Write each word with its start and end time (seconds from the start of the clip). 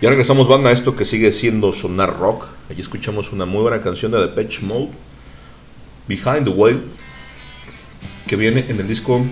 Ya 0.00 0.10
regresamos 0.10 0.46
banda 0.46 0.70
a 0.70 0.72
esto 0.72 0.94
que 0.94 1.04
sigue 1.04 1.32
siendo 1.32 1.72
sonar 1.72 2.20
rock. 2.20 2.46
Allí 2.70 2.80
escuchamos 2.80 3.32
una 3.32 3.46
muy 3.46 3.62
buena 3.62 3.80
canción 3.80 4.12
de 4.12 4.20
Depeche 4.20 4.64
Mode, 4.64 4.90
Behind 6.06 6.44
the 6.44 6.50
Whale, 6.50 6.82
que 8.28 8.36
viene 8.36 8.64
en 8.68 8.78
el 8.78 8.86
disco 8.86 9.26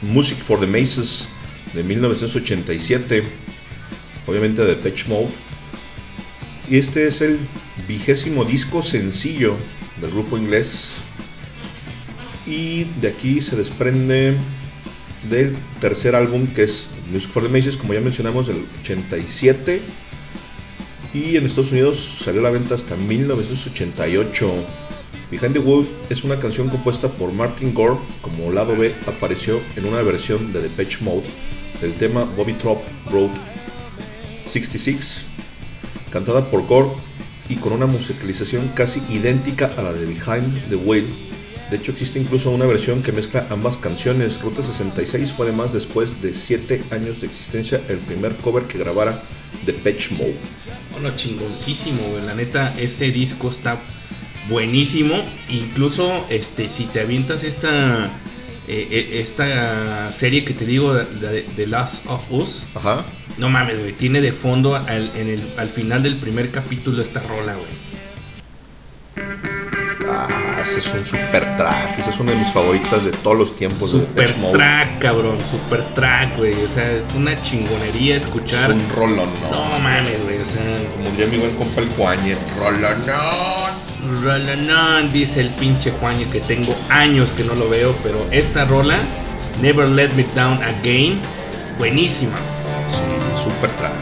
Music 0.00 0.38
for 0.38 0.60
the 0.60 0.68
Maces 0.68 1.28
de 1.74 1.82
1987, 1.82 3.24
obviamente 4.28 4.62
de 4.62 4.76
Depeche 4.76 5.08
Mode. 5.08 5.30
Y 6.70 6.76
este 6.76 7.08
es 7.08 7.20
el 7.20 7.40
vigésimo 7.88 8.44
disco 8.44 8.84
sencillo 8.84 9.56
del 10.00 10.12
grupo 10.12 10.38
inglés. 10.38 10.98
Y 12.46 12.84
de 13.00 13.08
aquí 13.08 13.40
se 13.40 13.56
desprende 13.56 14.36
del 15.28 15.56
tercer 15.80 16.14
álbum 16.14 16.46
que 16.48 16.64
es 16.64 16.88
Music 17.10 17.30
for 17.30 17.42
the 17.42 17.48
Maces, 17.48 17.76
como 17.76 17.94
ya 17.94 18.00
mencionamos, 18.00 18.46
del 18.46 18.64
87. 18.82 19.80
Y 21.14 21.36
en 21.36 21.44
Estados 21.44 21.72
Unidos 21.72 22.18
salió 22.22 22.40
a 22.40 22.44
la 22.44 22.50
venta 22.50 22.74
hasta 22.74 22.96
1988. 22.96 24.52
Behind 25.30 25.52
the 25.52 25.58
Wall 25.60 25.88
es 26.10 26.24
una 26.24 26.38
canción 26.38 26.68
compuesta 26.68 27.10
por 27.10 27.32
Martin 27.32 27.72
Gore, 27.72 27.98
como 28.20 28.50
lado 28.50 28.76
B 28.76 28.94
apareció 29.06 29.60
en 29.76 29.86
una 29.86 30.02
versión 30.02 30.52
de 30.52 30.60
Depeche 30.60 30.98
Mode 31.02 31.24
del 31.80 31.94
tema 31.94 32.24
Bobby 32.24 32.52
Trop 32.54 32.82
Road 33.10 33.30
66, 34.46 35.26
cantada 36.10 36.50
por 36.50 36.66
Gore 36.66 36.90
y 37.48 37.56
con 37.56 37.72
una 37.72 37.86
musicalización 37.86 38.68
casi 38.74 39.02
idéntica 39.10 39.72
a 39.76 39.82
la 39.82 39.92
de 39.92 40.06
Behind 40.06 40.68
the 40.68 40.76
Whale 40.76 41.31
de 41.72 41.78
hecho, 41.78 41.92
existe 41.92 42.18
incluso 42.18 42.50
una 42.50 42.66
versión 42.66 43.02
que 43.02 43.12
mezcla 43.12 43.46
ambas 43.48 43.78
canciones. 43.78 44.42
Ruta 44.42 44.62
66 44.62 45.32
fue 45.32 45.46
además 45.46 45.72
después 45.72 46.20
de 46.20 46.34
7 46.34 46.82
años 46.90 47.22
de 47.22 47.28
existencia 47.28 47.80
el 47.88 47.96
primer 47.96 48.36
cover 48.36 48.64
que 48.64 48.76
grabara 48.76 49.22
The 49.64 49.72
Patch 49.72 50.10
Mode. 50.10 50.36
Bueno, 50.92 51.16
chingoncísimo, 51.16 52.18
La 52.26 52.34
neta, 52.34 52.74
ese 52.78 53.10
disco 53.10 53.48
está 53.48 53.80
buenísimo. 54.50 55.24
Incluso 55.48 56.26
este, 56.28 56.68
si 56.68 56.84
te 56.84 57.00
avientas 57.00 57.42
esta, 57.42 58.04
eh, 58.68 58.88
eh, 58.90 59.20
esta 59.22 60.12
serie 60.12 60.44
que 60.44 60.52
te 60.52 60.66
digo, 60.66 60.92
de, 60.92 61.46
The 61.56 61.66
Last 61.66 62.04
of 62.06 62.30
Us. 62.30 62.66
Ajá. 62.74 63.06
No 63.38 63.48
mames, 63.48 63.78
güey. 63.78 63.94
Tiene 63.94 64.20
de 64.20 64.32
fondo 64.32 64.76
al, 64.76 65.10
en 65.16 65.30
el, 65.30 65.42
al 65.56 65.70
final 65.70 66.02
del 66.02 66.16
primer 66.16 66.50
capítulo 66.50 67.00
esta 67.00 67.20
rola, 67.20 67.54
güey. 67.54 67.81
Ah, 70.14 70.60
ese 70.60 70.80
es 70.80 70.94
un 70.94 71.04
super 71.04 71.56
track. 71.56 71.98
Esa 71.98 72.10
es 72.10 72.20
una 72.20 72.32
de 72.32 72.38
mis 72.38 72.52
favoritas 72.52 73.04
de 73.04 73.10
todos 73.10 73.38
los 73.38 73.56
tiempos. 73.56 73.90
Super 73.90 74.32
track, 74.52 74.98
cabrón. 74.98 75.38
Super 75.50 75.82
track, 75.94 76.36
güey. 76.36 76.52
O 76.64 76.68
sea, 76.68 76.90
es 76.92 77.12
una 77.14 77.40
chingonería 77.42 78.16
escuchar. 78.16 78.70
Es 78.70 78.76
un 78.76 78.88
rolón, 78.94 79.30
¿no? 79.42 79.50
No 79.50 79.78
mames, 79.78 80.22
güey. 80.24 80.38
O 80.38 80.46
sea. 80.46 80.62
Como 80.96 81.10
diría 81.10 81.26
mi 81.26 81.38
buen 81.38 81.54
compa 81.56 81.80
el 81.80 81.88
Juañe. 81.90 82.36
Rolonón. 82.58 84.22
Rolonón, 84.22 85.12
dice 85.12 85.40
el 85.40 85.48
pinche 85.50 85.92
Juañe 85.92 86.26
que 86.26 86.40
tengo 86.40 86.74
años 86.88 87.30
que 87.30 87.44
no 87.44 87.54
lo 87.54 87.68
veo. 87.68 87.94
Pero 88.02 88.18
esta 88.30 88.64
rola, 88.64 88.98
Never 89.60 89.88
Let 89.88 90.10
Me 90.10 90.26
Down 90.34 90.62
Again, 90.62 91.20
es 91.54 91.78
buenísima. 91.78 92.36
Sí, 92.90 93.44
super 93.44 93.70
track. 93.70 93.92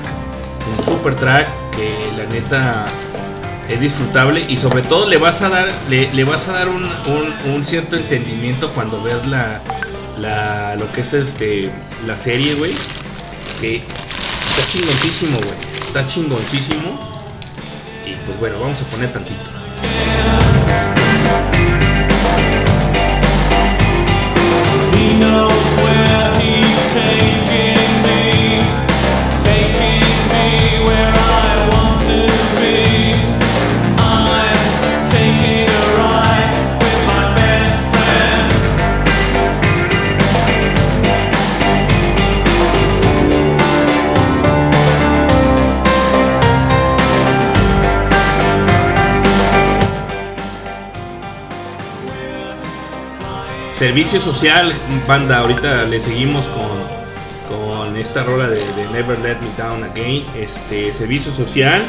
Un 0.79 0.85
super 0.85 1.15
track 1.15 1.49
que 1.73 2.11
la 2.17 2.27
neta 2.33 2.87
es 3.71 3.81
disfrutable 3.81 4.45
y 4.49 4.57
sobre 4.57 4.83
todo 4.83 5.09
le 5.09 5.17
vas 5.17 5.43
a 5.43 5.49
dar 5.49 5.73
le, 5.89 6.25
vas 6.25 6.49
a 6.49 6.53
dar 6.53 6.69
un, 6.69 6.85
un, 7.55 7.65
cierto 7.65 7.97
entendimiento 7.97 8.71
cuando 8.73 9.03
veas 9.03 9.27
la, 9.27 9.61
la 10.19 10.77
lo 10.77 10.91
que 10.93 11.03
es 11.03 11.15
este 11.15 11.71
la 12.07 12.17
serie 12.17 12.55
güey 12.55 12.73
que 13.61 13.77
está 13.77 14.71
chingoncísimo 14.71 15.39
güey 15.39 15.71
está 15.91 16.07
chingoncísimo. 16.07 17.01
Y 18.07 18.15
pues 18.25 18.39
bueno 18.39 18.61
vamos 18.61 18.81
a 18.81 18.85
poner 18.85 19.13
tantito 19.13 19.51
Servicio 53.81 54.21
social, 54.21 54.75
banda, 55.09 55.39
ahorita 55.39 55.85
le 55.85 56.03
seguimos 56.03 56.45
con, 56.49 56.69
con 57.49 57.97
esta 57.97 58.23
rola 58.25 58.47
de, 58.47 58.61
Never 58.93 59.19
Let 59.21 59.39
Me 59.41 59.49
Down 59.57 59.85
Again. 59.85 60.27
Este 60.37 60.93
servicio 60.93 61.33
social, 61.33 61.81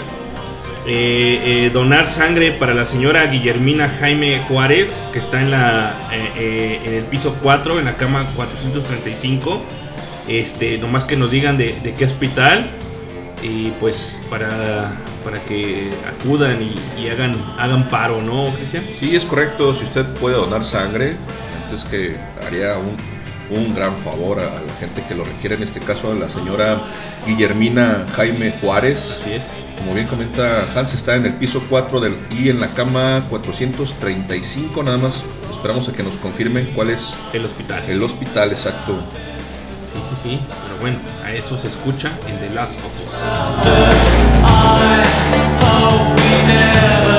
eh, 0.88 1.42
eh, 1.46 1.70
donar 1.74 2.08
sangre 2.08 2.54
para 2.54 2.74
la 2.74 2.86
señora 2.86 3.26
Guillermina 3.26 3.90
Jaime 4.00 4.40
Juárez, 4.48 5.04
que 5.12 5.20
está 5.20 5.42
en, 5.42 5.52
la, 5.52 5.94
eh, 6.14 6.80
en 6.86 6.94
el 6.94 7.04
piso 7.04 7.38
4, 7.44 7.80
en 7.80 7.84
la 7.84 7.98
cama 7.98 8.26
435. 8.38 9.62
Este, 10.30 10.78
nomás 10.78 11.04
que 11.04 11.18
nos 11.18 11.30
digan 11.30 11.58
de, 11.58 11.94
qué 11.98 12.06
hospital 12.06 12.68
y 13.44 13.72
pues 13.82 14.22
para, 14.30 14.94
para 15.26 15.42
que 15.42 15.90
acudan 16.08 16.58
y, 16.62 16.74
y, 17.02 17.10
hagan, 17.10 17.36
hagan 17.60 17.90
paro, 17.90 18.22
¿no, 18.22 18.54
Cristian? 18.56 18.86
Sí, 18.98 19.14
es 19.14 19.26
correcto. 19.26 19.74
Si 19.74 19.84
usted 19.84 20.06
puede 20.22 20.38
donar 20.38 20.64
sangre, 20.64 21.18
es 21.74 21.86
que 21.86 22.16
haría 22.46 22.76
un, 22.78 23.76
gran 23.76 23.96
favor 23.98 24.40
a, 24.40 24.44
la 24.44 24.74
gente 24.80 25.04
que 25.08 25.16
lo 25.16 25.26
requiere, 25.26 25.56
en 25.56 25.64
este 25.64 25.80
caso 25.80 26.12
a 26.12 26.16
la 26.16 26.30
señora 26.30 26.82
Guillermina 27.26 28.06
Jaime 28.16 28.54
Juárez. 28.62 29.20
Así 29.22 29.34
es. 29.34 29.52
Como 29.78 29.94
bien 29.94 30.08
comenta 30.08 30.68
Hans, 30.76 30.94
está 30.94 31.16
en 31.16 31.26
el 31.26 31.34
piso 31.34 31.62
4 31.70 32.00
del, 32.00 32.16
y 32.30 32.50
en 32.50 32.60
la 32.60 32.68
cama 32.70 33.26
435, 33.30 34.84
nada 34.84 34.98
más 34.98 35.24
esperamos 35.50 35.90
a 35.90 35.94
que 35.94 36.04
nos 36.04 36.16
confirmen 36.18 36.72
cuál 36.76 36.92
es 36.92 37.16
el 37.34 37.46
hospital. 37.46 37.84
El 37.88 38.04
hospital, 38.04 38.52
exacto. 38.52 39.02
Sí, 39.92 40.00
sí, 40.08 40.16
sí, 40.22 40.40
pero 40.64 40.80
bueno, 40.80 41.00
a 41.24 41.34
eso 41.34 41.58
se 41.58 41.68
escucha 41.68 42.12
en 42.28 42.40
The 42.40 42.50
Last 42.52 42.80
of 42.80 42.92
Qué 46.48 47.11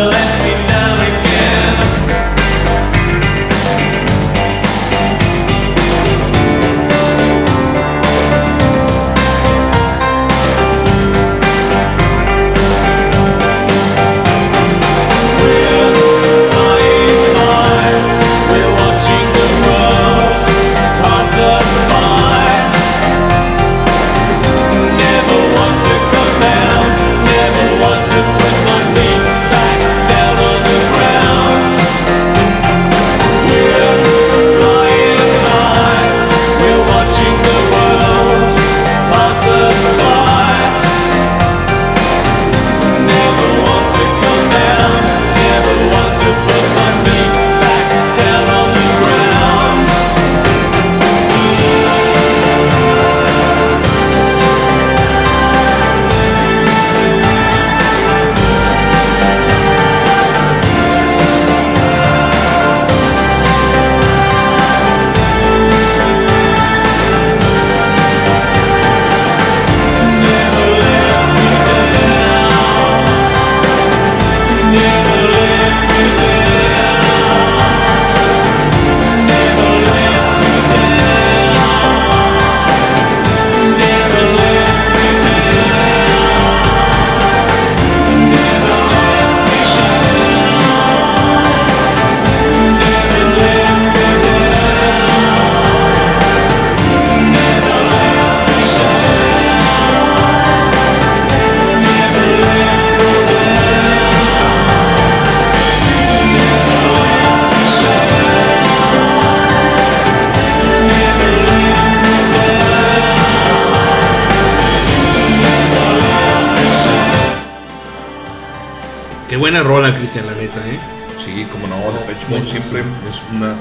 Es 122.80 123.22
una 123.30 123.54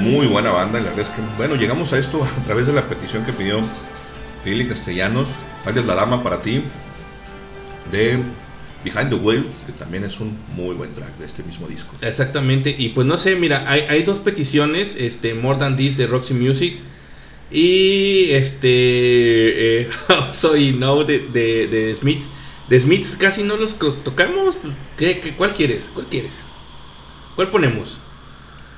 muy 0.00 0.26
buena 0.26 0.50
banda. 0.50 0.80
La 0.80 0.86
verdad 0.86 1.00
es 1.00 1.10
que, 1.10 1.22
bueno, 1.36 1.54
llegamos 1.54 1.92
a 1.92 1.98
esto 1.98 2.24
a 2.40 2.42
través 2.42 2.66
de 2.66 2.72
la 2.72 2.88
petición 2.88 3.24
que 3.24 3.32
pidió 3.32 3.60
Lili 4.44 4.66
Castellanos. 4.66 5.28
Es 5.64 5.86
la 5.86 5.94
dama 5.94 6.24
para 6.24 6.42
ti. 6.42 6.62
De 7.92 8.18
Behind 8.84 9.10
the 9.10 9.14
Wheel, 9.14 9.46
que 9.66 9.72
también 9.72 10.02
es 10.02 10.18
un 10.18 10.36
muy 10.56 10.74
buen 10.74 10.92
track 10.92 11.16
de 11.18 11.26
este 11.26 11.44
mismo 11.44 11.68
disco. 11.68 11.94
Exactamente, 12.00 12.74
y 12.76 12.88
pues 12.88 13.06
no 13.06 13.16
sé, 13.16 13.36
mira, 13.36 13.70
hay, 13.70 14.02
dos 14.02 14.18
peticiones, 14.18 14.96
este, 14.98 15.34
More 15.34 15.58
Than 15.58 15.76
This 15.76 15.98
de 15.98 16.06
Roxy 16.08 16.34
Music 16.34 16.78
y 17.50 18.30
este, 18.30 19.82
eh, 19.82 19.90
Soy 20.32 20.72
No 20.72 21.04
de, 21.04 21.20
de, 21.20 21.68
de 21.68 21.94
Smith. 21.94 22.24
De 22.68 22.80
Smiths 22.80 23.16
casi 23.16 23.44
no 23.44 23.56
los 23.56 23.76
tocamos, 23.78 24.56
pues, 24.56 24.74
¿Qué, 24.96 25.20
qué, 25.20 25.34
cuál 25.34 25.54
quieres? 25.54 25.90
¿Cuál 25.92 26.06
quieres? 26.06 26.44
¿Cuál 27.36 27.48
ponemos? 27.48 28.01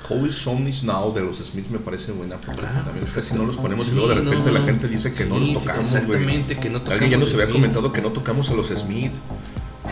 How 0.08 0.26
is 0.26 0.34
Song 0.34 0.68
Is 0.68 0.84
Now 0.84 1.14
de 1.14 1.22
los 1.22 1.38
Smiths 1.38 1.70
me 1.70 1.78
parece 1.78 2.12
buena 2.12 2.36
porque 2.36 2.62
ah, 2.66 2.82
también 2.84 3.06
casi 3.06 3.34
no 3.34 3.46
los 3.46 3.56
ponemos 3.56 3.88
y 3.88 3.92
luego 3.92 4.08
de 4.08 4.16
repente 4.16 4.52
la 4.52 4.60
gente 4.60 4.86
dice 4.86 5.14
que 5.14 5.24
no 5.24 5.38
los 5.38 5.54
tocamos, 5.54 5.94
Exactamente, 5.94 6.58
que 6.58 6.68
no 6.68 6.80
tocamos. 6.80 6.92
Alguien 7.00 7.10
ya 7.12 7.16
nos 7.16 7.32
había 7.32 7.48
comentado 7.48 7.90
que 7.92 8.02
no 8.02 8.12
tocamos 8.12 8.50
a 8.50 8.54
los 8.54 8.68
Smith. 8.68 9.12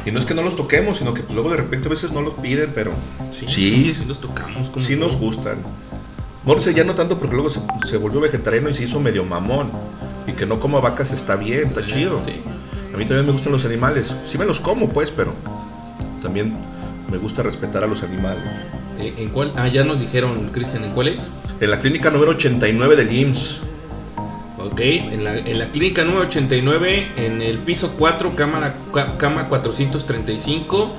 Y 0.05 0.11
no 0.11 0.19
es 0.19 0.25
que 0.25 0.35
no 0.35 0.43
los 0.43 0.56
toquemos, 0.56 0.99
sino 0.99 1.14
que 1.14 1.23
luego 1.32 1.50
de 1.50 1.59
repente 1.59 1.88
a 1.88 1.91
veces 1.91 2.12
no 2.12 2.23
los 2.23 2.35
piden, 2.35 2.73
pero 2.75 2.93
sí, 3.32 3.44
sí, 3.47 3.94
sí 3.94 4.05
los 4.05 4.20
tocamos. 4.20 4.70
Sí 4.81 4.97
nos 4.97 5.17
gustan. 5.17 5.59
Morse 6.44 6.75
ya 6.75 6.82
no 6.82 6.94
tanto 6.94 7.19
porque 7.19 7.35
luego 7.35 7.50
se, 7.50 7.97
volvió 7.99 8.20
vegetariano 8.20 8.69
y 8.69 8.75
se 8.75 8.85
hizo 8.85 9.00
medio 9.00 9.25
mamón. 9.25 9.70
Y 10.26 10.32
que 10.32 10.47
no 10.47 10.61
coma 10.61 10.81
vacas 10.81 11.12
está 11.12 11.37
bien, 11.37 11.64
está 11.64 11.87
chido. 11.87 12.20
A 12.20 12.97
mí 12.97 13.05
también 13.06 13.26
me 13.26 13.32
gustan 13.32 13.53
los 13.53 13.64
animales. 13.64 14.14
Sí 14.25 14.38
me 14.38 14.44
los 14.44 14.61
como, 14.61 14.88
pues, 14.88 15.11
pero 15.11 15.35
también 16.20 16.55
me 17.11 17.19
gusta 17.19 17.43
respetar 17.43 17.85
a 17.85 17.87
los 17.87 18.03
animales. 18.03 18.44
Eh, 18.98 19.14
¿En 19.18 19.28
cuál? 19.30 19.52
Ah, 19.56 19.68
ya 19.68 19.84
nos 19.84 20.00
dijeron, 20.00 20.34
Cristian, 20.52 20.84
¿en 20.84 20.92
cuál 20.92 21.08
es? 21.08 21.30
En 21.60 21.70
la 21.70 21.78
clínica 21.78 22.10
número 22.10 22.32
89 22.32 22.96
del 22.96 23.12
IMSS. 23.12 23.60
Ok, 24.58 24.80
en 24.80 25.24
la, 25.24 25.38
en 25.38 25.58
la 25.58 25.68
clínica 25.70 26.04
número 26.04 26.26
89, 26.26 27.08
en 27.16 27.42
el 27.42 27.58
piso 27.58 27.94
4, 27.98 28.36
cámara, 28.36 28.76
cama 29.18 29.48
435. 29.48 30.92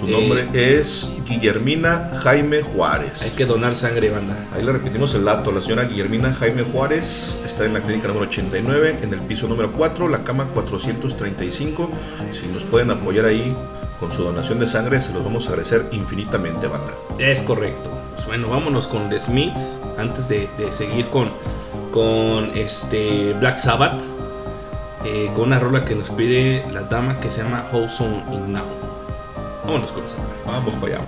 Su 0.00 0.08
nombre 0.08 0.48
eh, 0.54 0.78
es 0.80 1.12
Guillermina 1.28 2.10
Jaime 2.22 2.62
Juárez. 2.62 3.22
Hay 3.22 3.30
que 3.36 3.44
donar 3.44 3.76
sangre, 3.76 4.10
banda. 4.10 4.36
Ahí 4.54 4.64
le 4.64 4.72
repetimos 4.72 5.14
el 5.14 5.24
dato. 5.24 5.52
La 5.52 5.60
señora 5.60 5.84
Guillermina 5.84 6.32
Jaime 6.32 6.62
Juárez 6.62 7.38
está 7.44 7.64
en 7.66 7.74
la 7.74 7.80
clínica 7.80 8.08
número 8.08 8.26
89, 8.26 8.98
en 9.02 9.12
el 9.12 9.20
piso 9.20 9.48
número 9.48 9.72
4, 9.72 10.08
la 10.08 10.24
cama 10.24 10.46
435. 10.46 11.90
Si 12.32 12.46
nos 12.48 12.64
pueden 12.64 12.90
apoyar 12.90 13.26
ahí 13.26 13.54
con 14.02 14.12
su 14.12 14.24
donación 14.24 14.58
de 14.58 14.66
sangre, 14.66 15.00
se 15.00 15.12
los 15.12 15.22
vamos 15.22 15.46
a 15.46 15.50
agradecer 15.50 15.86
infinitamente, 15.92 16.66
banda. 16.66 16.92
Es 17.18 17.40
correcto. 17.42 17.88
Pues 18.16 18.26
bueno, 18.26 18.48
vámonos 18.48 18.88
con 18.88 19.08
The 19.08 19.20
Smiths 19.20 19.80
antes 19.96 20.28
de, 20.28 20.48
de 20.58 20.72
seguir 20.72 21.06
con 21.06 21.30
con 21.92 22.50
este 22.56 23.32
Black 23.34 23.58
Sabbath, 23.58 24.02
eh, 25.04 25.30
con 25.36 25.44
una 25.44 25.60
rola 25.60 25.84
que 25.84 25.94
nos 25.94 26.10
pide 26.10 26.64
la 26.72 26.80
dama 26.82 27.20
que 27.20 27.30
se 27.30 27.42
llama 27.42 27.66
Soon 27.70 28.24
In 28.32 28.54
Now. 28.54 28.64
Vámonos 29.64 29.92
con 29.92 30.02
esa. 30.04 30.16
Vamos 30.46 30.74
para 30.80 30.96
allá. 30.96 31.06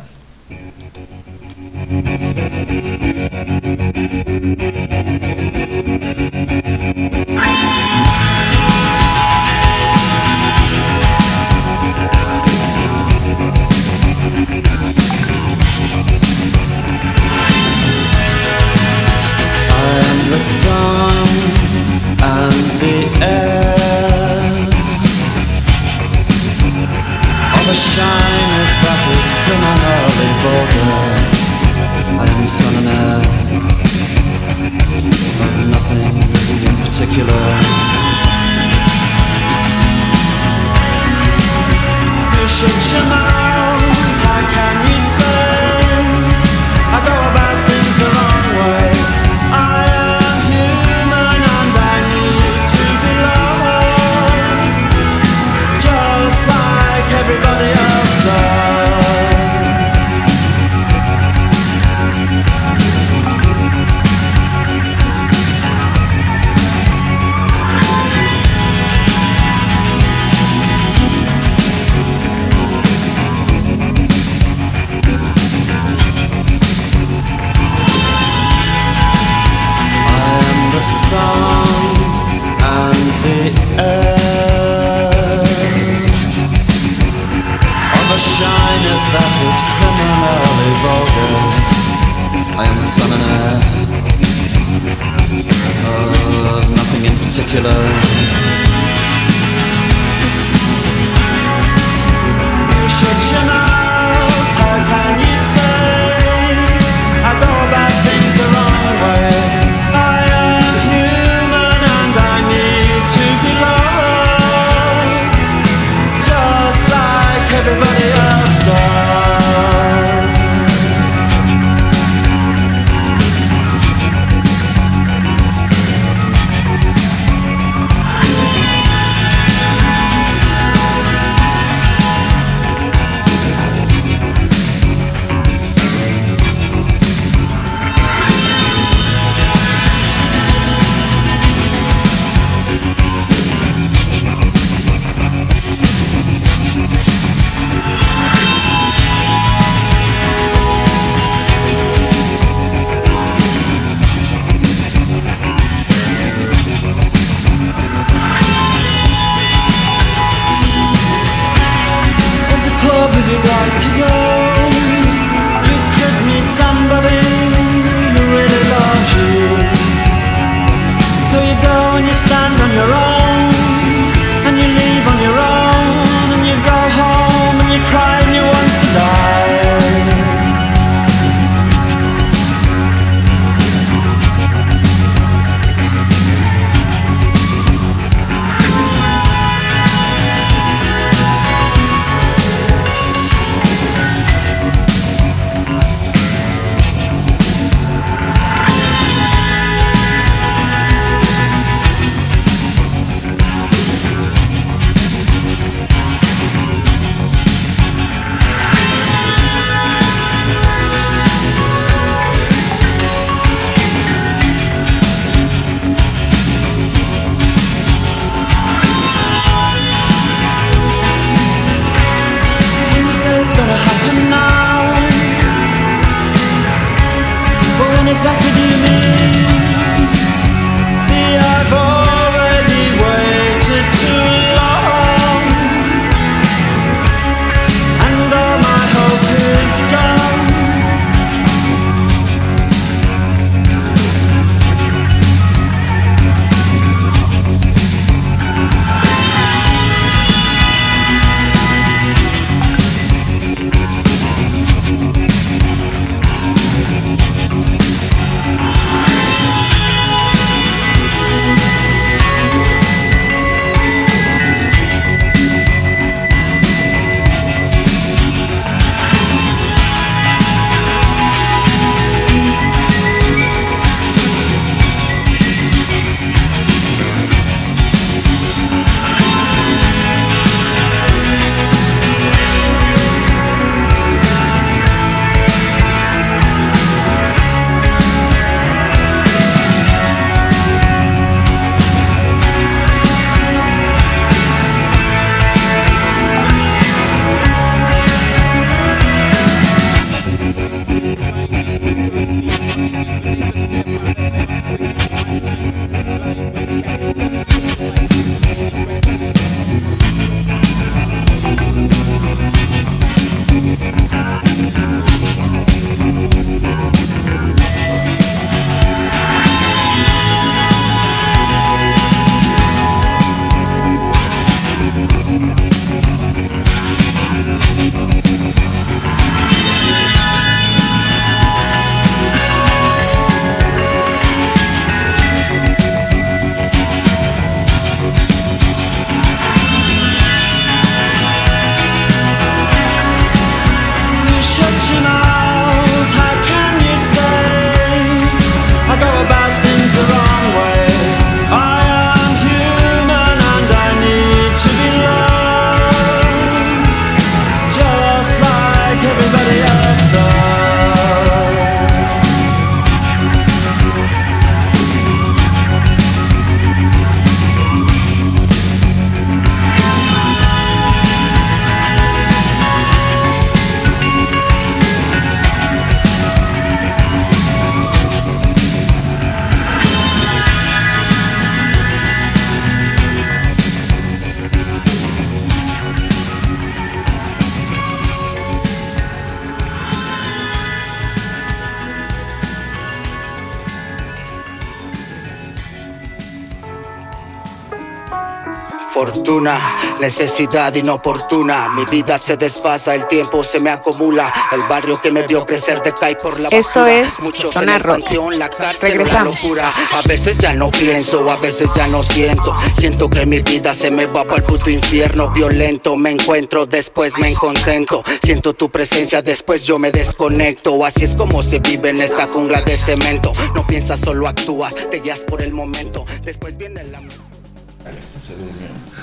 Fortuna, 399.44 399.98
necesidad 400.00 400.74
inoportuna. 400.74 401.68
Mi 401.68 401.84
vida 401.84 402.16
se 402.16 402.36
desfasa, 402.38 402.94
el 402.94 403.06
tiempo 403.06 403.44
se 403.44 403.60
me 403.60 403.68
acumula. 403.70 404.32
El 404.52 404.62
barrio 404.62 404.98
que 405.02 405.10
me 405.12 405.22
vio 405.26 405.44
crecer 405.44 405.82
decae 405.82 406.16
por 406.16 406.40
la 406.40 406.48
Esto 406.48 406.80
basura. 406.80 407.00
es 407.00 407.20
Muchos 407.20 407.50
Zona 407.52 407.78
Rock. 407.78 408.00
panteón, 408.00 408.38
la 408.38 408.48
cárcel, 408.48 408.92
Regresamos. 408.92 409.34
la 409.34 409.42
locura. 409.42 409.68
A 409.68 410.08
veces 410.08 410.38
ya 410.38 410.54
no 410.54 410.70
pienso, 410.70 411.30
a 411.30 411.36
veces 411.36 411.68
ya 411.76 411.86
no 411.88 412.02
siento. 412.02 412.56
Siento 412.78 413.10
que 413.10 413.26
mi 413.26 413.40
vida 413.40 413.74
se 413.74 413.90
me 413.90 414.06
va 414.06 414.24
para 414.24 414.36
el 414.36 414.44
puto 414.44 414.70
infierno. 414.70 415.28
Violento 415.30 415.94
me 415.96 416.12
encuentro, 416.12 416.64
después 416.64 417.18
me 417.18 417.28
encontento. 417.28 418.02
Siento 418.22 418.54
tu 418.54 418.70
presencia, 418.70 419.20
después 419.20 419.64
yo 419.64 419.78
me 419.78 419.90
desconecto. 419.92 420.82
Así 420.86 421.04
es 421.04 421.16
como 421.16 421.42
se 421.42 421.58
vive 421.58 421.90
en 421.90 422.00
esta 422.00 422.28
jungla 422.28 422.62
de 422.62 422.78
cemento. 422.78 423.32
No 423.54 423.66
piensas, 423.66 424.00
solo 424.00 424.26
actúas, 424.26 424.74
te 424.90 425.00
guías 425.00 425.20
por 425.20 425.42
el 425.42 425.52
momento. 425.52 426.06
Después 426.22 426.56
viene 426.56 426.83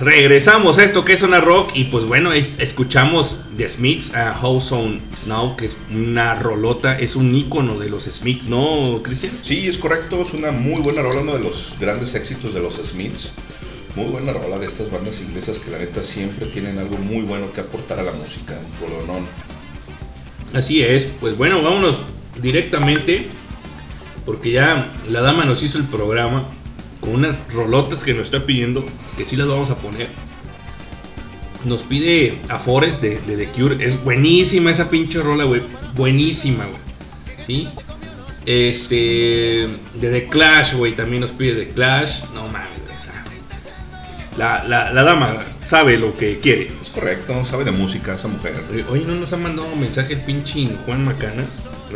Regresamos 0.02 0.80
a 0.80 0.84
esto 0.84 1.06
que 1.06 1.14
es 1.14 1.22
una 1.22 1.40
rock 1.42 1.72
y 1.76 1.84
pues 1.86 2.06
bueno, 2.06 2.34
es- 2.34 2.54
escuchamos 2.58 3.42
The 3.56 3.70
Smiths 3.70 4.16
a 4.16 4.34
House 4.34 4.72
on 4.72 5.00
Snow, 5.16 5.56
que 5.56 5.68
es 5.68 5.78
una 5.92 6.34
rolota, 6.34 6.98
es 6.98 7.16
un 7.16 7.36
icono 7.36 7.78
de 7.78 7.88
los 7.88 8.06
Smiths, 8.06 8.48
¿no, 8.48 9.00
Cristian? 9.04 9.38
Sí, 9.44 9.68
es 9.68 9.78
correcto, 9.78 10.20
es 10.24 10.34
una 10.34 10.52
muy 10.52 10.82
buena 10.82 11.04
rola, 11.04 11.22
uno 11.22 11.34
de 11.34 11.44
los 11.44 11.76
grandes 11.80 12.16
éxitos 12.16 12.56
de 12.56 12.62
los 12.62 12.78
Smiths. 12.78 13.32
Muy 13.96 14.06
buena 14.06 14.34
rola 14.34 14.58
de 14.58 14.66
estas 14.66 14.90
bandas 14.90 15.22
inglesas 15.22 15.60
que 15.60 15.70
la 15.70 15.78
neta 15.78 16.02
siempre 16.02 16.48
tienen 16.48 16.80
algo 16.80 16.98
muy 16.98 17.22
bueno 17.22 17.52
que 17.54 17.62
aportar 17.62 18.00
a 18.00 18.04
la 18.04 18.12
música. 18.14 18.58
Un 18.82 18.90
rolonón. 18.90 19.24
Así 20.54 20.82
es, 20.82 21.12
pues 21.20 21.38
bueno, 21.38 21.62
vámonos 21.62 21.98
directamente, 22.42 23.28
porque 24.26 24.50
ya 24.52 24.92
la 25.12 25.22
dama 25.22 25.46
nos 25.46 25.62
hizo 25.62 25.78
el 25.78 25.84
programa 25.84 26.48
con 27.12 27.26
unas 27.26 27.36
rolotas 27.54 28.04
que 28.04 28.14
nos 28.14 28.26
está 28.26 28.46
pidiendo, 28.46 28.86
que 29.18 29.26
sí 29.26 29.36
las 29.36 29.48
vamos 29.48 29.70
a 29.70 29.76
poner. 29.76 30.08
Nos 31.66 31.84
pide 31.84 32.38
a 32.50 32.58
Forest 32.58 33.02
de, 33.02 33.20
de 33.22 33.38
The 33.38 33.48
Cure, 33.48 33.86
es 33.86 34.04
buenísima 34.04 34.72
esa 34.72 34.90
pinche 34.90 35.20
rola, 35.20 35.44
güey, 35.44 35.62
buenísima, 35.94 36.66
güey, 36.66 36.80
¿sí? 37.46 37.68
Este, 38.46 39.70
de 39.96 40.10
The 40.12 40.28
Clash, 40.28 40.74
güey, 40.74 40.94
también 40.94 41.22
nos 41.22 41.32
pide 41.32 41.54
The 41.66 41.70
Clash, 41.70 42.24
no 42.34 42.48
mames, 42.48 42.70
o 42.98 43.02
sea, 43.02 43.24
la, 44.38 44.64
la, 44.64 44.92
la 44.92 45.04
dama 45.04 45.38
sabe 45.64 45.98
lo 45.98 46.14
que 46.14 46.40
quiere. 46.40 46.72
Es 46.82 46.90
correcto, 46.90 47.46
sabe 47.46 47.64
de 47.64 47.72
música 47.72 48.16
esa 48.16 48.28
mujer. 48.28 48.56
Hoy 48.90 49.04
no 49.06 49.14
nos 49.14 49.32
ha 49.34 49.38
mandado 49.38 49.72
un 49.72 49.80
mensaje 49.80 50.14
el 50.14 50.22
pinche 50.22 50.68
Juan 50.86 51.06
Macana. 51.06 51.46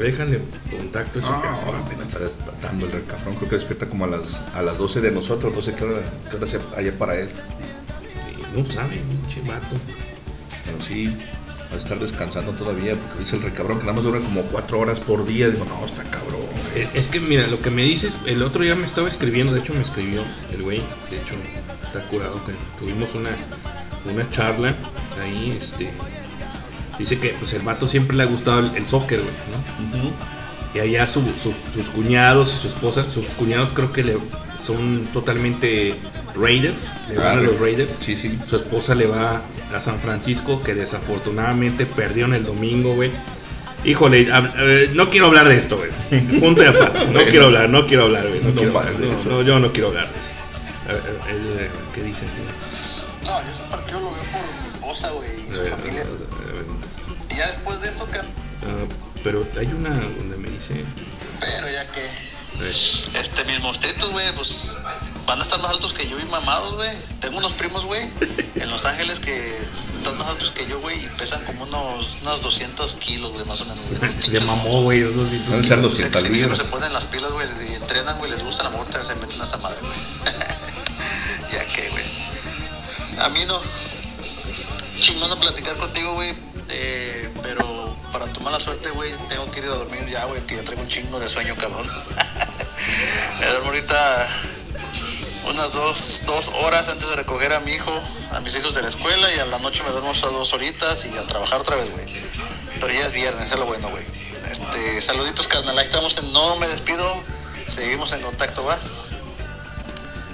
Déjale 0.02 0.40
contacto 0.78 1.20
ese 1.20 1.28
Ah, 1.32 1.42
cabrón. 1.42 1.82
apenas 1.86 2.08
está 2.08 2.20
despertando 2.20 2.86
el 2.88 3.04
cabrón, 3.06 3.36
creo 3.36 3.50
que 3.50 3.56
despierta 3.56 3.88
como 3.88 4.06
a 4.06 4.08
las, 4.08 4.36
a 4.56 4.62
las 4.62 4.78
12 4.78 5.02
de 5.02 5.12
nosotros, 5.12 5.54
no 5.56 5.62
sé 5.62 5.74
qué 5.76 5.84
hora, 5.86 6.02
qué 6.30 6.36
hora 6.38 6.98
para 6.98 7.18
él. 7.20 7.30
Sí, 7.30 8.60
no 8.62 8.72
sabe, 8.72 8.98
pinche 8.98 9.42
vato. 9.50 9.76
Pero 10.66 10.82
sí, 10.82 11.08
va 11.72 11.76
a 11.76 11.78
estar 11.78 12.00
descansando 12.00 12.52
todavía, 12.54 12.96
porque 12.96 13.20
dice 13.20 13.36
el 13.38 13.44
recabrón 13.44 13.78
que 13.78 13.84
nada 13.84 13.94
más 13.94 14.04
dura 14.04 14.20
como 14.20 14.42
4 14.44 14.80
horas 14.80 15.00
por 15.00 15.26
día. 15.26 15.50
Digo, 15.50 15.66
no, 15.66 15.86
está 15.86 16.04
cabrón. 16.04 16.42
Es, 16.76 16.90
es 16.94 17.08
que 17.08 17.20
mira, 17.20 17.48
lo 17.48 17.62
que 17.62 17.70
me 17.70 17.84
dices, 17.84 18.18
el 18.26 18.42
otro 18.42 18.64
día 18.64 18.76
me 18.76 18.86
estaba 18.86 19.08
escribiendo, 19.08 19.54
de 19.54 19.60
hecho 19.62 19.74
me 19.74 19.82
escribió 19.82 20.24
el 20.52 20.62
güey, 20.64 20.82
de 21.10 21.18
hecho 21.18 21.34
está 21.86 22.06
curado, 22.08 22.36
que 22.46 22.52
tuvimos 22.80 23.14
una, 23.16 23.30
una 24.12 24.30
charla 24.32 24.74
ahí, 25.24 25.58
este, 25.60 25.90
dice 27.00 27.20
que 27.20 27.30
pues 27.40 27.54
el 27.54 27.62
vato 27.62 27.88
siempre 27.88 28.16
le 28.18 28.24
ha 28.24 28.28
gustado 28.28 28.60
el, 28.60 28.76
el 28.76 28.88
soccer, 28.88 29.20
güey, 29.22 30.02
¿no? 30.04 30.12
Y 30.74 30.80
allá 30.80 31.08
su- 31.08 31.22
su- 31.42 31.54
sus 31.74 31.88
cuñados 31.94 32.54
y 32.54 32.62
su 32.62 32.68
esposa, 32.68 33.06
sus 33.12 33.26
cuñados 33.28 33.70
creo 33.74 33.94
que 33.94 34.04
le, 34.04 34.18
son 34.62 35.08
totalmente 35.14 35.96
Raiders, 36.36 36.92
le 37.10 37.18
van 37.18 37.40
a 37.40 37.42
los 37.42 37.58
Raiders. 37.60 37.98
Sí, 38.02 38.18
sí. 38.18 38.38
Su 38.50 38.58
esposa 38.58 38.94
le 38.94 39.08
va 39.08 39.42
a 39.74 39.80
San 39.80 39.98
Francisco, 40.00 40.62
que 40.62 40.74
desafortunadamente 40.76 41.86
perdió 41.86 42.26
en 42.26 42.34
el 42.34 42.46
domingo, 42.46 42.94
güey. 42.94 43.10
Híjole, 43.86 44.28
eh, 44.30 44.90
no 44.94 45.10
quiero 45.10 45.28
hablar 45.28 45.48
de 45.48 45.56
esto, 45.58 45.78
güey. 45.78 45.92
Punto 46.42 46.62
de 46.62 46.68
aparte. 46.70 47.06
No 47.06 47.12
Bueno. 47.14 47.30
quiero 47.30 47.46
hablar, 47.46 47.70
no 47.70 47.88
quiero 47.88 48.04
hablar, 48.06 48.28
güey. 48.28 48.42
No, 48.42 48.50
No 48.50 48.56
quiero 48.56 48.74
no, 48.74 48.82
eso. 49.16 49.30
no, 49.30 49.42
yo 49.44 49.60
no 49.60 49.72
quiero 49.72 49.88
hablar 49.90 50.10
de 50.12 50.20
eso. 50.20 50.32
A 50.90 50.94
ver, 50.94 51.04
él, 51.30 51.46
eh, 51.60 51.70
¿Qué 51.94 52.02
dices, 52.04 52.28
tío? 52.34 53.30
No, 53.32 53.42
yo 53.44 53.52
ese 53.52 53.64
partido 53.72 54.00
lo 54.02 54.12
veo 54.12 54.24
por 54.24 54.62
mi 54.62 54.68
esposa, 54.68 55.10
güey, 55.12 55.30
y 55.48 55.52
su 55.52 55.62
familia. 55.64 56.04
Y 57.36 57.38
ya 57.38 57.48
después 57.52 57.82
de 57.82 57.90
eso, 57.90 58.10
que... 58.10 58.20
ah, 58.20 58.24
pero 59.24 59.46
hay 59.60 59.68
una 59.68 59.90
donde 59.90 60.38
me 60.38 60.50
dice. 60.50 60.84
Pero 61.40 61.70
ya 61.70 61.92
que... 61.92 62.06
eh, 62.06 62.70
Este, 63.20 63.44
mis 63.46 63.60
monstruitos, 63.62 64.10
güey, 64.12 64.26
pues 64.36 64.78
van 65.26 65.40
a 65.40 65.44
estar 65.44 65.60
más 65.60 65.72
altos 65.72 65.92
que 65.94 66.08
yo 66.08 66.20
y 66.20 66.26
mamados, 66.26 66.76
güey. 66.76 66.90
Tengo 67.20 67.38
unos 67.40 67.54
primos, 67.54 67.86
güey, 67.86 68.02
en 68.56 68.70
Los 68.70 68.86
Ángeles 68.86 69.20
que 69.20 69.36
están 69.98 70.18
más 70.20 70.28
altos 70.28 70.52
que 70.52 70.68
yo, 70.68 70.80
güey, 70.82 71.04
y 71.04 71.08
pesan 71.18 71.44
como 71.46 71.64
unos, 71.64 72.20
unos 72.22 72.42
200 72.44 72.96
kilos, 72.98 73.34
güey, 73.34 73.44
más 73.46 73.60
o 73.62 73.66
menos, 73.66 73.84
güey. 73.90 74.12
Unos 74.12 74.26
Se 74.32 74.40
mamó, 74.46 74.84
güey. 74.84 75.02
esos 75.02 75.16
dos 75.16 75.32
Deben 75.32 75.64
ser 75.64 75.78
monstruos. 75.80 75.94
200 75.94 76.22
Se- 76.22 76.28
se- 76.28 76.34
libras. 76.34 76.58
Se 76.60 76.64
ponen 76.66 76.94
las 76.94 77.06
pilas, 77.06 77.32
güey, 77.32 77.48
y 77.70 77.74
entrenan, 77.74 78.18
güey, 78.20 78.32
les 78.32 78.44
gusta 78.44 78.64
la 78.64 78.70
muerte, 78.70 79.04
se 79.04 79.16
meten 79.16 79.42
a 79.42 79.44
esa 79.44 79.58
madre, 79.58 79.80
güey. 79.82 79.94
ya 81.52 81.66
que, 81.66 81.90
güey. 81.90 82.06
A 83.20 83.30
mí 83.30 83.40
no. 83.48 83.60
Chingón 85.00 85.32
a 85.32 85.40
platicar 85.40 85.76
contigo, 85.78 86.14
güey. 86.14 86.34
Eh, 86.70 87.30
pero 87.44 87.96
para 88.12 88.32
tu 88.32 88.40
mala 88.42 88.60
suerte, 88.60 88.90
güey, 88.92 89.12
tengo 89.30 89.50
que 89.52 89.60
ir 89.60 89.66
a 89.66 89.76
dormir 89.76 90.06
ya, 90.10 90.26
güey, 90.26 90.42
que 90.46 90.56
ya 90.56 90.64
traigo 90.64 90.82
un 90.82 90.88
chingo 90.90 91.20
de 91.20 91.28
sueño, 91.28 91.56
cabrón. 91.58 91.86
Me 93.40 93.46
duermo 93.48 93.68
ahorita 93.70 94.28
unas 95.50 95.74
dos, 95.74 96.22
dos 96.26 96.52
horas 96.62 96.88
antes 96.90 97.10
de 97.10 97.16
recoger 97.18 97.54
a 97.54 97.60
mi 97.62 97.72
hijo, 97.72 98.02
a 98.32 98.40
mis 98.42 98.56
hijos 98.58 98.74
de 98.76 98.82
la 98.82 98.88
escuela, 98.90 99.28
y 99.36 99.40
a 99.40 99.46
la 99.46 99.60
noche 99.60 99.84
me 99.84 99.92
duermo 99.92 100.12
esas 100.12 100.32
dos 100.32 100.54
horitas 100.54 101.06
y 101.06 101.18
a 101.18 101.28
trabajar 101.28 101.60
otra 101.60 101.76
vez, 101.76 101.90
güey. 101.92 102.06
Pero 102.80 102.94
ya 102.94 103.06
es 103.06 103.12
viernes, 103.14 103.52
es 103.52 103.58
lo 103.60 103.66
bueno, 103.66 103.90
güey. 103.90 104.04
Este, 104.50 105.02
saluditos, 105.02 105.48
carnal. 105.48 105.78
Ahí 105.78 105.86
estamos 105.86 106.18
en 106.18 106.32
No 106.34 106.56
Me 106.58 106.68
Despido. 106.68 107.24
Seguimos 107.68 108.14
en 108.14 108.22
contacto, 108.22 108.64
va. 108.64 108.78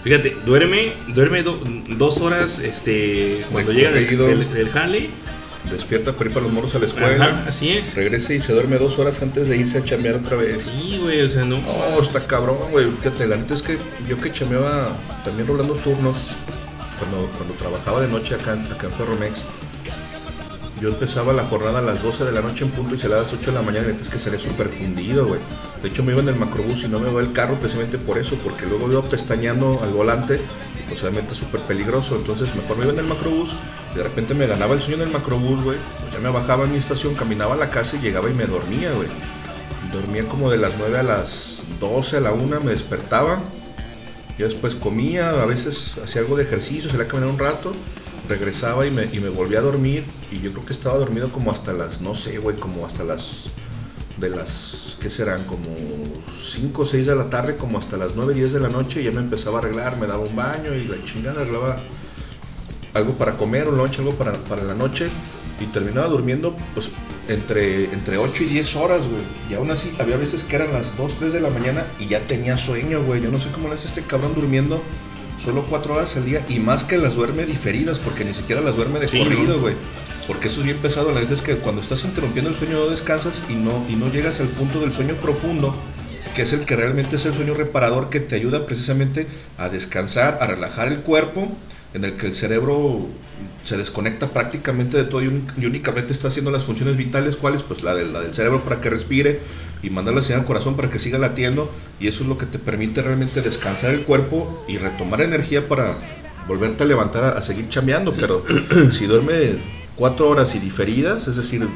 Fíjate, 0.03 0.31
duerme, 0.45 0.93
duerme 1.09 1.43
do- 1.43 1.59
dos 1.89 2.19
horas 2.21 2.59
este, 2.59 3.45
cuando 3.51 3.71
llega 3.71 3.91
del, 3.91 4.05
corrido. 4.05 4.27
del, 4.27 4.53
del 4.53 4.71
jale. 4.71 5.09
Despierta 5.69 6.11
para 6.13 6.25
ir 6.29 6.33
para 6.33 6.45
los 6.45 6.53
morros 6.53 6.73
a 6.75 6.79
la 6.79 6.85
escuela. 6.87 7.25
Ajá, 7.25 7.45
así 7.47 7.69
es. 7.69 7.93
Regresa 7.95 8.33
y 8.33 8.41
se 8.41 8.51
duerme 8.53 8.77
dos 8.77 8.97
horas 8.99 9.21
antes 9.21 9.47
de 9.47 9.57
irse 9.57 9.77
a 9.77 9.83
chambear 9.83 10.15
otra 10.15 10.35
vez. 10.37 10.63
Sí, 10.63 10.97
güey, 11.01 11.21
o 11.21 11.29
sea, 11.29 11.45
no. 11.45 11.59
No, 11.61 11.99
está 12.01 12.25
cabrón, 12.25 12.57
güey. 12.71 12.87
Fíjate, 12.89 13.27
la 13.27 13.37
neta 13.37 13.53
es 13.53 13.61
que 13.61 13.77
yo 14.09 14.17
que 14.19 14.31
chameaba 14.31 14.95
también 15.23 15.47
rolando 15.47 15.75
turnos, 15.75 16.15
cuando, 16.99 17.29
cuando 17.37 17.53
trabajaba 17.55 18.01
de 18.01 18.07
noche 18.07 18.35
acá, 18.35 18.53
en- 18.53 18.65
acá 18.71 18.87
en 18.87 18.93
Ferromex, 18.93 19.33
yo 20.81 20.89
empezaba 20.89 21.31
la 21.31 21.43
jornada 21.43 21.77
a 21.77 21.81
las 21.83 22.01
12 22.01 22.25
de 22.25 22.31
la 22.31 22.41
noche 22.41 22.65
en 22.65 22.71
punto 22.71 22.95
y 22.95 22.97
se 22.97 23.05
a 23.05 23.11
las 23.11 23.31
8 23.31 23.51
de 23.51 23.55
la 23.55 23.61
mañana, 23.61 23.85
neta 23.85 24.01
es 24.01 24.09
que 24.09 24.17
salía 24.17 24.39
súper 24.39 24.67
fundido, 24.69 25.27
güey. 25.27 25.39
De 25.83 25.89
hecho 25.89 26.03
me 26.03 26.11
iba 26.11 26.21
en 26.21 26.27
el 26.29 26.35
macrobús 26.35 26.83
y 26.83 26.87
no 26.87 26.97
me 26.97 27.11
iba 27.11 27.21
el 27.21 27.33
carro 27.33 27.53
precisamente 27.53 27.99
por 27.99 28.17
eso, 28.17 28.35
porque 28.43 28.65
luego 28.65 28.91
iba 28.91 29.03
pestañeando 29.03 29.79
al 29.83 29.91
volante 29.91 30.37
y 30.37 30.87
pues 30.87 30.99
obviamente 31.03 31.35
súper 31.35 31.61
peligroso. 31.61 32.15
Entonces 32.15 32.55
mejor 32.55 32.77
me 32.77 32.85
iba 32.85 32.93
en 32.93 32.99
el 32.99 33.05
macrobús 33.05 33.53
y 33.93 33.97
de 33.97 34.03
repente 34.03 34.33
me 34.33 34.47
ganaba 34.47 34.73
el 34.73 34.81
sueño 34.81 35.03
en 35.03 35.09
el 35.09 35.13
macrobús, 35.13 35.63
güey. 35.63 35.77
Ya 36.11 36.19
me 36.19 36.31
bajaba 36.31 36.63
en 36.63 36.71
mi 36.71 36.79
estación, 36.79 37.13
caminaba 37.13 37.53
a 37.53 37.57
la 37.57 37.69
casa 37.69 37.97
y 37.97 37.99
llegaba 37.99 38.31
y 38.31 38.33
me 38.33 38.47
dormía, 38.47 38.91
güey. 38.93 39.07
Dormía 39.93 40.27
como 40.27 40.49
de 40.49 40.57
las 40.57 40.73
9 40.79 40.97
a 40.97 41.03
las 41.03 41.59
12, 41.79 42.17
a 42.17 42.21
la 42.21 42.33
1, 42.33 42.59
me 42.61 42.71
despertaba. 42.71 43.39
Yo 44.39 44.47
después 44.47 44.73
comía, 44.73 45.29
a 45.29 45.45
veces 45.45 45.91
hacía 46.03 46.21
algo 46.21 46.37
de 46.37 46.43
ejercicio, 46.43 46.89
salía 46.89 47.05
a 47.05 47.07
caminar 47.07 47.29
un 47.29 47.37
rato, 47.37 47.71
regresaba 48.27 48.85
y 48.85 48.91
me, 48.91 49.05
y 49.05 49.19
me 49.19 49.29
volvía 49.29 49.59
a 49.59 49.61
dormir. 49.61 50.03
Y 50.31 50.39
yo 50.39 50.51
creo 50.51 50.65
que 50.65 50.73
estaba 50.73 50.97
dormido 50.97 51.29
como 51.29 51.51
hasta 51.51 51.73
las, 51.73 52.01
no 52.01 52.15
sé, 52.15 52.37
güey, 52.39 52.55
como 52.55 52.85
hasta 52.85 53.03
las, 53.03 53.49
de 54.17 54.29
las, 54.29 54.97
¿qué 55.01 55.09
serán? 55.09 55.43
Como 55.45 55.65
5 56.41 56.81
o 56.81 56.85
6 56.85 57.07
de 57.07 57.15
la 57.15 57.29
tarde, 57.29 57.57
como 57.57 57.77
hasta 57.77 57.97
las 57.97 58.15
9, 58.15 58.33
10 58.33 58.53
de 58.53 58.59
la 58.59 58.69
noche. 58.69 59.01
Y 59.01 59.05
ya 59.05 59.11
me 59.11 59.21
empezaba 59.21 59.59
a 59.59 59.61
arreglar, 59.61 59.97
me 59.97 60.07
daba 60.07 60.23
un 60.23 60.35
baño 60.35 60.73
y 60.73 60.85
la 60.85 60.95
chingada 61.03 61.41
arreglaba 61.41 61.77
algo 62.93 63.13
para 63.13 63.37
comer, 63.37 63.67
un 63.67 63.77
lunch, 63.77 63.99
algo 63.99 64.13
para, 64.13 64.33
para 64.33 64.63
la 64.63 64.73
noche. 64.73 65.09
Y 65.59 65.65
terminaba 65.65 66.07
durmiendo, 66.07 66.55
pues, 66.73 66.89
entre, 67.27 67.85
entre 67.85 68.17
8 68.17 68.43
y 68.43 68.45
10 68.47 68.75
horas, 68.77 69.07
güey. 69.07 69.21
Y 69.49 69.53
aún 69.53 69.71
así, 69.71 69.93
había 69.99 70.17
veces 70.17 70.43
que 70.43 70.55
eran 70.55 70.71
las 70.71 70.95
2, 70.97 71.15
3 71.15 71.33
de 71.33 71.41
la 71.41 71.49
mañana 71.49 71.85
y 71.99 72.07
ya 72.07 72.19
tenía 72.27 72.57
sueño, 72.57 73.03
güey. 73.03 73.21
Yo 73.21 73.31
no 73.31 73.39
sé 73.39 73.49
cómo 73.51 73.67
le 73.67 73.75
hace 73.75 73.87
este 73.87 74.01
cabrón 74.03 74.33
durmiendo 74.35 74.81
solo 75.43 75.65
4 75.67 75.93
horas 75.95 76.15
al 76.17 76.25
día 76.25 76.45
y 76.49 76.59
más 76.59 76.83
que 76.83 76.97
las 76.97 77.15
duerme 77.15 77.45
diferidas, 77.45 77.99
porque 77.99 78.23
ni 78.25 78.33
siquiera 78.33 78.61
las 78.61 78.75
duerme 78.75 78.99
de 78.99 79.07
Sí, 79.07 79.17
corrido, 79.19 79.55
¿no? 79.55 79.59
güey. 79.61 79.75
Porque 80.27 80.47
eso 80.47 80.59
es 80.61 80.65
bien 80.65 80.77
pesado. 80.77 81.11
La 81.11 81.19
neta 81.21 81.33
es 81.33 81.41
que 81.41 81.55
cuando 81.55 81.81
estás 81.81 82.03
interrumpiendo 82.05 82.49
el 82.51 82.55
sueño 82.55 82.77
no 82.79 82.87
descansas 82.87 83.41
y 83.49 83.53
no, 83.53 83.85
y 83.89 83.95
no 83.95 84.11
llegas 84.11 84.39
al 84.39 84.47
punto 84.49 84.79
del 84.79 84.93
sueño 84.93 85.15
profundo, 85.15 85.75
que 86.35 86.43
es 86.43 86.53
el 86.53 86.61
que 86.61 86.75
realmente 86.75 87.15
es 87.15 87.25
el 87.25 87.33
sueño 87.33 87.53
reparador 87.55 88.09
que 88.09 88.19
te 88.19 88.35
ayuda 88.35 88.65
precisamente 88.65 89.27
a 89.57 89.67
descansar, 89.69 90.37
a 90.41 90.47
relajar 90.47 90.87
el 90.89 90.99
cuerpo, 90.99 91.51
en 91.93 92.05
el 92.05 92.13
que 92.13 92.27
el 92.27 92.35
cerebro 92.35 93.07
se 93.63 93.75
desconecta 93.77 94.29
prácticamente 94.29 94.95
de 94.97 95.03
todo 95.03 95.21
y, 95.23 95.27
un- 95.27 95.45
y 95.57 95.65
únicamente 95.65 96.13
está 96.13 96.29
haciendo 96.29 96.51
las 96.51 96.63
funciones 96.63 96.95
vitales, 96.95 97.35
¿cuáles? 97.35 97.63
Pues 97.63 97.83
la, 97.83 97.95
del- 97.95 98.13
la 98.13 98.21
del 98.21 98.33
cerebro 98.33 98.63
para 98.63 98.79
que 98.79 98.89
respire 98.89 99.39
y 99.83 99.89
mandar 99.89 100.13
la 100.13 100.21
señal 100.21 100.41
al 100.41 100.45
corazón 100.47 100.75
para 100.75 100.89
que 100.89 100.99
siga 100.99 101.17
latiendo 101.17 101.69
y 101.99 102.07
eso 102.07 102.23
es 102.23 102.29
lo 102.29 102.37
que 102.37 102.45
te 102.45 102.59
permite 102.59 103.01
realmente 103.01 103.41
descansar 103.41 103.91
el 103.91 104.01
cuerpo 104.01 104.63
y 104.67 104.77
retomar 104.77 105.21
energía 105.21 105.67
para 105.67 105.97
volverte 106.47 106.83
a 106.83 106.87
levantar 106.87 107.23
a, 107.23 107.29
a 107.31 107.41
seguir 107.41 107.69
chambeando, 107.69 108.13
pero 108.13 108.43
si 108.91 109.05
duerme 109.05 109.55
cuatro 109.95 110.29
horas 110.29 110.55
y 110.55 110.59
diferidas, 110.59 111.27
es 111.27 111.35
decir, 111.35 111.67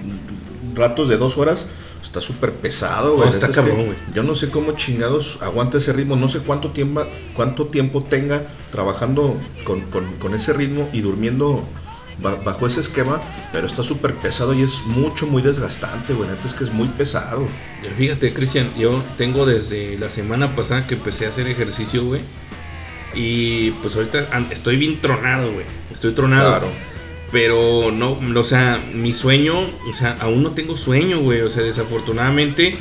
ratos 0.76 1.08
de 1.10 1.18
dos 1.18 1.38
horas, 1.38 1.68
está 2.02 2.22
súper 2.22 2.52
pesado, 2.54 3.16
güey. 3.16 3.30
No, 3.30 3.34
está 3.34 3.48
cabrón, 3.56 3.86
güey. 3.86 3.98
Yo 4.14 4.24
no 4.24 4.36
sé 4.36 4.50
cómo 4.50 4.74
chingados 4.74 5.38
aguanta 5.42 5.78
ese 5.78 5.94
ritmo, 5.94 6.16
no 6.16 6.28
sé 6.30 6.40
cuánto 6.40 6.72
tiempo, 6.72 7.06
cuánto 7.34 7.66
tiempo 7.68 8.04
tenga 8.04 8.44
trabajando 8.72 9.38
con, 9.64 9.82
con- 9.90 10.14
con 10.18 10.34
ese 10.34 10.54
ritmo 10.54 10.90
y 10.94 11.02
durmiendo 11.02 11.64
bajo 12.22 12.66
ese 12.68 12.80
esquema, 12.80 13.22
pero 13.52 13.68
está 13.68 13.84
súper 13.84 14.14
pesado 14.16 14.54
y 14.54 14.62
es 14.62 14.82
mucho, 14.86 15.28
muy 15.28 15.42
desgastante, 15.42 16.14
güey. 16.14 16.30
Neta 16.30 16.48
es 16.48 16.54
que 16.54 16.64
es 16.64 16.72
muy 16.72 16.88
pesado. 16.88 17.46
Fíjate, 17.98 18.34
Cristian, 18.34 18.72
yo 18.78 19.04
tengo 19.18 19.46
desde 19.46 19.98
la 20.00 20.10
semana 20.10 20.56
pasada 20.56 20.88
que 20.88 20.96
empecé 20.96 21.26
a 21.26 21.30
hacer 21.30 21.48
ejercicio, 21.48 22.04
güey. 22.06 22.22
Y 23.14 23.72
pues 23.82 23.96
ahorita 23.96 24.28
estoy 24.52 24.78
bien 24.78 25.00
tronado, 25.02 25.52
güey. 25.54 25.66
Estoy 25.94 26.14
tronado. 26.14 26.50
Claro. 26.50 26.68
Pero 27.32 27.92
no, 27.92 28.18
o 28.40 28.44
sea, 28.44 28.82
mi 28.94 29.14
sueño, 29.14 29.56
o 29.90 29.94
sea, 29.94 30.18
aún 30.22 30.44
no 30.44 30.52
tengo 30.52 30.78
sueño, 30.78 31.20
güey. 31.20 31.42
O 31.42 31.50
sea, 31.50 31.64
desafortunadamente, 31.64 32.76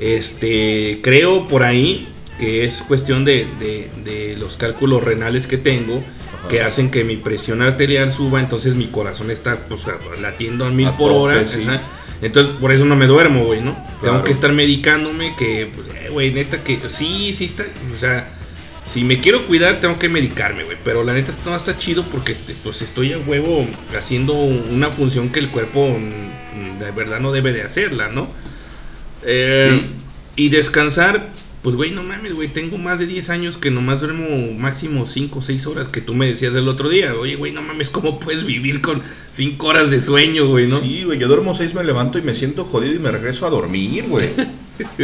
este, 0.00 1.00
creo 1.02 1.46
por 1.48 1.62
ahí 1.62 2.08
que 2.38 2.64
es 2.64 2.82
cuestión 2.82 3.24
de, 3.24 3.46
de- 3.60 3.90
de 4.04 4.36
los 4.36 4.56
cálculos 4.56 5.04
renales 5.04 5.46
que 5.46 5.58
tengo, 5.58 6.02
Ajá. 6.42 6.48
que 6.48 6.62
hacen 6.62 6.90
que 6.90 7.04
mi 7.04 7.16
presión 7.16 7.62
arterial 7.62 8.12
suba, 8.12 8.40
entonces 8.40 8.74
mi 8.74 8.86
corazón 8.88 9.30
está 9.30 9.56
pues 9.68 9.86
latiendo 10.20 10.64
a 10.66 10.70
mil 10.70 10.86
A 10.88 10.96
por 10.96 11.08
tope, 11.12 11.20
hora. 11.20 11.46
sí. 11.46 11.60
Entonces, 12.20 12.54
por 12.60 12.70
eso 12.70 12.84
no 12.84 12.94
me 12.94 13.06
duermo, 13.08 13.44
güey, 13.46 13.60
¿no? 13.60 13.76
Tengo 14.00 14.22
que 14.22 14.30
estar 14.30 14.52
medicándome, 14.52 15.34
que, 15.36 15.68
pues, 15.74 15.88
eh, 15.88 16.08
güey, 16.10 16.30
neta, 16.32 16.62
que 16.62 16.78
sí, 16.88 17.32
sí 17.32 17.46
está, 17.46 17.64
o 17.92 17.98
sea, 17.98 18.28
si 18.86 19.02
me 19.02 19.20
quiero 19.20 19.44
cuidar, 19.48 19.80
tengo 19.80 19.98
que 19.98 20.08
medicarme, 20.08 20.62
güey. 20.62 20.76
Pero 20.84 21.02
la 21.02 21.14
neta 21.14 21.32
no 21.44 21.56
está 21.56 21.76
chido 21.78 22.04
porque 22.04 22.36
pues 22.62 22.80
estoy 22.82 23.12
a 23.12 23.18
huevo 23.18 23.66
haciendo 23.98 24.34
una 24.34 24.88
función 24.90 25.30
que 25.30 25.40
el 25.40 25.48
cuerpo 25.48 25.96
mm, 25.98 26.78
de 26.78 26.90
verdad 26.92 27.18
no 27.18 27.32
debe 27.32 27.52
de 27.52 27.62
hacerla, 27.62 28.08
¿no? 28.08 28.28
Eh, 29.24 29.70
Sí. 29.80 29.90
Y 30.34 30.48
descansar, 30.48 31.28
pues 31.62 31.76
güey, 31.76 31.92
no 31.92 32.02
mames, 32.02 32.34
güey, 32.34 32.48
tengo 32.48 32.76
más 32.76 32.98
de 32.98 33.06
10 33.06 33.30
años 33.30 33.56
que 33.56 33.70
nomás 33.70 34.00
duermo 34.00 34.26
máximo 34.58 35.06
5 35.06 35.38
o 35.38 35.42
6 35.42 35.66
horas 35.68 35.88
que 35.88 36.00
tú 36.00 36.12
me 36.12 36.26
decías 36.26 36.52
el 36.54 36.66
otro 36.68 36.88
día. 36.88 37.14
Oye, 37.14 37.36
güey, 37.36 37.52
no 37.52 37.62
mames, 37.62 37.88
¿cómo 37.88 38.18
puedes 38.18 38.44
vivir 38.44 38.80
con 38.80 39.00
5 39.30 39.66
horas 39.66 39.90
de 39.90 40.00
sueño, 40.00 40.48
güey, 40.48 40.66
no? 40.66 40.80
Sí, 40.80 41.04
güey, 41.04 41.20
yo 41.20 41.28
duermo 41.28 41.54
seis, 41.54 41.72
me 41.74 41.84
levanto 41.84 42.18
y 42.18 42.22
me 42.22 42.34
siento 42.34 42.64
jodido 42.64 42.94
y 42.94 42.98
me 42.98 43.12
regreso 43.12 43.46
a 43.46 43.50
dormir, 43.50 44.04
güey. 44.08 44.30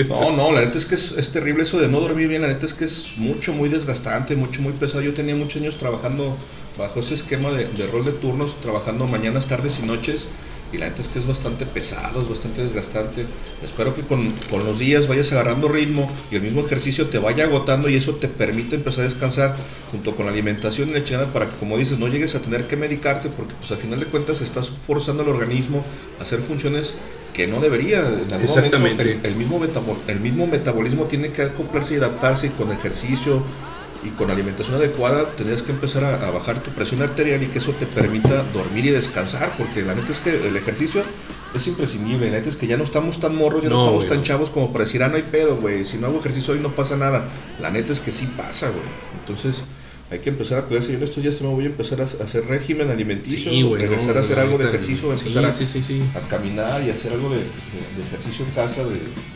No, 0.09 0.33
no, 0.33 0.51
la 0.51 0.63
neta 0.63 0.79
es 0.79 0.87
que 0.87 0.97
es, 0.97 1.13
es 1.13 1.31
terrible 1.31 1.63
eso 1.63 1.79
de 1.79 1.89
no 1.89 2.01
dormir 2.01 2.27
bien, 2.27 2.43
la 2.43 2.49
neta 2.49 2.67
es 2.67 2.73
que 2.73 2.85
es 2.85 3.13
mucho, 3.17 3.53
muy 3.53 3.69
desgastante, 3.69 4.35
mucho, 4.35 4.61
muy 4.61 4.73
pesado. 4.73 5.03
Yo 5.03 5.15
tenía 5.15 5.37
muchos 5.37 5.61
años 5.61 5.77
trabajando 5.77 6.37
bajo 6.77 6.99
ese 7.01 7.15
esquema 7.15 7.53
de, 7.53 7.67
de 7.67 7.87
rol 7.87 8.05
de 8.05 8.13
turnos, 8.13 8.61
trabajando 8.61 9.07
mañanas, 9.07 9.47
tardes 9.47 9.79
y 9.81 9.87
noches, 9.87 10.29
y 10.73 10.79
la 10.79 10.89
neta 10.89 11.01
es 11.01 11.09
que 11.09 11.19
es 11.19 11.27
bastante 11.27 11.67
pesado, 11.67 12.21
es 12.21 12.29
bastante 12.29 12.63
desgastante. 12.63 13.27
Espero 13.65 13.95
que 13.95 14.03
con, 14.03 14.31
con 14.51 14.65
los 14.65 14.79
días 14.79 15.09
vayas 15.09 15.33
agarrando 15.33 15.69
ritmo 15.69 16.11
y 16.31 16.37
el 16.37 16.43
mismo 16.43 16.61
ejercicio 16.61 17.09
te 17.09 17.19
vaya 17.19 17.45
agotando 17.45 17.89
y 17.89 17.97
eso 17.97 18.17
te 18.17 18.29
permite 18.29 18.77
empezar 18.77 19.01
a 19.01 19.05
descansar 19.05 19.57
junto 19.91 20.15
con 20.15 20.27
la 20.27 20.33
alimentación 20.33 20.91
y 20.91 20.93
la 20.93 21.05
chingada 21.05 21.33
para 21.33 21.49
que, 21.49 21.57
como 21.57 21.79
dices, 21.79 21.99
no 21.99 22.09
llegues 22.09 22.35
a 22.35 22.41
tener 22.41 22.67
que 22.67 22.77
medicarte 22.77 23.29
porque 23.29 23.55
pues 23.55 23.71
al 23.73 23.79
final 23.79 24.01
de 24.01 24.07
cuentas 24.07 24.41
estás 24.41 24.71
forzando 24.71 25.23
al 25.23 25.29
organismo 25.31 25.85
a 26.19 26.23
hacer 26.23 26.41
funciones 26.43 26.95
que 27.33 27.47
no 27.47 27.61
debería. 27.61 28.01
En 28.01 28.33
algún 28.33 28.47
momento 28.47 28.55
Exactamente. 28.59 29.03
el, 29.03 29.21
el 29.25 29.37
mismo 29.37 29.61
el 30.09 30.21
mismo 30.21 30.47
metabolismo 30.47 31.05
tiene 31.05 31.31
que 31.31 31.43
acoplarse 31.43 31.95
y 31.95 31.97
adaptarse 31.99 32.49
y 32.49 32.51
con 32.51 32.73
ejercicio 32.73 33.43
y 34.05 34.11
con 34.11 34.31
alimentación 34.31 34.77
adecuada 34.77 35.31
tendrías 35.33 35.63
que 35.63 35.73
empezar 35.73 36.05
a, 36.05 36.15
a 36.27 36.31
bajar 36.31 36.63
tu 36.63 36.71
presión 36.71 37.03
arterial 37.03 37.43
y 37.43 37.47
que 37.47 37.59
eso 37.59 37.73
te 37.73 37.87
permita 37.87 38.45
dormir 38.53 38.87
y 38.87 38.91
descansar 38.91 39.53
porque 39.59 39.83
la 39.83 39.95
neta 39.95 40.13
es 40.13 40.21
que 40.21 40.47
el 40.49 40.57
ejercicio 40.57 41.03
es 41.55 41.67
imprescindible, 41.67 42.27
la 42.31 42.37
neta 42.39 42.49
es 42.49 42.57
que 42.57 42.67
ya 42.67 42.77
no 42.77 42.85
estamos 42.85 43.19
tan 43.21 43.35
morros, 43.35 43.63
ya 43.63 43.69
no, 43.71 43.77
No, 43.77 43.83
estamos 43.87 44.09
tan 44.09 44.23
chavos 44.23 44.51
como 44.51 44.73
para 44.73 44.85
decir, 44.85 45.03
ah, 45.03 45.09
no 45.09 45.17
hay 45.17 45.23
pedo, 45.23 45.57
güey, 45.57 45.85
si 45.85 45.97
no 45.97 46.07
hago 46.07 46.21
ejercicio 46.21 46.53
hoy 46.55 46.61
no 46.61 46.75
pasa 46.75 46.97
nada. 46.97 47.25
La 47.61 47.71
neta 47.71 47.93
es 47.93 48.01
que 48.01 48.13
sí 48.13 48.27
pasa, 48.37 48.69
güey. 48.69 48.85
Entonces 49.21 49.65
hay 50.11 50.21
que 50.21 50.29
empezar 50.31 50.59
a 50.59 50.63
cuidarse. 50.63 50.93
Yo 50.93 50.99
en 50.99 51.05
estos 51.05 51.23
días 51.23 51.41
me 51.43 51.49
voy 51.49 51.65
a 51.65 51.69
empezar 51.69 52.01
a 52.01 52.05
hacer 52.05 52.45
régimen 52.47 52.91
alimenticio, 52.91 53.51
Sí, 53.51 53.63
güey, 53.63 53.83
regresar 53.83 54.13
no, 54.15 54.21
a 54.21 54.23
hacer 54.23 54.39
algo 54.39 54.59
de 54.59 54.65
ejercicio, 54.69 55.11
empezar 55.13 55.45
a, 55.45 55.53
sí, 55.53 56.03
caminar 56.31 56.83
y 56.85 56.91
hacer 56.91 57.13
algo 57.13 57.31
de, 57.31 57.37
de- 57.39 57.43
de 57.45 58.07
ejercicio 58.07 58.45
en 58.45 58.51
casa, 58.53 58.83
de, 58.85 58.91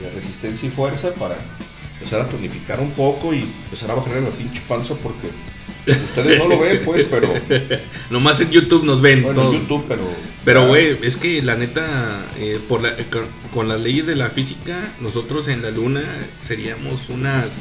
de 0.04 0.10
resistencia 0.14 0.68
y 0.68 0.70
fuerza 0.70 1.12
para 1.14 1.36
empezar 2.02 2.20
a 2.20 2.28
tonificar 2.28 2.80
un 2.80 2.90
poco 2.92 3.32
y 3.32 3.40
empezar 3.64 3.90
a 3.90 3.94
bajarle 3.94 4.20
la 4.22 4.30
pinche 4.30 4.60
panza 4.66 4.94
porque 4.94 5.28
ustedes 6.04 6.38
no 6.38 6.48
lo 6.48 6.58
ven, 6.58 6.82
pues, 6.84 7.04
pero 7.10 7.32
Nomás 8.10 8.40
en 8.40 8.50
YouTube 8.50 8.84
nos 8.84 9.00
ven 9.00 9.22
bueno, 9.22 9.40
todo. 9.42 9.52
en 9.54 9.60
YouTube, 9.60 9.84
pero 9.88 10.02
Pero, 10.44 10.66
güey, 10.66 10.98
es 11.02 11.16
que 11.16 11.40
la 11.42 11.54
neta, 11.56 12.24
eh, 12.38 12.58
por 12.68 12.82
la, 12.82 12.90
eh, 12.90 13.06
con, 13.10 13.24
con 13.54 13.68
las 13.68 13.80
leyes 13.80 14.06
de 14.06 14.16
la 14.16 14.30
física, 14.30 14.92
nosotros 15.00 15.48
en 15.48 15.62
la 15.62 15.70
luna 15.70 16.02
seríamos 16.42 17.08
unas. 17.08 17.52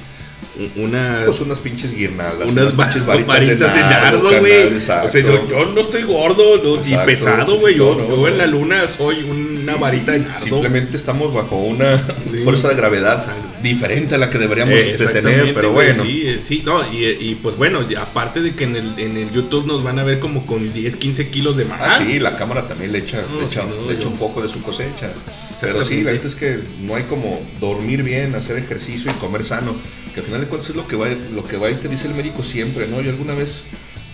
unas 0.75 1.25
pues 1.25 1.39
unas 1.41 1.59
pinches 1.59 1.93
guirnaldas, 1.95 2.47
unas 2.49 2.77
va- 2.77 2.85
pinches 2.85 3.05
varitas, 3.05 3.59
de 3.75 3.79
nardo, 3.81 4.29
güey. 4.39 4.73
O 4.75 4.79
sea, 4.79 5.07
yo, 5.07 5.47
yo 5.47 5.65
no 5.65 5.79
estoy 5.81 6.03
gordo 6.03 6.57
no, 6.63 6.71
ni 6.81 6.93
Exacto, 6.93 7.05
pesado, 7.05 7.53
sí, 7.55 7.59
güey. 7.61 7.75
yo, 7.77 7.95
no, 7.95 8.07
yo 8.09 8.27
en 8.27 8.37
la 8.37 8.47
luna 8.47 8.87
soy 8.87 9.23
una 9.23 9.73
Sí, 9.75 9.79
varita 9.79 10.13
sí, 10.13 10.19
de 10.19 10.25
nardo. 10.25 10.43
Simplemente 10.45 10.97
estamos 10.97 11.33
bajo 11.33 11.57
una 11.57 11.97
Sí. 12.31 12.39
fuerza 12.43 12.69
de 12.69 12.75
gravedad 12.75 13.19
Exacto. 13.19 13.47
Diferente 13.61 14.15
a 14.15 14.17
la 14.17 14.29
que 14.29 14.37
deberíamos 14.39 14.73
Eh, 14.75 14.95
de 14.97 15.07
tener, 15.07 15.53
pero 15.53 15.71
güey, 15.71 15.87
bueno. 15.89 16.03
Sí, 16.03 16.23
eh, 16.25 16.39
sí, 16.41 16.61
no, 16.65 16.81
y, 16.91 17.05
y, 17.05 17.39
pues 17.41 17.55
bueno, 17.57 17.85
aparte 17.99 18.41
de 18.41 18.55
que 18.55 18.63
en 18.65 18.75
el, 18.75 18.93
en 18.97 19.17
el 19.17 19.31
YouTube 19.31 19.65
nos 19.67 19.83
van 19.83 19.99
a 19.99 20.03
ver 20.03 20.19
como 20.19 20.45
con 20.45 20.71
10, 20.73 20.95
15 20.95 21.29
kilos 21.29 21.57
de 21.57 21.65
más. 21.65 21.79
Ah, 21.81 21.99
sí, 22.05 22.19
la 22.19 22.37
cámara 22.37 22.67
también 22.67 22.91
le 22.91 22.99
echa, 22.99 23.23
No, 23.31 23.39
le 23.41 23.45
echa, 23.47 23.63
no, 23.63 23.87
le 23.89 23.93
echa 23.95 24.07
un 24.07 24.17
poco 24.17 24.41
de 24.41 24.49
su 24.49 24.61
cosecha. 24.61 25.11
Pero 25.59 25.83
sí, 25.83 26.01
la 26.01 26.11
neta 26.13 26.27
es 26.27 26.35
que 26.35 26.59
no 26.81 26.95
hay 26.95 27.03
como 27.03 27.41
dormir 27.59 28.03
bien, 28.03 28.33
hacer 28.35 28.57
ejercicio 28.57 29.11
y 29.11 29.13
comer 29.15 29.43
sano. 29.43 29.75
Que 30.13 30.19
al 30.21 30.25
final 30.25 30.41
de 30.41 30.47
cuentas 30.47 30.69
es 30.69 30.75
lo 30.75 30.87
que 30.87 30.95
va, 30.95 31.07
lo 31.33 31.47
que 31.47 31.57
va 31.57 31.69
y 31.69 31.75
te 31.75 31.87
dice 31.87 32.07
el 32.07 32.13
médico 32.15 32.43
siempre, 32.43 32.87
¿no? 32.87 32.99
Yo 33.01 33.11
alguna 33.11 33.33
vez, 33.33 33.63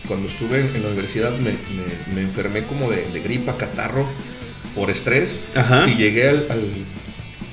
cuando 0.07 0.27
estuve 0.27 0.59
en 0.59 0.83
la 0.83 0.89
universidad, 0.89 1.31
me, 1.37 1.51
me- 1.51 2.13
me 2.13 2.21
enfermé 2.21 2.63
como 2.63 2.89
de, 2.91 3.07
de 3.11 3.19
gripa, 3.21 3.57
catarro, 3.57 4.07
por 4.75 4.89
estrés. 4.91 5.35
Ajá. 5.55 5.87
Y 5.87 5.95
llegué 5.95 6.29
al, 6.29 6.45
al, 6.49 6.61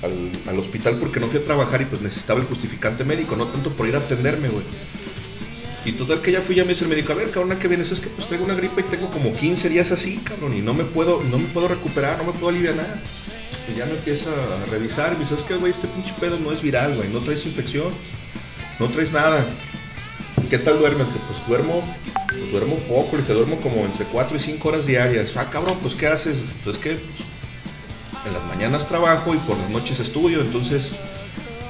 al- 0.05 0.31
al 0.49 0.59
hospital 0.59 0.97
porque 0.99 1.21
no 1.21 1.27
fui 1.27 1.41
a 1.41 1.45
trabajar 1.45 1.83
y 1.83 1.87
pues 1.87 2.01
necesitaba 2.03 2.41
el 2.41 2.47
justificante 2.47 3.05
médico, 3.05 3.37
no 3.37 3.47
tanto 3.49 3.71
por 3.71 3.89
ir 3.89 3.95
a 3.97 3.99
atenderme, 3.99 4.49
güey. 4.49 4.65
Y 5.87 5.93
total 5.93 6.23
que 6.23 6.33
ya 6.33 6.41
fui, 6.41 6.55
ya 6.55 6.65
me 6.65 6.71
dice 6.71 6.85
el 6.85 6.91
médico, 6.91 7.13
a 7.13 7.17
ver, 7.17 7.31
cabrón, 7.31 7.53
¿a 7.53 7.59
qué 7.59 7.69
vienes? 7.69 7.91
Es 7.93 8.01
que 8.01 8.09
pues 8.09 8.27
traigo 8.27 8.45
una 8.45 8.55
gripa 8.55 8.81
y 8.81 8.85
tengo 8.85 9.11
como 9.11 9.35
15 9.35 9.69
días 9.69 9.91
así, 9.93 10.17
cabrón, 10.19 10.55
y 10.57 10.63
no 10.63 10.73
me 10.73 10.85
puedo, 10.85 11.23
no 11.23 11.39
me 11.39 11.47
puedo 11.47 11.69
recuperar, 11.69 12.17
no 12.19 12.25
me 12.25 12.33
puedo 12.33 12.49
aliviar 12.49 12.77
nada. 12.77 13.03
Y 13.73 13.77
ya 13.79 13.85
me 13.87 13.93
empieza 13.93 14.31
a 14.31 14.71
revisar 14.71 15.11
y 15.13 15.15
me 15.15 15.21
dice, 15.21 15.35
es 15.35 15.43
que, 15.43 15.55
güey, 15.57 15.73
este 15.73 15.87
pinche 15.89 16.15
pedo 16.19 16.39
no 16.39 16.53
es 16.53 16.63
viral, 16.63 16.97
güey, 16.97 17.09
no 17.11 17.21
traes 17.21 17.45
infección, 17.45 17.93
no 18.79 18.89
traes 18.91 19.13
nada. 19.13 19.47
¿Qué 20.49 20.59
tal 20.59 20.79
duermes? 20.79 21.07
Dije, 21.09 21.21
pues 21.27 21.47
duermo, 21.47 21.83
pues 22.29 22.51
duermo 22.51 22.77
poco, 22.89 23.17
le 23.17 23.23
dije, 23.23 23.33
duermo 23.35 23.61
como 23.61 23.85
entre 23.85 24.05
4 24.07 24.37
y 24.37 24.41
5 24.41 24.69
horas 24.69 24.87
diarias. 24.87 25.37
Ah, 25.37 25.49
cabrón, 25.51 25.79
pues 25.83 25.95
¿qué 25.95 26.07
haces? 26.07 26.37
Pues 26.63 26.77
es 26.77 26.83
que 26.83 26.91
pues, 26.93 27.29
en 28.27 28.33
las 28.33 28.45
mañanas 28.45 28.89
trabajo 28.89 29.35
y 29.35 29.39
por 29.39 29.57
las 29.59 29.71
noches 29.71 30.01
estudio, 30.01 30.41
entonces 30.41 30.93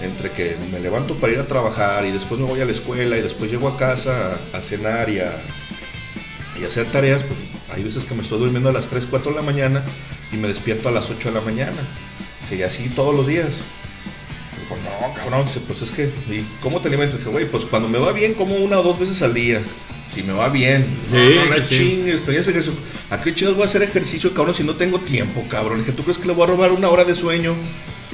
entre 0.01 0.31
que 0.31 0.57
me 0.71 0.81
levanto 0.81 1.15
para 1.17 1.33
ir 1.33 1.39
a 1.39 1.47
trabajar 1.47 2.05
y 2.05 2.11
después 2.11 2.41
me 2.41 2.47
voy 2.47 2.61
a 2.61 2.65
la 2.65 2.73
escuela 2.73 3.17
y 3.17 3.23
después 3.23 3.51
llego 3.51 3.69
a 3.69 3.77
casa 3.77 4.39
a, 4.53 4.61
cenar 4.61 5.09
y 5.09 5.21
a, 5.21 5.41
y 6.61 6.65
hacer 6.65 6.91
tareas, 6.91 7.23
pues 7.23 7.39
hay 7.75 7.83
veces 7.83 8.05
que 8.05 8.15
me 8.15 8.23
estoy 8.23 8.39
durmiendo 8.39 8.69
a 8.69 8.73
las 8.73 8.87
3, 8.87 9.07
4 9.09 9.33
de 9.33 9.37
la 9.37 9.43
mañana 9.43 9.83
y 10.33 10.37
me 10.37 10.49
despierto 10.49 10.89
a 10.89 10.93
las 10.93 11.11
8 11.11 11.29
de 11.29 11.35
la 11.35 11.41
mañana. 11.41 11.79
Que 12.49 12.63
así 12.65 12.91
todos 12.91 13.15
los 13.15 13.27
días. 13.27 13.49
Dijo, 14.61 14.77
no, 14.77 15.15
cabrón, 15.15 15.47
pues 15.67 15.83
es 15.83 15.91
que, 15.91 16.05
¿y 16.31 16.47
cómo 16.61 16.81
te 16.81 16.89
alimentas? 16.89 17.19
Dije, 17.19 17.31
güey, 17.31 17.51
pues 17.51 17.65
cuando 17.65 17.89
me 17.89 17.99
va 17.99 18.13
bien, 18.13 18.35
como 18.35 18.57
una 18.57 18.79
o 18.79 18.83
dos 18.83 18.99
veces 18.99 19.23
al 19.23 19.35
día. 19.35 19.63
Si 20.13 20.23
me 20.23 20.33
va 20.33 20.49
bien. 20.49 20.87
Sí, 21.11 21.17
no, 21.17 21.45
no, 21.47 21.57
no 21.57 21.69
chingues, 21.69 22.21
que 22.21 22.39
eso- 22.39 22.75
¿A 23.11 23.21
qué 23.21 23.35
chingados 23.35 23.57
voy 23.57 23.65
a 23.65 23.67
hacer 23.67 23.83
ejercicio, 23.83 24.33
cabrón, 24.35 24.55
si 24.55 24.63
no 24.63 24.77
tengo 24.77 25.01
tiempo, 25.01 25.45
cabrón? 25.49 25.79
Le 25.79 25.85
dije, 25.85 25.97
¿tú 25.97 26.03
crees 26.05 26.19
que 26.19 26.27
le 26.27 26.35
voy 26.35 26.45
a 26.45 26.47
robar 26.49 26.73
una 26.73 26.89
hora 26.89 27.05
de 27.05 27.15
sueño? 27.15 27.55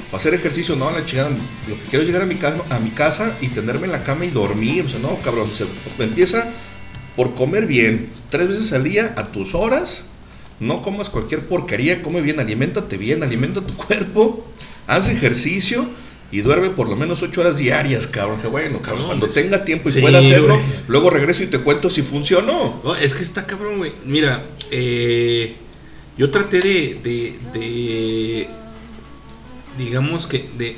Para 0.09 0.17
hacer 0.17 0.33
ejercicio, 0.33 0.75
no, 0.75 0.91
la 0.91 1.05
chingada. 1.05 1.29
Lo 1.29 1.75
que 1.75 1.83
quiero 1.89 2.01
es 2.01 2.07
llegar 2.07 2.23
a 2.23 2.25
mi 2.25 2.35
casa, 2.35 2.61
a 2.69 2.79
mi 2.79 2.89
casa 2.89 3.37
y 3.39 3.47
tenerme 3.49 3.85
en 3.85 3.91
la 3.93 4.03
cama 4.03 4.25
y 4.25 4.29
dormir. 4.29 4.85
O 4.85 4.89
sea, 4.89 4.99
no, 4.99 5.17
cabrón. 5.23 5.49
Se, 5.53 5.65
empieza 6.03 6.51
por 7.15 7.33
comer 7.35 7.65
bien, 7.65 8.09
tres 8.29 8.47
veces 8.47 8.73
al 8.73 8.83
día, 8.83 9.13
a 9.17 9.27
tus 9.31 9.53
horas. 9.55 10.05
No 10.59 10.81
comas 10.81 11.09
cualquier 11.09 11.45
porquería, 11.47 12.01
come 12.03 12.21
bien, 12.21 12.39
aliméntate 12.39 12.97
bien, 12.97 13.23
alimenta 13.23 13.61
tu 13.61 13.73
cuerpo, 13.77 14.45
haz 14.87 15.07
ejercicio 15.09 15.87
y 16.31 16.41
duerme 16.41 16.69
por 16.69 16.87
lo 16.89 16.95
menos 16.95 17.21
ocho 17.23 17.41
horas 17.41 17.57
diarias, 17.57 18.07
cabrón. 18.07 18.39
Que 18.41 18.47
bueno, 18.47 18.81
cabrón, 18.81 19.01
No, 19.01 19.07
cuando 19.07 19.25
pues, 19.27 19.35
tenga 19.35 19.65
tiempo 19.65 19.89
y 19.89 19.91
sí, 19.93 20.01
pueda 20.01 20.19
hacerlo, 20.19 20.59
luego 20.87 21.09
regreso 21.09 21.43
y 21.43 21.47
te 21.47 21.59
cuento 21.59 21.89
si 21.89 22.01
funcionó. 22.01 22.79
No, 22.83 22.95
es 22.95 23.13
que 23.13 23.23
está 23.23 23.45
cabrón, 23.45 23.77
güey. 23.77 23.91
Mira, 24.05 24.43
eh, 24.71 25.55
yo 26.17 26.29
traté 26.31 26.59
de, 26.61 26.99
de, 27.03 27.35
de- 27.53 28.49
digamos 29.77 30.25
que, 30.27 30.49
de, 30.57 30.75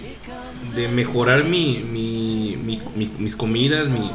de 0.76 0.88
mejorar 0.88 1.44
mi, 1.44 1.84
mi- 1.92 2.58
mi- 2.64 2.82
mi- 2.96 3.12
mis 3.20 3.36
comidas, 3.36 3.90
mi, 3.90 4.12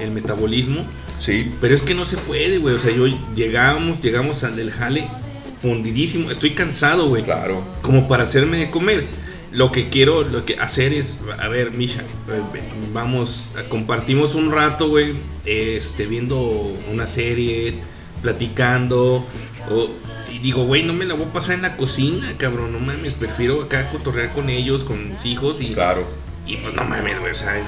el 0.00 0.10
metabolismo. 0.10 0.82
Sí, 1.18 1.50
Pero 1.60 1.74
es 1.74 1.82
que 1.82 1.94
no 1.94 2.04
se 2.04 2.16
puede, 2.16 2.58
güey. 2.58 2.74
O 2.74 2.80
sea, 2.80 2.90
yo 2.94 3.06
llegamos, 3.36 4.00
llegamos 4.00 4.42
al 4.44 4.56
del 4.56 4.72
jale 4.72 5.06
fundidísimo. 5.60 6.30
Estoy 6.30 6.50
cansado, 6.50 7.08
güey. 7.08 7.22
claro. 7.22 7.62
Como 7.82 8.08
para 8.08 8.24
hacerme 8.24 8.58
de 8.58 8.70
comer. 8.70 9.06
Lo 9.52 9.70
que 9.70 9.90
quiero 9.90 10.22
lo 10.22 10.44
que 10.46 10.56
hacer 10.58 10.94
es, 10.94 11.18
a 11.38 11.48
ver, 11.48 11.76
Misha, 11.76 12.00
eh, 12.00 12.40
vamos, 12.92 13.46
compartimos 13.68 14.34
un 14.34 14.50
rato, 14.50 14.88
güey, 14.88 15.12
este, 15.44 16.06
viendo 16.06 16.38
una 16.90 17.06
serie, 17.06 17.74
platicando, 18.22 19.26
o- 19.70 19.88
y 20.32 20.38
digo, 20.38 20.64
güey, 20.64 20.82
no 20.84 20.94
me 20.94 21.04
la 21.04 21.14
voy 21.14 21.26
a 21.26 21.32
pasar 21.32 21.56
en 21.56 21.62
la 21.62 21.76
cocina, 21.76 22.32
cabrón, 22.38 22.72
no 22.72 22.78
mames, 22.80 23.12
prefiero 23.12 23.62
acá 23.62 23.90
cotorrear 23.90 24.32
con 24.32 24.48
ellos, 24.48 24.84
con 24.84 25.10
mis 25.12 25.26
hijos, 25.26 25.60
y, 25.60 25.74
Claro. 25.74 26.06
y 26.46 26.56
pues 26.56 26.74
no 26.74 26.84
mames, 26.84 27.20
güey, 27.20 27.32
o 27.32 27.34
sea, 27.34 27.62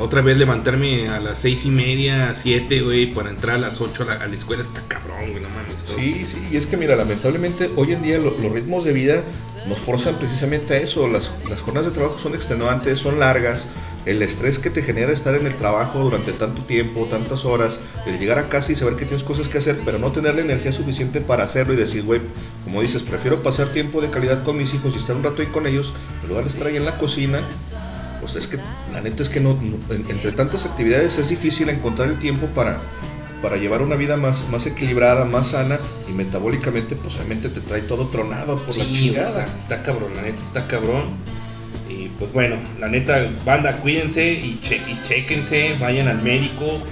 otra 0.00 0.20
vez 0.22 0.36
levantarme 0.36 1.08
a 1.08 1.20
las 1.20 1.38
seis 1.38 1.64
y 1.64 1.70
media, 1.70 2.34
siete, 2.34 2.80
güey, 2.82 3.12
para 3.12 3.30
entrar 3.30 3.56
a 3.56 3.58
las 3.58 3.80
ocho 3.80 4.02
a 4.08 4.26
la, 4.26 4.34
escuela, 4.34 4.62
está 4.62 4.82
cabrón, 4.88 5.30
güey, 5.32 5.42
no 5.42 5.48
mames. 5.50 5.84
Sí, 5.96 6.24
sí, 6.26 6.46
y 6.52 6.56
es 6.56 6.66
que 6.66 6.76
mira, 6.76 6.94
lamentablemente 6.96 7.70
hoy 7.76 7.92
en 7.92 8.02
día 8.02 8.18
lo- 8.18 8.36
los 8.38 8.52
ritmos 8.52 8.84
de 8.84 8.92
vida 8.92 9.22
nos 9.68 9.78
forzan 9.78 10.16
precisamente 10.16 10.74
a 10.74 10.76
eso. 10.78 11.08
Las, 11.08 11.32
las 11.48 11.60
jornadas 11.62 11.90
de 11.90 11.94
trabajo 11.96 12.18
son 12.18 12.34
extenuantes, 12.34 12.98
son 12.98 13.18
largas. 13.18 13.66
El 14.04 14.22
estrés 14.22 14.60
que 14.60 14.70
te 14.70 14.82
genera 14.82 15.10
estar 15.12 15.34
en 15.34 15.46
el 15.46 15.54
trabajo 15.56 15.98
durante 15.98 16.32
tanto 16.32 16.62
tiempo, 16.62 17.06
tantas 17.10 17.44
horas, 17.44 17.80
el 18.06 18.20
llegar 18.20 18.38
a 18.38 18.48
casa 18.48 18.70
y 18.70 18.76
saber 18.76 18.94
que 18.94 19.04
tienes 19.04 19.24
cosas 19.24 19.48
que 19.48 19.58
hacer, 19.58 19.80
pero 19.84 19.98
no 19.98 20.12
tener 20.12 20.36
la 20.36 20.42
energía 20.42 20.70
suficiente 20.72 21.20
para 21.20 21.42
hacerlo 21.42 21.72
y 21.74 21.76
decir, 21.76 22.04
güey, 22.04 22.20
como 22.62 22.82
dices, 22.82 23.02
prefiero 23.02 23.42
pasar 23.42 23.70
tiempo 23.72 24.00
de 24.00 24.08
calidad 24.10 24.44
con 24.44 24.58
mis 24.58 24.72
hijos 24.74 24.94
y 24.94 24.98
estar 24.98 25.16
un 25.16 25.24
rato 25.24 25.42
ahí 25.42 25.48
con 25.48 25.66
ellos, 25.66 25.92
en 26.22 26.28
lugar 26.28 26.44
de 26.44 26.50
estar 26.50 26.68
ahí 26.68 26.76
en 26.76 26.84
la 26.84 26.98
cocina. 26.98 27.40
Pues 28.32 28.44
es 28.44 28.46
que 28.48 28.58
la 28.92 29.00
neta 29.00 29.22
es 29.22 29.28
que 29.28 29.40
no, 29.40 29.54
no- 29.54 29.94
en- 29.94 30.04
entre 30.10 30.32
tantas 30.32 30.64
actividades 30.66 31.16
es 31.18 31.28
difícil 31.28 31.68
encontrar 31.68 32.08
el 32.08 32.18
tiempo 32.18 32.46
para, 32.48 32.76
para 33.40 33.56
llevar 33.56 33.82
una 33.82 33.94
vida 33.94 34.16
más, 34.16 34.48
más 34.50 34.66
equilibrada, 34.66 35.24
más 35.24 35.48
sana 35.48 35.78
y 36.08 36.12
metabólicamente, 36.12 36.96
pues 36.96 37.14
obviamente 37.16 37.48
te 37.50 37.60
trae 37.60 37.82
todo 37.82 38.08
tronado 38.08 38.58
por 38.64 38.76
la 38.76 38.84
chingada. 38.84 39.44
Está, 39.44 39.56
está 39.56 39.82
cabrón, 39.84 40.10
la 40.16 40.22
neta 40.22 40.42
está 40.42 40.66
cabrón. 40.66 41.04
Y 41.88 42.08
pues 42.18 42.32
bueno, 42.32 42.56
la 42.80 42.88
neta, 42.88 43.26
banda, 43.44 43.76
cuídense 43.76 44.32
y, 44.32 44.58
che- 44.60 44.76
y 44.88 44.98
chéquense, 45.06 45.76
vayan 45.80 46.08
al 46.08 46.20
médico. 46.22 46.82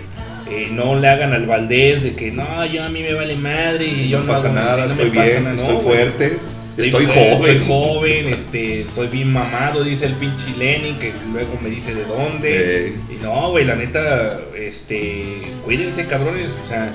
eh, 0.49 0.69
no 0.71 0.95
le 0.95 1.09
hagan 1.09 1.33
al 1.33 1.47
Valdés 1.47 2.03
de 2.03 2.15
que 2.15 2.31
no, 2.31 2.45
yo 2.67 2.85
a 2.85 2.91
mí 2.91 3.01
me 3.01 3.15
vale 3.15 3.35
madre 3.35 3.87
y 3.87 4.11
yo 4.11 4.21
no 4.21 4.27
pasa 4.27 4.47
hago- 4.49 4.55
nada, 4.55 4.87
no 4.87 4.95
me 4.95 5.03
estoy 5.05 5.11
pasa 5.19 5.23
bien, 5.31 5.45
nada". 5.45 5.57
estoy 5.57 5.75
No, 5.75 5.81
güey. 5.83 5.97
fuerte, 5.97 6.39
estoy, 6.77 7.07
fuerte, 7.07 7.15
joven. 7.37 7.51
Estoy 7.57 7.67
joven, 7.67 8.27
este, 8.29 8.81
estoy 8.83 9.07
bien 9.09 9.33
mamado, 9.33 9.85
dice 9.85 10.07
el 10.07 10.15
pinche 10.15 10.51
Lenin, 10.59 10.99
que 10.99 11.13
luego 11.33 11.59
me 11.63 11.71
dice 11.71 11.95
de 11.95 12.05
dónde. 12.05 12.89
Eh. 12.89 12.93
Y 13.11 13.23
no, 13.25 13.51
güey, 13.51 13.65
la 13.65 13.77
neta, 13.77 14.41
este, 14.59 15.41
cuídense, 15.65 16.07
cabrones, 16.07 16.57
o 16.65 16.69
sea, 16.69 16.93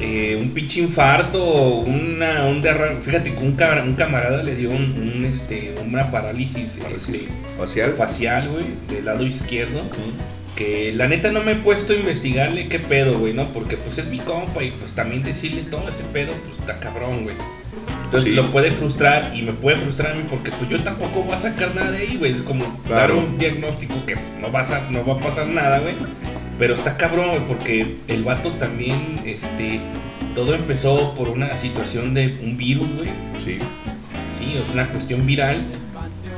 eh, 0.00 0.38
un 0.40 0.50
pinche 0.52 0.80
infarto, 0.80 1.42
una, 1.44 2.46
un 2.46 2.62
derrame, 2.62 3.00
fíjate 3.00 3.34
que 3.34 3.42
un, 3.42 3.52
cabra- 3.56 3.82
un 3.82 3.94
camarada 3.94 4.42
le 4.42 4.56
dio 4.56 4.70
un, 4.70 5.12
un, 5.16 5.24
este, 5.24 5.74
una 5.86 6.10
parálisis, 6.10 6.78
este, 6.96 7.28
Facial. 7.58 7.94
facial, 7.96 8.48
güey, 8.48 8.64
del 8.88 9.04
lado 9.04 9.26
izquierdo. 9.26 9.82
Que 10.56 10.92
la 10.92 11.08
neta 11.08 11.32
no 11.32 11.42
me 11.42 11.52
he 11.52 11.56
puesto 11.56 11.94
a 11.94 11.96
investigarle 11.96 12.68
qué 12.68 12.78
pedo, 12.80 13.18
güey, 13.18 13.32
¿no? 13.32 13.50
Porque 13.50 13.78
pues 13.78 13.96
es 13.96 14.08
mi 14.08 14.18
compa 14.18 14.62
y 14.62 14.70
pues 14.72 14.92
también 14.92 15.22
decirle 15.22 15.62
todo 15.70 15.88
ese 15.88 16.04
pedo, 16.04 16.32
pues 16.44 16.58
está 16.58 16.78
cabrón, 16.80 17.22
güey. 17.22 17.36
Entonces 18.10 18.30
Sí. 18.30 18.34
lo 18.34 18.50
puede 18.50 18.72
frustrar 18.72 19.30
y 19.36 19.42
me 19.42 19.52
puede 19.52 19.76
frustrar 19.76 20.10
a 20.12 20.14
mí 20.16 20.24
porque 20.28 20.50
pues 20.50 20.68
yo 20.68 20.82
tampoco 20.82 21.22
voy 21.22 21.32
a 21.32 21.38
sacar 21.38 21.72
nada 21.76 21.92
de 21.92 21.98
ahí, 21.98 22.16
güey. 22.16 22.32
Es 22.32 22.42
como 22.42 22.64
Claro. 22.84 23.14
dar 23.14 23.24
un 23.24 23.38
diagnóstico 23.38 24.04
que 24.04 24.16
pues, 24.16 24.28
no, 24.40 24.50
va 24.50 24.62
a, 24.62 24.90
no 24.90 25.04
va 25.06 25.12
a 25.14 25.18
pasar 25.20 25.46
nada, 25.46 25.78
güey. 25.78 25.94
Pero 26.58 26.74
está 26.74 26.96
cabrón, 26.96 27.28
güey, 27.30 27.46
porque 27.46 27.96
el 28.08 28.24
vato 28.24 28.50
también, 28.54 29.20
este, 29.24 29.80
todo 30.34 30.54
empezó 30.54 31.14
por 31.14 31.28
una 31.28 31.56
situación 31.56 32.12
de 32.12 32.36
un 32.42 32.56
virus, 32.56 32.92
güey. 32.96 33.10
Sí, 33.38 33.58
Sí, 34.36 34.56
es 34.60 34.70
una 34.72 34.88
cuestión 34.88 35.24
viral 35.26 35.62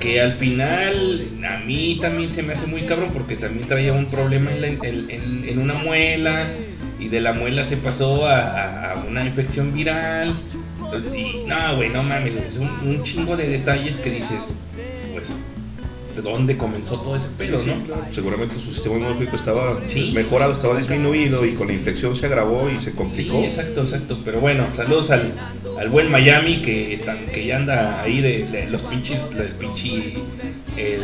que 0.00 0.20
al 0.20 0.32
final 0.32 1.26
a 1.48 1.58
mí 1.64 1.98
también 2.02 2.28
se 2.30 2.42
me 2.42 2.52
hace 2.52 2.66
muy 2.66 2.82
cabrón 2.82 3.10
porque 3.12 3.36
también 3.36 3.66
traía 3.66 3.92
un 3.94 4.06
problema 4.06 4.50
en, 4.52 4.60
la- 4.60 4.66
en- 4.66 5.06
en- 5.10 5.44
en 5.48 5.58
una 5.58 5.74
muela 5.74 6.48
y 7.00 7.08
de 7.08 7.20
la 7.20 7.32
muela 7.32 7.64
se 7.64 7.76
pasó 7.78 8.26
a 8.28 9.04
una 9.08 9.24
infección 9.24 9.72
viral. 9.72 10.34
Y 11.14 11.44
no, 11.46 11.76
güey, 11.76 11.88
no 11.90 12.02
mames, 12.02 12.34
es 12.34 12.56
un, 12.58 12.68
un 12.68 13.02
chingo 13.02 13.36
de 13.36 13.48
detalles 13.48 13.98
que 13.98 14.10
dices, 14.10 14.54
pues, 15.12 15.38
¿de 16.16 16.20
dónde 16.22 16.56
comenzó 16.58 17.00
todo 17.00 17.16
ese 17.16 17.28
pedo, 17.38 17.56
sí, 17.56 17.64
sí, 17.64 17.70
no? 17.70 17.82
claro. 17.84 18.02
Seguramente 18.12 18.54
su 18.56 18.70
sistema 18.72 18.96
inmunológico 18.96 19.34
estaba 19.36 19.80
Sí. 19.86 20.00
desmejorado, 20.00 20.52
estaba 20.52 20.76
disminuido 20.76 21.44
y 21.46 21.50
sí, 21.50 21.54
con 21.54 21.68
la 21.68 21.72
sí. 21.72 21.78
infección 21.78 22.14
se 22.14 22.26
agravó 22.26 22.68
y 22.70 22.76
se 22.82 22.90
Sí, 22.90 22.96
complicó. 22.96 23.42
exacto, 23.42 23.80
exacto. 23.82 24.18
Pero 24.24 24.40
bueno, 24.40 24.66
saludos 24.74 25.10
al, 25.10 25.32
al 25.78 25.88
buen 25.88 26.10
Miami 26.10 26.60
que, 26.60 27.00
tan- 27.04 27.26
que 27.32 27.46
ya 27.46 27.56
anda 27.56 28.02
ahí 28.02 28.20
de, 28.20 28.44
de 28.46 28.66
los 28.68 28.82
pinches, 28.82 29.24
el 29.38 29.48
pinche, 29.52 30.16
el, 30.76 31.02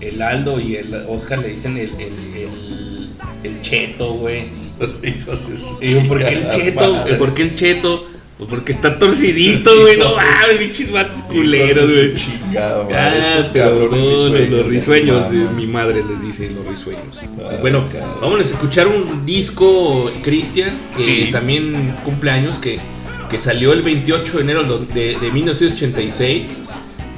el 0.00 0.22
Aldo 0.22 0.60
y 0.60 0.76
el 0.76 0.94
Oscar 1.08 1.40
le 1.40 1.48
dicen 1.48 1.76
el, 1.76 1.90
el, 1.98 2.12
el, 2.36 3.10
el 3.42 3.60
cheto, 3.62 4.14
güey. 4.14 4.44
Digo, 5.80 6.02
¿por 6.08 6.24
qué 6.24 6.34
el 6.34 6.48
cheto? 6.50 7.04
¿Por 7.18 7.34
qué 7.34 7.42
el 7.42 7.54
cheto? 7.56 8.06
Pues 8.38 8.50
porque 8.50 8.72
está 8.72 8.98
torcidito, 8.98 9.70
güey. 9.80 9.96
No 9.96 10.14
mames, 10.16 10.58
pinches 10.58 10.92
vatos 10.92 11.22
culeros, 11.22 11.90
güey. 11.90 12.12
madre, 12.54 12.94
Ah, 12.94 13.14
esos 13.38 13.48
pero 13.48 13.64
cabrones 13.70 14.00
no, 14.00 14.56
los, 14.56 14.66
risueños, 14.66 15.30
de- 15.30 15.38
mi 15.38 15.66
madre 15.66 16.02
les 16.06 16.20
dice 16.20 16.50
los 16.50 16.66
risueños. 16.66 17.02
Ah, 17.42 17.56
bueno, 17.62 17.88
cabrón. 17.90 18.10
vamos 18.20 18.40
a 18.40 18.42
escuchar 18.42 18.88
un 18.88 19.24
disco, 19.24 20.10
Cristian, 20.22 20.76
que 20.98 21.04
Sí. 21.04 21.28
también 21.32 21.94
cumple 22.04 22.30
años, 22.30 22.58
que, 22.58 22.78
que 23.30 23.38
salió 23.38 23.72
el 23.72 23.80
28 23.80 24.36
de 24.36 24.42
enero 24.42 24.78
de, 24.80 25.16
de 25.18 25.30
1986, 25.30 26.58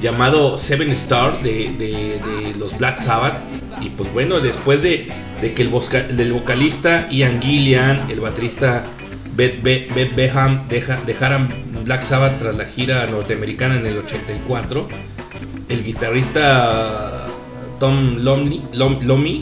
llamado 0.01 0.57
Seven 0.57 0.89
Star 0.91 1.43
de, 1.43 1.69
de- 1.77 2.21
de 2.49 2.55
los 2.57 2.77
Black 2.77 3.01
Sabbath. 3.01 3.43
Y 3.81 3.89
pues 3.89 4.11
bueno, 4.13 4.39
después 4.39 4.81
de, 4.81 5.07
de 5.41 5.53
que 5.53 5.61
el 5.63 5.69
voca- 5.69 6.03
del 6.07 6.31
vocalista 6.31 7.09
Ian 7.11 7.41
Gillian, 7.41 8.09
el 8.09 8.21
baterista 8.21 8.83
Beth, 9.39 9.63
Be- 9.63 9.87
Beth 9.95 10.13
Beham 10.17 10.67
deja- 10.67 10.99
dejaran 11.05 11.47
Black 11.85 12.01
Sabbath 12.03 12.39
tras 12.39 12.57
la 12.57 12.65
gira 12.65 13.07
norteamericana 13.07 13.77
en 13.79 13.85
el 13.85 13.97
84, 13.99 14.85
el 15.69 15.83
guitarrista 15.85 17.25
Tom 17.79 18.17
Lomley, 18.17 18.61
Lom- 18.73 19.01
Lomy 19.03 19.41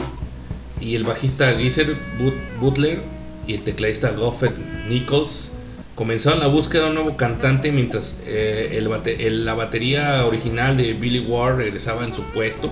y 0.80 0.94
el 0.94 1.04
bajista 1.04 1.52
Geezer 1.58 1.96
But- 2.20 2.36
Butler 2.62 3.00
y 3.48 3.56
el 3.56 3.64
tecladista 3.64 4.12
Goffert 4.12 4.56
Nichols 4.88 5.54
comenzaron 5.96 6.42
la 6.42 6.48
búsqueda 6.48 6.84
de 6.84 6.90
un 6.90 6.96
nuevo 6.96 7.18
cantante 7.18 7.72
mientras 7.72 8.20
eh, 8.28 8.78
el- 8.78 9.46
la 9.46 9.56
batería 9.56 10.26
original 10.28 10.78
de 10.78 10.94
Billy 10.94 11.22
Ward 11.22 11.58
regresaba 11.58 12.06
en 12.06 12.14
su 12.14 12.22
puesto. 12.22 12.72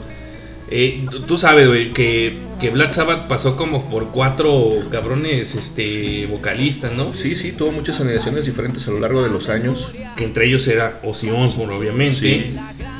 Eh, 0.69 1.05
tú- 1.27 1.37
sabes, 1.37 1.67
güey, 1.67 1.93
que, 1.93 2.37
que 2.59 2.69
Black 2.71 2.91
Sabbath 2.91 3.27
pasó 3.27 3.55
como 3.55 3.89
por 3.89 4.07
cuatro 4.11 4.71
cabrones 4.91 5.53
este, 5.55 6.25
vocalistas, 6.25 6.91
¿no? 6.93 7.13
Sí, 7.13 7.35
sí, 7.35 7.51
tuvo 7.51 7.71
muchas 7.71 7.97
generaciones 7.99 8.45
diferentes 8.45 8.87
a 8.87 8.91
lo 8.91 8.99
largo 8.99 9.21
de 9.23 9.29
los 9.29 9.49
años. 9.49 9.91
que 10.17 10.23
entre 10.23 10.47
ellos 10.47 10.67
era 10.67 10.99
Ozzy 11.03 11.29
Osbourne, 11.29 11.75
obviamente, 11.75 12.15
Sí. 12.19 12.55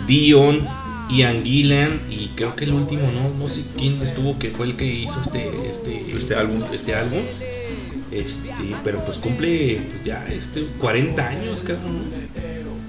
Dion, 0.08 0.67
Ian 1.10 1.43
Gillan 1.43 2.01
y 2.10 2.28
creo 2.36 2.56
que 2.56 2.65
el 2.65 2.73
último, 2.73 3.10
no, 3.12 3.30
no 3.38 3.47
sé 3.49 3.63
quién 3.78 4.01
estuvo, 4.01 4.38
que 4.38 4.49
fue 4.51 4.67
el 4.67 4.75
que 4.75 4.86
hizo 4.86 5.21
este, 5.23 5.49
este, 5.69 6.06
Este 6.15 6.36
álbum. 6.36 6.62
este 6.73 6.93
álbum. 6.93 7.21
Este, 8.12 8.49
pero 8.84 9.04
pues 9.04 9.17
cumple 9.17 9.82
pues 9.89 10.04
ya 10.04 10.25
este 10.32 10.65
40 10.80 11.28
años, 11.28 11.63
cabrón. 11.63 12.04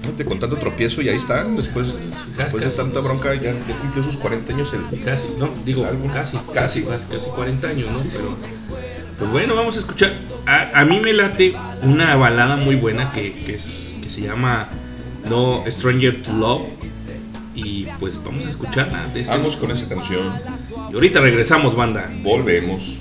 Fíjate, 0.07 0.25
Con 0.25 0.39
tanto 0.39 0.55
tropiezo 0.57 1.01
y 1.01 1.09
ahí 1.09 1.17
están. 1.17 1.55
Después, 1.57 1.93
después 2.37 2.63
de 2.63 2.69
tanta 2.71 2.99
bronca 3.01 3.35
ya, 3.35 3.51
ya 3.53 3.75
cumplió 3.81 4.03
sus 4.03 4.17
40 4.17 4.53
años 4.53 4.73
el, 4.73 5.03
Casi, 5.03 5.27
no, 5.37 5.49
digo, 5.65 5.85
Álbum. 5.85 6.09
casi, 6.11 6.37
Casi. 6.53 6.83
casi, 6.83 7.05
casi 7.05 7.29
40 7.31 7.67
años, 7.67 7.91
¿no? 7.91 7.99
Sí, 8.01 8.09
sí. 8.09 8.17
Pero, 8.17 8.35
pues 9.19 9.31
bueno, 9.31 9.55
vamos 9.55 9.75
a 9.75 9.79
escuchar. 9.79 10.13
A, 10.45 10.79
a 10.81 10.85
mí 10.85 10.99
me 10.99 11.11
late 11.13 11.53
una 11.83 12.15
balada 12.15 12.55
muy 12.55 12.75
buena 12.75 13.11
que, 13.11 13.33
que, 13.45 13.55
es- 13.55 13.93
que 14.01 14.09
se 14.09 14.21
llama 14.21 14.69
No 15.29 15.63
Stranger 15.69 16.23
to 16.23 16.33
Love. 16.33 16.61
Y 17.53 17.87
pues 17.99 18.23
vamos 18.23 18.45
a 18.45 18.49
escucharla. 18.49 19.07
De 19.13 19.21
este- 19.21 19.35
Vamos 19.35 19.57
con 19.57 19.71
esa 19.71 19.87
canción. 19.89 20.31
Y 20.91 20.93
ahorita 20.93 21.19
regresamos, 21.21 21.75
banda. 21.75 22.09
Volvemos. 22.21 22.99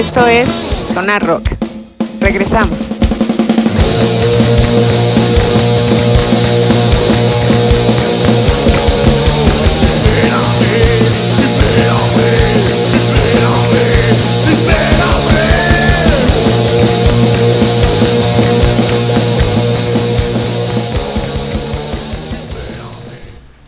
Esto 0.00 0.26
es 0.26 0.62
Sonar 0.82 1.22
Rock. 1.26 1.50
Regresamos. 2.22 2.90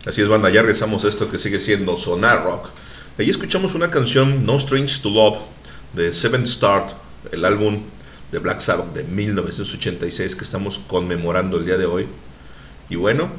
Así 0.07 0.23
es, 0.23 0.27
banda, 0.27 0.49
ya 0.49 0.61
regresamos 0.61 1.05
a 1.05 1.09
esto 1.09 1.29
que 1.29 1.37
sigue 1.37 1.59
siendo 1.59 1.95
Sonar 1.95 2.43
Rock. 2.43 2.69
Ahí 3.19 3.29
escuchamos 3.29 3.75
una 3.75 3.91
canción, 3.91 4.43
No 4.43 4.55
Strange 4.55 4.99
to 5.03 5.11
Love, 5.11 5.37
de 5.93 6.11
Seventh 6.13 6.47
Start, 6.47 6.91
el 7.31 7.45
álbum 7.45 7.79
de 8.31 8.39
Black 8.39 8.59
Sabbath 8.59 8.93
de 8.93 9.03
1986 9.03 10.35
que 10.35 10.43
estamos 10.43 10.79
conmemorando 10.87 11.57
el 11.57 11.65
día 11.65 11.77
de 11.77 11.85
hoy. 11.85 12.07
Y 12.89 12.95
bueno, 12.95 13.29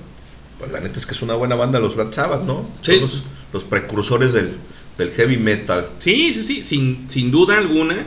pues 0.59 0.71
la 0.73 0.81
neta 0.81 0.99
es 0.99 1.07
que 1.07 1.13
es 1.15 1.23
una 1.23 1.35
buena 1.35 1.57
banda 1.57 1.81
los 1.81 1.97
Black 1.97 2.13
Sabbath, 2.13 2.43
¿no? 2.43 2.69
Sí. 2.83 2.93
Son 2.93 3.01
los, 3.01 3.25
los 3.53 3.65
precursores 3.65 4.33
del, 4.33 4.53
del 4.99 5.11
heavy 5.11 5.37
metal. 5.37 5.89
Sí, 5.99 6.33
sí, 6.35 6.43
sí, 6.45 6.63
sin, 6.63 7.07
sin 7.11 7.31
duda 7.31 7.59
alguna. 7.59 8.07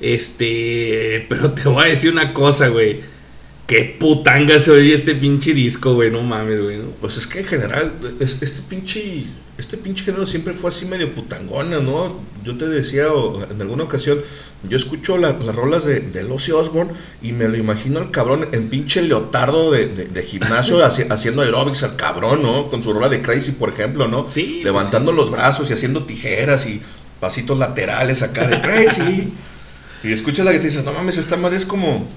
Este, 0.00 1.26
pero 1.28 1.52
te 1.52 1.68
voy 1.68 1.84
a 1.84 1.88
decir 1.88 2.10
una 2.12 2.32
cosa, 2.32 2.68
güey. 2.68 3.00
Qué 3.66 3.96
putanga 4.00 4.58
se 4.60 4.70
oye 4.70 4.94
este 4.94 5.14
pinche 5.14 5.52
disco, 5.52 5.92
güey, 5.94 6.10
no 6.10 6.22
mames, 6.22 6.62
güey. 6.62 6.78
¿no? 6.78 6.86
Pues 7.00 7.18
es 7.18 7.26
que 7.26 7.40
en 7.40 7.44
general, 7.44 7.92
es- 8.18 8.38
este 8.40 8.62
pinche, 8.62 9.24
este 9.58 9.76
pinche 9.76 10.04
género 10.04 10.24
siempre 10.24 10.54
fue 10.54 10.70
así 10.70 10.86
medio 10.86 11.14
putangona, 11.14 11.78
¿no? 11.80 12.18
Yo 12.48 12.56
te 12.56 12.66
decía 12.66 13.12
o, 13.12 13.42
en 13.42 13.60
alguna 13.60 13.84
ocasión, 13.84 14.20
yo 14.66 14.78
escucho 14.78 15.18
la- 15.18 15.32
las 15.34 15.54
rolas 15.54 15.84
de, 15.84 16.00
de 16.00 16.24
Ozzy 16.24 16.52
Osbourne 16.52 16.92
y 17.22 17.32
me 17.32 17.46
lo 17.46 17.58
imagino 17.58 17.98
al 17.98 18.10
cabrón 18.10 18.48
en 18.52 18.70
pinche 18.70 19.02
leotardo 19.02 19.70
de, 19.70 19.84
de- 19.84 20.06
de 20.06 20.22
gimnasio 20.22 20.78
haci- 20.82 21.06
haciendo 21.10 21.42
aeróbics 21.42 21.82
al 21.82 21.96
cabrón, 21.96 22.40
¿no? 22.42 22.70
Con 22.70 22.82
su 22.82 22.90
rola 22.94 23.10
de 23.10 23.20
Crazy, 23.20 23.50
por 23.52 23.68
ejemplo, 23.68 24.08
¿no? 24.08 24.26
Sí, 24.32 24.62
Levantando 24.64 25.12
los 25.12 25.30
brazos 25.30 25.68
y 25.68 25.74
haciendo 25.74 26.04
tijeras 26.04 26.64
y 26.66 26.80
pasitos 27.20 27.58
laterales 27.58 28.22
acá 28.22 28.46
de 28.48 28.58
Crazy. 28.62 29.30
y 30.02 30.10
escuchas 30.12 30.46
la 30.46 30.52
que 30.52 30.58
te 30.58 30.68
dices, 30.68 30.84
no 30.84 30.92
mames, 30.94 31.18
esta 31.18 31.36
madre 31.36 31.58
es 31.58 31.66
como, 31.66 32.08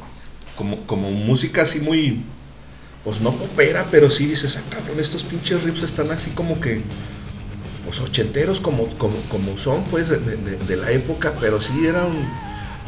como, 0.55 0.77
como 0.87 1.11
música 1.11 1.63
así 1.63 1.81
muy, 1.81 2.21
pues 3.03 3.19
no 3.19 3.33
popera, 3.33 3.85
pero 3.91 4.09
sí 4.09 4.27
dices, 4.27 4.55
ah, 4.57 4.61
cabrón, 4.73 4.97
estos 5.01 5.23
pinches 5.25 5.63
riffs 5.63 5.83
están 5.83 6.09
así 6.11 6.29
como 6.31 6.61
que, 6.61 6.81
pues 7.91 7.99
ochenteros 7.99 8.61
como, 8.61 8.87
como, 8.97 9.17
como 9.27 9.57
son, 9.57 9.83
pues, 9.83 10.07
de, 10.07 10.17
de- 10.19 10.55
de 10.57 10.77
la 10.77 10.91
época, 10.91 11.33
pero 11.41 11.59
sí 11.59 11.73
era 11.85 12.05
un- 12.05 12.25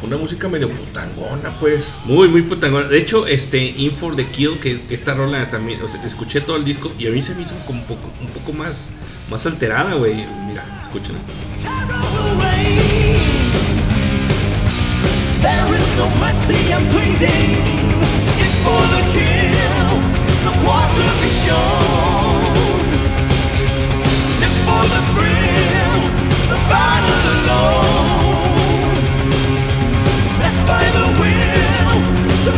una 0.02 0.16
música 0.16 0.48
medio 0.48 0.70
putangona, 0.70 1.50
pues. 1.60 1.92
Muy, 2.06 2.26
muy 2.28 2.40
putangona. 2.40 2.88
De 2.88 2.96
hecho, 2.96 3.26
este, 3.26 3.58
In 3.58 3.90
for 3.92 4.16
the 4.16 4.24
Kill, 4.24 4.58
que 4.60 4.72
es 4.72 4.80
esta 4.88 5.12
rola 5.12 5.50
también, 5.50 5.82
o 5.82 5.88
sea, 5.88 6.02
escuché 6.06 6.40
todo 6.40 6.56
el 6.56 6.64
disco 6.64 6.90
y 6.98 7.06
a 7.06 7.10
mí 7.10 7.22
se 7.22 7.34
me 7.34 7.42
hizo 7.42 7.54
como 7.66 7.80
un 7.80 7.86
poco, 7.86 8.08
un 8.18 8.28
poco 8.28 8.54
más, 8.54 8.88
más 9.28 9.44
alterada, 9.44 9.92
güey. 9.92 10.24
Mira, 10.48 10.64
escúchala. 10.82 11.18
There 15.42 15.76
is 15.76 15.96
no 15.98 16.08
mercy 16.18 16.72
I'm 16.72 16.88
pleading. 16.88 17.60
for 18.64 18.80
the 18.94 19.02
kill, 19.12 20.00
look 20.46 20.64
what 20.66 20.88
to 20.96 21.04
be 21.20 21.28
shown. 21.44 22.43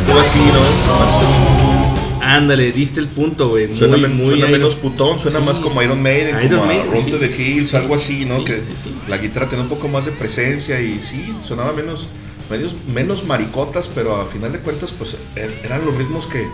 Algo 0.07 0.21
así, 0.21 0.39
¿no? 0.39 2.27
Ándale, 2.27 2.73
diste 2.73 3.01
el 3.01 3.09
punto, 3.09 3.49
güey. 3.49 3.69
Muy, 3.69 3.77
Suena, 3.79 3.97
muy 4.09 4.27
suena 4.27 4.37
Iron- 4.39 4.51
menos 4.53 4.75
putón, 4.75 5.19
suena 5.19 5.39
Sí. 5.41 5.45
más 5.45 5.59
como 5.59 5.83
Iron 5.83 6.03
Maiden, 6.03 6.37
Iron 6.45 6.49
como 6.61 6.63
a 6.65 6.67
Maiden, 6.67 6.91
Run 6.93 7.05
sí. 7.05 7.11
to 7.11 7.19
the 7.19 7.27
Hills, 7.35 7.75
algo 7.75 7.95
así, 7.95 8.25
¿no? 8.25 8.39
Sí, 8.39 8.45
que 8.45 8.61
sí, 8.61 8.73
sí. 8.83 8.95
la 9.09 9.19
guitarra 9.19 9.49
tenía 9.49 9.63
un 9.63 9.69
poco 9.71 9.89
más 9.89 10.05
de 10.07 10.13
presencia 10.13 10.81
y 10.81 11.01
sí, 11.03 11.35
sonaba 11.43 11.73
menos, 11.73 12.09
medios, 12.51 12.75
menos 12.93 13.25
maricotas, 13.25 13.89
pero 13.95 14.17
a 14.17 14.27
final 14.27 14.53
de 14.53 14.59
cuentas, 14.59 14.93
pues 14.93 15.17
er- 15.37 15.65
eran 15.65 15.85
los 15.87 15.95
ritmos 15.97 16.27
que, 16.27 16.47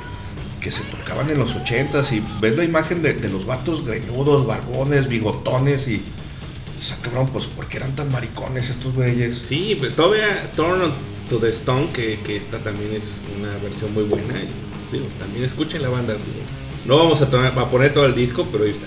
que 0.63 0.71
se 0.71 0.83
tocaban 0.85 1.29
en 1.29 1.39
los 1.39 1.57
ochentas 1.57 2.13
y 2.13 2.23
ves 2.41 2.57
la 2.57 2.65
imagen 2.65 3.03
de, 3.03 3.15
de 3.15 3.29
los 3.29 3.45
vatos 3.47 3.85
greñudos, 3.85 4.47
barbones, 4.47 5.09
bigotones 5.09 5.89
y... 5.89 5.97
o 6.79 6.83
sea, 6.83 6.97
cabrón, 6.99 7.31
pues, 7.33 7.47
¿por 7.47 7.67
qué 7.67 7.79
eran 7.79 7.95
tan 7.97 8.11
maricones 8.13 8.71
estos 8.71 8.95
güeyes? 8.95 9.43
Sí, 9.45 9.77
pero 9.81 9.93
todavía 9.95 10.51
Turn 10.55 10.93
to 11.29 11.39
the 11.39 11.49
Stone, 11.49 11.89
que, 11.93 12.21
que 12.21 12.37
esta 12.37 12.59
también 12.59 12.93
es 12.95 13.15
una 13.39 13.57
versión 13.59 13.93
muy 13.93 14.05
buena. 14.05 14.35
y, 14.39 14.49
digo, 14.93 15.07
también 15.19 15.45
escuchen 15.45 15.83
la 15.83 15.89
banda. 15.89 16.17
No 16.87 16.97
vamos 16.97 17.21
a, 17.23 17.31
to- 17.31 17.41
a 17.41 17.71
poner 17.71 17.93
todo 17.93 18.07
el 18.07 18.15
disco, 18.15 18.47
pero 18.53 18.65
ahí 18.65 18.71
está. 18.71 18.87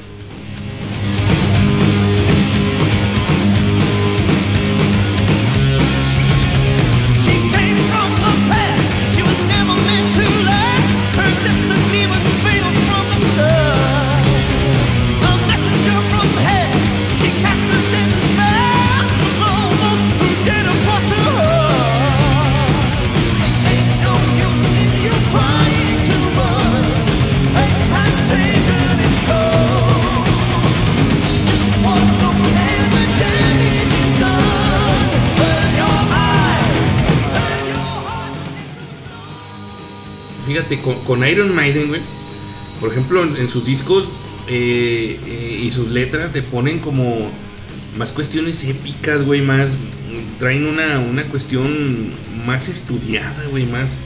Con, 41.06 41.28
Iron 41.28 41.54
Maiden, 41.54 41.88
güey. 41.90 42.02
Por 42.80 42.92
ejemplo, 42.92 43.24
en, 43.24 43.48
sus 43.48 43.66
discos 43.66 44.06
eh, 44.48 45.20
eh, 45.26 45.60
y 45.64 45.72
sus 45.72 45.90
letras 45.90 46.32
te 46.32 46.42
ponen 46.42 46.80
como 46.80 47.30
más 47.98 48.12
cuestiones 48.12 48.64
épicas, 48.64 49.24
güey. 49.24 49.42
Más. 49.42 49.70
Traen 50.40 50.66
una, 50.66 51.00
una 51.00 51.24
cuestión 51.24 52.10
más 52.46 52.70
estudiada, 52.70 53.44
güey. 53.50 53.66
Más. 53.66 54.00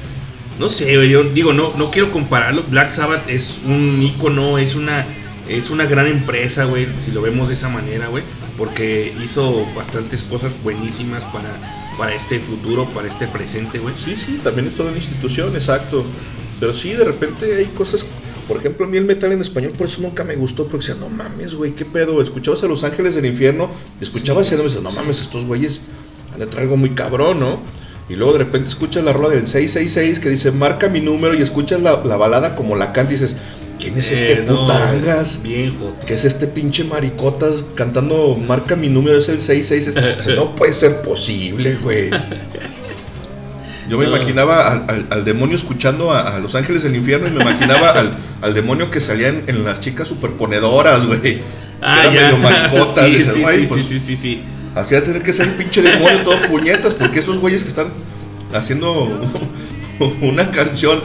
No 0.59 0.69
sé. 0.69 0.93
Yo 1.09 1.23
digo, 1.23 1.53
no, 1.53 1.73
no 1.77 1.91
quiero 1.91 2.11
compararlo. 2.11 2.63
Black 2.69 2.91
Sabbath 2.91 3.29
es 3.29 3.61
un 3.65 4.01
icono, 4.01 4.57
es 4.57 4.75
una. 4.75 5.05
Es 5.47 5.71
una 5.71 5.87
gran 5.87 6.05
empresa, 6.05 6.65
güey, 6.65 6.85
si 7.03 7.09
lo 7.09 7.23
vemos 7.23 7.47
de 7.47 7.55
esa 7.55 7.69
manera, 7.69 8.05
güey, 8.07 8.23
porque 8.55 9.11
hizo 9.23 9.65
bastantes 9.75 10.21
cosas 10.21 10.51
buenísimas 10.61 11.25
para, 11.25 11.49
para 11.99 12.13
este 12.15 12.39
futuro, 12.39 12.85
para 12.85 13.07
este 13.09 13.27
presente, 13.27 13.77
güey. 13.79 13.93
Sí, 13.97 14.15
sí, 14.15 14.39
también 14.43 14.67
es 14.67 14.75
toda 14.75 14.89
una 14.89 14.97
institución, 14.97 15.53
exacto. 15.55 16.05
Pero 16.59 16.73
sí, 16.73 16.93
de 16.93 17.05
repente 17.05 17.55
hay 17.55 17.65
cosas. 17.65 18.05
Por 18.47 18.57
ejemplo, 18.57 18.85
a 18.85 18.89
mí 18.89 18.97
el 18.97 19.05
metal 19.05 19.31
en 19.31 19.41
español, 19.41 19.73
por 19.77 19.87
eso 19.87 20.01
nunca 20.01 20.23
me 20.23 20.35
gustó, 20.35 20.67
porque 20.67 20.87
decía, 20.87 20.99
no 20.99 21.09
mames, 21.09 21.53
güey, 21.53 21.73
qué 21.73 21.85
pedo. 21.85 22.21
Escuchabas 22.21 22.63
a 22.63 22.67
Los 22.67 22.83
Ángeles 22.83 23.15
del 23.15 23.25
Infierno, 23.25 23.69
escuchabas 24.01 24.51
y 24.51 24.55
no 24.55 24.63
dices, 24.63 24.81
no 24.81 24.91
mames, 24.91 25.21
estos 25.21 25.45
güeyes 25.45 25.81
han 26.33 26.39
de 26.39 26.47
traer 26.47 26.63
algo 26.63 26.77
muy 26.77 26.89
cabrón, 26.91 27.39
¿no? 27.39 27.59
Y 28.09 28.15
luego 28.15 28.33
de 28.33 28.39
repente 28.39 28.69
escuchas 28.69 29.03
la 29.03 29.13
rola 29.13 29.29
del 29.29 29.45
666 29.45 30.19
que 30.19 30.29
dice, 30.29 30.51
marca 30.51 30.89
mi 30.89 30.99
número, 30.99 31.35
y 31.35 31.43
escuchas 31.43 31.81
la, 31.81 32.03
la 32.03 32.17
balada 32.17 32.55
como 32.55 32.75
la 32.75 32.91
canta 32.91 33.11
y 33.11 33.17
dices, 33.17 33.35
¿quién 33.79 33.95
es 33.99 34.11
este 34.11 34.31
Eh, 34.31 34.43
no, 34.47 34.61
putangas? 34.61 35.43
Bien, 35.43 35.77
joto. 35.77 36.05
¿Qué 36.07 36.15
es 36.15 36.25
este 36.25 36.47
pinche 36.47 36.83
maricotas 36.83 37.63
cantando 37.75 38.35
marca 38.35 38.75
mi 38.75 38.89
número? 38.89 39.19
Es 39.19 39.29
el 39.29 39.39
666. 39.39 40.35
no 40.35 40.55
puede 40.55 40.73
ser 40.73 41.03
posible, 41.03 41.75
güey. 41.75 42.09
Yo 43.89 43.97
me 43.97 44.05
No. 44.05 44.15
imaginaba 44.15 44.71
al, 44.71 44.85
al- 44.87 45.07
al 45.09 45.25
demonio 45.25 45.55
escuchando 45.55 46.11
a, 46.11 46.35
a 46.35 46.39
Los 46.39 46.55
Ángeles 46.55 46.83
del 46.83 46.95
Infierno 46.95 47.27
y 47.27 47.31
me 47.31 47.41
imaginaba 47.41 47.89
al, 47.89 48.11
al 48.41 48.53
demonio 48.53 48.89
que 48.91 49.01
salía 49.01 49.29
en, 49.29 49.43
en 49.47 49.63
las 49.65 49.79
chicas 49.79 50.07
superponedoras, 50.07 51.05
güey. 51.05 51.21
Que 51.21 51.41
Ah, 51.81 52.03
era 52.05 52.13
ya. 52.13 52.21
medio 52.25 52.37
maricota. 52.37 53.05
sí, 53.05 53.23
sí, 53.23 53.41
"Güey, 53.41 53.59
sí, 53.61 53.65
pues, 53.67 53.81
sí, 53.85 53.99
sí, 53.99 53.99
sí, 53.99 54.17
sí. 54.17 54.41
Así 54.75 54.93
va 54.93 54.99
a 54.99 55.03
tener 55.03 55.23
que 55.23 55.33
ser 55.33 55.47
el 55.47 55.53
pinche 55.53 55.81
demonio 55.81 56.19
todo 56.23 56.37
puñetas, 56.49 56.93
porque 56.93 57.19
esos 57.19 57.37
güeyes 57.39 57.63
que 57.63 57.69
están 57.69 57.87
haciendo 58.53 59.19
una 60.21 60.51
canción 60.51 60.99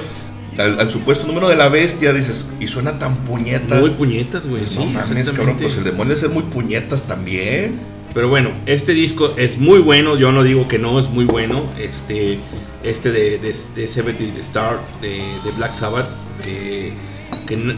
al, 0.59 0.79
al 0.81 0.91
supuesto 0.91 1.27
número 1.27 1.49
de 1.49 1.57
la 1.57 1.69
bestia, 1.69 2.13
dices, 2.13 2.45
y 2.61 2.69
suena 2.69 2.99
tan 2.99 3.17
puñetas. 3.19 3.81
Muy 3.81 3.91
puñetas, 3.91 4.47
güey. 4.47 4.59
Pues 4.59 4.71
sí, 4.73 4.79
no 4.79 4.87
mames, 4.87 5.31
cabrón, 5.31 5.57
pues 5.61 5.77
el 5.77 5.85
demonio 5.85 6.11
debe 6.15 6.21
ser 6.21 6.31
muy 6.31 6.43
puñetas 6.45 7.05
también. 7.05 7.79
Pero 8.13 8.29
bueno, 8.29 8.51
este 8.67 8.93
disco 8.93 9.35
es 9.37 9.59
muy 9.59 9.81
bueno. 9.81 10.17
Yo 10.17 10.31
no 10.31 10.43
digo 10.45 10.69
que 10.69 10.79
no, 10.79 11.01
es 11.01 11.09
muy 11.09 11.25
bueno. 11.25 11.65
Este, 11.79 12.39
este 12.85 13.11
de, 13.11 13.39
de, 13.39 13.57
de 13.75 13.89
70 13.89 14.41
Star 14.41 14.81
de, 15.01 15.25
de 15.45 15.51
Black 15.57 15.73
Sabbath, 15.73 16.09
que, 16.45 16.93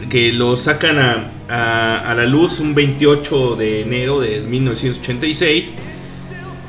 que, 0.09 0.31
lo 0.33 0.57
sacan 0.57 0.99
a, 0.99 1.31
a, 1.49 2.11
a 2.11 2.15
la 2.15 2.25
luz 2.25 2.59
un 2.59 2.75
28 2.75 3.55
de 3.55 3.81
enero 3.81 4.19
de 4.19 4.41
1986. 4.41 5.75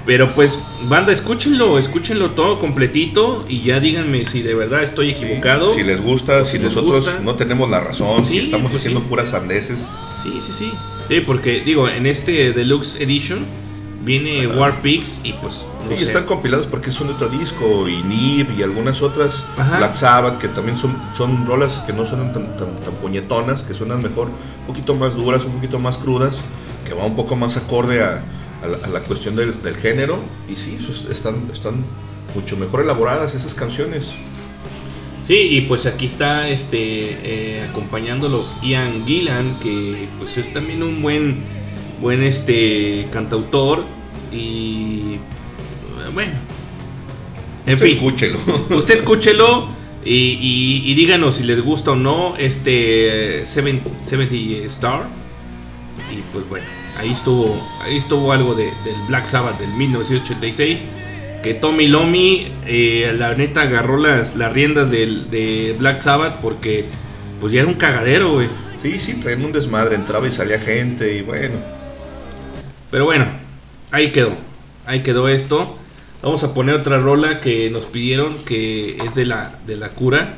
Pero 0.06 0.34
pues, 0.34 0.58
banda, 0.84 1.12
escúchenlo, 1.12 1.78
escúchenlo 1.78 2.30
todo 2.30 2.58
completito 2.58 3.44
y 3.46 3.60
ya 3.60 3.78
díganme 3.78 4.24
si 4.24 4.40
de 4.40 4.54
verdad 4.54 4.82
estoy 4.82 5.10
equivocado. 5.10 5.70
Si 5.70 5.82
les 5.82 6.00
gusta, 6.00 6.44
si 6.44 6.58
nosotros 6.58 7.04
gusta. 7.04 7.20
no 7.20 7.34
tenemos 7.34 7.68
la 7.68 7.80
razón, 7.80 8.24
si 8.24 8.38
estamos 8.38 8.70
pues 8.70 8.80
haciendo 8.80 9.00
sí. 9.00 9.06
puras 9.06 9.32
sandeces. 9.32 9.86
Sí, 10.22 10.32
sí, 10.40 10.52
sí. 10.54 10.72
Sí, 11.08 11.20
porque 11.20 11.60
digo, 11.60 11.90
en 11.90 12.06
este 12.06 12.54
Deluxe 12.54 12.98
Edition 13.02 13.44
viene 14.04 14.46
Ajá. 14.46 14.58
War 14.58 14.80
Pigs 14.82 15.20
y 15.24 15.32
pues. 15.34 15.64
no 15.84 15.90
Sí, 15.90 15.98
sé. 15.98 16.04
están 16.10 16.24
compilados 16.26 16.66
porque 16.66 16.90
es 16.90 17.00
un 17.00 17.08
otro 17.10 17.28
disco, 17.28 17.88
y 17.88 18.02
Nib 18.02 18.46
y 18.58 18.62
algunas 18.62 19.02
otras, 19.02 19.44
Ajá. 19.56 19.78
Black 19.78 19.94
Sabbath, 19.94 20.38
que 20.38 20.48
también 20.48 20.76
son, 20.78 20.96
son 21.16 21.46
rolas 21.46 21.82
que 21.86 21.92
no 21.92 22.04
suenan 22.06 22.32
tan, 22.32 22.56
tan, 22.56 22.76
tan 22.80 22.94
puñetonas, 23.02 23.62
que 23.62 23.74
suenan 23.74 24.02
mejor, 24.02 24.26
un 24.28 24.66
poquito 24.66 24.94
más 24.94 25.14
duras, 25.14 25.44
un 25.44 25.52
poquito 25.52 25.78
más 25.78 25.96
crudas, 25.98 26.42
que 26.86 26.94
va 26.94 27.04
un 27.04 27.16
poco 27.16 27.36
más 27.36 27.56
acorde 27.56 28.02
a, 28.02 28.22
a 28.62 28.66
la, 28.66 28.76
a 28.84 28.88
la 28.88 29.00
cuestión 29.00 29.34
del, 29.36 29.60
del 29.62 29.76
género. 29.76 30.18
Y 30.48 30.56
sí, 30.56 30.78
pues, 30.86 31.06
están, 31.06 31.48
están 31.52 31.84
mucho 32.34 32.56
mejor 32.56 32.82
elaboradas 32.82 33.34
esas 33.34 33.54
canciones. 33.54 34.12
Sí, 35.24 35.34
y 35.34 35.60
pues 35.62 35.84
aquí 35.84 36.06
está 36.06 36.48
este 36.48 36.78
eh, 36.80 37.66
acompañándolos 37.68 38.54
Ian 38.62 39.04
Gillan, 39.06 39.58
que 39.60 40.08
pues 40.18 40.38
es 40.38 40.52
también 40.54 40.82
un 40.82 41.02
buen 41.02 41.42
buen 42.00 42.22
este 42.22 43.08
cantautor 43.12 43.84
y 44.32 45.14
eh, 45.14 46.10
bueno. 46.12 46.32
En 47.66 47.74
Usted 47.74 47.86
fin, 47.86 47.96
escúchelo. 47.96 48.38
usted 48.76 48.94
escúchelo 48.94 49.68
y, 50.04 50.14
y- 50.40 50.82
y 50.90 50.94
díganos 50.94 51.36
si 51.36 51.44
les 51.44 51.60
gusta 51.62 51.90
o 51.92 51.96
no 51.96 52.34
este 52.38 53.40
eh, 53.42 53.46
70 53.46 53.90
70 54.02 54.34
Star. 54.66 55.02
Y 56.12 56.20
pues 56.32 56.48
bueno, 56.48 56.64
ahí 56.98 57.12
estuvo 57.12 57.60
ahí 57.82 57.96
estuvo 57.98 58.32
algo 58.32 58.54
de, 58.54 58.64
del 58.64 58.96
Black 59.08 59.26
Sabbath 59.26 59.58
del 59.58 59.70
1986 59.72 60.84
que 61.42 61.54
Tommy 61.54 61.86
Lomi, 61.86 62.48
eh, 62.66 63.14
la 63.16 63.34
neta, 63.34 63.62
agarró 63.62 63.96
las, 63.98 64.34
las 64.34 64.52
riendas 64.52 64.90
del, 64.90 65.30
de 65.30 65.76
Black 65.78 65.98
Sabbath 65.98 66.36
porque 66.40 66.84
pues 67.40 67.52
ya 67.52 67.60
era 67.60 67.68
un 67.68 67.76
cagadero, 67.76 68.32
güey. 68.32 68.48
Sí, 68.82 68.98
sí, 68.98 69.14
traían 69.14 69.44
un 69.44 69.52
desmadre, 69.52 69.94
entraba 69.94 70.26
y 70.26 70.32
salía 70.32 70.58
gente 70.58 71.16
y 71.16 71.22
bueno. 71.22 71.54
Pero 72.90 73.04
bueno, 73.04 73.26
ahí 73.90 74.12
quedó. 74.12 74.32
Ahí 74.86 75.02
quedó 75.02 75.28
esto. 75.28 75.76
Vamos 76.22 76.42
a 76.44 76.54
poner 76.54 76.74
otra 76.74 76.98
rola 76.98 77.40
que 77.40 77.70
nos 77.70 77.86
pidieron, 77.86 78.44
que 78.44 78.96
es 79.04 79.14
de 79.14 79.24
la, 79.24 79.58
de 79.66 79.76
la 79.76 79.90
cura, 79.90 80.36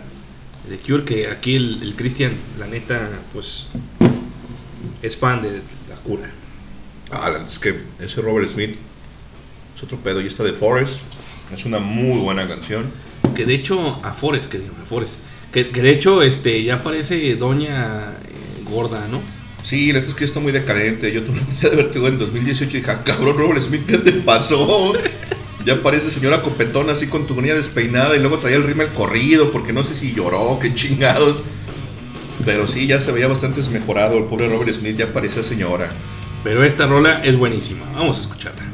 de 0.69 0.77
Cure, 0.79 1.05
que 1.05 1.29
aquí 1.29 1.57
el, 1.57 1.83
el 1.83 1.95
Christian, 1.95 2.33
la 2.59 2.67
neta, 2.67 3.09
pues 3.33 3.69
es 5.03 5.17
fan 5.17 5.41
de 5.43 5.63
la 5.89 5.97
cura. 6.05 6.31
Ah, 7.11 7.33
es 7.47 7.59
que 7.59 7.81
ese 7.99 8.21
Robert 8.21 8.49
Smith 8.49 8.77
es 9.77 9.83
otro 9.83 9.99
pedo. 9.99 10.21
Y 10.21 10.27
esta 10.27 10.45
de 10.45 10.53
Forest 10.53 11.03
es 11.53 11.65
una 11.65 11.79
muy 11.79 12.19
buena 12.19 12.47
canción. 12.47 12.91
Que 13.35 13.47
de 13.47 13.55
hecho, 13.55 14.01
a 14.05 14.13
Forest, 14.13 14.51
que 14.51 14.59
digo, 14.59 14.75
a 14.83 14.87
Forest. 14.87 15.21
Que, 15.53 15.71
que 15.71 15.83
de 15.83 15.91
hecho, 15.91 16.23
este, 16.23 16.63
ya 16.63 16.83
parece 16.83 17.35
doña 17.37 18.13
eh, 18.25 18.63
gorda, 18.71 19.09
¿no? 19.09 19.21
Sí, 19.63 19.93
la 19.93 19.99
neta 20.01 20.11
es 20.11 20.15
que 20.15 20.25
está 20.25 20.41
muy 20.41 20.53
decadente. 20.53 21.13
Yo 21.13 21.23
tuve 21.23 21.39
oportunidad 21.41 21.71
de 21.71 21.77
verte 21.77 21.99
güey, 21.99 22.13
en 22.13 22.19
2018 22.19 22.77
y 22.77 22.81
dije, 22.81 22.91
"Ah, 22.91 23.03
cabrón, 23.05 23.37
Robert 23.39 23.63
Smith, 23.63 23.87
¿qué 23.87 23.99
te 23.99 24.13
pasó? 24.13 24.93
Ya 25.67 25.83
parece 25.83 26.11
señora 26.11 26.41
copetona 26.41 26.93
así 26.93 27.07
con 27.09 27.27
tu 27.27 27.35
uña 27.35 27.55
despeinada 27.55 28.17
y 28.17 28.21
luego 28.21 28.39
traía 28.39 28.57
el 28.57 28.65
rímel 28.65 28.89
corrido 28.89 29.53
porque 29.53 29.75
no 29.75 29.85
sé 29.85 29.95
si 29.95 30.15
lloró, 30.15 30.59
qué 30.59 30.73
chingados. 30.73 31.43
Pero 32.47 32.67
sí, 32.67 32.87
ya 32.87 32.99
se 33.01 33.13
veía 33.13 33.29
bastante 33.29 33.63
mejorado. 33.69 34.17
El 34.17 34.25
pobre 34.25 34.49
Robert 34.49 34.73
Smith 34.73 34.97
ya 34.97 35.13
parecía 35.13 35.43
señora. 35.43 35.93
Pero 36.43 36.65
esta 36.65 36.87
rola 36.87 37.23
es 37.23 37.37
buenísima. 37.37 37.85
Vamos 37.93 38.19
a 38.19 38.21
escucharla. 38.23 38.70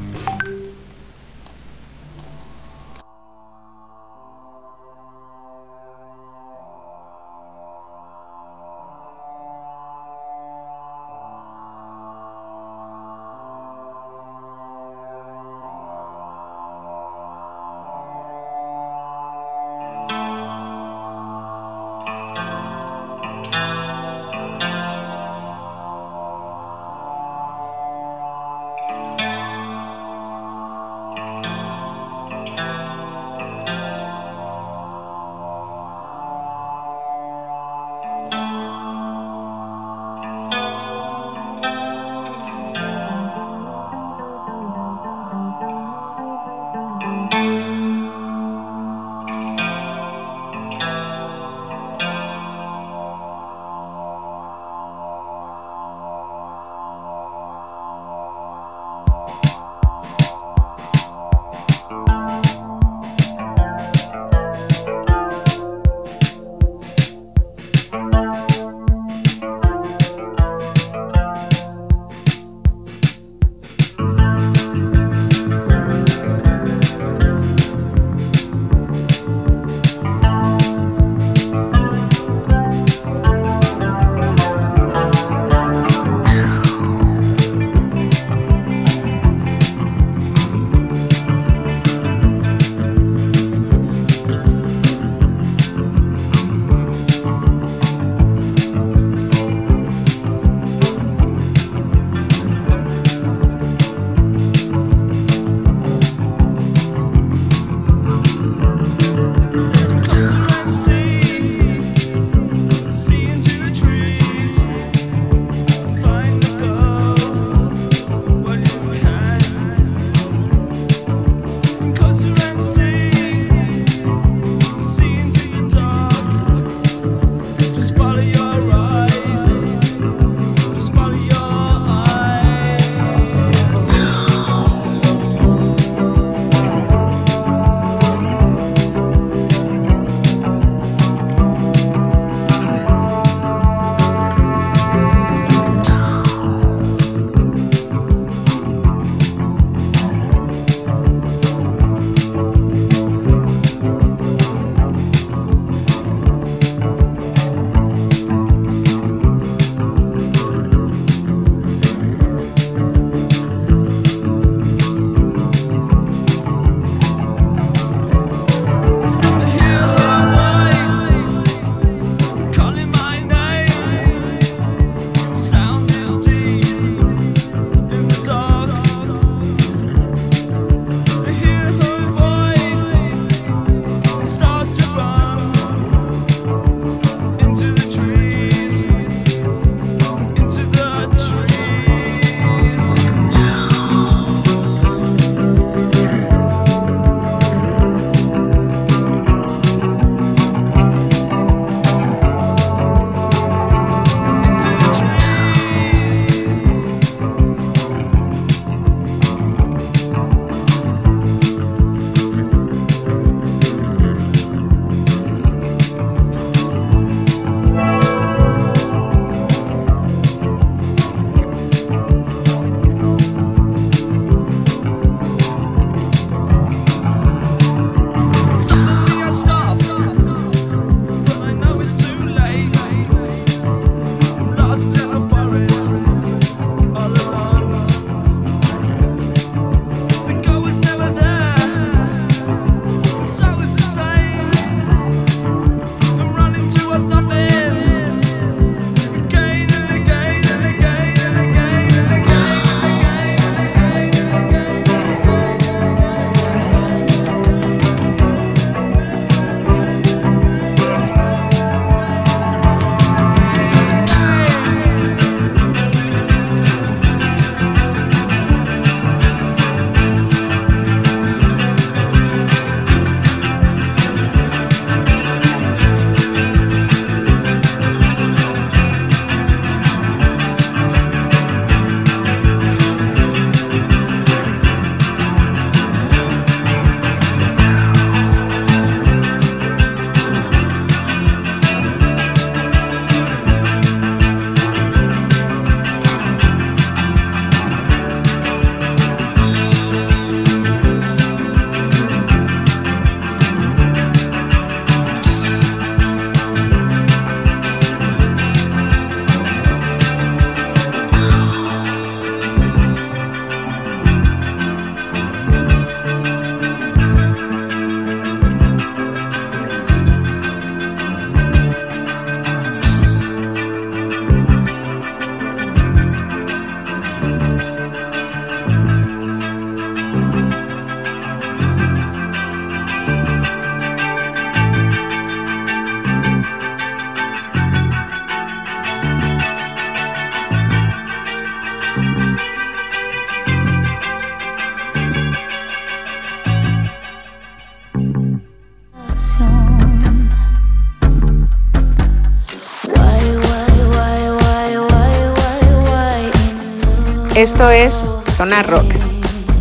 Esto 357.57 357.71
es 357.71 358.05
Sonar 358.35 358.69
Rock. 358.69 358.97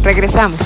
Regresamos. 0.03 0.59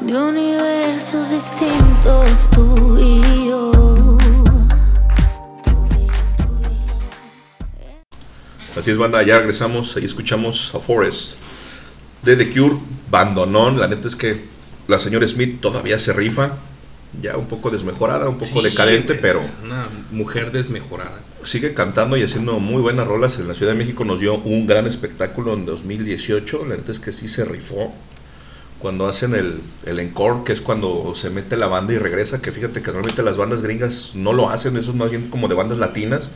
De 0.00 0.16
universos 0.16 1.30
distintos 1.30 2.50
tú 2.50 2.98
y 2.98 3.20
yo. 3.46 3.70
Así 8.76 8.90
es, 8.90 8.96
banda, 8.96 9.22
ya 9.22 9.38
regresamos, 9.38 9.96
ahí 9.96 10.06
escuchamos 10.06 10.74
a 10.74 10.80
Forest 10.80 11.36
de 12.22 12.34
The 12.34 12.50
Cure, 12.52 12.80
bandonón, 13.12 13.78
la 13.78 13.86
neta 13.86 14.08
es 14.08 14.16
que 14.16 14.44
la 14.88 14.98
señora 14.98 15.28
Smith 15.28 15.60
todavía 15.60 16.00
se 16.00 16.12
rifa, 16.12 16.56
ya 17.22 17.36
un 17.36 17.46
poco 17.46 17.70
desmejorada, 17.70 18.28
un 18.28 18.38
poco 18.38 18.60
Sí, 18.60 18.62
decadente, 18.62 19.14
es 19.14 19.18
pero 19.20 19.40
Una 19.64 19.88
mujer 20.10 20.52
desmejorada. 20.52 21.20
sigue 21.42 21.74
cantando 21.74 22.16
y 22.16 22.22
haciendo 22.22 22.60
muy 22.60 22.82
buenas 22.82 23.06
rolas. 23.06 23.38
En 23.38 23.48
la 23.48 23.54
Ciudad 23.54 23.72
de 23.72 23.78
México 23.78 24.04
nos 24.04 24.20
dio 24.20 24.34
un 24.36 24.66
gran 24.66 24.86
espectáculo 24.86 25.54
en 25.54 25.66
2018. 25.66 26.66
La 26.66 26.76
neta 26.76 26.92
es 26.92 27.00
que 27.00 27.12
sí 27.12 27.28
se 27.28 27.44
rifó. 27.44 27.92
Cuando 28.78 29.08
hacen 29.08 29.34
el, 29.34 29.60
el 29.86 29.98
encore, 29.98 30.44
que 30.44 30.52
es 30.52 30.60
cuando 30.60 31.12
se 31.16 31.30
mete 31.30 31.56
la 31.56 31.66
banda 31.66 31.94
y 31.94 31.98
regresa, 31.98 32.40
que 32.40 32.52
fíjate 32.52 32.80
que 32.80 32.88
normalmente 32.88 33.24
las 33.24 33.36
bandas 33.36 33.62
gringas 33.62 34.12
no 34.14 34.32
lo 34.32 34.50
hacen, 34.50 34.76
eso 34.76 34.90
es 34.92 34.96
más 34.96 35.10
bien 35.10 35.30
como 35.30 35.48
de 35.48 35.56
bandas 35.56 35.78
latinas. 35.78 36.30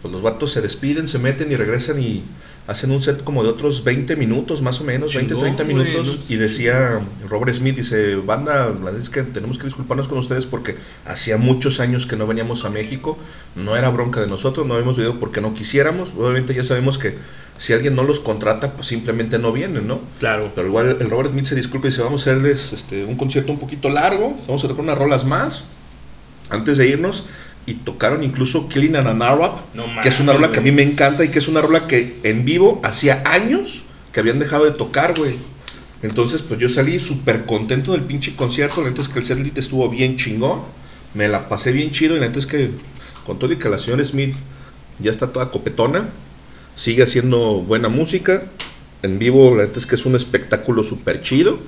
Pues 0.00 0.10
los 0.12 0.22
vatos 0.22 0.52
se 0.52 0.62
despiden, 0.62 1.08
se 1.08 1.18
meten 1.18 1.52
y 1.52 1.56
regresan 1.56 2.00
y 2.00 2.22
hacen 2.66 2.90
un 2.90 3.02
set 3.02 3.22
como 3.24 3.42
de 3.42 3.50
otros 3.50 3.84
20 3.84 4.16
minutos, 4.16 4.62
más 4.62 4.80
o 4.80 4.84
menos, 4.84 5.14
20, 5.14 5.34
Chingón, 5.34 5.56
30 5.56 5.64
güey, 5.64 5.76
minutos. 5.76 6.20
no 6.28 6.34
y 6.34 6.38
decía 6.38 7.00
Robert 7.28 7.54
Smith, 7.54 7.76
dice, 7.76 8.16
banda, 8.16 8.68
la 8.68 8.84
verdad 8.84 9.00
es 9.00 9.10
que 9.10 9.22
tenemos 9.22 9.58
que 9.58 9.64
disculparnos 9.64 10.08
con 10.08 10.18
ustedes 10.18 10.46
porque 10.46 10.76
hacía 11.04 11.36
muchos 11.36 11.80
años 11.80 12.06
que 12.06 12.16
no 12.16 12.26
veníamos 12.26 12.64
a 12.64 12.70
México, 12.70 13.18
no 13.54 13.76
era 13.76 13.90
bronca 13.90 14.20
de 14.20 14.28
nosotros, 14.28 14.66
no 14.66 14.74
habíamos 14.74 14.96
venido 14.96 15.20
porque 15.20 15.40
no 15.40 15.54
quisiéramos. 15.54 16.10
Obviamente 16.16 16.54
ya 16.54 16.64
sabemos 16.64 16.96
que 16.96 17.16
si 17.58 17.72
alguien 17.72 17.94
no 17.94 18.02
los 18.02 18.18
contrata, 18.18 18.72
pues 18.72 18.88
simplemente 18.88 19.38
no 19.38 19.52
vienen, 19.52 19.86
¿no? 19.86 20.00
Claro. 20.18 20.50
Pero 20.54 20.68
igual 20.68 20.96
el 21.00 21.10
Robert 21.10 21.30
Smith 21.30 21.44
se 21.44 21.54
disculpa 21.54 21.86
y 21.86 21.90
dice, 21.90 22.02
vamos 22.02 22.26
a 22.26 22.30
hacerles 22.30 22.72
este, 22.72 23.04
un 23.04 23.16
concierto 23.16 23.52
un 23.52 23.58
poquito 23.58 23.90
largo, 23.90 24.36
vamos 24.46 24.64
a 24.64 24.68
tocar 24.68 24.82
unas 24.82 24.98
rolas 24.98 25.24
más 25.24 25.64
antes 26.50 26.78
de 26.78 26.88
irnos. 26.88 27.26
Y 27.66 27.74
tocaron 27.74 28.22
incluso 28.22 28.68
Killing 28.68 28.96
an 28.96 29.22
Arab, 29.22 29.52
No 29.72 29.84
que 30.02 30.08
es 30.08 30.20
una 30.20 30.34
rola 30.34 30.52
que 30.52 30.58
a 30.58 30.62
mí 30.62 30.70
me 30.70 30.82
encanta 30.82 31.24
y 31.24 31.30
que 31.30 31.38
es 31.38 31.48
una 31.48 31.62
rola 31.62 31.86
que 31.86 32.14
en 32.22 32.44
vivo 32.44 32.80
hacía 32.84 33.22
años 33.26 33.84
que 34.12 34.20
habían 34.20 34.38
dejado 34.38 34.64
de 34.64 34.72
tocar, 34.72 35.18
güey. 35.18 35.36
Entonces, 36.02 36.42
pues 36.42 36.60
yo 36.60 36.68
salí 36.68 37.00
súper 37.00 37.46
contento 37.46 37.92
del 37.92 38.02
pinche 38.02 38.36
concierto. 38.36 38.82
La 38.82 38.90
neta 38.90 39.00
es 39.00 39.08
que 39.08 39.18
el 39.20 39.24
setlist 39.24 39.56
estuvo 39.56 39.88
bien 39.88 40.18
chingón. 40.18 40.60
Me 41.14 41.28
la 41.28 41.48
pasé 41.48 41.72
bien 41.72 41.90
chido. 41.90 42.14
Y 42.14 42.20
la 42.20 42.26
neta 42.26 42.38
es 42.38 42.46
que, 42.46 42.70
con 43.24 43.38
todo 43.38 43.50
y 43.52 43.56
que 43.56 43.70
la 43.70 43.78
señora 43.78 44.04
Smith 44.04 44.34
ya 44.98 45.10
está 45.10 45.32
toda 45.32 45.50
copetona, 45.50 46.10
sigue 46.76 47.02
haciendo 47.02 47.62
buena 47.62 47.88
música. 47.88 48.42
En 49.02 49.18
vivo, 49.18 49.56
la 49.56 49.62
neta 49.62 49.78
es 49.78 49.86
que 49.86 49.94
es 49.94 50.04
un 50.04 50.14
espectáculo 50.14 50.82
súper 50.82 51.22
chido. 51.22 51.58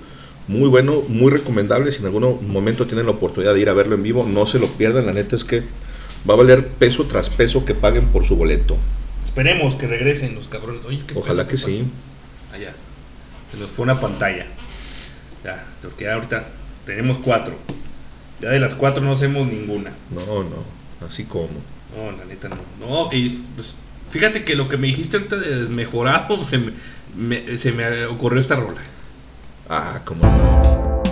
Muy 0.48 0.68
bueno, 0.68 1.02
muy 1.08 1.32
recomendable. 1.32 1.90
Si 1.90 2.00
en 2.00 2.04
algún 2.04 2.46
momento 2.46 2.86
tienen 2.86 3.06
la 3.06 3.12
oportunidad 3.12 3.54
de 3.54 3.60
ir 3.60 3.70
a 3.70 3.72
verlo 3.72 3.94
en 3.94 4.02
vivo, 4.02 4.26
no 4.28 4.44
se 4.44 4.58
lo 4.58 4.68
pierdan. 4.68 5.06
La 5.06 5.14
neta 5.14 5.34
es 5.34 5.44
que 5.44 5.62
va 6.28 6.34
a 6.34 6.36
valer 6.38 6.66
peso 6.68 7.04
tras 7.06 7.30
peso 7.30 7.64
que 7.64 7.74
paguen 7.74 8.08
por 8.08 8.24
su 8.24 8.36
boleto. 8.36 8.76
Esperemos 9.24 9.74
que 9.74 9.86
regresen 9.86 10.34
los 10.34 10.48
cabrones. 10.48 10.84
Oye, 10.86 11.02
¿qué 11.06 11.14
Ojalá 11.16 11.42
pedo? 11.44 11.48
que 11.50 11.56
sí. 11.56 11.84
Allá. 12.52 12.72
Se 13.52 13.58
nos 13.58 13.70
fue 13.70 13.84
una 13.84 14.00
pantalla. 14.00 14.46
Ya, 15.44 15.64
porque 15.82 16.04
ya 16.04 16.14
ahorita 16.14 16.44
tenemos 16.84 17.18
cuatro. 17.18 17.54
Ya 18.40 18.50
de 18.50 18.58
las 18.58 18.74
cuatro 18.74 19.02
no 19.02 19.12
hacemos 19.12 19.46
ninguna. 19.46 19.92
No, 20.10 20.42
no, 20.42 21.06
así 21.06 21.24
como. 21.24 21.48
No, 21.96 22.10
la 22.16 22.24
neta 22.24 22.48
no. 22.48 22.56
No, 22.80 23.08
y 23.12 23.28
pues, 23.54 23.74
fíjate 24.10 24.44
que 24.44 24.56
lo 24.56 24.68
que 24.68 24.76
me 24.76 24.88
dijiste 24.88 25.16
ahorita 25.18 25.36
de 25.36 25.60
desmejorado, 25.62 26.44
se 26.44 26.58
me, 26.58 26.72
me- 27.16 27.56
se 27.58 27.72
me 27.72 28.04
ocurrió 28.06 28.40
esta 28.40 28.56
rola. 28.56 28.80
Ah, 29.68 30.00
como 30.04 30.24
no. 30.24 31.02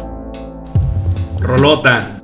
Rolota. 1.40 2.23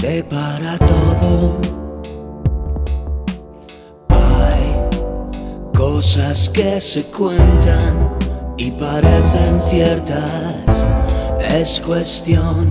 Gente 0.00 0.24
para 0.24 0.78
todo. 0.78 1.60
Hay 4.08 4.74
cosas 5.76 6.48
que 6.48 6.80
se 6.80 7.04
cuentan 7.04 8.16
y 8.56 8.70
parecen 8.70 9.60
ciertas. 9.60 10.64
Es 11.48 11.80
cuestión 11.80 12.70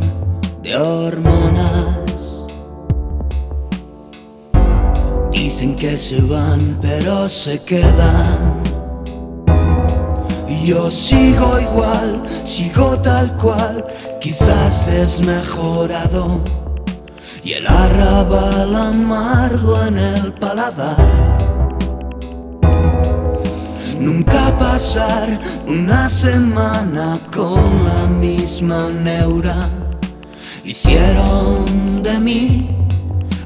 de 0.63 0.77
hormonas. 0.77 2.45
Dicen 5.31 5.75
que 5.75 5.97
se 5.97 6.21
van, 6.21 6.79
pero 6.81 7.29
se 7.29 7.59
quedan. 7.59 8.63
Yo 10.65 10.91
sigo 10.91 11.59
igual, 11.59 12.21
sigo 12.43 12.99
tal 12.99 13.35
cual, 13.37 13.85
quizás 14.19 14.85
desmejorado. 14.85 16.41
Y 17.43 17.53
el 17.53 17.67
arrabal 17.67 18.75
amargo 18.75 19.81
en 19.85 19.97
el 19.97 20.33
paladar. 20.33 20.97
Nunca 23.99 24.57
pasar 24.57 25.39
una 25.67 26.07
semana 26.09 27.17
con 27.33 27.85
la 27.85 28.07
misma 28.19 28.89
neura. 28.89 29.57
Hicieron 30.63 32.03
de 32.03 32.19
mí 32.19 32.69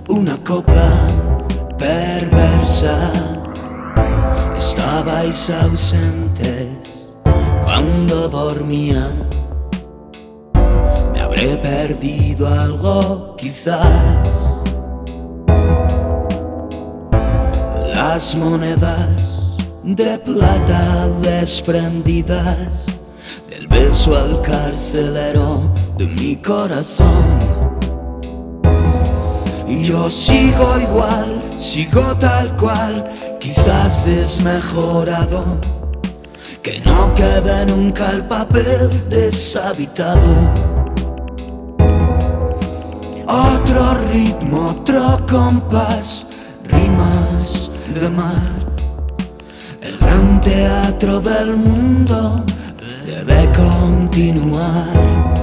una 0.10 0.38
copla 0.38 1.08
perversa. 1.78 3.12
Estabais 4.58 5.50
ausentes 5.50 7.14
cuando 7.66 8.28
dormía. 8.28 9.12
Habré 11.44 11.58
perdido 11.58 12.48
algo, 12.48 13.36
quizás. 13.36 14.56
Las 17.94 18.38
monedas 18.38 19.58
de 19.84 20.20
plata 20.20 21.10
desprendidas 21.22 22.86
del 23.50 23.68
beso 23.68 24.18
al 24.18 24.42
carcelero 24.42 25.70
de 25.98 26.06
mi 26.06 26.38
corazón. 26.38 27.40
Y 29.68 29.84
yo 29.84 30.08
sigo 30.08 30.80
igual, 30.80 31.42
sigo 31.60 32.16
tal 32.22 32.56
cual, 32.56 33.04
quizás 33.42 34.06
desmejorado. 34.06 35.60
Que 36.62 36.80
no 36.80 37.14
quede 37.14 37.66
nunca 37.66 38.12
el 38.12 38.24
papel 38.28 38.90
deshabitado. 39.10 40.73
Otro 43.76 43.96
ritmo, 44.12 44.66
otro 44.66 45.26
compás, 45.28 46.28
rimas 46.66 47.72
de 47.96 48.08
mar. 48.08 48.38
El 49.82 49.98
gran 49.98 50.40
teatro 50.42 51.20
del 51.20 51.56
mundo 51.56 52.46
debe 53.04 53.52
continuar. 53.54 55.43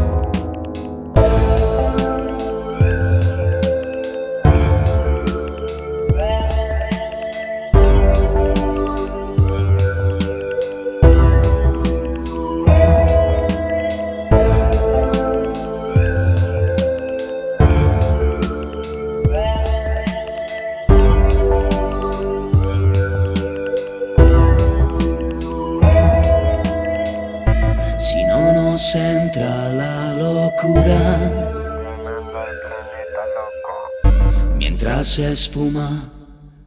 Mientras 34.58 35.08
se 35.08 35.32
esfuma 35.32 36.10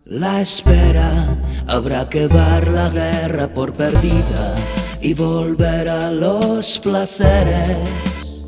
la 0.05 0.41
espera, 0.41 1.41
habrá 1.67 2.07
que 2.09 2.27
dar 2.27 2.67
la 2.67 2.89
guerra 2.89 3.47
por 3.51 3.73
perdida 3.73 4.55
y 5.01 5.13
volver 5.13 5.89
a 5.89 6.11
los 6.11 6.77
placeres. 6.77 8.45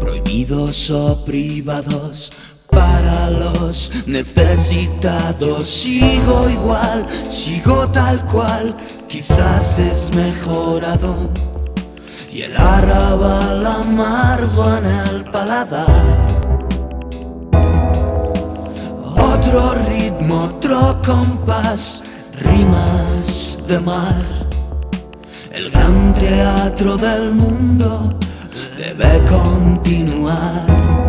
Prohibidos 0.00 0.90
o 0.90 1.24
privados, 1.24 2.30
para 2.70 3.30
los 3.30 3.90
necesitados. 4.06 5.68
Sigo 5.68 6.48
igual, 6.48 7.06
sigo 7.28 7.88
tal 7.90 8.24
cual, 8.26 8.74
quizás 9.08 9.76
desmejorado. 9.76 11.30
Y 12.34 12.42
el 12.42 12.56
arrabal 12.56 13.64
amargo 13.64 14.76
en 14.78 14.86
el 14.86 15.22
paladar. 15.22 15.86
Otro 19.04 19.74
ritmo, 19.88 20.38
otro 20.46 21.00
compás, 21.06 22.02
rimas 22.42 23.60
de 23.68 23.78
mar. 23.78 24.24
El 25.52 25.70
gran 25.70 26.12
teatro 26.12 26.96
del 26.96 27.34
mundo 27.34 28.18
debe 28.78 29.24
continuar. 29.26 31.03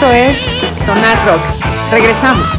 Esto 0.00 0.12
es 0.12 0.46
Sonar 0.80 1.26
Rock. 1.26 1.40
Regresamos. 1.90 2.52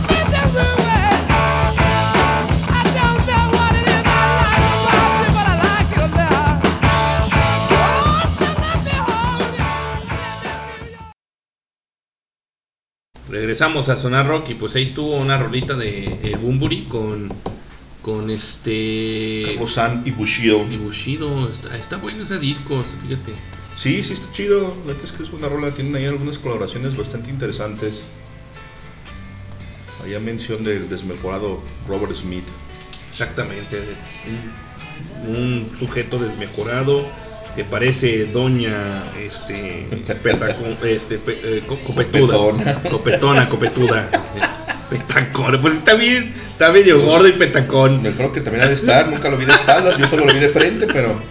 Regresamos 13.30 13.88
a 13.88 13.96
Sonar 13.96 14.28
Rock 14.28 14.50
y 14.50 14.56
pues 14.56 14.76
ahí 14.76 14.84
estuvo 14.84 15.16
una 15.16 15.38
rolita 15.38 15.76
de 15.76 16.20
el 16.22 16.38
Bumburi 16.40 16.88
con 16.90 17.30
con 18.02 18.30
este 18.32 19.58
San 19.66 20.04
y 20.06 20.12
Bushido. 20.12 20.68
y 20.70 20.76
Bushido. 20.76 21.50
Está, 21.50 21.78
está 21.78 21.96
bueno 21.96 22.24
ese 22.24 22.38
disco, 22.38 22.84
fíjate. 22.84 23.32
Sí, 23.80 24.04
sí 24.04 24.12
está 24.12 24.30
chido. 24.34 24.76
La 24.86 24.92
es 24.92 25.12
que 25.14 25.24
es 25.24 25.30
una 25.30 25.48
rola. 25.48 25.72
Tienen 25.72 25.96
ahí 25.96 26.06
algunas 26.06 26.38
colaboraciones 26.38 26.98
bastante 26.98 27.30
interesantes. 27.30 28.02
Había 30.04 30.20
mención 30.20 30.64
del 30.66 30.90
desmejorado 30.90 31.62
Robert 31.88 32.14
Smith. 32.14 32.44
Exactamente. 33.10 33.82
Un, 35.28 35.72
sujeto 35.80 36.20
desmejorado 36.20 37.06
que 37.56 37.64
parece 37.64 38.26
doña 38.26 39.02
este, 39.18 39.86
petaco- 40.24 40.84
este 40.86 41.18
pe- 41.18 41.40
eh, 41.44 41.64
co- 41.66 41.80
copetuda. 41.80 42.34
Copetona. 42.38 42.84
Copetona, 42.90 43.50
copetuda. 43.50 44.10
Petacón. 44.90 45.60
Pues 45.62 45.76
está 45.76 45.94
bien, 45.94 46.34
está 46.50 46.72
medio 46.72 47.00
gordo 47.02 47.28
y 47.28 47.34
petacón. 47.34 48.04
Yo 48.04 48.12
creo 48.14 48.32
que 48.34 48.42
también 48.42 48.66
ha 48.66 48.68
de 48.68 48.74
estar. 48.74 49.08
Nunca 49.08 49.30
lo 49.30 49.38
vi 49.38 49.46
de 49.46 49.52
espaldas. 49.54 49.98
Yo 49.98 50.08
solo 50.08 50.26
lo 50.26 50.34
vi 50.34 50.40
de 50.40 50.50
frente, 50.50 50.88
pero. 50.88 51.22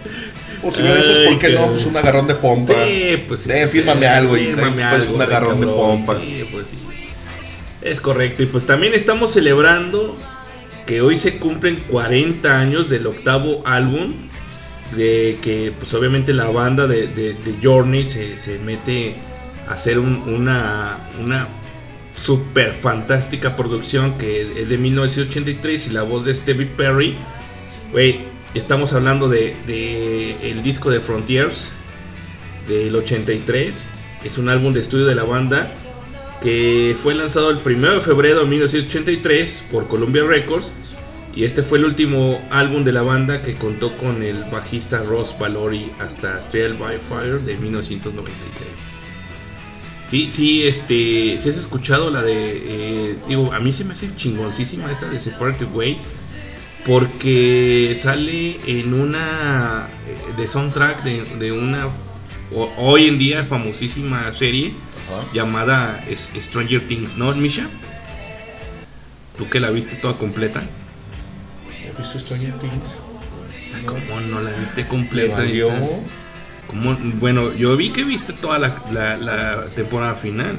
Pues 0.61 0.75
si 0.75 0.81
no 0.83 0.89
Ay, 0.89 1.27
¿por 1.27 1.39
qué 1.39 1.49
no? 1.49 1.67
Pues 1.67 1.85
un 1.85 1.95
agarrón 1.97 2.27
de 2.27 2.35
pompa. 2.35 2.73
Sí, 2.85 3.23
pues 3.27 3.41
sí. 3.41 3.51
Eh, 3.51 3.67
fírmame 3.67 4.07
algo 4.07 4.35
y 4.37 4.45
Fírmame 4.47 4.71
trae, 4.75 4.89
pues, 4.89 5.01
algo, 5.03 5.15
un 5.15 5.21
agarrón 5.21 5.61
de 5.61 5.67
pompa. 5.67 6.17
Sí, 6.19 6.43
pues 6.51 6.67
sí. 6.67 6.77
Es 7.81 8.01
correcto. 8.01 8.43
Y 8.43 8.47
pues 8.47 8.65
también 8.65 8.93
estamos 8.93 9.31
celebrando 9.33 10.17
que 10.85 11.01
hoy 11.01 11.17
se 11.17 11.37
cumplen 11.37 11.77
40 11.87 12.59
años 12.59 12.89
del 12.89 13.07
octavo 13.07 13.61
álbum. 13.65 14.13
De 14.95 15.37
que 15.43 15.71
pues 15.77 15.93
obviamente 15.93 16.33
la 16.33 16.47
banda 16.47 16.87
de, 16.87 17.05
de- 17.07 17.33
de 17.35 17.55
Journey 17.61 18.07
se, 18.07 18.37
se 18.37 18.57
mete 18.57 19.13
a 19.67 19.73
hacer 19.75 19.99
un- 19.99 20.23
una, 20.27 20.97
una 21.21 21.47
super 22.19 22.73
fantástica 22.73 23.55
producción 23.55 24.17
que 24.17 24.61
es 24.61 24.67
de 24.69 24.77
1983 24.79 25.87
y 25.87 25.89
la 25.91 26.01
voz 26.01 26.25
de 26.25 26.33
Stevie 26.33 26.65
Perry. 26.65 27.13
Güey, 27.91 28.19
estamos 28.53 28.93
hablando 28.93 29.29
de, 29.29 29.55
el 30.41 30.63
disco 30.63 30.89
de 30.89 31.01
Frontiers 31.01 31.71
del 32.67 32.95
83. 32.95 33.83
Es 34.23 34.37
un 34.37 34.49
álbum 34.49 34.73
de 34.73 34.81
estudio 34.81 35.05
de 35.05 35.15
la 35.15 35.23
banda 35.23 35.71
que 36.41 36.95
fue 37.01 37.15
lanzado 37.15 37.49
el 37.49 37.59
1 37.63 37.95
de 37.95 38.01
febrero 38.01 38.39
de 38.41 38.45
1983 38.45 39.69
por 39.71 39.87
Columbia 39.87 40.23
Records. 40.23 40.71
Y 41.35 41.43
este 41.43 41.61
fue 41.61 41.77
el 41.77 41.85
último 41.85 42.41
álbum 42.49 42.83
de 42.83 42.91
la 42.91 43.01
banda 43.01 43.43
que 43.43 43.55
contó 43.55 43.95
con 43.97 44.23
el 44.23 44.43
bajista 44.45 45.03
Ross 45.03 45.35
Valori 45.39 45.91
hasta 45.99 46.39
Trial 46.49 46.73
by 46.73 46.97
Fire 46.97 47.39
de 47.41 47.55
1996. 47.55 48.99
Sí, 50.09 50.31
sí, 50.31 50.63
este, 50.63 51.37
si 51.37 51.49
has 51.49 51.55
escuchado 51.55 52.09
la 52.09 52.23
de, 52.23 52.33
eh, 52.33 53.15
digo, 53.27 53.53
a 53.53 53.59
mí 53.59 53.71
se 53.71 53.85
me 53.85 53.93
hace 53.93 54.13
chingoncísima 54.15 54.91
esta 54.91 55.07
de 55.07 55.19
Separated 55.19 55.67
Ways, 55.71 56.11
porque 56.85 57.93
sale 57.95 58.57
en 58.65 58.93
una, 58.93 59.87
eh, 60.07 60.33
de 60.37 60.47
soundtrack 60.47 61.03
de, 61.03 61.23
de 61.37 61.51
una, 61.51 61.87
hoy 62.77 63.07
en 63.07 63.17
día 63.19 63.43
famosísima 63.43 64.31
serie 64.33 64.73
Ajá. 65.07 65.25
llamada 65.33 66.03
Stranger 66.41 66.87
Things, 66.87 67.17
¿no, 67.17 67.33
Misha? 67.35 67.67
Tú 69.37 69.49
que 69.49 69.59
la 69.59 69.69
viste 69.69 69.95
toda 69.95 70.13
completa. 70.15 70.61
¿Has 71.91 71.97
visto 71.97 72.19
Stranger 72.19 72.53
Things? 72.59 72.73
¿Cómo 73.85 74.19
no 74.21 74.41
la 74.41 74.51
viste 74.51 74.81
¿Le 74.81 74.87
completa? 74.87 75.37
¿Cómo? 76.67 76.99
Bueno, 77.19 77.53
yo 77.53 77.75
vi 77.77 77.89
que 77.89 78.03
viste 78.03 78.33
toda 78.33 78.59
la, 78.59 78.75
la- 78.91 79.17
la 79.17 79.65
temporada 79.69 80.15
final. 80.15 80.55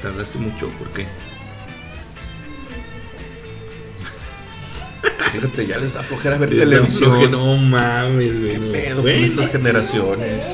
Tardaste 0.00 0.38
mucho, 0.38 0.68
¿por 0.70 0.88
qué? 0.90 1.06
Fíjate, 5.30 5.66
ya 5.66 5.78
les 5.78 5.94
da 5.94 6.02
flojera 6.02 6.38
ver 6.38 6.48
Que 6.50 6.56
televisión. 6.56 7.30
No 7.30 7.56
mames, 7.56 8.40
güey. 8.40 8.52
¿Qué 8.52 8.58
pedo 8.60 8.94
con 8.96 9.02
Bueno, 9.04 9.24
estas 9.24 9.48
generaciones? 9.50 10.44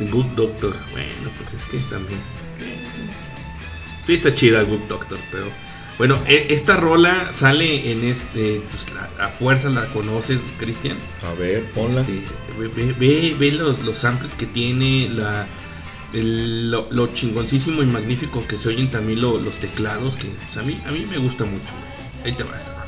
Good 0.00 0.26
Doctor. 0.36 0.74
Bueno, 0.92 1.30
pues 1.38 1.54
es 1.54 1.64
que 1.66 1.78
también. 1.90 2.20
Sí, 4.06 4.14
está 4.14 4.34
chida 4.34 4.62
Good 4.62 4.80
Doctor, 4.88 5.18
pero. 5.30 5.46
Bueno, 5.96 6.18
e- 6.26 6.46
esta 6.50 6.76
rola 6.76 7.32
sale 7.32 7.92
en 7.92 8.04
este. 8.04 8.60
Pues 8.70 8.86
la- 8.92 9.24
a 9.24 9.28
fuerza 9.28 9.70
la 9.70 9.86
conoces, 9.92 10.40
Cristian. 10.58 10.96
A 11.22 11.32
ver, 11.38 11.64
ponla. 11.66 12.00
Este, 12.00 12.12
ve, 12.58 12.68
ve- 12.74 12.94
ve- 12.98 13.36
ve 13.38 13.52
los, 13.52 13.82
los 13.84 13.96
samples 13.98 14.32
que 14.36 14.46
tiene, 14.46 15.08
la, 15.10 15.46
lo, 16.22 16.88
chingoncísimo 17.14 17.82
y 17.82 17.86
magnífico 17.86 18.46
que 18.46 18.58
se 18.58 18.68
oyen 18.68 18.90
también 18.90 19.20
lo- 19.20 19.38
los 19.38 19.58
teclados, 19.58 20.16
que 20.16 20.28
pues, 20.28 20.56
a, 20.56 20.62
mí, 20.62 20.80
a 20.86 20.90
mí 20.92 21.06
me 21.10 21.16
gusta 21.18 21.44
mucho. 21.44 21.72
Ahí 22.24 22.32
te 22.32 22.44
va 22.44 22.56
esta 22.56 22.72
rola. 22.72 22.83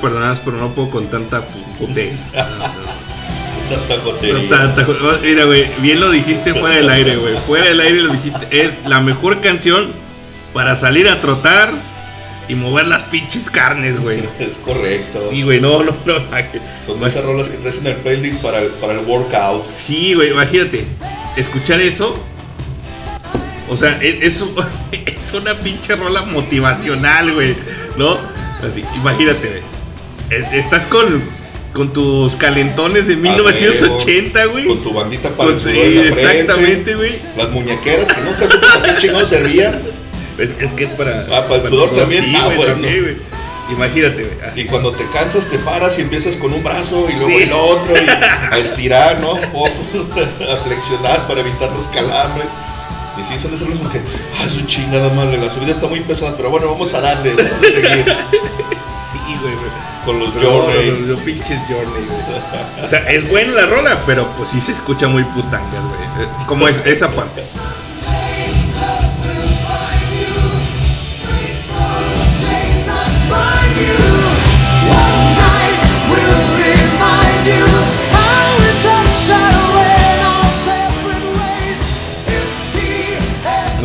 Perdonabas, 0.00 0.40
pero 0.40 0.56
no 0.56 0.68
puedo 0.70 0.90
con 0.90 1.06
tanta 1.08 1.40
pu- 1.40 1.78
putez. 1.78 2.32
Tanta 4.48 4.86
oh, 4.88 5.18
Mira, 5.22 5.44
güey, 5.44 5.66
bien 5.80 6.00
lo 6.00 6.10
dijiste 6.10 6.54
fuera 6.54 6.76
del 6.76 6.88
aire, 6.88 7.16
güey. 7.16 7.36
Fuera 7.46 7.66
del 7.66 7.80
aire 7.80 8.00
lo 8.02 8.12
dijiste. 8.14 8.48
Es 8.50 8.78
la 8.86 9.00
mejor 9.00 9.40
canción 9.40 9.92
para 10.54 10.74
salir 10.74 11.08
a 11.08 11.20
trotar 11.20 11.72
y 12.48 12.54
mover 12.54 12.86
las 12.86 13.02
pinches 13.04 13.50
carnes, 13.50 14.00
güey. 14.00 14.22
Es 14.38 14.56
correcto. 14.56 15.28
Sí, 15.30 15.42
güey, 15.42 15.60
no, 15.60 15.82
no, 15.84 15.94
no. 16.06 16.14
Son 16.86 17.04
esas 17.04 17.22
rolas 17.24 17.48
que 17.48 17.58
traes 17.58 17.76
en 17.76 17.88
el 17.88 17.96
playlist 17.96 18.42
para 18.42 18.60
el, 18.60 18.68
para 18.68 18.94
el 18.94 19.00
workout. 19.00 19.70
Sí, 19.70 20.14
güey, 20.14 20.30
imagínate. 20.30 20.84
Escuchar 21.36 21.80
eso. 21.82 22.18
O 23.68 23.76
sea, 23.76 23.98
e- 24.00 24.20
es, 24.22 24.42
es 24.92 25.32
una 25.34 25.54
pinche 25.58 25.94
rola 25.94 26.22
motivacional, 26.22 27.34
güey. 27.34 27.54
¿No? 27.98 28.16
Así, 28.66 28.82
imagínate, 28.96 29.46
güey. 29.48 29.77
E- 30.30 30.58
Estás 30.58 30.86
con, 30.86 31.22
con 31.72 31.92
tus 31.92 32.36
calentones 32.36 33.06
de 33.06 33.16
1980, 33.16 34.44
güey. 34.46 34.66
Con 34.66 34.82
tu 34.82 34.92
bandita 34.92 35.30
para 35.30 35.50
Con 35.50 35.54
el 35.54 35.60
sudor 35.60 35.76
en 35.76 35.94
la 35.96 36.02
exactamente, 36.08 36.94
güey. 36.94 37.12
Las 37.36 37.50
muñequeras 37.50 38.08
que 38.12 38.20
nunca 38.22 38.48
supe 38.48 38.66
para 38.66 38.94
qué 38.94 39.00
chingados 39.00 39.28
servían. 39.28 39.80
Es, 40.38 40.50
es 40.60 40.72
que 40.72 40.84
es 40.84 40.90
para. 40.90 41.24
Ah, 41.32 41.46
para 41.48 41.62
el 41.62 41.68
sudor 41.68 41.94
también. 41.94 42.24
Sí, 42.24 42.32
Ah, 42.36 42.46
bueno. 42.46 42.64
también. 42.72 43.18
Imagínate, 43.70 44.24
güey. 44.24 44.60
Y 44.60 44.64
cuando 44.64 44.92
te 44.92 45.04
cansas 45.10 45.46
te 45.46 45.58
paras 45.58 45.98
y 45.98 46.02
empiezas 46.02 46.36
con 46.36 46.52
un 46.54 46.64
brazo 46.64 47.06
y 47.10 47.12
luego 47.12 47.26
Sí. 47.28 47.42
el 47.42 47.52
otro 47.52 47.94
y 48.02 48.08
a 48.54 48.58
estirar, 48.58 49.20
¿no? 49.20 49.32
Un 49.34 49.42
poco, 49.52 49.70
a 50.52 50.56
flexionar 50.64 51.26
para 51.26 51.40
evitar 51.40 51.70
los 51.72 51.86
calambres. 51.88 52.48
Y 53.20 53.24
sí, 53.24 53.38
son 53.38 53.50
de 53.50 53.56
esas 53.56 53.76
como 53.78 53.90
que, 53.90 53.98
ah, 54.40 54.48
su 54.48 54.62
chingada 54.62 55.08
madre, 55.12 55.36
la 55.38 55.52
subida 55.52 55.72
está 55.72 55.86
muy 55.88 56.00
pesada, 56.00 56.36
pero 56.36 56.50
bueno, 56.50 56.68
vamos 56.70 56.94
a 56.94 57.00
darle, 57.00 57.34
vamos 57.34 57.52
a 57.52 57.58
seguir 57.58 58.04
Sí, 58.06 58.12
güey, 59.42 59.54
con 60.04 60.18
los 60.18 60.30
Pero 60.30 60.50
Journey. 60.50 60.90
Los, 60.90 60.98
los 61.00 61.18
pinches 61.20 61.58
Journey, 61.68 62.06
güey. 62.06 62.84
O 62.84 62.88
sea, 62.88 63.00
es 63.10 63.28
buena 63.28 63.52
la 63.52 63.66
rola, 63.66 63.98
pero 64.06 64.26
pues 64.36 64.50
sí 64.50 64.60
se 64.60 64.72
escucha 64.72 65.08
muy 65.08 65.24
putanga, 65.24 65.80
güey. 65.80 66.26
Eh, 66.26 66.30
Como 66.46 66.68
es, 66.68 66.80
esa 66.84 67.10
parte. 67.10 67.42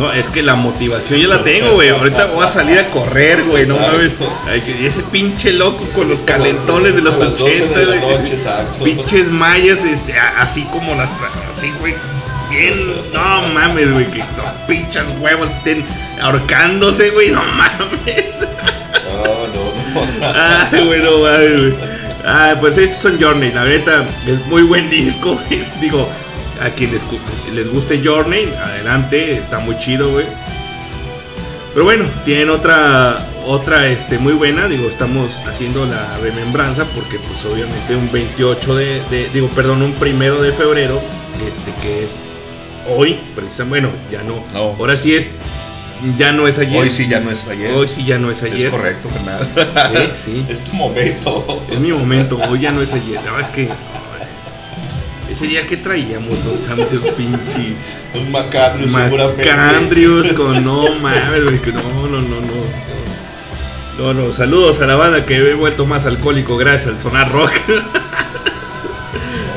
No, 0.04 0.12
es 0.12 0.28
que 0.28 0.42
la 0.42 0.54
motivación 0.54 1.18
ya 1.18 1.28
la 1.28 1.42
tengo, 1.42 1.72
güey. 1.72 1.88
Ahorita 1.88 2.26
voy 2.26 2.44
a 2.44 2.46
salir 2.46 2.78
a 2.78 2.90
correr, 2.90 3.42
güey. 3.44 3.66
No 3.66 3.78
mames. 3.78 4.12
Y 4.80 4.84
ese 4.84 5.02
pinche 5.04 5.50
loco 5.54 5.82
con 5.94 6.10
los 6.10 6.20
calentones 6.20 6.94
de 6.94 7.00
los 7.00 7.14
A 7.16 7.24
las 7.24 7.38
12 7.38 7.62
80, 7.62 7.78
de 7.78 8.00
noche. 8.00 8.36
Pinches 8.84 9.28
mallas, 9.28 9.82
este, 9.82 10.12
así 10.18 10.64
como 10.64 10.94
las. 10.94 11.08
Así, 11.56 11.72
güey. 11.80 11.94
Bien. 12.50 12.74
No 13.14 13.48
mames, 13.48 13.92
güey. 13.92 14.04
Que 14.04 14.18
los 14.18 14.50
pinches 14.68 15.04
huevos 15.20 15.48
estén 15.50 15.82
ahorcándose, 16.20 17.08
güey. 17.10 17.30
No 17.30 17.42
mames. 17.42 18.34
No, 19.08 19.24
no, 19.24 19.72
no. 19.94 20.26
Ay, 20.70 20.84
güey, 20.84 21.02
no 21.02 21.18
mames, 21.20 21.60
güey. 21.60 21.74
Ah, 22.26 22.54
pues 22.60 22.76
esos 22.76 22.98
son 22.98 23.18
Journey. 23.18 23.52
La 23.52 23.64
neta, 23.64 24.04
es 24.26 24.44
muy 24.48 24.64
buen 24.64 24.90
disco, 24.90 25.40
güey. 25.48 25.64
Digo, 25.80 26.06
a 26.60 26.70
quienes 26.70 27.04
les 27.54 27.70
guste 27.72 28.00
Journey, 28.04 28.52
adelante, 28.62 29.36
está 29.36 29.58
muy 29.58 29.78
chido, 29.78 30.10
güey. 30.12 30.26
Pero 31.72 31.84
bueno, 31.84 32.04
tienen 32.24 32.50
otra, 32.50 33.18
otra, 33.46 33.88
este, 33.88 34.18
muy 34.18 34.32
buena. 34.32 34.68
Digo, 34.68 34.88
estamos 34.88 35.40
haciendo 35.46 35.84
la 35.86 36.18
remembranza 36.18 36.84
porque, 36.94 37.18
pues, 37.18 37.44
obviamente, 37.44 37.96
un 37.96 38.10
28 38.12 38.76
de, 38.76 39.02
de- 39.10 39.28
digo, 39.34 39.48
perdón, 39.48 39.82
un 39.82 39.92
primero 39.94 40.40
de 40.40 40.52
febrero, 40.52 41.00
este, 41.48 41.72
que 41.82 42.04
es 42.04 42.20
hoy, 42.96 43.18
precisamente, 43.34 43.88
bueno, 43.88 43.88
ya 44.12 44.22
no. 44.22 44.44
No. 44.52 44.76
Ahora 44.78 44.96
sí 44.96 45.16
es, 45.16 45.32
ya 46.16 46.30
no 46.30 46.46
es 46.46 46.58
ayer. 46.60 46.80
Hoy 46.80 46.90
sí 46.90 47.08
ya 47.08 47.18
no 47.18 47.32
es 47.32 47.44
ayer. 47.48 47.72
Hoy 47.72 47.88
sí 47.88 48.04
ya 48.04 48.18
no 48.18 48.30
es 48.30 48.40
ayer. 48.44 48.66
Es 48.66 48.70
correcto, 48.70 49.08
Fernando. 49.10 49.46
Sí, 49.90 50.10
sí. 50.26 50.46
Es 50.52 50.60
tu 50.62 50.74
momento. 50.76 51.60
Es 51.72 51.80
mi 51.80 51.90
momento, 51.90 52.38
hoy 52.48 52.60
ya 52.60 52.70
no 52.70 52.82
es 52.82 52.92
ayer. 52.92 53.18
No, 53.26 53.40
es 53.40 53.48
que. 53.48 53.68
Ese 55.30 55.46
día 55.46 55.66
que 55.66 55.76
traíamos, 55.76 56.38
¿no? 56.44 56.76
muchos 56.76 57.00
pinches. 57.14 57.84
Un 58.14 58.30
Macandrius 58.30 58.92
seguramente. 58.92 60.34
Con 60.34 60.64
no 60.64 60.94
mames, 61.00 61.66
No, 61.72 62.08
no, 62.08 62.20
no, 62.20 62.40
no. 62.40 62.94
No, 63.98 64.12
no, 64.12 64.32
saludos 64.32 64.80
a 64.80 64.86
la 64.86 64.96
banda 64.96 65.24
que 65.24 65.36
he 65.36 65.54
vuelto 65.54 65.86
más 65.86 66.04
alcohólico 66.04 66.56
gracias 66.56 66.94
al 66.94 67.00
sonar 67.00 67.30
rock. 67.30 67.52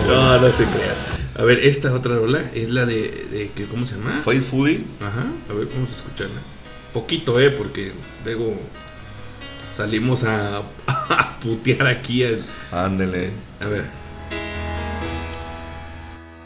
No, 0.08 0.40
no 0.40 0.54
se 0.54 0.64
crea. 0.66 0.96
A 1.38 1.44
ver, 1.44 1.60
esta 1.66 1.94
otra 1.94 2.16
rola 2.16 2.50
es 2.54 2.70
la 2.70 2.86
de, 2.86 3.52
¿cómo 3.70 3.86
se 3.86 3.96
llama? 3.96 4.22
Faithfully. 4.24 4.86
Ajá, 5.02 5.26
a 5.50 5.54
ver, 5.54 5.68
vamos 5.74 5.92
a 5.92 5.96
escucharla. 5.96 6.40
Poquito, 6.94 7.40
eh, 7.40 7.52
porque 7.52 7.92
luego 8.24 8.60
salimos 9.76 10.24
a, 10.24 10.60
a 10.88 11.40
putear 11.40 11.88
aquí. 11.88 12.24
Ándele. 12.72 13.32
a 13.60 13.66
ver. 13.66 14.07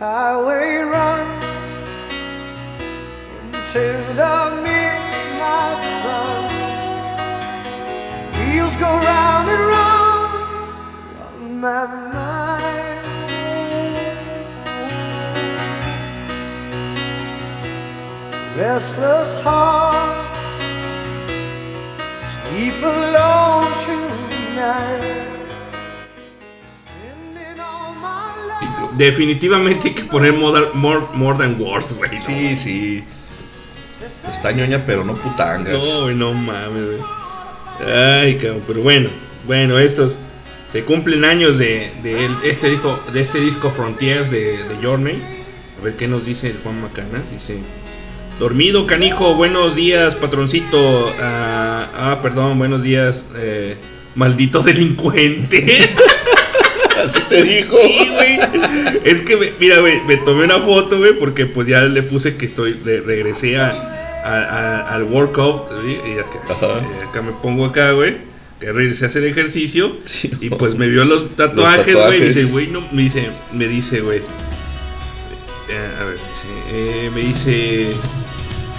Highway 0.01 0.77
run 0.77 1.27
into 3.37 3.85
the 4.17 4.35
midnight 4.63 5.81
sun. 6.01 6.41
Wheels 8.33 8.77
go 8.77 8.89
round 8.89 9.47
and 9.47 9.63
round 9.75 10.41
on 11.21 11.61
my 11.61 11.85
mind. 12.15 13.05
Restless 18.57 19.39
hearts 19.43 20.49
sleep 22.33 22.81
alone 22.81 23.71
through 23.75 24.21
Definitivamente 29.05 29.87
hay 29.87 29.93
que 29.95 30.03
poner 30.03 30.33
Modern- 30.33 30.73
more, 30.75 31.01
more 31.15 31.35
Than 31.37 31.59
Words, 31.59 31.95
güey. 31.95 32.11
¿no? 32.19 32.21
Sí, 32.25 32.55
sí. 32.55 33.03
Está 34.29 34.51
ñoña, 34.51 34.83
pero 34.85 35.03
no 35.03 35.15
putangas. 35.15 35.73
No, 35.73 36.03
güey, 36.03 36.15
no 36.15 36.33
mames, 36.33 36.85
güey. 36.85 37.91
Ay, 37.91 38.35
cabrón, 38.35 38.61
pero 38.67 38.81
bueno, 38.81 39.09
bueno, 39.47 39.79
estos 39.79 40.19
se 40.71 40.83
cumplen 40.83 41.25
años 41.25 41.57
de, 41.57 41.91
este 42.43 42.69
disco, 42.69 42.99
de 43.11 43.21
este 43.21 43.39
disco 43.39 43.71
Frontiers 43.71 44.29
de, 44.29 44.63
de 44.63 44.75
Journey. 44.83 45.19
A 45.79 45.83
ver 45.83 45.95
qué 45.95 46.07
nos 46.07 46.23
dice 46.25 46.51
el 46.51 46.57
Juan 46.61 46.79
Macanas. 46.79 47.31
Dice: 47.31 47.57
Dormido, 48.39 48.85
canijo, 48.85 49.33
buenos 49.33 49.75
días, 49.75 50.13
patroncito. 50.13 51.11
Ah, 51.19 51.87
ah, 51.97 52.19
perdón, 52.21 52.59
buenos 52.59 52.83
días, 52.83 53.25
eh, 53.35 53.77
maldito 54.13 54.61
delincuente. 54.61 55.89
Así 57.15 57.21
te 57.29 57.43
dijo. 57.43 57.77
Sí, 57.85 58.09
güey. 58.13 58.39
Es 59.03 59.21
que, 59.21 59.37
me- 59.37 59.51
mira, 59.59 59.79
güey, 59.79 60.01
me 60.07 60.17
tomé 60.17 60.45
una 60.45 60.59
foto, 60.59 60.97
güey, 60.99 61.13
porque 61.19 61.45
pues 61.45 61.67
ya 61.67 61.81
le 61.81 62.03
puse 62.03 62.35
que 62.37 62.45
estoy, 62.45 62.79
le- 62.85 63.01
regresé 63.01 63.57
a, 63.57 63.67
a- 64.23 64.43
a- 64.43 64.95
al 64.95 65.03
workout, 65.03 65.69
¿sí? 65.83 65.97
y 66.07 66.19
acá, 66.19 66.53
Ajá. 66.53 66.79
eh, 66.79 67.05
acá 67.09 67.21
me 67.21 67.31
pongo 67.31 67.65
acá, 67.65 67.91
güey, 67.91 68.17
que 68.59 68.71
regresé 68.71 69.05
a 69.05 69.07
hacer 69.07 69.23
ejercicio, 69.25 69.97
Sí, 70.05 70.29
y 70.39 70.49
pues 70.49 70.75
me 70.75 70.87
vio 70.87 71.03
los 71.05 71.35
tatuajes, 71.35 71.95
güey, 71.95 72.21
y 72.21 72.25
dice, 72.25 72.45
güey, 72.45 72.67
no, 72.67 72.81
me 72.91 73.01
dice, 73.03 73.29
me 73.53 73.67
dice, 73.67 74.01
güey, 74.01 74.19
eh, 75.69 75.89
a 75.99 76.03
ver, 76.03 76.15
dice, 76.15 76.47
eh, 76.71 77.11
me 77.13 77.21
dice, 77.21 77.91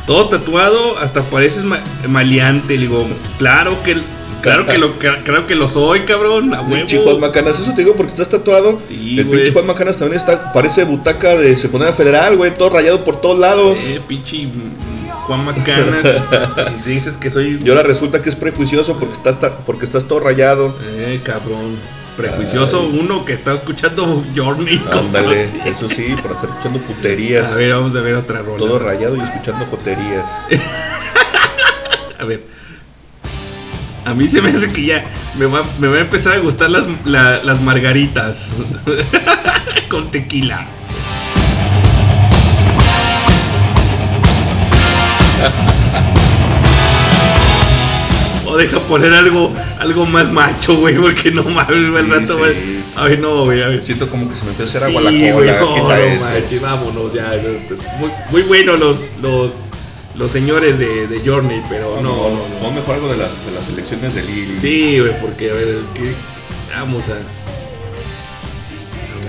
todo 0.06 0.28
tatuado, 0.28 0.98
hasta 0.98 1.22
pareces 1.24 1.64
ma- 1.64 1.82
maleante, 2.08 2.74
le 2.74 2.82
digo, 2.82 3.08
claro 3.38 3.82
que, 3.82 3.96
claro 4.42 4.66
que 4.66 4.78
lo, 4.78 4.98
claro 4.98 5.46
que 5.46 5.54
lo 5.54 5.68
soy, 5.68 6.00
cabrón, 6.00 6.52
a 6.54 6.60
huevo. 6.60 6.74
pinche 6.74 6.98
Juan 6.98 7.20
Macanas, 7.20 7.60
eso 7.60 7.72
te 7.74 7.82
digo 7.82 7.96
porque 7.96 8.12
estás 8.12 8.28
tatuado. 8.28 8.78
Sí, 8.88 9.18
el 9.18 9.26
pinche 9.28 9.52
Juan 9.52 9.66
Macanas 9.66 9.96
también 9.96 10.20
está, 10.20 10.52
parece 10.52 10.84
butaca 10.84 11.36
de 11.36 11.56
secundaria 11.56 11.94
federal, 11.94 12.36
güey, 12.36 12.56
todo 12.56 12.70
rayado 12.70 13.04
por 13.04 13.20
todos 13.20 13.38
lados. 13.38 13.78
Eh, 13.84 14.00
pinche 14.06 14.48
Juan 15.26 15.44
Macanas. 15.44 16.04
dices 16.86 17.16
que 17.16 17.30
soy. 17.30 17.60
Y 17.64 17.68
ahora 17.70 17.82
resulta 17.82 18.20
que 18.20 18.28
es 18.28 18.36
prejuicioso 18.36 18.98
porque 18.98 19.14
estás, 19.14 19.36
porque 19.64 19.84
estás 19.84 20.04
todo 20.04 20.20
rayado. 20.20 20.76
Eh, 20.82 21.20
cabrón. 21.24 21.78
Prejuicioso 22.16 22.80
Ay. 22.92 22.98
uno 23.00 23.24
que 23.24 23.32
está 23.32 23.54
escuchando 23.54 24.22
Journey. 24.36 24.82
Ándale, 24.92 25.48
eso 25.64 25.88
sí, 25.88 26.14
por 26.20 26.32
estar 26.32 26.50
escuchando 26.50 26.78
puterías. 26.80 27.52
A 27.52 27.56
ver, 27.56 27.72
vamos 27.72 27.96
a 27.96 28.02
ver 28.02 28.16
otra 28.16 28.42
rola. 28.42 28.58
todo 28.58 28.78
rayado 28.78 29.16
y 29.16 29.20
escuchando 29.20 29.64
joterías. 29.66 30.24
A 32.18 32.24
ver. 32.24 32.42
A 34.04 34.14
mí 34.14 34.28
se 34.28 34.42
me 34.42 34.50
hace 34.50 34.72
que 34.72 34.84
ya 34.84 35.04
me 35.38 35.46
va, 35.46 35.62
me 35.78 35.86
va 35.88 35.96
a 35.96 36.00
empezar 36.00 36.34
a 36.34 36.38
gustar 36.38 36.70
las, 36.70 36.84
la- 37.04 37.42
las 37.44 37.60
margaritas. 37.60 38.52
Con 39.88 40.10
tequila. 40.10 40.66
O 48.46 48.56
deja 48.56 48.80
poner 48.80 49.14
algo, 49.14 49.52
algo 49.78 50.04
más 50.06 50.30
macho, 50.30 50.76
güey, 50.76 50.96
porque 50.96 51.30
no 51.30 51.42
mames, 51.44 51.90
güey, 51.90 52.04
el 52.04 52.10
rato, 52.10 52.32
sí. 52.34 52.38
güey. 52.38 52.52
Ay, 52.96 53.16
no, 53.18 53.44
güey, 53.44 53.62
a 53.62 53.68
ver. 53.68 53.82
Siento 53.82 54.08
como 54.10 54.28
que 54.28 54.36
se 54.36 54.44
me 54.44 54.50
empieza 54.50 54.76
a 54.76 54.80
hacer 54.80 54.90
Sí, 54.90 54.96
agua 54.96 55.10
la 55.10 55.32
güey, 55.32 55.32
cola. 55.32 55.60
no, 55.60 55.74
quita 55.74 55.86
no 55.86 55.94
eso. 55.94 56.30
manches, 56.30 56.60
vámonos 56.60 57.12
ya. 57.14 57.22
no, 57.36 57.98
Muy, 57.98 58.10
muy 58.30 58.42
buenos 58.42 58.78
los, 58.78 58.96
los, 59.22 59.52
los 60.14 60.30
señores 60.30 60.78
de, 60.78 61.06
de 61.06 61.20
Journey, 61.28 61.62
pero 61.68 62.00
No, 62.02 62.14
no, 62.62 62.70
mejor 62.72 62.96
algo 62.96 63.08
de, 63.08 63.16
las 63.16 63.30
de 63.46 63.52
las 63.52 63.68
elecciones 63.68 64.14
de 64.14 64.22
Lili. 64.22 64.56
Sí, 64.58 64.98
güey, 65.00 65.18
porque 65.20 65.50
a 65.50 65.54
ver, 65.54 65.78
¿qué? 65.94 66.12
vamos 66.74 67.04
a. 67.08 67.16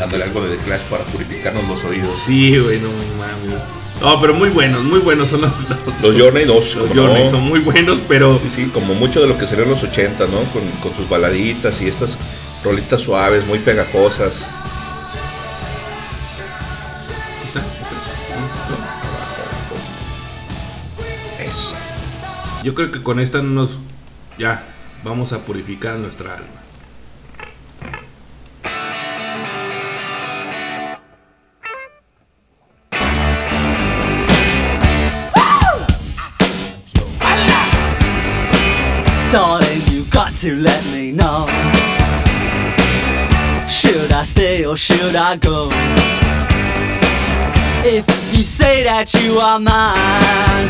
Ándale 0.03 0.23
algo 0.23 0.41
de 0.41 0.57
The 0.57 0.63
Clash 0.63 0.81
para 0.83 1.03
purificarnos 1.05 1.67
los 1.67 1.83
oídos. 1.83 2.11
Sí, 2.25 2.57
güey, 2.57 2.79
no 2.79 2.89
mames. 3.17 3.61
No, 4.01 4.19
pero 4.19 4.33
muy 4.33 4.49
buenos, 4.49 4.83
muy 4.83 4.99
buenos 4.99 5.29
son 5.29 5.41
los, 5.41 5.61
los, 5.69 5.79
Los 6.01 6.17
Journey, 6.21 6.45
dos. 6.45 6.75
los 6.75 6.89
como 6.89 7.01
Journey, 7.01 7.27
son 7.29 7.43
muy 7.43 7.59
buenos, 7.59 7.99
pero 8.07 8.39
Sí, 8.39 8.49
sí, 8.53 8.71
como 8.73 8.95
mucho 8.95 9.21
de 9.21 9.27
lo 9.27 9.37
que 9.37 9.45
salió 9.45 9.63
en 9.63 9.69
los 9.69 9.83
80, 9.83 10.25
¿no? 10.25 10.39
Con, 10.51 10.63
con 10.81 10.93
sus 10.95 11.07
baladitas 11.07 11.79
y 11.81 11.87
estas 11.87 12.17
rolitas 12.63 13.01
suaves, 13.01 13.45
muy 13.45 13.59
pegajosas. 13.59 14.47
Yo 22.63 22.73
creo 22.73 22.91
que 22.91 23.03
con 23.03 23.19
esta 23.19 23.41
no 23.41 23.49
nos. 23.49 23.77
Ya, 24.37 24.63
vamos 25.03 25.33
a 25.33 25.39
purificar 25.39 25.95
nuestra 25.99 26.35
alma. 26.35 26.47
You 39.89 40.05
got 40.05 40.33
to 40.35 40.55
let 40.55 40.83
me 40.85 41.11
know. 41.11 41.47
Should 43.67 44.11
I 44.11 44.23
stay 44.23 44.65
or 44.65 44.77
should 44.77 45.15
I 45.15 45.35
go? 45.37 45.69
If 47.85 48.05
you 48.33 48.43
say 48.43 48.83
that 48.83 49.13
you 49.13 49.39
are 49.39 49.59
mine, 49.59 50.69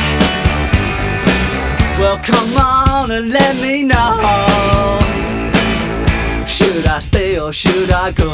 well 2.01 2.17
come 2.17 2.57
on 2.57 3.11
and 3.11 3.29
let 3.29 3.55
me 3.57 3.83
know. 3.83 4.99
Should 6.47 6.85
I 6.87 6.99
stay 6.99 7.39
or 7.39 7.53
should 7.53 7.91
I 7.91 8.11
go? 8.11 8.31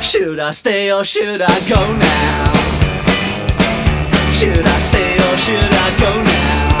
Should 0.00 0.38
I 0.38 0.52
stay 0.52 0.92
or 0.92 1.04
should 1.04 1.42
I 1.42 1.56
go 1.68 1.82
now? 2.08 2.52
Should 4.38 4.66
I 4.76 4.78
stay 4.88 5.12
or 5.26 5.36
should 5.44 5.72
I 5.86 5.88
go 6.04 6.12
now? 6.32 6.74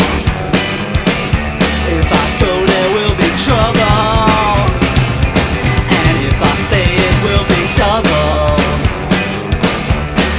If 1.98 2.08
I 2.22 2.26
go, 2.42 2.52
there 2.70 2.90
will 2.96 3.14
be 3.22 3.30
trouble. 3.46 4.14
And 5.98 6.14
if 6.30 6.38
I 6.50 6.54
stay, 6.66 6.90
it 7.08 7.16
will 7.26 7.46
be 7.54 7.62
double. 7.80 8.54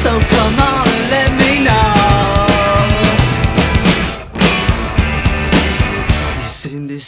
So 0.03 0.11
come 0.33 0.59
on 0.59 0.74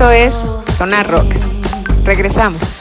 Esto 0.00 0.12
es 0.12 0.46
Sonar 0.74 1.10
Rock. 1.10 1.34
Regresamos. 2.06 2.79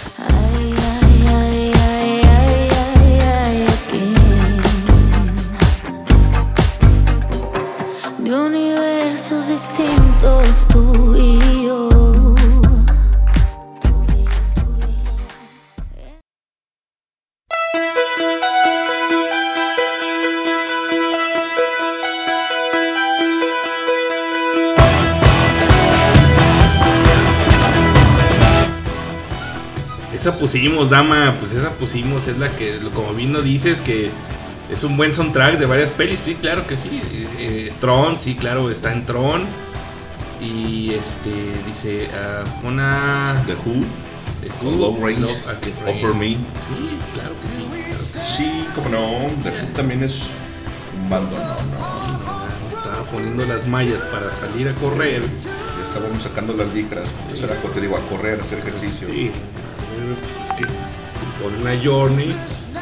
Pusimos, 30.49 30.89
dama, 30.89 31.35
pues 31.39 31.53
esa 31.53 31.69
pusimos, 31.73 32.27
es 32.27 32.39
la 32.39 32.55
que, 32.55 32.79
como 32.95 33.13
bien 33.13 33.31
nos 33.31 33.43
dices, 33.43 33.81
que 33.81 34.09
es 34.71 34.83
un 34.83 34.97
buen 34.97 35.13
soundtrack 35.13 35.59
de 35.59 35.67
varias 35.67 35.91
pelis, 35.91 36.19
sí, 36.19 36.35
claro 36.41 36.65
que 36.65 36.75
sí. 36.75 37.01
Eh, 37.37 37.71
Tron, 37.79 38.19
sí, 38.19 38.33
claro, 38.33 38.71
está 38.71 38.91
en 38.91 39.05
Tron. 39.05 39.43
Y 40.41 40.91
este, 40.93 41.31
dice, 41.67 42.07
ah, 42.15 42.43
una... 42.63 43.43
The 43.45 43.53
Who, 43.53 43.83
The 44.41 44.75
Love 44.75 44.99
Range, 44.99 45.19
Love 45.19 45.33
the 45.61 45.85
Range. 45.85 46.03
Upper 46.03 46.15
Me. 46.15 46.29
Sí, 46.29 46.37
claro 47.13 47.35
que 47.43 47.47
sí. 47.47 47.65
claro 47.69 48.03
que 48.11 48.19
sí. 48.19 48.37
Sí, 48.37 48.65
como 48.73 48.89
no, 48.89 49.27
The 49.43 49.49
Who 49.49 49.67
también 49.75 50.03
es 50.03 50.29
un 50.99 51.09
bando, 51.11 51.37
no, 51.37 51.45
no. 51.45 52.75
Estaba 52.75 53.03
poniendo 53.11 53.45
las 53.45 53.67
mallas 53.67 53.99
para 54.11 54.31
salir 54.33 54.67
a 54.67 54.73
correr. 54.75 55.21
estábamos 55.87 56.23
sacando 56.23 56.53
las 56.53 56.73
licras. 56.73 57.07
Eso 57.31 57.45
era 57.45 57.53
porque 57.61 57.81
digo, 57.81 57.97
a 57.97 58.01
correr, 58.09 58.39
a 58.39 58.43
hacer 58.43 58.57
ejercicio. 58.59 59.07
Sí. 59.09 59.31
Que- 60.57 60.65
Con 61.43 61.55
una 61.61 61.71
Journey. 61.81 62.35
No, 62.73 62.79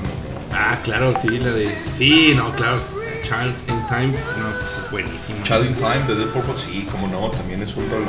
no, 0.00 0.08
no. 0.08 0.56
Ah, 0.56 0.78
claro, 0.84 1.14
sí, 1.20 1.28
la 1.38 1.50
de. 1.50 1.68
Sí, 1.92 2.32
no, 2.36 2.52
claro. 2.52 2.80
Child's 3.22 3.62
in 3.68 3.86
Time. 3.88 4.08
No, 4.38 4.58
pues 4.60 4.78
es 4.84 4.90
buenísimo. 4.90 5.42
Child 5.42 5.66
in 5.66 5.74
Time 5.76 6.02
de 6.08 6.14
Dead 6.16 6.28
Purple, 6.28 6.56
sí, 6.56 6.86
como 6.90 7.06
no, 7.08 7.30
también 7.30 7.62
es 7.62 7.74
un 7.76 7.88
rollo. 7.90 8.06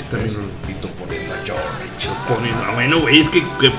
Es 0.00 0.08
también 0.10 0.36
un- 0.36 0.50
Pito 0.66 0.88
poniendo 0.98 1.34
a 1.34 1.38
Journey. 1.38 1.88
Pone- 2.28 2.50
no, 2.66 2.74
bueno, 2.74 3.00
güey, 3.00 3.20
es 3.20 3.28
que, 3.28 3.42
que, 3.60 3.70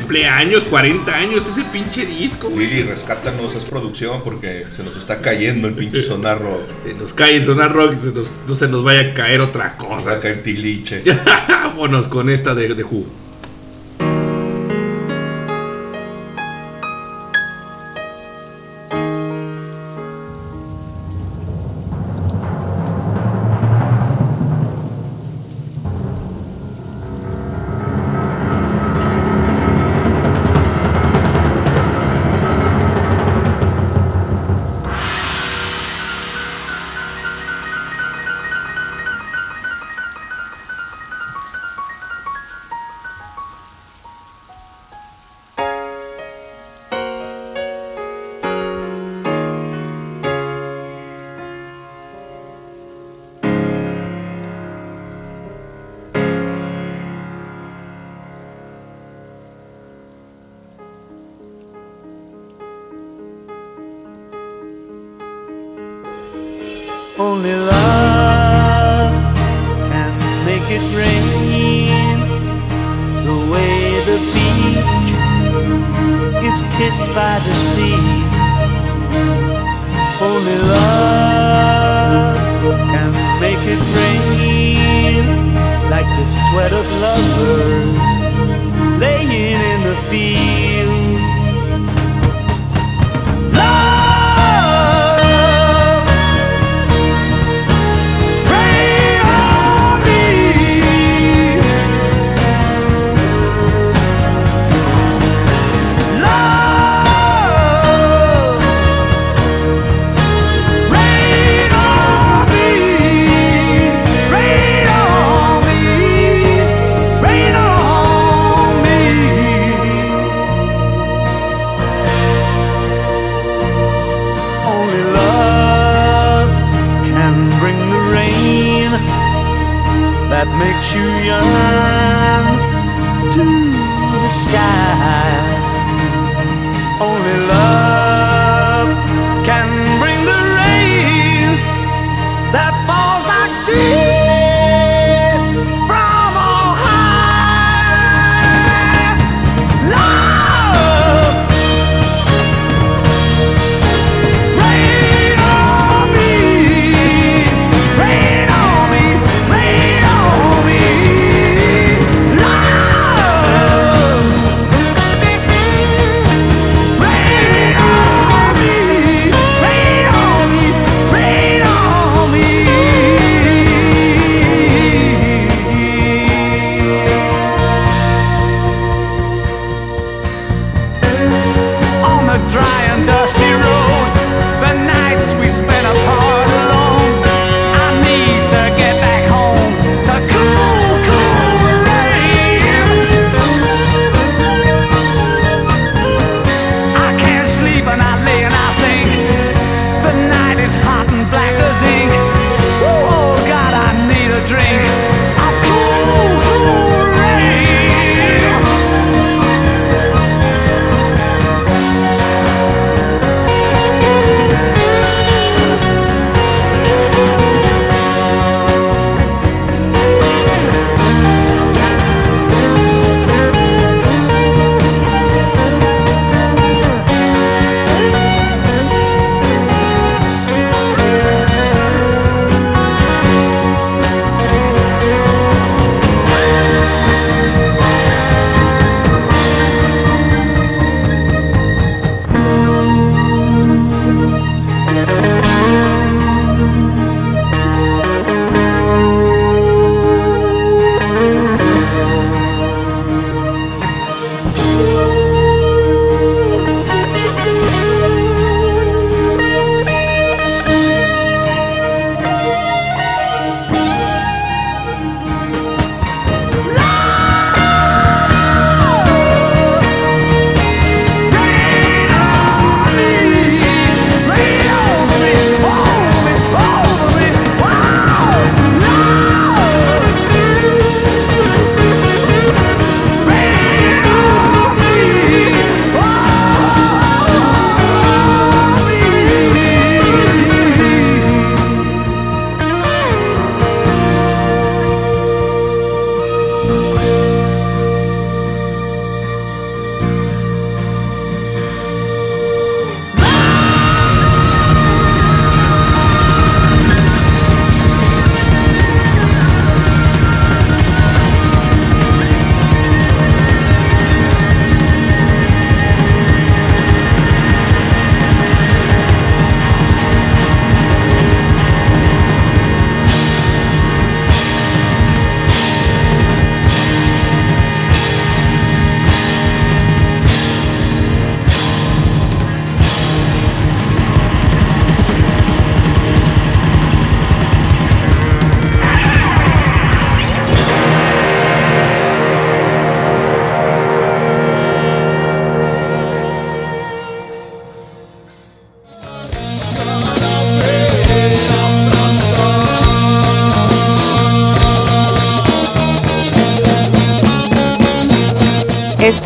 cumpleaños, 0.00 0.64
40 0.64 1.14
años 1.14 1.46
ese 1.46 1.62
pinche 1.64 2.04
disco, 2.06 2.48
güey. 2.50 2.66
Willy, 2.66 2.82
rescátanos, 2.82 3.54
es 3.54 3.64
producción 3.64 4.22
porque 4.24 4.66
se 4.70 4.82
nos 4.82 4.96
está 4.96 5.20
cayendo 5.20 5.68
el 5.68 5.74
pinche 5.74 6.02
sonar 6.06 6.40
rock. 6.40 6.60
Se 6.84 6.94
nos 6.94 7.12
cae 7.14 7.44
Sonar 7.44 7.72
Rock 7.72 7.94
y 7.98 8.02
se 8.02 8.12
nos- 8.12 8.32
no 8.46 8.54
se 8.54 8.68
nos 8.68 8.84
vaya 8.84 9.12
a 9.12 9.14
caer 9.14 9.40
otra 9.40 9.74
Nos 9.78 9.86
va 9.86 9.94
cosa. 9.96 10.12
a 10.12 10.20
caer 10.20 10.42
tiliche. 10.42 11.02
Vámonos 11.48 12.08
con 12.08 12.28
esta 12.30 12.54
de, 12.54 12.74
de 12.74 12.84
Who. 12.84 13.04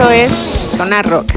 Esto 0.01 0.13
es 0.13 0.47
Sonar 0.67 1.07
Rock. 1.11 1.30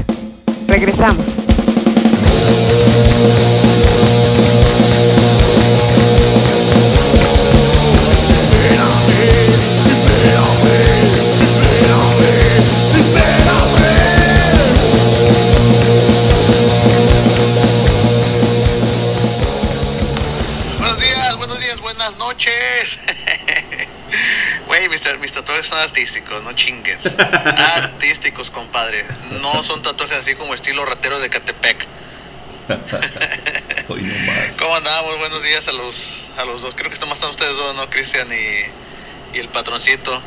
Patroncito. 39.74 40.22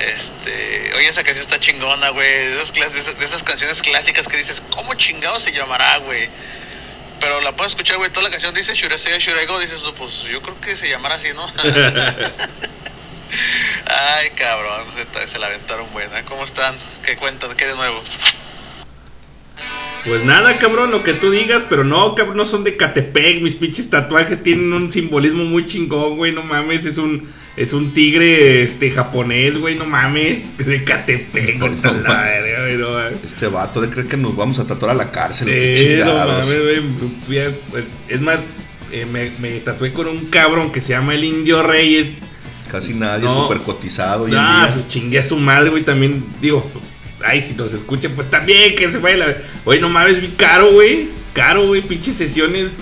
Este, 0.00 0.92
oye, 0.96 1.08
esa 1.08 1.22
canción 1.22 1.42
está 1.42 1.60
chingona, 1.60 2.08
güey. 2.10 2.28
De 2.28 2.62
esas, 2.62 2.72
de 2.72 3.44
canciones 3.44 3.82
clásicas 3.82 4.26
que 4.26 4.36
dices, 4.36 4.62
¿cómo 4.70 4.94
chingado 4.94 5.38
se 5.38 5.52
llamará, 5.52 5.98
güey? 5.98 6.28
Pero 7.20 7.40
la 7.42 7.52
puedes 7.52 7.72
escuchar, 7.72 7.98
güey. 7.98 8.10
Toda 8.10 8.24
la 8.24 8.30
canción 8.30 8.54
dice 8.54 8.74
Should 8.74 8.94
I 8.94 8.98
Say, 8.98 9.18
Should 9.18 9.40
I 9.40 9.46
Go. 9.46 9.60
Dices, 9.60 9.82
pues 9.96 10.24
yo 10.24 10.42
creo 10.42 10.58
que 10.60 10.74
se 10.74 10.88
llamará 10.88 11.16
así, 11.16 11.28
¿no? 11.34 11.46
Ay, 13.86 14.30
cabrón. 14.30 14.86
Se, 14.96 15.28
se 15.28 15.38
la 15.38 15.46
aventaron 15.46 15.86
buena. 15.92 16.24
¿Cómo 16.24 16.44
están? 16.44 16.74
¿Qué 17.04 17.16
cuentan? 17.16 17.52
¿Qué 17.52 17.66
de 17.66 17.74
nuevo? 17.74 18.02
Pues 20.06 20.24
nada, 20.24 20.58
cabrón, 20.58 20.90
lo 20.90 21.04
que 21.04 21.12
tú 21.12 21.30
digas, 21.30 21.62
pero 21.68 21.84
no, 21.84 22.14
cabrón, 22.14 22.38
no 22.38 22.46
son 22.46 22.64
de 22.64 22.78
Catepec. 22.78 23.42
Mis 23.42 23.54
pinches 23.54 23.90
tatuajes 23.90 24.42
tienen 24.42 24.72
un 24.72 24.90
simbolismo 24.90 25.44
muy 25.44 25.66
chingón, 25.66 26.16
güey. 26.16 26.32
No 26.32 26.42
mames, 26.42 26.86
es 26.86 26.96
un, 26.96 27.30
es 27.56 27.72
un 27.72 27.92
tigre 27.92 28.62
este 28.62 28.90
japonés, 28.90 29.58
güey, 29.58 29.74
no 29.76 29.84
mames. 29.86 30.56
De 30.58 30.84
Catepec, 30.84 31.58
con 31.58 31.80
tal 31.82 32.02
la 32.02 32.22
verga, 32.22 32.60
güey, 32.62 32.76
no 32.76 32.90
mames. 32.90 33.24
Este 33.24 33.46
vato 33.48 33.80
de 33.80 33.88
creer 33.90 34.06
que 34.08 34.16
nos 34.16 34.34
vamos 34.36 34.58
a 34.58 34.66
tatuar 34.66 34.92
a 34.92 34.94
la 34.94 35.10
cárcel. 35.10 35.46
qué 35.48 35.76
Sí, 35.76 35.84
no 36.00 36.06
chingados. 36.06 36.46
mames, 36.46 36.62
güey. 37.28 37.54
Es 38.08 38.20
más, 38.20 38.40
eh, 38.92 39.06
me, 39.06 39.30
me 39.40 39.58
tatué 39.60 39.92
con 39.92 40.06
un 40.08 40.26
cabrón 40.26 40.72
que 40.72 40.80
se 40.80 40.90
llama 40.90 41.14
el 41.14 41.24
Indio 41.24 41.62
Reyes. 41.62 42.12
Casi 42.70 42.94
nadie, 42.94 43.24
No. 43.24 43.42
súper 43.42 43.58
cotizado 43.62 44.28
en 44.28 44.34
Ah, 44.36 44.72
chingué 44.88 45.18
a 45.18 45.22
su 45.24 45.36
madre, 45.36 45.70
güey. 45.70 45.82
También, 45.82 46.24
digo, 46.40 46.68
ay, 47.24 47.42
si 47.42 47.54
nos 47.54 47.72
escuchan, 47.72 48.12
pues 48.14 48.30
también 48.30 48.76
que 48.76 48.88
se 48.90 48.98
vaya 48.98 49.16
la. 49.16 49.36
Oye, 49.64 49.80
no 49.80 49.88
mames, 49.88 50.20
vi 50.20 50.28
caro, 50.28 50.70
güey. 50.72 51.08
Caro, 51.32 51.66
güey, 51.66 51.82
pinches 51.82 52.16
sesiones. 52.16 52.76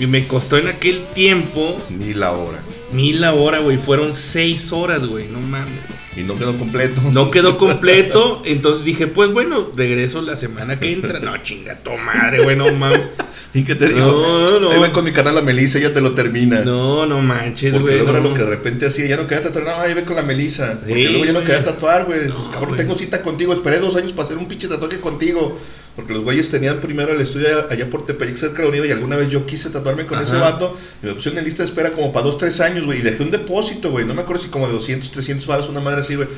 Y 0.00 0.06
me 0.06 0.26
costó 0.26 0.56
en 0.56 0.66
aquel 0.68 1.04
tiempo 1.14 1.78
Ni 1.90 2.14
la 2.14 2.32
hora. 2.32 2.60
mil 2.92 3.20
la 3.20 3.34
hora, 3.34 3.58
güey. 3.58 3.76
Fueron 3.78 4.14
seis 4.14 4.72
horas, 4.72 5.04
güey. 5.06 5.28
No 5.28 5.40
mames. 5.40 5.78
Y 6.16 6.22
no 6.22 6.36
quedó 6.36 6.56
completo. 6.58 7.00
No 7.12 7.30
quedó 7.30 7.56
completo. 7.58 8.42
Entonces 8.44 8.84
dije, 8.84 9.06
pues 9.06 9.30
bueno, 9.32 9.68
regreso 9.76 10.22
la 10.22 10.36
semana 10.36 10.80
que 10.80 10.90
entra. 10.92 11.20
No, 11.20 11.36
chinga 11.42 11.76
tu 11.78 11.90
madre, 11.92 12.42
güey, 12.42 12.56
no 12.56 12.72
mames. 12.72 13.00
¿Y 13.52 13.64
qué 13.64 13.74
te 13.74 13.88
digo? 13.88 14.46
No, 14.48 14.60
no. 14.60 14.70
Ahí 14.70 14.78
voy 14.78 14.90
con 14.90 15.04
mi 15.04 15.10
canal 15.12 15.34
la 15.34 15.42
Melissa, 15.42 15.78
ella 15.78 15.92
te 15.92 16.00
lo 16.00 16.12
termina. 16.12 16.60
No, 16.60 17.04
no 17.04 17.20
manches, 17.20 17.72
Porque 17.72 17.82
güey. 17.82 17.94
luego 17.96 18.10
era 18.10 18.20
no. 18.20 18.28
lo 18.28 18.34
que 18.34 18.42
de 18.44 18.48
repente 18.48 18.86
hacía, 18.86 19.06
ya 19.06 19.16
no 19.16 19.26
quería 19.26 19.42
tatuar, 19.42 19.64
no, 19.66 19.82
ahí 19.82 19.92
ve 19.92 20.04
con 20.04 20.14
la 20.14 20.22
Melissa. 20.22 20.78
Porque 20.78 20.94
Sí, 20.94 21.02
luego 21.08 21.24
ya 21.24 21.32
no 21.32 21.40
quería 21.40 21.64
tatuar, 21.64 22.04
güey. 22.04 22.28
No, 22.28 22.50
cabrón, 22.52 22.68
güey. 22.70 22.76
tengo 22.76 22.96
cita 22.96 23.20
contigo, 23.22 23.52
esperé 23.52 23.78
dos 23.80 23.96
años 23.96 24.12
para 24.12 24.24
hacer 24.26 24.38
un 24.38 24.46
pinche 24.46 24.68
tatuaje 24.68 25.00
contigo. 25.00 25.58
Porque 25.96 26.14
los 26.14 26.22
güeyes 26.22 26.48
tenían 26.48 26.78
primero 26.80 27.12
el 27.12 27.20
estudio 27.20 27.66
allá 27.68 27.90
por 27.90 28.06
Tepeyac, 28.06 28.36
cerca 28.36 28.58
de 28.58 28.62
la 28.64 28.68
Univa, 28.70 28.86
y 28.86 28.92
alguna 28.92 29.16
vez 29.16 29.28
yo 29.28 29.44
quise 29.44 29.70
tatuarme 29.70 30.06
con 30.06 30.20
ese 30.20 30.36
vato. 30.36 30.76
Y 31.02 31.06
me 31.06 31.12
pusieron 31.14 31.38
en 31.38 31.44
lista 31.44 31.62
de 31.62 31.68
espera 31.68 31.90
como 31.90 32.12
para 32.12 32.26
dos, 32.26 32.38
tres 32.38 32.60
años, 32.60 32.86
güey. 32.86 33.00
Y 33.00 33.02
dejé 33.02 33.22
un 33.22 33.30
depósito, 33.30 33.90
güey. 33.90 34.04
No 34.06 34.14
me 34.14 34.22
acuerdo 34.22 34.42
si 34.42 34.48
como 34.48 34.66
de 34.66 34.72
200, 34.72 35.10
300 35.10 35.46
baros, 35.46 35.68
una 35.68 35.80
madre 35.80 36.00
así, 36.00 36.14
güey. 36.14 36.28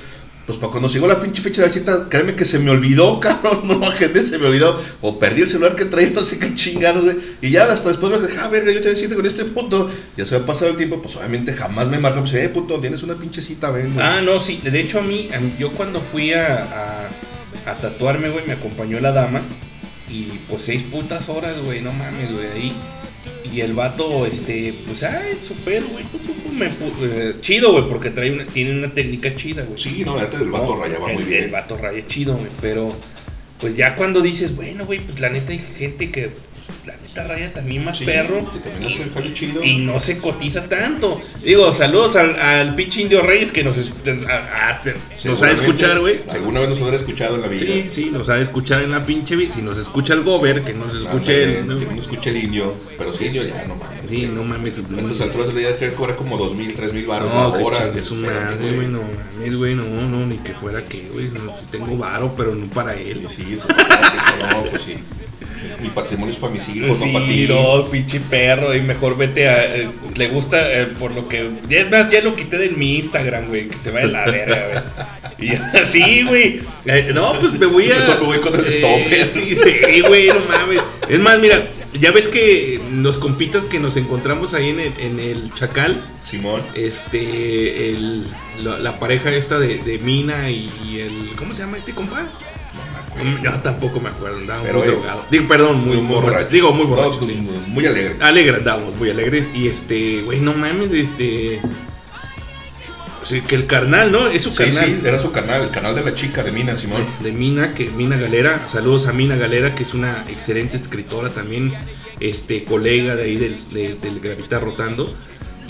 Pues 0.46 0.58
para 0.58 0.72
cuando 0.72 0.88
llegó 0.88 1.06
la 1.06 1.20
pinche 1.20 1.40
fecha 1.40 1.60
de 1.60 1.68
la 1.68 1.72
cita, 1.72 2.08
créeme 2.08 2.34
que 2.34 2.44
se 2.44 2.58
me 2.58 2.70
olvidó, 2.70 3.20
cabrón. 3.20 3.60
No, 3.68 3.80
gente, 3.92 4.22
se 4.22 4.38
me 4.38 4.46
olvidó. 4.46 4.76
O 5.00 5.16
perdí 5.18 5.42
el 5.42 5.48
celular 5.48 5.76
que 5.76 5.84
traía, 5.84 6.10
no 6.14 6.22
sé 6.24 6.38
qué 6.40 6.52
chingados, 6.54 7.04
güey. 7.04 7.16
Y 7.40 7.50
ya 7.50 7.70
hasta 7.70 7.90
después 7.90 8.10
me 8.18 8.26
dije, 8.26 8.40
ah, 8.42 8.48
verga, 8.48 8.72
yo 8.72 8.82
te 8.82 8.96
cita 8.96 9.14
con 9.14 9.24
este 9.26 9.44
puto. 9.44 9.88
Ya 10.16 10.26
se 10.26 10.34
había 10.34 10.46
pasado 10.46 10.70
el 10.72 10.76
tiempo, 10.76 11.00
pues 11.00 11.14
obviamente 11.14 11.52
jamás 11.52 11.86
me 11.88 11.98
marcó. 12.00 12.20
Pues, 12.20 12.34
eh, 12.34 12.48
puto, 12.48 12.80
tienes 12.80 13.02
una 13.04 13.14
pinche 13.14 13.40
cita, 13.40 13.70
ven, 13.70 13.94
güey. 13.94 14.04
Ah, 14.04 14.20
no, 14.22 14.40
sí. 14.40 14.60
De 14.64 14.80
hecho, 14.80 14.98
a 14.98 15.02
mí, 15.02 15.28
a 15.32 15.38
mí- 15.38 15.54
yo 15.60 15.70
cuando 15.72 16.00
fui 16.00 16.32
a, 16.32 16.64
a, 16.64 17.08
a 17.66 17.74
tatuarme, 17.76 18.30
güey, 18.30 18.46
me 18.46 18.52
acompañó 18.54 19.00
la 19.00 19.12
dama. 19.12 19.40
Y 20.10 20.24
pues 20.48 20.62
seis 20.62 20.82
putas 20.82 21.28
horas, 21.28 21.56
güey, 21.64 21.80
no 21.80 21.92
mames, 21.92 22.32
güey, 22.32 22.46
ahí. 22.48 22.72
Y 23.52 23.60
el 23.60 23.72
vato, 23.74 24.26
este, 24.26 24.74
pues, 24.86 25.02
ay, 25.02 25.38
súper, 25.46 25.82
güey, 25.84 26.04
eh, 27.02 27.34
chido, 27.40 27.72
güey, 27.72 27.88
porque 27.88 28.10
trae 28.10 28.30
una, 28.32 28.44
tiene 28.46 28.72
una 28.78 28.88
técnica 28.88 29.34
chida, 29.34 29.62
güey. 29.64 29.78
Sí, 29.78 30.02
no, 30.04 30.18
antes 30.18 30.40
el 30.40 30.50
vato 30.50 30.76
rayaba 30.76 31.10
el- 31.10 31.14
muy 31.16 31.24
bien. 31.24 31.44
El 31.44 31.50
vato 31.50 31.76
raya 31.76 32.04
chido, 32.06 32.36
güey, 32.36 32.48
pero, 32.60 32.94
pues 33.60 33.76
ya 33.76 33.94
cuando 33.96 34.20
dices, 34.20 34.56
bueno, 34.56 34.86
güey, 34.86 35.00
pues 35.00 35.20
la 35.20 35.28
neta 35.30 35.52
hay 35.52 35.58
gente 35.78 36.10
que, 36.10 36.30
la 36.86 36.94
neta 36.96 37.24
raya 37.28 37.52
también 37.52 37.84
más 37.84 37.98
Sí, 37.98 38.04
perro. 38.04 38.40
también 38.64 38.90
hace 38.92 39.02
el 39.02 39.10
jale 39.12 39.34
chido. 39.34 39.62
Y 39.62 39.78
no 39.78 40.00
se 40.00 40.18
cotiza 40.18 40.68
tanto. 40.68 41.20
Digo, 41.44 41.72
saludos 41.72 42.16
al, 42.16 42.38
al 42.40 42.74
pinche 42.74 43.02
Indio 43.02 43.22
Reyes 43.22 43.52
que 43.52 43.62
nos, 43.64 43.76
es- 43.78 43.92
a- 44.28 44.70
a- 44.70 44.80
nos 45.24 45.42
ha 45.42 45.46
de 45.46 45.52
escuchar, 45.54 46.00
güey. 46.00 46.20
Alguna 46.30 46.60
vez 46.60 46.70
nos 46.70 46.80
hubiera 46.80 46.96
escuchado 46.96 47.36
en 47.36 47.42
la 47.42 47.48
vida. 47.48 47.60
Sí, 47.66 47.90
sí, 47.94 48.10
nos 48.10 48.28
ha 48.28 48.34
de 48.34 48.42
escuchar 48.42 48.82
en 48.82 48.90
la 48.90 49.04
pinche. 49.04 49.36
vi- 49.36 49.50
Si 49.52 49.62
nos 49.62 49.78
escucha 49.78 50.14
el 50.14 50.22
Gober, 50.22 50.62
que 50.64 50.74
nos 50.74 50.94
escuche 50.96 51.42
el. 51.44 51.56
Ándale, 51.62 51.86
Que 51.86 51.94
no 51.94 52.00
escuche 52.00 52.30
el 52.30 52.36
indio. 52.38 52.74
Pero 52.98 53.12
sí, 53.12 53.26
indio 53.26 53.44
ya 53.46 53.64
no 53.66 53.76
mames. 53.76 54.02
Sí, 54.08 54.26
no 54.32 54.44
mames. 54.44 54.78
A 54.78 55.00
estas 55.00 55.20
alturas 55.22 55.52
le 55.54 55.76
que 55.76 55.92
cobrar 55.92 56.16
como 56.16 56.36
dos 56.36 56.54
mil, 56.54 56.74
tres 56.74 56.92
mil 56.92 57.06
baros 57.06 57.32
No, 57.32 57.56
la 57.56 57.64
hora. 57.64 58.02
su 58.02 58.14
Espérame, 58.14 58.44
madre, 58.44 58.72
güey, 58.74 58.86
no 58.88 59.00
mames, 59.02 59.58
güey, 59.58 59.74
no, 59.74 59.84
no, 59.84 60.26
ni 60.26 60.36
que 60.38 60.52
fuera 60.54 60.84
que, 60.86 61.02
güey, 61.12 61.28
no, 61.28 61.56
si 61.58 61.66
tengo 61.70 61.96
varo, 61.96 62.32
pero 62.36 62.54
no 62.54 62.66
para 62.66 62.94
él. 62.94 63.24
Sí, 63.28 63.42
sí, 63.44 63.58
no, 64.50 64.64
pues 64.64 64.82
sí. 64.82 64.96
Mi 65.80 65.88
patrimonio 65.88 66.32
es 66.32 66.38
para 66.38 66.52
mis 66.52 66.68
hijos, 66.68 67.00
no 67.04 67.12
para 67.12 67.26
Sí, 67.26 67.46
ti. 67.46 67.46
no, 67.52 67.86
pinche 67.90 68.20
perro, 68.20 68.74
y 68.74 68.80
mejor 68.80 69.16
vete 69.16 69.48
a. 69.48 69.76
eh, 69.76 69.88
le 70.16 70.28
gusta 70.28 70.72
eh, 70.72 70.86
por 70.98 71.12
lo 71.12 71.28
que. 71.28 71.50
Es 71.68 71.90
más, 71.90 72.10
ya 72.10 72.20
lo 72.20 72.34
quité 72.36 72.58
de 72.58 72.68
mi 72.70 72.96
Instagram, 72.96 73.48
güey, 73.48 73.68
que 73.68 73.76
se 73.76 73.90
va 73.90 74.00
de 74.00 74.06
la 74.08 74.24
verga, 74.26 74.84
güey. 75.38 75.50
Y 75.50 75.54
así, 75.78 76.22
güey. 76.28 76.60
eh, 76.86 77.10
no, 77.14 77.38
pues 77.40 77.52
me 77.58 77.66
voy 77.66 77.90
a. 77.90 77.96
Mejor 77.98 78.20
me 78.20 78.26
voy 78.26 78.38
con 78.38 78.54
el 78.54 78.66
stopper. 78.66 79.26
Sí, 79.26 79.56
sí, 79.56 80.00
güey, 80.06 80.28
no 80.28 80.40
mames. 80.48 80.80
Es 81.08 81.18
más, 81.20 81.38
mira, 81.40 81.62
ya 82.00 82.10
ves 82.12 82.28
que 82.28 82.80
los 82.92 83.18
compitas 83.18 83.64
que 83.64 83.78
nos 83.80 83.96
encontramos 83.96 84.54
ahí 84.54 84.70
en 84.70 84.80
el, 84.80 84.92
en 84.98 85.18
el 85.20 85.52
Chacal, 85.54 86.02
Simón. 86.24 86.62
este. 86.74 87.90
El, 87.90 88.24
la, 88.62 88.78
la 88.78 88.98
pareja 88.98 89.30
esta 89.30 89.58
de, 89.58 89.78
de 89.78 89.98
Mina 89.98 90.50
y, 90.50 90.70
y 90.86 91.00
el. 91.00 91.30
¿Cómo 91.36 91.54
se 91.54 91.62
llama 91.62 91.78
este 91.78 91.92
compa? 91.92 92.26
Yo 93.42 93.50
tampoco 93.62 94.00
me 94.00 94.08
acuerdo, 94.08 94.38
andaba 94.38 94.62
Pero, 94.62 94.78
muy 94.78 94.88
eh. 94.88 94.96
Digo, 95.30 95.48
perdón, 95.48 95.84
muy, 95.86 95.96
borracho. 95.98 96.48
Digo, 96.50 96.72
muy 96.72 96.86
borracho. 96.86 97.18
No, 97.20 97.26
sí. 97.26 97.34
muy, 97.34 97.56
muy 97.68 97.86
alegre. 97.86 98.16
Alegre, 98.20 98.56
andamos, 98.56 98.96
muy 98.96 99.10
alegres. 99.10 99.46
Y 99.54 99.68
este, 99.68 100.22
güey, 100.22 100.40
no 100.40 100.54
mames, 100.54 100.90
este. 100.92 101.60
Sea, 103.24 103.40
que 103.42 103.54
el 103.54 103.66
carnal, 103.66 104.10
¿no? 104.10 104.26
Es 104.26 104.42
su 104.42 104.50
Sí, 104.50 104.64
carnal. 104.64 104.84
sí, 104.86 105.00
era 105.06 105.18
su 105.20 105.30
canal, 105.30 105.62
el 105.62 105.70
canal 105.70 105.94
de 105.94 106.02
la 106.02 106.12
chica 106.14 106.42
de 106.42 106.50
Mina, 106.50 106.76
Simón. 106.76 107.06
De 107.20 107.30
Mina, 107.30 107.72
que 107.74 107.88
Mina 107.90 108.16
Galera. 108.16 108.66
Saludos 108.68 109.06
a 109.06 109.12
Mina 109.12 109.36
Galera, 109.36 109.74
que 109.76 109.84
es 109.84 109.94
una 109.94 110.24
excelente 110.28 110.76
escritora 110.76 111.28
también, 111.30 111.72
este, 112.18 112.64
colega 112.64 113.14
de 113.14 113.22
ahí 113.22 113.36
del, 113.36 113.54
de- 113.70 113.94
del 113.94 114.18
Gravita 114.20 114.58
Rotando. 114.58 115.14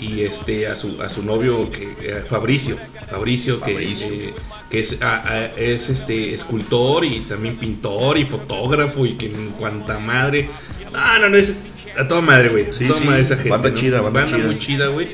Y 0.03 0.21
este, 0.23 0.67
a 0.67 0.75
su, 0.75 1.01
a 1.01 1.09
su 1.09 1.23
novio, 1.23 1.71
que, 1.71 1.83
eh, 2.01 2.23
Fabricio. 2.29 2.77
Fabricio, 3.09 3.61
que, 3.61 3.71
eh, 3.71 4.33
que 4.69 4.79
es, 4.81 5.01
a- 5.01 5.27
a- 5.27 5.45
es 5.55 5.89
este, 5.89 6.33
escultor 6.33 7.05
y 7.05 7.21
también 7.21 7.55
pintor 7.57 8.17
y 8.17 8.25
fotógrafo 8.25 9.05
y 9.05 9.13
que 9.13 9.27
en 9.27 9.51
cuanta 9.51 9.99
madre. 9.99 10.49
Ah, 10.93 11.17
no, 11.21 11.29
no, 11.29 11.37
es 11.37 11.55
a 11.97 12.07
toda 12.07 12.21
madre, 12.21 12.49
güey. 12.49 12.65
Sí, 12.73 12.85
toda 12.87 12.99
sí, 12.99 13.05
madre 13.05 13.21
esa 13.21 13.35
gente. 13.35 13.49
banda 13.49 13.69
¿no? 13.69 13.75
chida, 13.75 14.01
banda 14.01 14.25
chida. 14.25 14.37
muy 14.39 14.59
chida, 14.59 14.87
güey. 14.87 15.09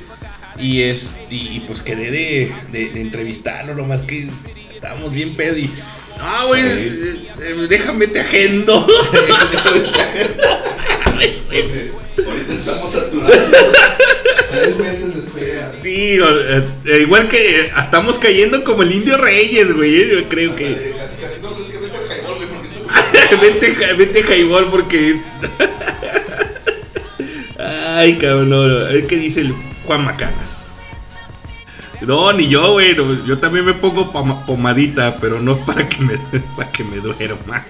Y, 0.58 0.82
es, 0.84 1.16
y, 1.30 1.60
pues 1.68 1.82
quedé 1.82 2.10
de, 2.12 2.52
de, 2.72 2.90
de 2.90 3.02
entrevistarlo, 3.02 3.76
nomás 3.76 4.02
que 4.02 4.28
estábamos 4.74 5.12
bien 5.14 5.36
pedo 5.36 5.58
y. 5.58 5.70
No, 6.18 6.48
güey, 6.48 6.62
eh, 6.66 7.16
eh, 7.42 7.66
déjame 7.70 8.08
te 8.08 8.20
agendo. 8.22 8.86
Ahorita 12.18 12.54
estamos 12.54 12.92
saturados. 12.92 13.40
Tres 14.52 14.78
meses 14.78 15.14
de 15.14 15.20
espera. 15.20 15.72
Sí, 15.74 16.18
eh, 16.20 16.64
eh, 16.86 17.00
igual 17.02 17.28
que 17.28 17.62
eh, 17.62 17.72
estamos 17.82 18.18
cayendo 18.18 18.64
como 18.64 18.84
el 18.84 18.92
Indio 18.94 19.18
Reyes, 19.18 19.74
güey. 19.76 20.10
Yo 20.10 20.28
creo 20.30 20.56
que. 20.56 20.94
Casi, 20.98 21.22
casi 21.22 21.42
no 21.42 21.50
sé 21.54 21.72
que 21.72 21.78
vete 21.80 21.98
al 21.98 22.08
Jaimón, 22.08 22.36
güey, 22.38 22.48
porque 22.50 22.68
esto- 23.20 23.38
vete, 23.42 23.94
vete 23.96 24.24
Jaibol 24.24 24.70
porque. 24.72 25.20
Ay, 27.96 28.18
cabrón. 28.18 28.50
no. 28.50 28.62
A 28.64 28.90
ver 28.90 29.08
qué 29.08 29.18
dice 29.18 29.42
el 29.42 29.54
Juan 29.86 30.06
Macanas. 30.06 30.68
No, 32.02 32.32
ni 32.32 32.48
yo, 32.48 32.72
güey. 32.74 32.96
no, 32.96 33.26
yo 33.26 33.38
también 33.40 33.66
me 33.66 33.74
pongo 33.74 34.12
poma- 34.12 34.46
pomadita, 34.46 35.18
pero 35.20 35.42
no 35.42 35.54
es 35.54 35.60
para 35.66 35.88
que 35.88 36.02
me, 36.02 36.18
para 36.56 36.72
que 36.72 36.84
me 36.84 36.98
duerma. 36.98 37.66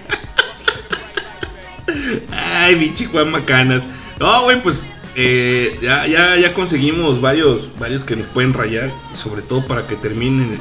Ay, 2.32 2.76
mi 2.76 2.94
chico 2.94 3.24
macanas. 3.26 3.82
No, 4.18 4.42
güey, 4.44 4.60
pues 4.62 4.86
eh, 5.16 5.78
ya, 5.82 6.06
ya, 6.06 6.36
ya 6.36 6.54
conseguimos 6.54 7.20
varios, 7.20 7.72
varios 7.78 8.04
que 8.04 8.16
nos 8.16 8.26
pueden 8.26 8.54
rayar. 8.54 8.92
Sobre 9.14 9.42
todo 9.42 9.66
para 9.66 9.86
que 9.86 9.96
terminen 9.96 10.58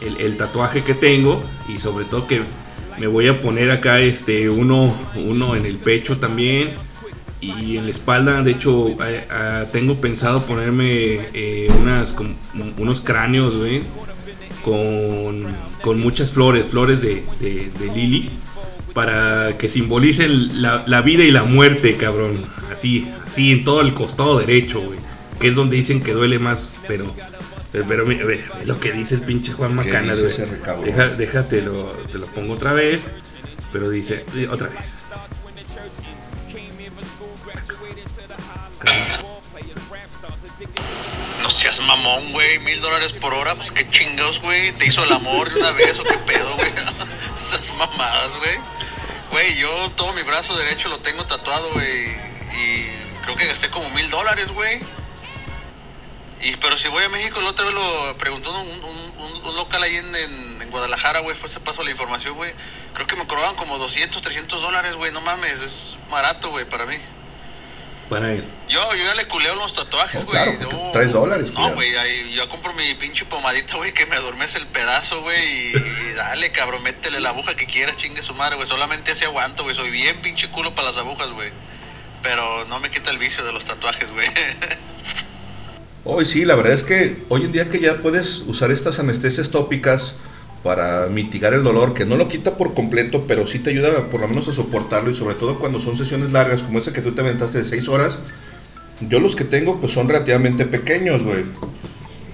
el, 0.00 0.36
tatuaje 0.36 0.82
que 0.82 0.94
tengo. 0.94 1.42
Y 1.68 1.78
sobre 1.78 2.04
todo 2.04 2.26
que 2.26 2.42
me 2.98 3.06
voy 3.06 3.28
a 3.28 3.40
poner 3.40 3.70
acá 3.70 4.00
este 4.00 4.48
uno, 4.50 4.94
uno 5.16 5.56
en 5.56 5.66
el 5.66 5.76
pecho 5.76 6.18
también. 6.18 6.72
Y 7.40 7.76
en 7.76 7.84
la 7.84 7.90
espalda, 7.90 8.42
de 8.42 8.52
hecho, 8.52 8.96
tengo 9.70 9.96
pensado 10.00 10.42
ponerme 10.46 11.20
eh, 11.34 11.68
unas, 11.78 12.16
unos 12.78 13.02
cráneos, 13.02 13.54
con, 14.64 15.44
con 15.82 16.00
muchas 16.00 16.30
flores, 16.30 16.66
flores 16.66 17.02
de, 17.02 17.22
de, 17.40 17.70
de 17.78 17.94
lili, 17.94 18.30
para 18.94 19.58
que 19.58 19.68
simbolicen 19.68 20.62
la, 20.62 20.84
la 20.86 21.02
vida 21.02 21.24
y 21.24 21.30
la 21.30 21.42
muerte, 21.42 21.96
cabrón. 21.96 22.44
Así, 22.72 23.10
así 23.26 23.52
en 23.52 23.64
todo 23.64 23.80
el 23.80 23.92
costado 23.92 24.38
derecho, 24.38 24.80
güey, 24.80 24.98
que 25.40 25.48
es 25.48 25.54
donde 25.54 25.76
dicen 25.76 26.02
que 26.02 26.12
duele 26.12 26.38
más, 26.38 26.74
pero... 26.88 27.12
Pero, 27.72 27.86
pero 27.88 28.06
mira, 28.06 28.24
ve, 28.24 28.40
ve 28.56 28.66
lo 28.66 28.78
que 28.78 28.92
dice 28.92 29.16
el 29.16 29.22
pinche 29.22 29.52
Juan 29.52 29.70
¿Qué 29.70 29.90
Macana, 29.90 30.14
güey. 30.14 30.84
Deja, 30.84 31.08
déjate, 31.08 31.60
lo, 31.60 31.86
te 31.86 32.18
lo 32.18 32.26
pongo 32.26 32.54
otra 32.54 32.72
vez, 32.72 33.10
pero 33.72 33.90
dice, 33.90 34.24
otra 34.48 34.68
vez. 34.68 34.78
No 41.42 41.50
seas 41.50 41.80
mamón, 41.80 42.30
güey. 42.32 42.60
Mil 42.60 42.80
dólares 42.80 43.12
por 43.12 43.34
hora, 43.34 43.56
pues 43.56 43.72
qué 43.72 43.88
chingados, 43.88 44.40
güey. 44.40 44.70
¿Te 44.78 44.86
hizo 44.86 45.02
el 45.02 45.12
amor 45.12 45.52
de 45.52 45.58
una 45.58 45.72
vez 45.72 45.98
o 45.98 46.04
qué 46.04 46.16
pedo, 46.18 46.54
güey? 46.56 46.70
Esas 47.42 47.72
mamadas, 47.76 48.38
güey. 48.38 48.83
Güey, 49.34 49.56
yo 49.56 49.90
todo 49.96 50.12
mi 50.12 50.22
brazo 50.22 50.56
derecho 50.56 50.88
lo 50.88 50.98
tengo 51.00 51.26
tatuado, 51.26 51.68
güey. 51.72 52.04
Y 52.56 52.86
creo 53.24 53.34
que 53.34 53.46
gasté 53.46 53.68
como 53.68 53.90
mil 53.90 54.08
dólares, 54.08 54.52
güey. 54.52 54.80
Y, 56.40 56.54
pero 56.58 56.78
si 56.78 56.86
voy 56.86 57.02
a 57.02 57.08
México, 57.08 57.40
la 57.40 57.48
otra 57.50 57.64
vez 57.64 57.74
lo 57.74 58.16
preguntó 58.16 58.52
un, 58.52 58.84
un- 58.84 59.56
local 59.56 59.82
ahí 59.82 59.96
en, 59.96 60.14
en- 60.14 60.62
en 60.62 60.70
Guadalajara, 60.70 61.18
güey. 61.18 61.32
Después 61.32 61.50
se 61.50 61.58
pasó 61.58 61.82
la 61.82 61.90
información, 61.90 62.34
güey. 62.34 62.52
Creo 62.92 63.08
que 63.08 63.16
me 63.16 63.26
cobraban 63.26 63.56
como 63.56 63.76
200, 63.76 64.22
300 64.22 64.62
dólares, 64.62 64.94
güey. 64.94 65.10
No 65.10 65.20
mames, 65.20 65.60
es 65.60 65.96
barato, 66.08 66.50
güey, 66.50 66.64
para 66.64 66.86
mí. 66.86 66.96
Él. 68.22 68.44
Yo, 68.68 68.80
yo 68.94 69.04
ya 69.04 69.14
le 69.14 69.26
culeo 69.26 69.54
los 69.56 69.74
tatuajes, 69.74 70.20
No, 70.24 70.26
güey. 70.26 70.56
claro, 70.58 70.90
traes 70.92 71.12
dólares, 71.12 71.50
No, 71.52 71.72
güey, 71.74 71.92
yo 72.32 72.48
compro 72.48 72.72
mi 72.74 72.94
pinche 72.94 73.24
pomadita, 73.24 73.76
güey, 73.76 73.92
que 73.92 74.06
me 74.06 74.16
adormece 74.16 74.58
el 74.58 74.66
pedazo, 74.66 75.20
güey. 75.22 75.38
Y, 75.42 75.72
y 76.10 76.12
dale, 76.14 76.52
cabrón, 76.52 76.82
métele 76.82 77.20
la 77.20 77.30
aguja 77.30 77.56
que 77.56 77.66
quieras, 77.66 77.96
chingue 77.96 78.22
su 78.22 78.34
madre, 78.34 78.56
güey. 78.56 78.68
Solamente 78.68 79.12
así 79.12 79.24
aguanto, 79.24 79.64
güey. 79.64 79.74
Soy 79.74 79.90
bien 79.90 80.20
pinche 80.22 80.48
culo 80.50 80.74
para 80.74 80.88
las 80.88 80.96
agujas, 80.98 81.30
güey. 81.30 81.50
Pero 82.22 82.64
no 82.66 82.78
me 82.80 82.90
quita 82.90 83.10
el 83.10 83.18
vicio 83.18 83.44
de 83.44 83.52
los 83.52 83.64
tatuajes, 83.64 84.12
güey. 84.12 84.28
Hoy 86.06 86.26
sí, 86.26 86.44
la 86.44 86.54
verdad 86.54 86.72
es 86.74 86.82
que 86.82 87.24
hoy 87.30 87.44
en 87.44 87.52
día 87.52 87.70
que 87.70 87.80
ya 87.80 87.96
puedes 88.02 88.38
usar 88.46 88.70
estas 88.70 88.98
anestesias 88.98 89.50
tópicas 89.50 90.16
para 90.64 91.08
mitigar 91.08 91.52
el 91.52 91.62
dolor, 91.62 91.92
que 91.92 92.06
no 92.06 92.16
lo 92.16 92.26
quita 92.28 92.56
por 92.56 92.72
completo, 92.72 93.26
pero 93.28 93.46
sí 93.46 93.58
te 93.58 93.68
ayuda 93.68 94.06
por 94.10 94.20
lo 94.20 94.28
menos 94.28 94.48
a 94.48 94.52
soportarlo 94.54 95.10
y 95.10 95.14
sobre 95.14 95.34
todo 95.34 95.58
cuando 95.58 95.78
son 95.78 95.94
sesiones 95.96 96.32
largas 96.32 96.62
como 96.62 96.78
esa 96.78 96.90
que 96.92 97.02
tú 97.02 97.12
te 97.12 97.20
aventaste 97.20 97.58
de 97.58 97.64
6 97.66 97.86
horas, 97.88 98.18
yo 99.00 99.20
los 99.20 99.36
que 99.36 99.44
tengo 99.44 99.78
pues 99.78 99.92
son 99.92 100.08
relativamente 100.08 100.64
pequeños, 100.64 101.22
güey. 101.22 101.44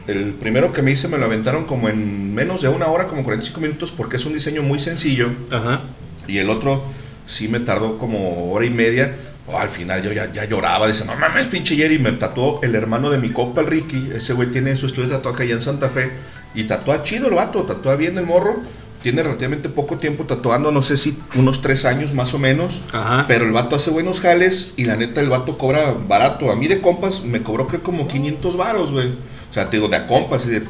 El 0.07 0.33
primero 0.35 0.73
que 0.73 0.81
me 0.81 0.93
hice 0.93 1.09
me 1.09 1.19
lo 1.19 1.25
aventaron 1.25 1.65
como 1.65 1.89
en 1.89 2.33
menos 2.33 2.63
de 2.63 2.69
una 2.69 2.87
hora, 2.87 3.09
como 3.09 3.25
45 3.25 3.61
minutos, 3.61 3.93
porque 3.93 4.17
es 4.17 4.25
un 4.25 4.33
diseño 4.33 4.63
muy 4.63 4.79
sencillo. 4.79 5.31
Ajá. 5.51 5.81
Y 6.29 6.39
el 6.39 6.51
otro 6.51 6.85
sí 7.27 7.49
me 7.49 7.59
tardó 7.59 7.99
como 7.99 8.53
hora 8.53 8.65
y 8.65 8.71
media. 8.71 9.13
Oh, 9.49 9.59
al 9.59 9.71
final 9.71 10.03
yo 10.05 10.13
ya, 10.13 10.33
ya 10.33 10.45
lloraba, 10.45 10.87
dice, 10.87 11.05
no 11.05 11.17
mames, 11.17 11.47
pinche 11.47 11.75
Jerry, 11.75 11.99
me 11.99 12.13
tatuó 12.13 12.61
el 12.63 12.77
hermano 12.77 13.11
de 13.11 13.19
mi 13.19 13.31
compa, 13.31 13.63
el 13.63 13.67
Ricky. 13.67 14.11
Ese 14.15 14.35
güey 14.35 14.53
tiene 14.53 14.77
su 14.77 14.87
estudio 14.87 15.09
de 15.09 15.17
tatuaje 15.17 15.43
allá 15.43 15.55
en 15.55 15.61
Santa 15.61 15.89
Fe. 15.89 16.13
Y 16.55 16.65
tatúa 16.65 17.03
chido 17.03 17.29
el 17.29 17.35
vato, 17.35 17.63
tatúa 17.63 17.97
bien 17.97 18.17
el 18.19 18.27
morro. 18.27 18.61
Tiene 19.03 19.23
relativamente 19.23 19.71
poco 19.71 19.97
tiempo 19.97 20.25
tatuando, 20.25 20.71
no 20.73 20.83
sé 20.83 20.99
si 20.99 21.19
unos 21.35 21.63
tres 21.63 21.87
años 21.87 22.13
más 22.13 22.35
o 22.35 22.39
menos. 22.39 22.83
Ajá. 22.93 23.25
Pero 23.27 23.47
el 23.47 23.53
vato 23.53 23.77
hace 23.77 23.91
buenos 23.91 24.21
jales 24.21 24.73
y 24.77 24.85
la 24.85 24.97
neta 24.97 25.23
el 25.23 25.31
vato 25.31 25.57
cobra 25.57 25.93
barato. 26.07 26.51
A 26.51 26.57
mí 26.57 26.69
de 26.69 26.83
compas 26.83 27.25
me 27.25 27.43
cobró 27.43 27.67
creo 27.67 27.83
como 27.83 28.07
500 28.09 28.57
varos, 28.59 28.91
güey. 28.93 29.09
O 29.51 29.55
sea, 29.55 29.71
te 29.71 29.79
digo, 29.79 29.89
de 29.89 29.97
a 29.97 30.07
compas 30.07 30.45
y 30.47 30.51
de, 30.51 30.63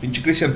pinche 0.00 0.20
Cristian. 0.22 0.54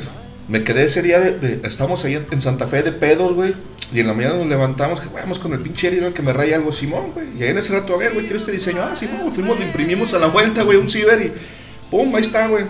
Me 0.48 0.62
quedé 0.64 0.84
ese 0.84 1.00
día, 1.00 1.18
de, 1.18 1.38
de- 1.38 1.66
estamos 1.66 2.04
ahí 2.04 2.22
en 2.30 2.40
Santa 2.42 2.66
Fe 2.66 2.82
de 2.82 2.92
pedos, 2.92 3.32
güey. 3.32 3.54
Y 3.94 4.00
en 4.00 4.06
la 4.06 4.12
mañana 4.12 4.34
nos 4.36 4.46
levantamos, 4.48 5.00
que 5.00 5.08
vamos 5.08 5.38
con 5.38 5.52
el 5.54 5.60
pinche 5.60 5.86
Eri, 5.88 6.12
que 6.12 6.20
me 6.20 6.32
raya 6.34 6.56
algo, 6.56 6.72
Simón, 6.74 7.12
güey. 7.14 7.26
Y 7.38 7.42
ahí 7.42 7.48
en 7.50 7.58
ese 7.58 7.72
rato, 7.72 7.94
a 7.94 7.96
ver, 7.96 8.12
güey, 8.12 8.24
quiero 8.26 8.38
este 8.38 8.52
diseño. 8.52 8.82
Ah, 8.82 8.94
Simón, 8.94 9.32
fuimos, 9.32 9.58
lo 9.58 9.64
imprimimos 9.64 10.12
a 10.12 10.18
la 10.18 10.26
vuelta, 10.26 10.62
güey, 10.62 10.76
un 10.76 10.90
ciber 10.90 11.22
y 11.22 11.32
pum, 11.90 12.14
ahí 12.14 12.20
está, 12.22 12.48
güey. 12.48 12.64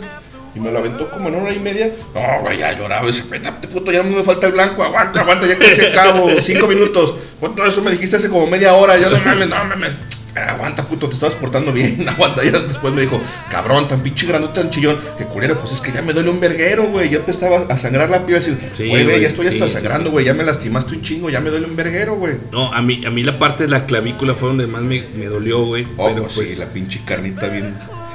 Y 0.55 0.61
me 0.61 0.71
lo 0.71 0.79
aventó 0.79 1.11
como 1.11 1.29
en 1.29 1.35
una 1.35 1.45
hora 1.45 1.55
y 1.55 1.59
media. 1.59 1.93
No, 2.15 2.43
güey, 2.43 2.59
ya 2.59 2.73
lloraba. 2.73 3.07
Dice, 3.07 3.21
espérate, 3.21 3.69
puto, 3.69 3.91
ya 3.91 4.03
no 4.03 4.17
me 4.17 4.23
falta 4.23 4.47
el 4.47 4.53
blanco. 4.53 4.85
Aguanta, 4.85 5.21
aguanta, 5.21 5.47
ya 5.47 5.59
casi 5.59 5.87
acabo. 5.87 6.31
Cinco 6.41 6.69
minutos. 6.69 7.15
¿Cuánto 7.41 7.67
eso 7.67 7.83
me 7.83 7.91
dijiste 7.91 8.17
hace 8.17 8.29
como 8.29 8.47
media 8.47 8.75
hora? 8.75 8.97
Yo 8.99 9.11
no 9.11 9.19
mames, 9.19 9.49
no 9.49 9.65
mames. 9.65 9.95
Aguanta, 10.37 10.85
puto, 10.85 11.09
te 11.09 11.15
estabas 11.15 11.35
portando 11.37 11.73
bien. 11.73 12.09
Aguanta, 12.09 12.45
ya 12.45 12.53
después 12.53 12.93
me 12.93 13.03
dijo, 13.03 13.21
cabrón, 13.51 13.87
tan 13.87 14.03
pinche 14.03 14.27
grandote, 14.27 14.61
tan 14.61 14.71
chillón. 14.71 14.99
Que 15.17 15.25
culero, 15.25 15.59
pues 15.59 15.73
es 15.73 15.81
que 15.81 15.93
ya 15.93 16.03
me 16.03 16.13
duele 16.13 16.31
un 16.31 16.41
verguero, 16.41 16.85
güey. 16.85 17.11
Ya 17.11 17.19
empezaba 17.19 17.67
a 17.69 17.77
sangrar 17.77 18.11
la 18.11 18.27
piel. 18.27 18.39
Decir, 18.39 18.59
Sí, 18.73 18.89
güey, 18.89 19.05
güey, 19.05 19.21
ya 19.21 19.29
estoy 19.29 19.47
hasta 19.47 19.65
sí, 19.65 19.69
sí, 19.69 19.75
sangrando, 19.75 20.11
güey. 20.11 20.25
Ya 20.25 20.35
me 20.35 20.45
lastimaste 20.45 20.95
un 20.95 21.03
chingo, 21.03 21.31
ya 21.31 21.41
me 21.41 21.51
duele 21.51 21.67
un 21.67 21.77
verguero, 21.77 22.17
güey. 22.17 22.35
No, 22.51 22.73
a 22.73 22.83
mí, 22.83 23.05
a 23.07 23.11
mí 23.11 23.23
la 23.23 23.39
parte 23.39 23.65
de 23.65 23.71
la 23.71 23.87
clavícula 23.87 24.35
fue 24.35 24.49
donde 24.49 24.67
más 24.67 24.83
me, 24.83 25.05
me 25.15 25.27
dolió, 25.27 25.65
güey. 25.65 25.87
Oh, 25.97 26.09
pero 26.09 26.23
pues, 26.23 26.35
pues, 26.35 26.51
sí, 26.53 26.59
la 26.59 26.67
pinche 26.67 27.01
carnita 27.05 27.49
bien. 27.49 27.75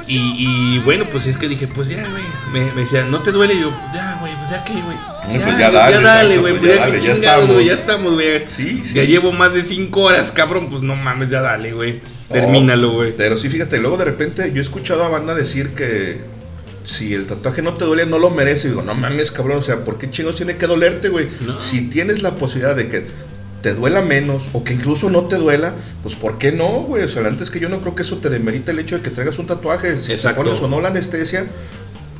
Y, 0.10 0.76
y 0.76 0.80
bueno, 0.80 1.06
pues 1.11 1.26
es 1.27 1.38
que 1.38 1.48
dije, 1.48 1.68
pues 1.68 1.90
ya, 1.90 2.03
güey. 2.10 2.23
Me, 2.52 2.72
me 2.73 2.81
decía, 2.81 3.06
¿no 3.06 3.22
te 3.22 3.31
duele? 3.31 3.53
Y 3.53 3.61
yo, 3.61 3.69
ya, 3.94 4.18
güey, 4.19 4.34
pues 4.38 4.49
ya 4.49 4.64
qué, 4.64 4.73
güey. 4.73 4.98
No, 5.38 5.45
pues 5.45 5.57
ya 5.60 5.72
dale, 5.72 5.95
Ya 5.98 6.02
dale, 6.02 6.38
güey. 6.40 6.53
pues 6.57 6.65
Pues 6.65 6.76
ya 6.76 6.86
dale, 6.86 6.99
ya 7.02 7.14
estamos. 7.14 7.53
güey. 7.53 7.65
Ya 7.65 7.73
estamos, 7.73 8.14
güey. 8.14 8.44
Sí, 8.48 8.81
sí. 8.84 8.94
Ya 8.95 9.03
llevo 9.03 9.31
más 9.31 9.53
de 9.53 9.61
cinco 9.61 10.02
horas, 10.02 10.31
cabrón. 10.31 10.68
Pues 10.69 10.81
no 10.81 10.95
mames, 10.95 11.30
ya 11.30 11.41
dale, 11.41 11.72
güey. 11.73 11.99
Termínalo, 12.31 12.90
Oh, 12.90 12.95
güey. 12.95 13.14
Pero 13.15 13.38
sí, 13.38 13.49
fíjate, 13.49 13.80
luego 13.80 13.98
de 13.98 14.06
repente 14.06 14.52
yo 14.53 14.60
he 14.60 14.61
escuchado 14.64 15.03
a 15.03 15.07
banda 15.10 15.34
decir 15.36 15.69
que 15.69 16.19
si 16.86 17.14
el 17.14 17.27
tatuaje 17.27 17.61
no 17.61 17.76
te 17.76 17.86
duele, 17.86 18.06
no 18.06 18.18
lo 18.19 18.30
merece. 18.31 18.68
Y 18.68 18.72
digo, 18.72 18.81
no 18.84 18.95
mames, 18.95 19.31
cabrón, 19.31 19.57
o 19.60 19.61
sea, 19.61 19.84
¿por 19.84 19.98
qué 19.98 20.10
chingos 20.10 20.36
tiene 20.36 20.56
que 20.57 20.68
dolerte, 20.68 21.10
güey? 21.10 21.27
No. 21.41 21.60
Si 21.60 21.90
tienes 21.90 22.22
la 22.23 22.36
posibilidad 22.36 22.76
de 22.76 22.88
que 22.90 23.06
te 23.61 23.73
duela 23.73 24.02
menos 24.02 24.49
o 24.53 24.64
que 24.64 24.73
incluso 24.73 25.10
no 25.10 25.26
te 25.26 25.36
duela, 25.38 25.73
pues 26.02 26.15
¿por 26.15 26.38
qué 26.38 26.52
no, 26.52 26.81
güey? 26.81 27.03
O 27.03 27.07
sea, 27.07 27.22
la 27.22 27.30
neta 27.30 27.44
es 27.44 27.49
que 27.49 27.60
yo 27.60 27.69
no 27.69 27.81
creo 27.81 27.95
que 27.95 28.03
eso 28.03 28.18
te 28.18 28.30
demerita 28.30 28.72
el 28.72 28.80
hecho 28.80 28.95
de 28.95 29.02
que 29.02 29.10
traigas 29.10 29.40
un 29.40 29.48
tatuaje. 29.48 30.02
Si 30.02 30.11
Exacto. 30.11 30.41
te 30.41 30.45
pones 30.48 30.61
o 30.61 30.68
no 30.68 30.81
la 30.81 30.90
anestesia, 30.90 31.48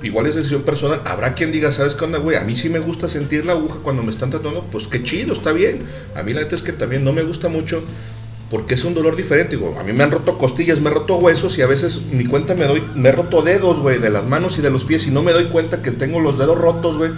igual 0.04 0.26
es 0.28 0.36
decisión 0.36 0.64
personal. 0.64 1.02
Habrá 1.06 1.34
quien 1.34 1.52
diga, 1.52 1.72
¿sabes 1.72 1.96
qué 1.96 2.06
onda, 2.06 2.20
güey? 2.20 2.38
A 2.38 2.42
mí 2.42 2.56
sí 2.56 2.70
me 2.70 2.80
gusta 2.80 3.08
sentir 3.08 3.46
la 3.46 3.54
aguja 3.54 3.80
cuando 3.84 4.04
me 4.04 4.12
están 4.12 4.30
tatuando. 4.30 4.66
Pues 4.72 4.88
qué 4.88 5.04
chido, 5.04 5.34
está 5.34 5.52
bien. 5.54 5.84
A 6.16 6.24
mí 6.24 6.34
la 6.34 6.42
neta 6.42 6.56
es 6.56 6.62
que 6.62 6.74
también 6.74 7.04
no 7.04 7.14
me 7.14 7.24
gusta 7.24 7.48
mucho 7.50 7.84
porque 8.50 8.76
es 8.76 8.84
un 8.84 8.94
dolor 8.94 9.16
diferente. 9.16 9.56
Digo, 9.56 9.78
a 9.80 9.84
mí 9.84 9.94
me 9.94 10.04
han 10.04 10.12
roto 10.12 10.38
costillas, 10.38 10.82
me 10.82 10.90
he 10.90 10.94
roto 10.94 11.18
huesos 11.18 11.58
y 11.58 11.62
a 11.62 11.68
veces 11.68 12.02
ni 12.12 12.26
cuenta 12.26 12.56
me 12.56 12.66
doy. 12.66 12.84
Me 12.96 13.10
he 13.10 13.12
roto 13.12 13.42
dedos, 13.42 13.80
güey, 13.80 14.00
de 14.00 14.10
las 14.10 14.26
manos 14.26 14.58
y 14.58 14.62
de 14.62 14.72
los 14.72 14.84
pies 14.86 15.08
y 15.08 15.12
no 15.12 15.24
me 15.24 15.32
doy 15.32 15.46
cuenta 15.46 15.82
que 15.82 15.92
tengo 15.92 16.20
los 16.20 16.38
dedos 16.38 16.58
rotos, 16.58 16.98
güey. 16.98 17.12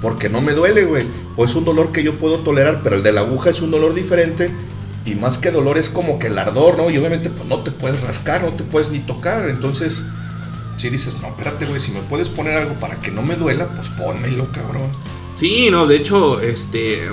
Porque 0.00 0.28
no 0.28 0.40
me 0.40 0.52
duele, 0.52 0.84
güey. 0.84 1.06
O 1.36 1.44
es 1.44 1.54
un 1.54 1.64
dolor 1.64 1.92
que 1.92 2.02
yo 2.02 2.18
puedo 2.18 2.40
tolerar, 2.40 2.80
pero 2.82 2.96
el 2.96 3.02
de 3.02 3.12
la 3.12 3.22
aguja 3.22 3.50
es 3.50 3.60
un 3.60 3.70
dolor 3.70 3.94
diferente. 3.94 4.50
Y 5.04 5.14
más 5.14 5.38
que 5.38 5.50
dolor 5.50 5.78
es 5.78 5.88
como 5.88 6.18
que 6.18 6.26
el 6.26 6.38
ardor, 6.38 6.76
¿no? 6.76 6.90
Y 6.90 6.98
obviamente 6.98 7.30
pues 7.30 7.48
no 7.48 7.60
te 7.60 7.70
puedes 7.70 8.02
rascar, 8.02 8.42
no 8.42 8.52
te 8.52 8.64
puedes 8.64 8.90
ni 8.90 8.98
tocar. 8.98 9.48
Entonces, 9.48 10.04
si 10.76 10.90
dices, 10.90 11.18
no, 11.20 11.28
espérate, 11.28 11.66
güey, 11.66 11.80
si 11.80 11.90
me 11.90 12.00
puedes 12.00 12.28
poner 12.28 12.56
algo 12.56 12.74
para 12.74 13.00
que 13.00 13.10
no 13.10 13.22
me 13.22 13.36
duela, 13.36 13.68
pues 13.68 13.88
pónmelo, 13.88 14.52
cabrón. 14.52 14.90
Sí, 15.34 15.68
no, 15.70 15.86
de 15.86 15.96
hecho, 15.96 16.40
este, 16.40 17.08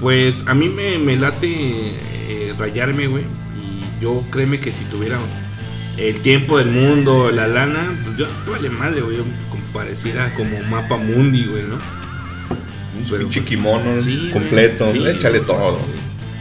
pues 0.00 0.46
a 0.46 0.54
mí 0.54 0.68
me, 0.68 0.98
me 0.98 1.16
late 1.16 1.48
eh, 1.48 2.54
rayarme, 2.56 3.06
güey. 3.06 3.24
Y 3.56 4.02
yo 4.02 4.22
créeme 4.30 4.60
que 4.60 4.72
si 4.72 4.84
tuviera 4.84 5.18
el 5.96 6.20
tiempo 6.20 6.58
del 6.58 6.70
mundo, 6.70 7.30
la 7.30 7.46
lana, 7.46 8.00
pues 8.04 8.16
yo 8.16 8.26
vale 8.50 8.70
madre, 8.70 9.00
güey. 9.00 9.18
Yo 9.18 9.24
como 9.50 9.64
pareciera 9.72 10.34
como 10.34 10.60
mapa 10.62 10.96
mundi, 10.96 11.44
güey, 11.46 11.64
¿no? 11.64 11.99
Un 13.10 13.16
Pero, 13.18 13.28
pinche 13.28 13.44
kimono 13.44 14.00
Sí, 14.00 14.16
güey, 14.16 14.30
completo, 14.30 14.92
sí, 14.92 15.02
échale 15.06 15.40
todo. 15.40 15.78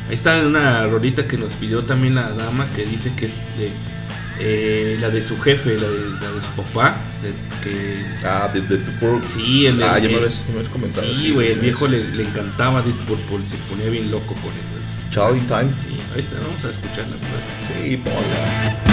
Ahí 0.08 0.16
está 0.16 0.40
una 0.46 0.86
rolita 0.88 1.28
que 1.28 1.38
nos 1.38 1.54
pidió 1.54 1.84
también 1.84 2.16
la 2.16 2.30
dama 2.30 2.68
que 2.76 2.86
dice 2.86 3.12
que 3.16 3.26
es 3.28 3.32
de, 3.58 3.72
eh, 4.40 4.98
la 5.02 5.10
de 5.10 5.24
su 5.24 5.40
jefe, 5.40 5.76
la 5.78 5.88
de, 5.88 6.00
la 6.22 6.32
de 6.32 6.42
su 6.42 6.52
papá, 6.64 6.98
de- 7.22 7.34
que 7.62 8.06
Ah, 8.26 8.50
de, 8.54 8.62
de, 8.62 8.78
de 8.78 8.92
por- 9.00 9.28
sí, 9.28 9.66
el, 9.66 9.82
Ah, 9.84 9.98
el- 9.98 10.04
ya 10.04 10.10
me 10.10 10.16
habías, 10.18 10.44
me 10.48 10.56
habías 10.56 10.70
comentado. 10.70 11.08
sí, 11.16 11.32
güey, 11.32 11.52
el 11.52 11.60
viejo 11.60 11.88
le, 11.88 12.04
le 12.08 12.24
encantaba 12.24 12.82
Deep 12.82 12.96
Purple, 13.06 13.46
se 13.46 13.58
ponía 13.70 13.90
bien 13.90 14.10
loco 14.12 14.34
con 14.36 14.52
él. 14.54 14.60
Charlie 15.12 15.42
Time. 15.42 15.72
Sí, 15.82 15.98
ahí 16.14 16.22
está, 16.22 16.36
vamos 16.40 16.64
a 16.64 16.70
escucharla. 16.70 17.16
Sí, 17.84 17.98
ponla. 17.98 18.89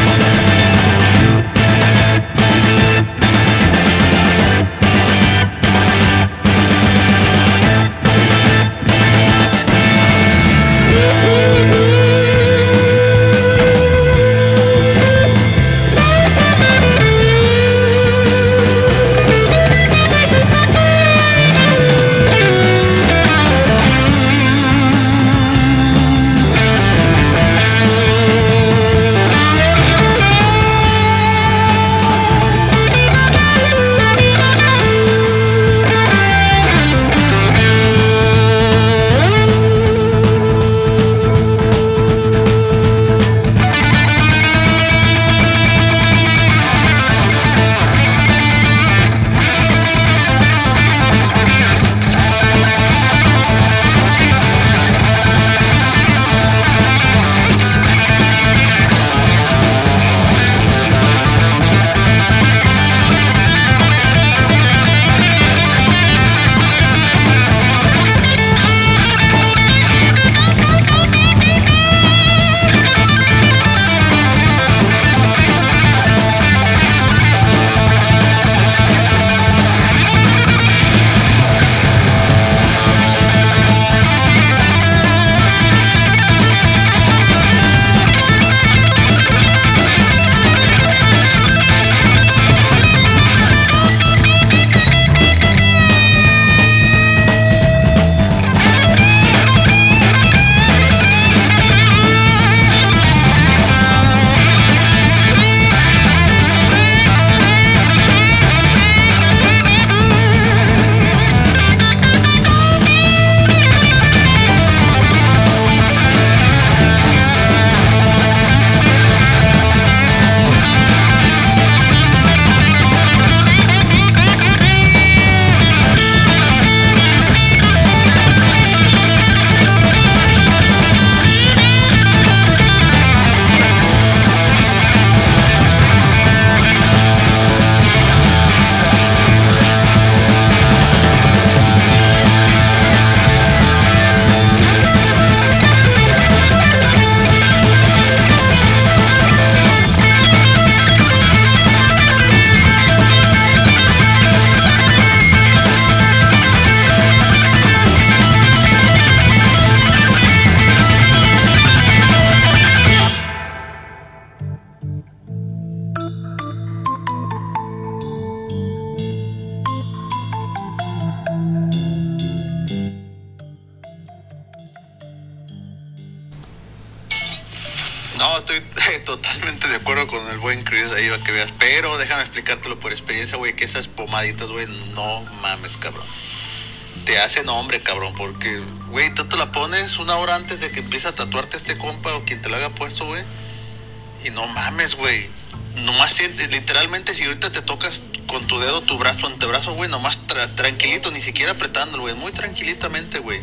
Brazo, 199.67 199.75
güey, 199.77 199.91
nomás 199.91 200.21
tra- 200.27 200.55
tranquilito, 200.55 201.11
ni 201.11 201.21
siquiera 201.21 201.53
apretándolo, 201.53 202.05
güey, 202.05 202.15
muy 202.17 202.33
tranquilitamente, 202.33 203.19
güey. 203.19 203.41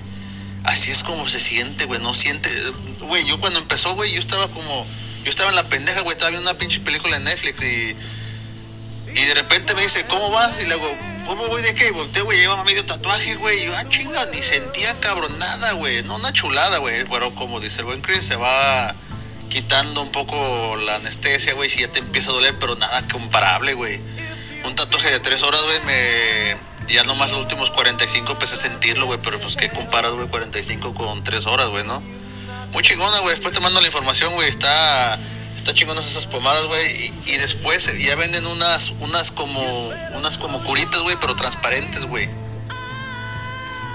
Así 0.64 0.92
es 0.92 1.04
como 1.04 1.28
se 1.28 1.40
siente, 1.40 1.86
güey, 1.86 2.00
no 2.02 2.14
siente. 2.14 2.50
Güey, 3.02 3.26
yo 3.26 3.40
cuando 3.40 3.60
empezó, 3.60 3.94
güey, 3.96 4.14
yo 4.14 4.20
estaba 4.20 4.48
como. 4.48 4.86
Yo 5.26 5.30
estaba 5.30 5.50
en 5.50 5.56
la 5.56 5.64
pendeja, 5.68 6.02
güey, 6.02 6.14
estaba 6.14 6.32
viendo 6.32 6.50
una 6.50 6.58
pinche 6.58 6.80
película 6.80 7.18
en 7.18 7.24
Netflix 7.26 7.62
y. 7.62 7.96
Y 9.16 9.26
de 9.26 9.34
repente 9.36 9.76
me 9.76 9.82
dice, 9.82 10.06
¿cómo 10.08 10.32
vas? 10.32 10.52
Y 10.62 10.66
le 10.66 10.74
digo, 10.76 10.98
¿cómo 11.28 11.46
voy 11.48 11.62
de 11.62 11.76
qué? 11.76 11.88
Y 11.88 11.92
volteo, 11.92 12.26
güey, 12.26 12.40
llevaba 12.40 12.64
medio 12.64 12.84
tatuaje, 12.86 13.36
güey. 13.36 13.66
Yo, 13.66 13.76
ah, 13.76 13.88
chinga, 13.90 14.26
ni 14.28 14.42
sentía 14.42 14.98
cabrón 15.02 15.38
nada, 15.38 15.74
güey. 15.74 16.02
No, 16.04 16.16
una 16.16 16.32
chulada, 16.34 16.78
güey. 16.80 17.04
Pero 17.06 17.36
como 17.36 17.60
dice 17.60 17.80
el 17.80 17.86
buen 17.86 18.02
Chris, 18.02 18.24
se 18.26 18.38
va 18.38 18.96
quitando 19.50 20.02
un 20.02 20.12
poco 20.12 20.78
la 20.78 20.96
anestesia, 20.96 21.54
güey, 21.54 21.70
si 21.70 21.80
ya 21.82 21.88
te 21.90 22.00
empieza 22.00 22.32
a 22.32 22.34
doler, 22.34 22.58
pero 22.58 22.76
nada 22.78 23.06
comparable, 23.12 23.74
güey. 23.74 24.02
Un 24.66 24.76
tatuaje 24.76 25.10
de 25.10 25.20
tres 25.20 25.44
horas, 25.44 25.62
güey, 25.64 25.80
me... 25.86 26.94
Ya 26.94 27.04
nomás 27.06 27.32
los 27.32 27.40
últimos 27.42 27.72
45 27.72 28.34
empecé 28.34 28.56
a 28.56 28.58
sentirlo, 28.58 29.06
güey, 29.06 29.20
pero 29.24 29.40
pues 29.40 29.56
qué 29.56 29.70
comparas, 29.70 30.12
güey, 30.12 30.28
45 30.28 30.94
con 30.94 31.24
tres 31.24 31.46
horas, 31.46 31.70
güey, 31.70 31.86
¿no? 31.86 32.02
Muy 32.74 32.84
chingona, 32.84 33.20
güey, 33.20 33.32
después 33.36 33.54
te 33.54 33.62
mando 33.62 33.80
la 33.82 33.88
información, 33.88 34.34
güey, 34.34 34.50
está... 34.50 35.18
Está 35.58 35.74
chingonas 35.74 36.06
esas 36.06 36.28
pomadas, 36.28 36.66
güey, 36.66 36.86
y, 37.06 37.32
y 37.32 37.38
después 37.38 37.98
ya 37.98 38.16
venden 38.18 38.46
unas, 38.48 38.90
unas 39.00 39.32
como, 39.32 39.62
unas 40.14 40.38
como 40.38 40.62
curitas, 40.64 41.02
güey, 41.04 41.16
pero 41.22 41.38
transparentes, 41.38 42.06
güey. 42.06 42.30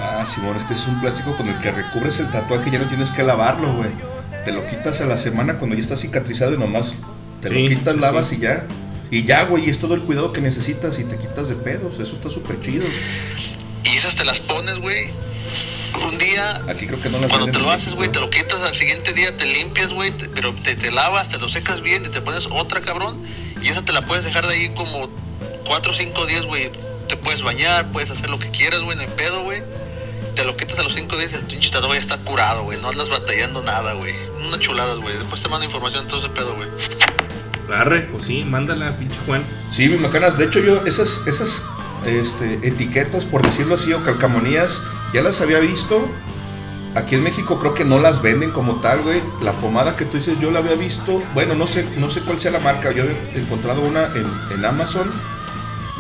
Ah, 0.01 0.25
Simón, 0.25 0.57
es 0.57 0.65
que 0.65 0.75
ese 0.75 0.83
es 0.83 0.89
un 0.89 1.01
plástico 1.01 1.37
con 1.37 1.49
el 1.49 1.59
que 1.61 1.71
recubres 1.73 2.19
el 2.21 2.31
tatuaje 2.31 2.69
y 2.69 2.73
ya 2.73 2.79
no 2.79 2.89
tienes 2.89 3.11
que 3.11 3.23
lavarlo, 3.23 3.75
güey. 3.75 3.91
Te 4.45 4.53
lo 4.53 4.67
quitas 4.67 5.01
a 5.01 5.05
la 5.07 5.17
semana 5.19 5.59
cuando 5.59 5.77
ya 5.77 5.83
está 5.83 5.97
cicatrizado 5.97 6.55
y 6.55 6.59
nomás 6.59 6.95
te 7.43 7.49
Sí, 7.49 7.55
lo 7.55 7.69
quitas, 7.69 7.95
sí, 7.95 8.01
lavas 8.01 8.29
sí. 8.29 8.37
y 8.37 8.39
ya. 8.39 8.65
Y 9.11 9.25
ya, 9.25 9.45
güey, 9.45 9.71
es 9.71 9.79
todo 9.79 9.95
el 9.95 10.03
cuidado 10.03 10.33
que 10.33 10.41
necesitas 10.41 10.99
y 10.99 11.05
te 11.05 11.17
quitas 11.19 11.49
de 11.49 11.55
pedos. 11.55 11.99
Eso 11.99 12.15
está 12.15 12.29
súper 12.31 12.61
chido. 12.61 12.87
Y 13.85 13.97
esas 13.97 14.17
te 14.17 14.25
las 14.25 14.41
pones, 14.41 14.79
güey, 14.81 15.11
un 16.07 16.19
día 16.19 16.51
Aquí 16.69 16.87
creo 16.87 17.01
que 17.01 17.09
no 17.09 17.19
las 17.19 17.27
Cuando 17.29 17.51
te 17.51 17.59
lo 17.59 17.71
haces, 17.71 17.95
güey, 17.95 18.11
te 18.13 18.21
lo 18.21 18.29
quitas 18.31 18.61
al 18.63 18.75
siguiente 18.75 19.13
día, 19.15 19.35
te 19.37 19.47
limpias, 19.47 19.93
güey, 19.95 20.11
te- 20.13 20.29
pero 20.29 20.53
te, 20.53 20.77
te 20.77 20.91
lavas, 20.91 21.31
te 21.31 21.39
lo 21.39 21.49
secas 21.49 21.81
bien 21.81 22.05
y 22.05 22.09
te 22.09 22.21
pones 22.21 22.47
otra, 22.51 22.81
cabrón. 22.83 23.19
Y 23.63 23.69
esa 23.69 23.83
te 23.85 23.93
la 23.93 24.07
puedes 24.07 24.25
dejar 24.25 24.47
de 24.47 24.55
ahí 24.55 24.69
como 24.75 25.09
4 25.65 25.93
o 25.93 25.95
5 25.95 26.27
días, 26.27 26.45
güey. 26.47 26.71
Te 27.09 27.17
puedes 27.17 27.43
bañar, 27.43 27.91
puedes 27.93 28.11
hacer 28.11 28.29
lo 28.31 28.39
que 28.39 28.51
quieras, 28.51 28.83
güey, 28.83 28.97
no 28.97 29.03
hay 29.03 29.09
pedo, 29.17 29.43
güey. 29.45 29.63
Te 30.37 30.45
lo 30.45 30.57
quitas 30.57 30.79
a 30.79 30.83
los 30.83 30.95
5 30.95 31.17
días 31.17 31.33
y 31.33 31.35
el 31.37 31.43
pinche 31.43 31.71
tatuaje 31.71 31.95
ya 31.97 32.01
está 32.01 32.19
curado, 32.19 32.63
güey. 32.65 32.79
No 32.81 32.91
andas 32.91 33.09
batallando 33.09 33.63
nada, 33.63 33.95
güey. 33.95 34.15
Una 34.47 34.59
chulada, 34.59 34.95
güey. 34.97 35.17
Después 35.17 35.43
te 35.43 35.49
mando 35.49 35.65
información 35.65 36.05
de 36.05 36.11
todo 36.11 36.21
ese 36.21 36.29
pedo, 36.29 36.55
güey. 36.55 36.69
Arre, 37.73 38.03
pues 38.11 38.25
sí, 38.25 38.45
mándala, 38.45 38.97
pinche 38.97 39.19
Juan. 39.27 39.43
Sí, 39.71 39.89
mis 39.89 40.01
macanas. 40.01 40.39
De 40.39 40.45
hecho, 40.47 40.61
yo 40.61 40.85
esas, 40.87 41.21
esas 41.27 41.63
este, 42.07 42.67
etiquetas, 42.67 43.25
por 43.25 43.43
decirlo 43.43 43.75
así, 43.75 43.93
o 43.93 44.03
calcamonías, 44.03 44.81
ya 45.13 45.23
las 45.23 45.41
había 45.41 45.59
visto. 45.61 46.09
Aquí 46.95 47.15
en 47.17 47.23
México 47.23 47.59
creo 47.59 47.75
que 47.75 47.85
no 47.85 47.99
las 47.99 48.23
venden 48.23 48.51
como 48.51 48.77
tal, 48.81 49.03
güey. 49.03 49.21
La 49.43 49.53
pomada 49.53 49.97
que 49.97 50.05
tú 50.07 50.17
dices, 50.17 50.39
yo 50.39 50.51
la 50.51 50.61
había 50.61 50.75
visto. 50.75 51.23
Bueno, 51.35 51.55
no 51.55 51.67
sé, 51.67 51.87
no 51.99 52.09
sé 52.11 52.21
cuál 52.23 52.41
sea 52.41 52.51
la 52.51 52.61
marca. 52.61 52.91
Yo 52.93 53.03
había 53.03 53.17
encontrado 53.35 53.83
una 53.83 54.07
en, 54.07 54.27
en 54.55 54.65
Amazon. 54.65 55.11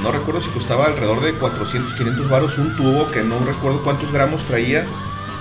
No 0.02 0.10
recuerdo 0.12 0.40
si 0.40 0.48
costaba 0.50 0.86
alrededor 0.86 1.20
de 1.20 1.34
400, 1.34 1.92
500 1.94 2.28
varos 2.30 2.56
un 2.56 2.74
tubo, 2.76 3.10
que 3.10 3.22
no 3.22 3.38
recuerdo 3.44 3.82
cuántos 3.82 4.10
gramos 4.12 4.44
traía. 4.44 4.86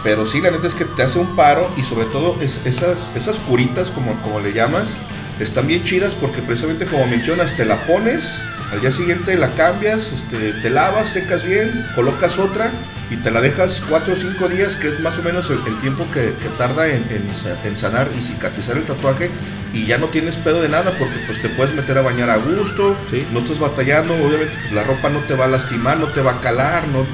Pero 0.04 0.26
sí, 0.26 0.42
la 0.42 0.52
neta 0.52 0.68
es 0.68 0.76
que 0.76 0.86
te 0.86 1.04
hace 1.04 1.20
un 1.20 1.36
paro 1.36 1.70
y 1.78 1.84
sobre 1.84 2.06
todo 2.08 2.36
es- 2.42 2.60
esas, 2.66 3.12
esas 3.16 3.40
curitas, 3.40 3.90
como, 3.92 4.14
como 4.22 4.40
le 4.40 4.54
llamas, 4.54 4.96
están 5.40 5.68
bien 5.68 5.84
chidas 5.84 6.16
porque 6.16 6.42
precisamente 6.42 6.86
como 6.86 7.06
mencionas, 7.08 7.54
te 7.56 7.66
la 7.66 7.86
pones, 7.86 8.40
al 8.72 8.82
día 8.82 8.92
siguiente 8.92 9.36
la 9.38 9.54
cambias, 9.56 10.12
este, 10.12 10.54
te 10.54 10.70
lavas, 10.70 11.10
secas 11.10 11.44
bien, 11.44 11.86
colocas 11.96 12.38
otra 12.40 12.72
y 13.10 13.16
te 13.18 13.32
la 13.32 13.40
dejas 13.40 13.82
4 13.88 14.14
o 14.14 14.18
5 14.18 14.50
días, 14.50 14.76
que 14.76 14.90
es 14.90 15.00
más 15.00 15.18
o 15.20 15.24
menos 15.24 15.50
el, 15.50 15.60
el 15.66 15.78
tiempo 15.80 16.06
que, 16.12 16.34
que 16.42 16.50
tarda 16.58 16.88
en, 16.90 17.06
en 17.10 17.34
sa- 17.36 17.56
en 17.66 17.78
sanar 17.78 18.10
y 18.20 18.22
cicatrizar 18.22 18.76
el 18.78 18.84
tatuaje 18.84 19.30
y 19.74 19.86
ya 19.86 19.98
no 19.98 20.08
tienes 20.08 20.36
pedo 20.38 20.62
de 20.62 20.68
nada 20.70 20.92
porque 21.00 21.18
pues 21.26 21.40
te 21.42 21.48
puedes 21.50 21.74
meter 21.74 21.98
a 21.98 22.02
bañar 22.02 22.30
a 22.30 22.38
gusto, 22.38 22.98
Sí. 23.10 23.26
no 23.32 23.40
estás 23.40 23.60
batallando, 23.60 24.14
obviamente 24.16 24.58
pues, 24.62 24.74
la 24.74 24.84
ropa 24.84 25.10
no 25.10 25.20
te 25.22 25.36
va 25.36 25.46
a 25.46 25.50
lastimar, 25.50 25.98
no 26.00 26.08
te 26.08 26.22
va 26.22 26.32
a 26.32 26.42
calar, 26.42 26.86
no, 26.90 27.06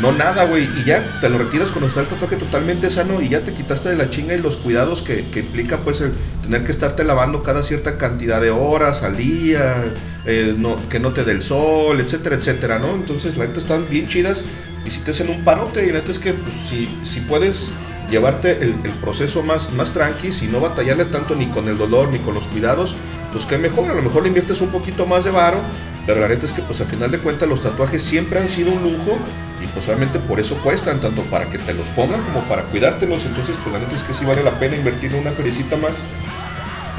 no 0.00 0.12
nada, 0.12 0.44
güey, 0.44 0.68
y 0.78 0.84
ya 0.84 1.20
te 1.20 1.28
lo 1.28 1.38
retiras 1.38 1.70
cuando 1.70 1.88
está 1.88 2.00
el 2.00 2.06
tatuaje 2.06 2.36
totalmente 2.36 2.90
sano 2.90 3.20
y 3.20 3.28
ya 3.28 3.40
te 3.40 3.52
quitaste 3.52 3.90
de 3.90 3.96
la 3.96 4.08
chinga 4.08 4.34
y 4.34 4.38
los 4.38 4.56
cuidados 4.56 5.02
que, 5.02 5.24
que 5.32 5.40
implica 5.40 5.78
pues 5.78 6.00
el 6.00 6.12
tener 6.42 6.64
que 6.64 6.72
estarte 6.72 7.04
lavando 7.04 7.42
cada 7.42 7.62
cierta 7.62 7.98
cantidad 7.98 8.40
de 8.40 8.50
horas 8.50 9.02
al 9.02 9.16
día, 9.16 9.92
eh, 10.24 10.56
que 10.88 11.00
no 11.00 11.12
te 11.12 11.24
dé 11.24 11.32
el 11.32 11.42
sol, 11.42 12.00
etcétera, 12.00 12.36
etcétera, 12.36 12.78
¿no? 12.78 12.94
Entonces 12.94 13.36
la 13.36 13.46
neta 13.46 13.60
están 13.60 13.88
bien 13.88 14.06
chidas 14.06 14.44
y 14.84 14.90
si 14.90 15.00
te 15.00 15.10
hacen 15.10 15.28
un 15.28 15.44
parote 15.44 15.84
y 15.84 15.88
la 15.88 16.00
neta 16.00 16.10
es 16.10 16.18
que 16.18 16.32
pues, 16.32 16.54
si, 16.54 16.88
si 17.04 17.20
puedes 17.20 17.70
llevarte 18.10 18.62
el, 18.62 18.74
proceso 19.00 19.42
más, 19.42 19.72
más 19.72 19.92
tranqui, 19.92 20.30
y 20.42 20.48
no 20.48 20.60
batallarle 20.60 21.06
tanto 21.06 21.34
ni 21.34 21.46
con 21.46 21.68
el 21.68 21.78
dolor 21.78 22.10
ni 22.10 22.18
con 22.18 22.34
los 22.34 22.46
cuidados, 22.48 22.96
pues 23.32 23.46
que 23.46 23.58
mejor, 23.58 23.90
a 23.90 23.94
lo 23.94 24.02
mejor 24.02 24.22
le 24.22 24.28
inviertes 24.28 24.60
un 24.60 24.68
poquito 24.68 25.06
más 25.06 25.24
de 25.24 25.30
varo, 25.30 25.58
pero 26.06 26.20
la 26.20 26.28
neta 26.28 26.46
es 26.46 26.52
que 26.52 26.62
pues 26.62 26.80
a 26.80 26.84
final 26.84 27.10
de 27.10 27.18
cuentas 27.18 27.48
los 27.48 27.60
tatuajes 27.60 28.02
siempre 28.02 28.40
han 28.40 28.48
sido 28.48 28.72
un 28.72 28.82
lujo 28.82 29.18
y 29.62 29.66
pues 29.68 29.86
obviamente 29.88 30.18
por 30.18 30.40
eso 30.40 30.56
cuestan, 30.56 31.00
tanto 31.00 31.22
para 31.24 31.48
que 31.48 31.58
te 31.58 31.72
los 31.72 31.88
pongan 31.88 32.22
como 32.22 32.40
para 32.44 32.64
cuidártelos, 32.64 33.24
entonces 33.26 33.56
pues 33.62 33.72
la 33.72 33.78
neta 33.78 33.94
es 33.94 34.02
que 34.02 34.14
sí 34.14 34.24
vale 34.24 34.42
la 34.42 34.58
pena 34.58 34.76
invertir 34.76 35.14
una 35.14 35.30
felicita 35.30 35.76
más 35.76 36.02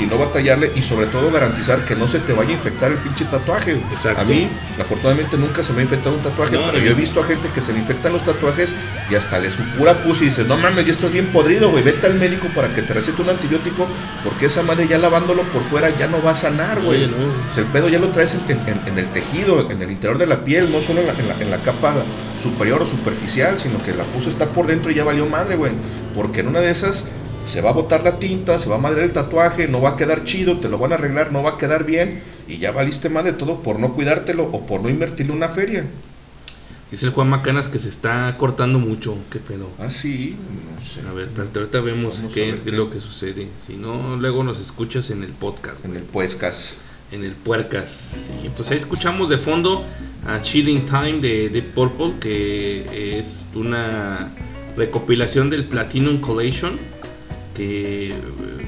y 0.01 0.07
no 0.07 0.17
batallarle 0.17 0.71
y 0.75 0.81
sobre 0.81 1.05
todo 1.07 1.29
garantizar 1.31 1.85
que 1.85 1.95
no 1.95 2.07
se 2.07 2.19
te 2.19 2.33
vaya 2.33 2.49
a 2.49 2.53
infectar 2.53 2.91
el 2.91 2.97
pinche 2.97 3.25
tatuaje. 3.25 3.73
Exacto. 3.91 4.21
A 4.21 4.25
mí, 4.25 4.49
afortunadamente, 4.79 5.37
nunca 5.37 5.63
se 5.63 5.73
me 5.73 5.81
ha 5.81 5.83
infectado 5.83 6.15
un 6.15 6.21
tatuaje, 6.23 6.53
No, 6.55 6.65
pero 6.67 6.79
no. 6.79 6.83
yo 6.83 6.91
he 6.91 6.93
visto 6.95 7.19
a 7.19 7.23
gente 7.23 7.49
que 7.53 7.61
se 7.61 7.71
le 7.73 7.79
infectan 7.79 8.13
los 8.13 8.23
tatuajes 8.23 8.73
y 9.09 9.15
hasta 9.15 9.39
le 9.39 9.51
supura 9.51 10.01
pus 10.03 10.21
y 10.21 10.25
dices, 10.25 10.47
no 10.47 10.57
mames, 10.57 10.85
ya 10.85 10.91
estás 10.91 11.11
bien 11.11 11.27
podrido, 11.27 11.69
güey, 11.69 11.83
vete 11.83 12.07
al 12.07 12.15
médico 12.15 12.47
para 12.55 12.73
que 12.73 12.81
te 12.81 12.93
recete 12.93 13.21
un 13.21 13.29
antibiótico, 13.29 13.87
porque 14.23 14.47
esa 14.47 14.63
madre 14.63 14.87
ya 14.87 14.97
lavándolo 14.97 15.43
por 15.43 15.63
fuera 15.63 15.89
ya 15.97 16.07
no 16.07 16.21
va 16.23 16.31
a 16.31 16.35
sanar, 16.35 16.81
güey. 16.81 17.07
No. 17.07 17.17
O 17.17 17.53
sea, 17.53 17.63
el 17.63 17.69
pedo 17.69 17.89
ya 17.89 17.99
lo 17.99 18.09
traes 18.09 18.33
en, 18.35 18.41
en- 18.67 18.81
en 18.87 18.97
el 18.97 19.07
tejido, 19.09 19.69
en 19.69 19.81
el 19.81 19.91
interior 19.91 20.17
de 20.17 20.27
la 20.27 20.43
piel, 20.43 20.71
no 20.71 20.81
solo 20.81 21.01
en 21.01 21.07
la, 21.07 21.13
en 21.13 21.27
la- 21.27 21.35
en 21.39 21.51
la 21.51 21.57
capa 21.61 21.95
superior 22.41 22.81
o 22.81 22.85
superficial, 22.87 23.59
sino 23.59 23.81
que 23.83 23.93
la 23.93 24.03
pus 24.05 24.27
está 24.27 24.47
por 24.49 24.65
dentro 24.67 24.89
y 24.91 24.95
ya 24.95 25.03
valió 25.03 25.25
madre, 25.27 25.55
güey. 25.55 25.71
Porque 26.15 26.39
en 26.41 26.47
una 26.47 26.59
de 26.59 26.71
esas 26.71 27.05
se 27.45 27.61
va 27.61 27.71
a 27.71 27.73
botar 27.73 28.03
la 28.03 28.19
tinta, 28.19 28.59
se 28.59 28.69
va 28.69 28.75
a 28.75 28.79
madrear 28.79 29.05
el 29.07 29.13
tatuaje, 29.13 29.67
no 29.67 29.81
va 29.81 29.89
a 29.91 29.97
quedar 29.97 30.23
chido, 30.23 30.57
te 30.59 30.69
lo 30.69 30.77
van 30.77 30.91
a 30.91 30.95
arreglar, 30.95 31.31
no 31.31 31.43
va 31.43 31.51
a 31.51 31.57
quedar 31.57 31.85
bien 31.85 32.21
y 32.47 32.57
ya 32.57 32.71
valiste 32.71 33.09
madre 33.09 33.33
todo 33.33 33.61
por 33.61 33.79
no 33.79 33.93
cuidártelo 33.93 34.43
o 34.51 34.65
por 34.65 34.81
no 34.81 34.89
invertirle 34.89 35.33
una 35.33 35.49
feria. 35.49 35.85
Dice 36.91 37.05
el 37.05 37.13
Juan 37.13 37.29
Macanas 37.29 37.69
que 37.69 37.79
se 37.79 37.87
está 37.87 38.35
cortando 38.37 38.77
mucho. 38.77 39.15
¿Qué 39.31 39.39
pedo? 39.39 39.69
Ah, 39.79 39.89
sí, 39.89 40.35
no 40.75 40.81
sé. 40.81 40.99
A 41.07 41.13
ver, 41.13 41.29
pero 41.33 41.47
ahorita 41.61 41.79
vemos 41.79 42.21
qué 42.33 42.45
ver 42.47 42.55
es 42.55 42.61
qué- 42.61 42.71
lo 42.71 42.89
que 42.91 42.99
sucede. 42.99 43.47
Si 43.65 43.75
no, 43.77 44.17
luego 44.17 44.43
nos 44.43 44.59
escuchas 44.59 45.09
en 45.09 45.23
el 45.23 45.29
podcast, 45.31 45.85
En 45.85 45.95
el 45.95 46.03
puescas. 46.03 46.75
en 47.13 47.23
el 47.23 47.31
puercas. 47.31 48.11
Sí, 48.11 48.49
pues 48.57 48.69
ahí 48.71 48.77
escuchamos 48.77 49.29
de 49.29 49.37
fondo 49.37 49.85
a 50.27 50.41
Chilling 50.41 50.85
Time 50.85 51.19
de 51.21 51.47
Deep 51.49 51.73
Purple, 51.73 52.13
que 52.19 53.19
es 53.19 53.43
una 53.55 54.29
recopilación 54.75 55.49
del 55.49 55.63
Platinum 55.65 56.19
Collation. 56.19 56.77
Que 57.55 58.15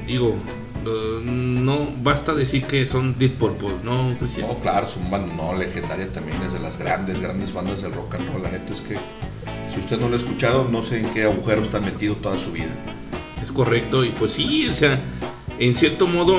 digo, 0.06 0.36
no 0.84 1.88
basta 2.02 2.34
decir 2.34 2.64
que 2.64 2.86
son 2.86 3.14
Deep 3.18 3.38
Purple, 3.38 3.76
¿no, 3.82 4.14
Cristian? 4.18 4.48
No, 4.48 4.58
claro, 4.58 4.86
son 4.86 5.10
banda 5.10 5.32
no 5.34 5.54
legendaria 5.54 6.08
también, 6.12 6.40
es 6.42 6.52
de 6.52 6.60
las 6.60 6.78
grandes, 6.78 7.20
grandes 7.20 7.52
bandas 7.52 7.82
del 7.82 7.92
rock 7.92 8.16
and 8.16 8.32
roll. 8.32 8.42
La 8.42 8.50
neta 8.50 8.72
es 8.72 8.80
que 8.80 8.96
si 9.72 9.80
usted 9.80 9.98
no 9.98 10.08
lo 10.08 10.14
ha 10.14 10.18
escuchado, 10.18 10.68
no 10.70 10.82
sé 10.82 11.00
en 11.00 11.06
qué 11.14 11.24
agujero 11.24 11.62
está 11.62 11.80
metido 11.80 12.16
toda 12.16 12.38
su 12.38 12.52
vida. 12.52 12.76
Es 13.42 13.52
correcto, 13.52 14.04
y 14.04 14.10
pues 14.10 14.32
sí, 14.32 14.68
o 14.68 14.74
sea, 14.74 15.00
en 15.58 15.74
cierto 15.74 16.06
modo, 16.06 16.38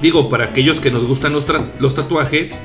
digo, 0.00 0.28
para 0.28 0.46
aquellos 0.46 0.80
que 0.80 0.90
nos 0.90 1.04
gustan 1.06 1.32
los, 1.32 1.46
los 1.78 1.94
tatuajes, 1.94 2.58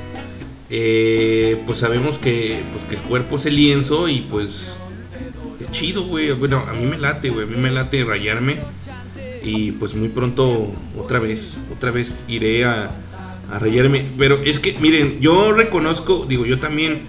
eh, 0.70 1.62
pues 1.66 1.78
sabemos 1.78 2.18
que, 2.18 2.64
pues 2.72 2.84
que 2.84 2.96
el 2.96 3.00
cuerpo 3.02 3.36
es 3.36 3.46
el 3.46 3.56
lienzo 3.56 4.08
y 4.08 4.22
pues 4.22 4.76
chido, 5.70 6.04
güey. 6.04 6.32
Bueno, 6.32 6.64
a 6.68 6.72
mí 6.72 6.86
me 6.86 6.98
late, 6.98 7.30
güey, 7.30 7.44
a 7.44 7.50
mí 7.50 7.56
me 7.56 7.70
late 7.70 8.04
rayarme 8.04 8.58
y 9.42 9.72
pues 9.72 9.94
muy 9.94 10.08
pronto 10.08 10.74
otra 10.98 11.18
vez, 11.18 11.58
otra 11.72 11.90
vez 11.90 12.18
iré 12.28 12.64
a, 12.64 12.90
a 13.52 13.58
rayarme. 13.58 14.06
Pero 14.18 14.40
es 14.44 14.58
que, 14.58 14.76
miren, 14.80 15.20
yo 15.20 15.52
reconozco, 15.52 16.26
digo, 16.28 16.46
yo 16.46 16.58
también 16.58 17.02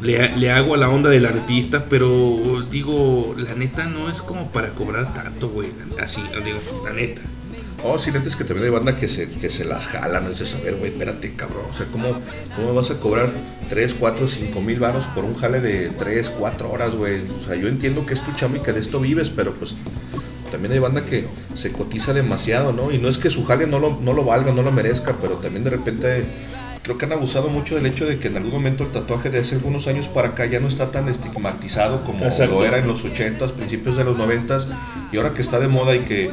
le, 0.00 0.36
le 0.36 0.50
hago 0.50 0.74
a 0.74 0.78
la 0.78 0.88
onda 0.88 1.10
del 1.10 1.26
artista, 1.26 1.86
pero 1.88 2.66
digo, 2.70 3.34
la 3.38 3.54
neta 3.54 3.86
no 3.86 4.10
es 4.10 4.20
como 4.22 4.50
para 4.50 4.70
cobrar 4.70 5.14
tanto, 5.14 5.48
güey. 5.48 5.68
Así, 6.00 6.22
digo, 6.44 6.58
la 6.84 6.92
neta. 6.92 7.22
Oh, 7.88 7.98
sí, 7.98 8.10
lentes 8.10 8.34
que 8.34 8.42
también 8.42 8.64
hay 8.66 8.70
banda 8.72 8.96
que 8.96 9.06
se, 9.06 9.28
que 9.28 9.48
se 9.48 9.64
las 9.64 9.86
jalan. 9.86 10.28
Dices, 10.28 10.54
a 10.54 10.64
ver, 10.64 10.74
güey, 10.76 10.90
espérate, 10.90 11.34
cabrón. 11.34 11.66
O 11.70 11.72
sea, 11.72 11.86
¿cómo, 11.86 12.08
¿cómo 12.56 12.74
vas 12.74 12.90
a 12.90 12.98
cobrar 12.98 13.30
3, 13.68 13.94
4, 13.94 14.26
5 14.26 14.60
mil 14.60 14.80
varos 14.80 15.06
por 15.06 15.24
un 15.24 15.34
jale 15.34 15.60
de 15.60 15.90
3, 15.90 16.30
4 16.30 16.70
horas, 16.70 16.94
güey? 16.94 17.20
O 17.40 17.46
sea, 17.46 17.54
yo 17.54 17.68
entiendo 17.68 18.04
que 18.04 18.14
es 18.14 18.20
tu 18.20 18.32
chamba 18.32 18.58
y 18.58 18.60
que 18.60 18.72
de 18.72 18.80
esto 18.80 18.98
vives, 18.98 19.30
pero 19.30 19.54
pues 19.54 19.76
también 20.50 20.72
hay 20.72 20.78
banda 20.78 21.04
que 21.04 21.26
se 21.54 21.70
cotiza 21.70 22.12
demasiado, 22.12 22.72
¿no? 22.72 22.90
Y 22.90 22.98
no 22.98 23.08
es 23.08 23.18
que 23.18 23.30
su 23.30 23.44
jale 23.44 23.66
no 23.66 23.78
lo, 23.78 23.98
no 24.00 24.12
lo 24.12 24.24
valga, 24.24 24.52
no 24.52 24.62
lo 24.62 24.72
merezca, 24.72 25.16
pero 25.20 25.34
también 25.34 25.64
de 25.64 25.70
repente 25.70 26.24
creo 26.82 26.98
que 26.98 27.04
han 27.04 27.12
abusado 27.12 27.48
mucho 27.48 27.74
del 27.74 27.86
hecho 27.86 28.06
de 28.06 28.18
que 28.20 28.28
en 28.28 28.36
algún 28.36 28.52
momento 28.52 28.84
el 28.84 28.90
tatuaje 28.90 29.28
de 29.28 29.40
hace 29.40 29.56
algunos 29.56 29.88
años 29.88 30.06
para 30.06 30.28
acá 30.28 30.46
ya 30.46 30.60
no 30.60 30.68
está 30.68 30.92
tan 30.92 31.08
estigmatizado 31.08 32.04
como 32.04 32.24
Exacto. 32.24 32.54
lo 32.54 32.64
era 32.64 32.78
en 32.78 32.86
los 32.86 33.04
80s, 33.04 33.50
principios 33.50 33.96
de 33.96 34.04
los 34.04 34.16
90s, 34.16 34.68
y 35.10 35.16
ahora 35.16 35.34
que 35.34 35.42
está 35.42 35.58
de 35.58 35.66
moda 35.66 35.96
y 35.96 36.00
que 36.00 36.30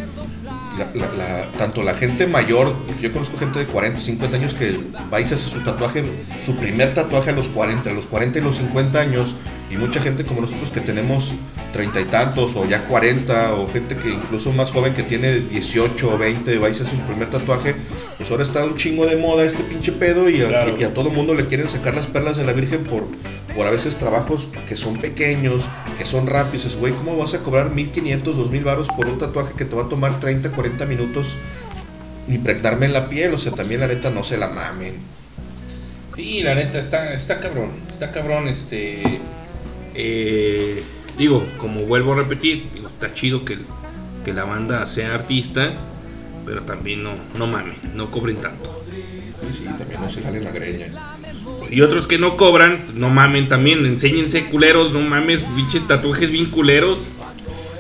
la- 0.78 0.90
la- 0.94 1.14
la- 1.14 1.52
tanto 1.58 1.84
la 1.84 1.94
gente 1.94 2.26
mayor, 2.28 2.76
yo 3.02 3.12
conozco 3.12 3.38
gente 3.38 3.60
de 3.60 3.66
40, 3.66 4.00
50 4.00 4.38
años 4.38 4.54
que 4.54 4.80
va 5.14 5.22
y 5.22 5.26
se 5.28 5.36
hace 5.36 5.48
su 5.50 5.60
tatuaje, 5.62 6.04
su 6.42 6.56
primer 6.56 6.94
tatuaje 6.94 7.30
a 7.30 7.34
los 7.34 7.48
40, 7.50 7.90
a 7.90 7.94
los 7.94 8.06
40 8.08 8.40
y 8.40 8.42
los 8.42 8.56
50 8.58 9.00
años, 9.00 9.36
y 9.70 9.78
mucha 9.78 10.02
gente 10.02 10.26
como 10.26 10.42
nosotros 10.42 10.72
que 10.72 10.82
tenemos 10.82 11.32
treinta 11.72 12.00
y 12.02 12.06
tantos 12.06 12.56
o 12.56 12.66
ya 12.68 12.86
40, 12.86 13.54
o 13.56 13.68
gente 13.68 13.96
que 13.98 14.10
incluso 14.10 14.52
más 14.52 14.72
joven 14.72 14.94
que 14.94 15.04
tiene 15.04 15.34
18 15.40 16.14
o 16.14 16.18
20, 16.18 16.58
va 16.60 16.70
y 16.70 16.74
se 16.74 16.84
hace 16.84 16.96
su 16.96 17.02
primer 17.04 17.30
tatuaje, 17.30 17.76
pues 18.18 18.30
ahora 18.32 18.44
está 18.44 18.64
un 18.66 18.78
chingo 18.78 19.06
de 19.06 19.18
moda 19.18 19.44
este 19.44 19.64
pinche 19.64 19.92
pedo 19.92 20.30
y 20.30 20.42
a, 20.42 20.48
Claro. 20.48 20.76
y 20.80 20.84
a 20.84 20.94
todo 20.94 21.10
mundo 21.12 21.34
le 21.34 21.48
quieren 21.48 21.70
sacar 21.70 21.96
las 21.96 22.08
perlas 22.08 22.38
de 22.38 22.46
la 22.46 22.54
Virgen 22.54 22.84
por, 22.84 23.06
por 23.56 23.66
a 23.68 23.72
veces 23.72 23.96
trabajos 23.98 24.50
que 24.68 24.76
son 24.78 24.98
pequeños, 24.98 25.64
que 25.98 26.06
son 26.06 26.28
rápidos. 26.28 26.64
Dices, 26.66 26.80
güey, 26.80 26.94
¿cómo 26.94 27.18
vas 27.18 27.34
a 27.34 27.40
cobrar 27.40 27.72
1500, 27.72 28.38
2000 28.38 28.64
varos 28.64 28.88
por 28.90 29.08
un 29.08 29.18
tatuaje 29.18 29.54
que 29.58 29.66
te 29.66 29.76
va 29.76 29.84
a 29.84 29.90
tomar 29.90 30.20
30, 30.20 30.52
40 30.52 30.86
minutos 30.86 31.36
impregnarme 32.30 32.86
en 32.86 32.94
la 32.94 33.10
piel? 33.10 33.34
O 33.34 33.38
sea, 33.38 33.52
también 33.52 33.80
la 33.82 33.88
neta 33.88 34.10
no 34.10 34.24
se 34.24 34.38
la 34.38 34.50
mamen. 34.50 34.96
Sí, 36.16 36.42
la 36.44 36.54
neta, 36.56 36.80
está, 36.80 37.14
está 37.14 37.40
cabrón. 37.40 37.72
Está 37.90 38.12
cabrón, 38.12 38.48
este. 38.48 39.20
eh, 39.96 40.84
digo, 41.18 41.46
como 41.58 41.82
vuelvo 41.82 42.14
a 42.14 42.18
repetir, 42.18 42.68
digo, 42.74 42.88
está 42.88 43.14
chido 43.14 43.44
que, 43.46 43.58
que 44.24 44.34
la 44.34 44.44
banda 44.46 44.86
sea 44.86 45.16
artista, 45.16 45.72
pero 46.46 46.62
también 46.62 47.04
no, 47.04 47.12
no 47.38 47.48
mamen, 47.48 47.76
no 47.94 48.12
cobren 48.12 48.38
tanto. 48.38 48.84
Y 49.48 49.54
sí, 49.54 49.66
también 49.78 50.02
no 50.02 50.10
se 50.10 50.22
jalen 50.22 50.44
la 50.44 50.52
greña. 50.52 50.88
Y 51.70 51.82
otros 51.82 52.08
que 52.08 52.18
no 52.18 52.38
cobran, 52.38 52.86
no 52.96 53.10
mamen 53.10 53.50
también, 53.50 53.86
enséñense 53.86 54.46
culeros, 54.46 54.92
no 54.92 55.02
mames, 55.02 55.42
pinches 55.56 55.88
tatuajes 55.88 56.32
bien 56.32 56.46
culeros. 56.50 57.00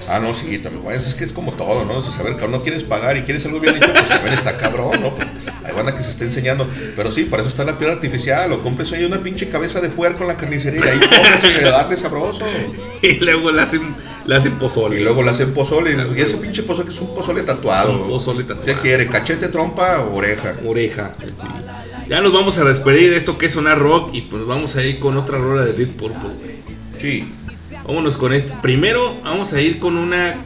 Ah, 0.07 0.19
no, 0.19 0.33
sí, 0.33 0.57
también, 0.59 0.83
es 0.95 1.15
que 1.15 1.23
es 1.23 1.31
como 1.31 1.53
todo, 1.53 1.85
¿no? 1.85 1.97
O 1.97 2.01
sea, 2.01 2.11
saber 2.11 2.35
que 2.35 2.47
no 2.47 2.61
quieres 2.61 2.83
pagar 2.83 3.15
y 3.15 3.21
quieres 3.21 3.45
algo 3.45 3.59
bien 3.59 3.77
hecho, 3.77 3.91
pues 3.93 4.09
también 4.09 4.33
está 4.33 4.57
cabrón, 4.57 5.01
¿no? 5.01 5.15
Pues, 5.15 5.27
hay 5.63 5.73
banda 5.73 5.95
que 5.95 6.03
se 6.03 6.09
está 6.09 6.25
enseñando. 6.25 6.67
Pero 6.95 7.11
sí, 7.11 7.23
para 7.23 7.41
eso 7.41 7.49
está 7.49 7.63
la 7.63 7.77
piel 7.77 7.91
artificial. 7.91 8.51
O 8.51 8.61
compres 8.61 8.91
ahí 8.91 9.03
una 9.05 9.19
pinche 9.19 9.49
cabeza 9.49 9.79
de 9.81 9.89
puerco 9.89 10.23
en 10.23 10.27
la 10.27 10.37
carnicería 10.37 10.85
y 10.85 10.89
ahí 10.89 10.99
póngase 10.99 11.65
a 11.65 11.71
darle 11.71 11.97
sabroso. 11.97 12.45
Y 13.01 13.15
luego 13.15 13.51
le 13.51 13.61
hacen, 13.61 13.95
le 14.25 14.35
hacen 14.35 14.57
pozole. 14.57 14.99
Y 14.99 15.03
luego 15.03 15.23
le 15.23 15.31
hacen 15.31 15.53
pozole. 15.53 15.95
Y 16.15 16.21
ese 16.21 16.37
pinche 16.37 16.63
pozole 16.63 16.87
que 16.87 16.93
es 16.93 17.01
un 17.01 17.13
pozole 17.13 17.43
tatuado. 17.43 18.03
Un 18.03 18.07
pozole 18.07 18.43
tatuado. 18.43 18.65
¿Qué 18.65 18.75
quiere? 18.75 19.07
¿Cachete, 19.07 19.47
trompa 19.49 20.01
o 20.01 20.15
oreja? 20.15 20.55
oreja. 20.65 21.13
Ya 22.07 22.21
nos 22.21 22.33
vamos 22.33 22.57
a 22.57 22.65
despedir 22.65 23.11
de 23.11 23.17
esto 23.17 23.37
que 23.37 23.47
es 23.47 23.53
sonar 23.53 23.79
rock 23.79 24.13
y 24.13 24.21
pues 24.21 24.45
vamos 24.45 24.75
a 24.75 24.83
ir 24.83 24.99
con 24.99 25.17
otra 25.17 25.37
rola 25.37 25.63
de 25.63 25.73
Dead 25.73 25.89
Purple. 25.89 26.31
Sí. 26.97 27.31
Vámonos 27.85 28.17
con 28.17 28.33
esto. 28.33 28.53
Primero 28.61 29.15
vamos 29.23 29.53
a 29.53 29.61
ir 29.61 29.79
con 29.79 29.97
una 29.97 30.37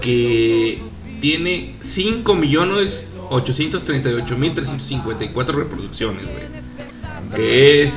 que 0.00 0.80
tiene 1.20 1.74
5 1.80 2.34
millones 2.34 3.08
838 3.30 4.36
mil 4.36 4.54
354 4.54 5.58
reproducciones, 5.58 6.22
güey. 6.24 7.34
Que 7.34 7.84
es 7.84 7.94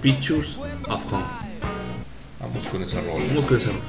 Pictures 0.00 0.58
of 0.88 1.12
Home. 1.12 1.24
Vamos 2.40 2.66
con 2.68 2.82
esa 2.82 3.00
rola. 3.00 3.24
Vamos 3.28 3.46
con 3.46 3.56
esa 3.56 3.68
rola. 3.68 3.80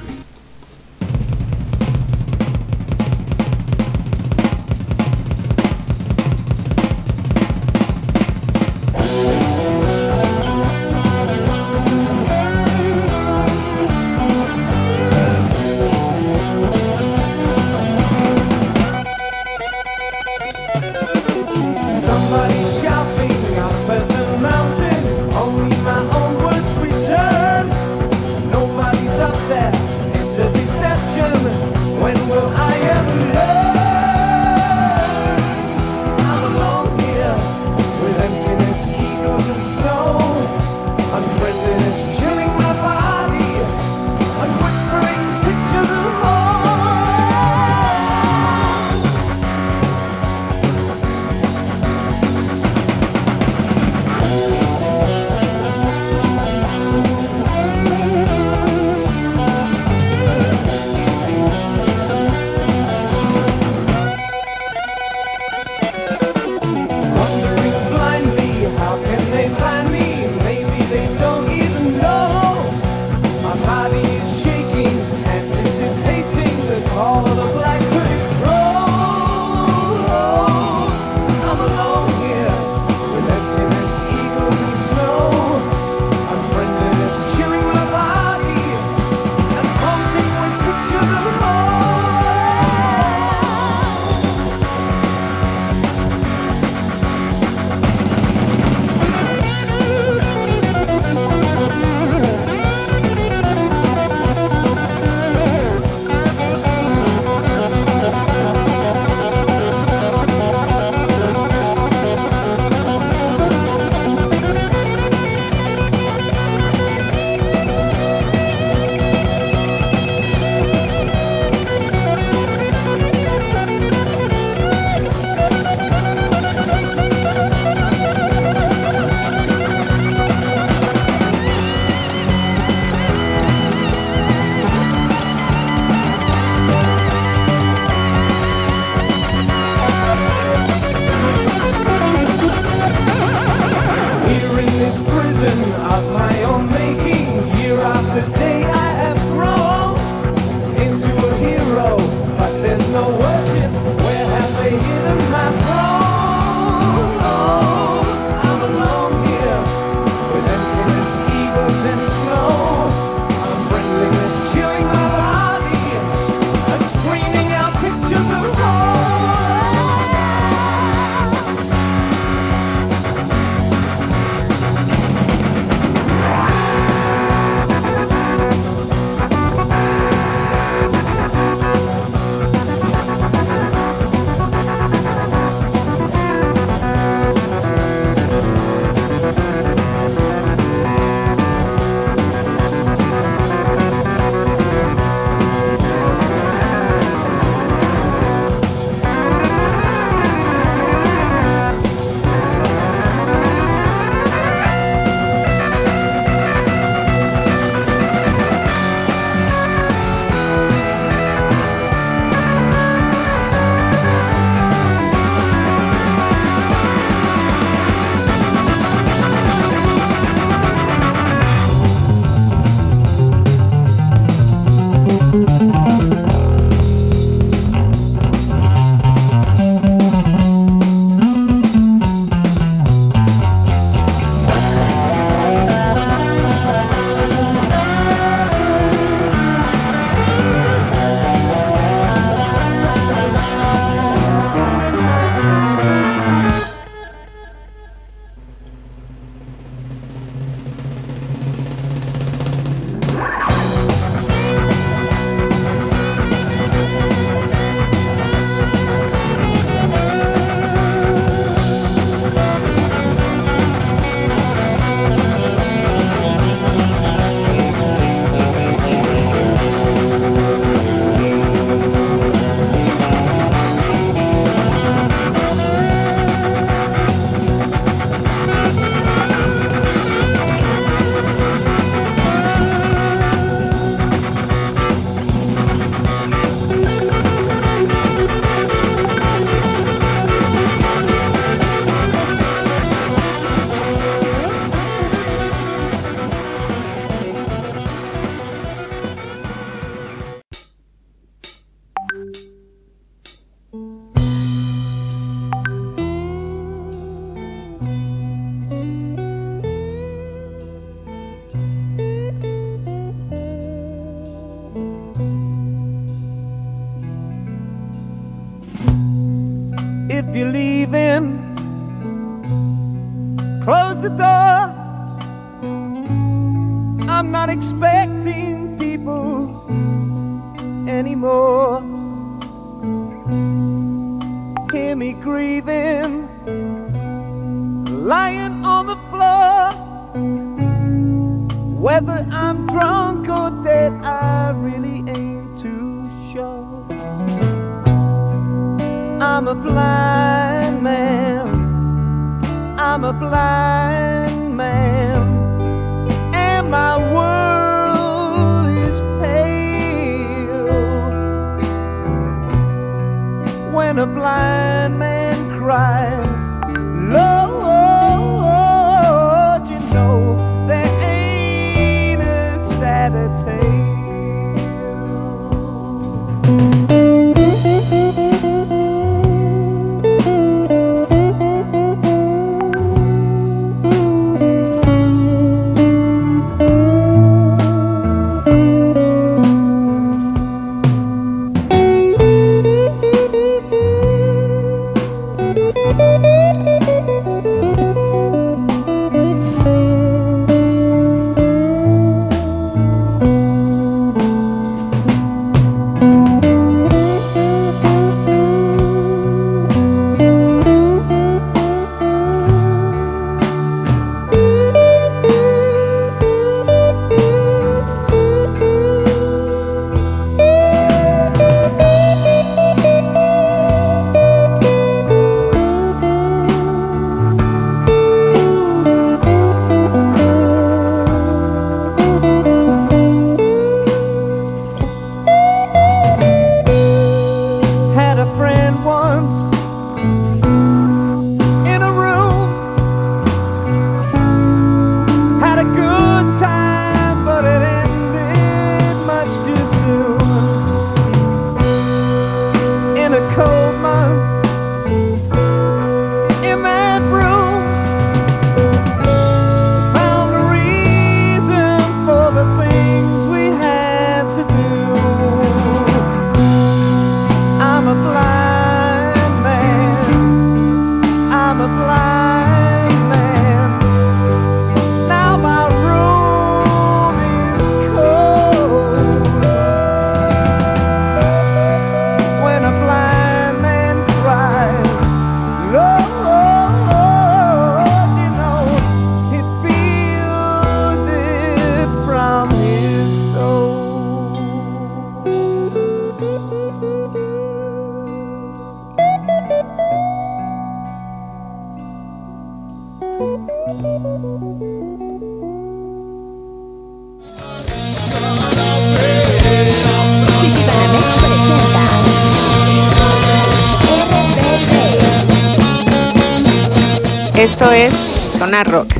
Esto 517.40 517.72
es 517.72 518.06
Sonar 518.28 518.70
Rock. 518.70 518.92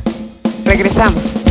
Regresamos. 0.64 1.49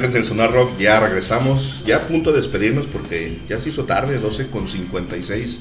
¿Qué 0.00 0.06
tal 0.06 0.12
gente 0.14 0.18
del 0.20 0.28
Sonar 0.28 0.52
Rock? 0.54 0.78
Ya 0.78 0.98
regresamos, 0.98 1.84
ya 1.86 1.96
a 1.96 2.00
punto 2.00 2.30
de 2.32 2.38
despedirnos 2.38 2.86
porque 2.86 3.36
ya 3.46 3.60
se 3.60 3.68
hizo 3.68 3.84
tarde, 3.84 4.18
12 4.18 4.46
con 4.46 4.66
56 4.66 5.60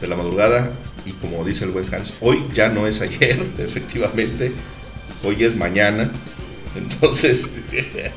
de 0.00 0.06
la 0.06 0.14
madrugada 0.14 0.70
y 1.04 1.10
como 1.10 1.44
dice 1.44 1.64
el 1.64 1.72
buen 1.72 1.92
Hans, 1.92 2.14
hoy 2.20 2.44
ya 2.54 2.68
no 2.68 2.86
es 2.86 3.00
ayer, 3.00 3.44
efectivamente, 3.58 4.52
hoy 5.24 5.42
es 5.42 5.56
mañana, 5.56 6.12
entonces 6.76 7.50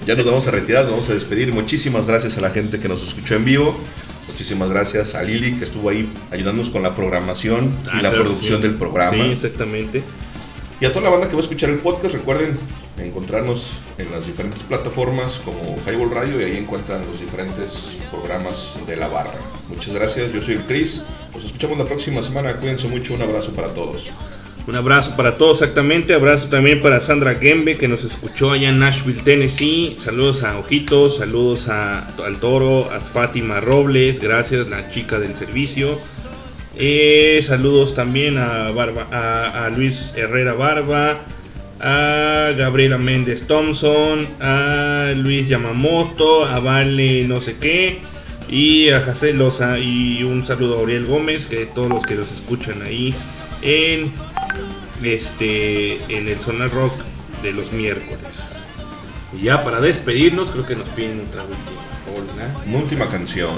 ya 0.05 0.13
nos 0.13 0.25
vamos 0.27 0.45
a 0.45 0.51
retirar, 0.51 0.83
nos 0.83 0.91
vamos 0.91 1.09
a 1.09 1.15
despedir. 1.15 1.51
Muchísimas 1.51 2.05
gracias 2.05 2.37
a 2.37 2.41
la 2.41 2.51
gente 2.51 2.79
que 2.79 2.87
nos 2.87 3.01
escuchó 3.01 3.33
en 3.33 3.45
vivo, 3.45 3.75
muchísimas 4.27 4.69
gracias 4.69 5.15
a 5.15 5.23
Lili 5.23 5.53
que 5.53 5.65
estuvo 5.65 5.89
ahí 5.89 6.07
ayudándonos 6.29 6.69
con 6.69 6.83
la 6.83 6.91
programación 6.91 7.73
y 7.85 7.87
Ah, 7.89 7.93
la 7.95 7.99
claro, 8.01 8.17
producción 8.17 8.61
sí. 8.61 8.67
del 8.67 8.75
programa. 8.75 9.17
Sí, 9.17 9.31
exactamente. 9.31 10.03
Y 10.79 10.85
a 10.85 10.89
toda 10.89 11.05
la 11.05 11.09
banda 11.09 11.27
que 11.27 11.33
va 11.33 11.39
a 11.39 11.43
escuchar 11.43 11.71
el 11.71 11.79
podcast, 11.79 12.13
recuerden 12.13 12.55
encontrarnos 12.97 13.73
en 13.97 14.11
las 14.11 14.25
diferentes 14.27 14.63
plataformas 14.63 15.41
como 15.43 15.77
Highball 15.85 16.11
Radio 16.11 16.39
y 16.39 16.43
ahí 16.43 16.57
encuentran 16.57 17.01
los 17.09 17.19
diferentes 17.19 17.97
programas 18.11 18.77
de 18.87 18.95
la 18.95 19.07
barra. 19.07 19.33
Muchas 19.69 19.93
gracias, 19.93 20.31
yo 20.31 20.41
soy 20.41 20.55
el 20.55 20.61
Chris. 20.63 21.03
Nos 21.33 21.43
escuchamos 21.45 21.77
la 21.77 21.85
próxima 21.85 22.23
semana. 22.23 22.53
Cuídense 22.55 22.87
mucho, 22.87 23.13
un 23.13 23.21
abrazo 23.21 23.51
para 23.51 23.67
todos. 23.69 24.09
Un 24.67 24.75
abrazo 24.75 25.15
para 25.15 25.37
todos, 25.37 25.61
exactamente. 25.61 26.13
Abrazo 26.15 26.47
también 26.49 26.81
para 26.81 26.99
Sandra 26.99 27.35
Gembe, 27.35 27.77
que 27.77 27.87
nos 27.87 28.03
escuchó 28.03 28.51
allá 28.51 28.69
en 28.69 28.79
Nashville, 28.79 29.21
Tennessee. 29.21 29.95
Saludos 29.99 30.41
a 30.41 30.57
Ojitos, 30.57 31.17
saludos 31.17 31.67
a, 31.67 32.07
al 32.07 32.37
Toro, 32.39 32.89
a 32.91 32.99
Fátima 32.99 33.59
Robles, 33.59 34.19
gracias, 34.19 34.69
la 34.69 34.89
chica 34.89 35.19
del 35.19 35.35
servicio. 35.35 35.99
Eh, 36.77 37.43
saludos 37.45 37.93
también 37.93 38.37
a, 38.39 38.71
Barba- 38.71 39.07
a, 39.11 39.65
a 39.65 39.69
Luis 39.69 40.13
Herrera 40.17 40.53
Barba, 40.53 41.19
a 41.81 42.51
Gabriela 42.57 42.97
Méndez 42.97 43.47
Thompson, 43.47 44.27
a 44.39 45.11
Luis 45.15 45.47
Yamamoto, 45.47 46.45
a 46.45 46.59
Vale 46.59 47.27
no 47.27 47.41
sé 47.41 47.57
qué, 47.57 47.99
y 48.49 48.89
a 48.89 49.01
José 49.01 49.33
Loza, 49.33 49.77
y 49.79 50.23
un 50.23 50.45
saludo 50.45 50.75
a 50.75 50.79
Auriel 50.79 51.05
Gómez, 51.05 51.47
que 51.47 51.65
todos 51.65 51.89
los 51.89 52.03
que 52.03 52.15
los 52.15 52.31
escuchan 52.31 52.81
ahí 52.83 53.13
en 53.61 54.11
este 55.03 55.95
en 56.15 56.27
el 56.27 56.39
Sonar 56.39 56.71
Rock 56.71 56.93
de 57.41 57.53
los 57.53 57.71
miércoles. 57.71 58.57
Y 59.37 59.43
ya 59.43 59.63
para 59.63 59.81
despedirnos, 59.81 60.51
creo 60.51 60.65
que 60.65 60.75
nos 60.75 60.87
piden 60.89 61.23
otra 61.27 61.43
última. 61.43 61.81
Una 62.67 62.77
última 62.77 63.09
canción. 63.09 63.55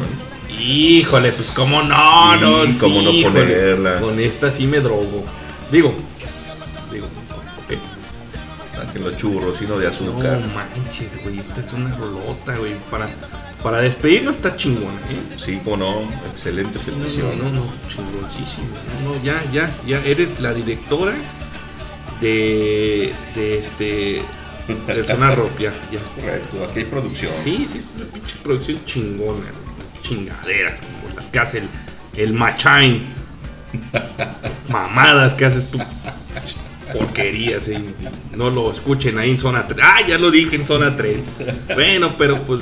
Híjole, 0.49 1.29
pues 1.29 1.51
cómo 1.55 1.83
no, 1.83 2.33
Sí, 2.33 2.41
no, 2.73 2.79
cómo 2.79 3.01
no 3.03 3.11
híjole. 3.11 3.41
ponerla. 3.41 3.99
Con 3.99 4.19
esta 4.19 4.51
sí 4.51 4.65
me 4.65 4.79
drogo. 4.79 5.23
Digo. 5.71 5.93
Saquen 8.97 9.11
los 9.11 9.17
churros, 9.17 9.57
sino 9.57 9.77
de 9.77 9.85
No 9.85 9.91
azúcar. 9.91 10.39
manches, 10.55 11.21
güey, 11.23 11.39
esta 11.39 11.61
es 11.61 11.73
una 11.73 11.95
rolota, 11.95 12.55
güey. 12.57 12.75
Para, 12.91 13.07
para 13.63 13.79
despedirnos 13.79 14.37
está 14.37 14.55
chingona, 14.55 14.99
¿eh? 15.09 15.35
Sí, 15.37 15.59
cómo 15.63 15.77
no. 15.77 16.01
Excelente 16.31 16.79
Sí, 16.79 16.91
no, 16.91 17.33
no, 17.35 17.43
no, 17.43 17.65
no, 17.65 17.73
chingoncísimo. 17.89 18.67
No, 19.03 19.13
no, 19.15 19.23
ya, 19.23 19.43
ya, 19.51 19.69
ya 19.85 19.99
eres 20.03 20.39
la 20.39 20.53
directora 20.53 21.13
de, 22.21 23.13
de 23.35 23.59
este, 23.59 24.21
de 24.87 25.03
Zona 25.03 25.31
Rock, 25.35 25.59
ya. 25.59 25.71
Correcto, 26.19 26.63
aquí 26.69 26.79
hay 26.79 26.85
producción. 26.85 27.31
Sí, 27.43 27.67
sí, 27.69 27.85
una 27.95 28.05
pinche 28.05 28.35
producción 28.43 28.79
chingona, 28.85 29.39
güey. 29.51 30.01
chingaderas 30.03 30.79
como 30.79 31.15
las 31.15 31.25
que 31.27 31.39
hace 31.39 31.57
el, 31.59 31.69
el 32.17 32.33
Machain. 32.33 33.03
Mamadas 34.69 35.33
que 35.33 35.45
haces 35.45 35.69
tú. 35.69 35.77
Porquerías, 36.93 37.67
eh. 37.67 37.81
no 38.35 38.49
lo 38.49 38.71
escuchen 38.71 39.17
ahí 39.17 39.31
en 39.31 39.37
zona 39.37 39.67
3. 39.67 39.79
Ah, 39.83 39.99
ya 40.07 40.17
lo 40.17 40.31
dije 40.31 40.55
en 40.55 40.65
zona 40.65 40.95
3. 40.95 41.17
Bueno, 41.75 42.15
pero 42.17 42.37
pues. 42.43 42.61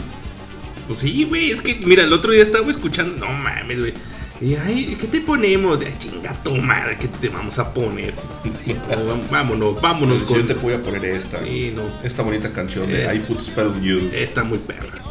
Pues 0.88 1.00
sí, 1.00 1.26
güey, 1.26 1.50
es 1.50 1.62
que, 1.62 1.76
mira, 1.76 2.04
el 2.04 2.14
otro 2.14 2.32
día 2.32 2.44
estaba 2.44 2.70
escuchando. 2.70 3.26
No 3.26 3.32
mames, 3.32 3.80
güey. 3.80 3.94
Y 4.42 4.56
ay, 4.56 4.98
¿qué 5.00 5.08
te 5.08 5.22
ponemos? 5.22 5.80
Ya, 5.80 5.98
chinga 5.98 6.34
tu 6.44 6.56
madre, 6.58 6.98
¿qué 7.00 7.08
te 7.08 7.30
vamos 7.30 7.58
a 7.58 7.74
poner? 7.74 8.14
No, 8.90 9.22
vámonos, 9.32 9.82
vámonos 9.82 10.24
Pues 10.24 10.42
yo 10.42 10.46
te 10.46 10.54
voy 10.56 10.74
a 10.74 10.82
poner 10.82 11.06
esta. 11.06 11.40
Sí, 11.40 11.74
no. 11.74 11.84
Esta 12.04 12.22
bonita 12.22 12.52
canción 12.52 12.88
de 12.92 13.16
I 13.16 13.20
Put 13.20 13.42
Spell 13.42 13.68
on 13.68 13.82
You. 13.82 14.10
Está 14.14 14.44
muy 14.44 14.58
perra. 14.58 15.02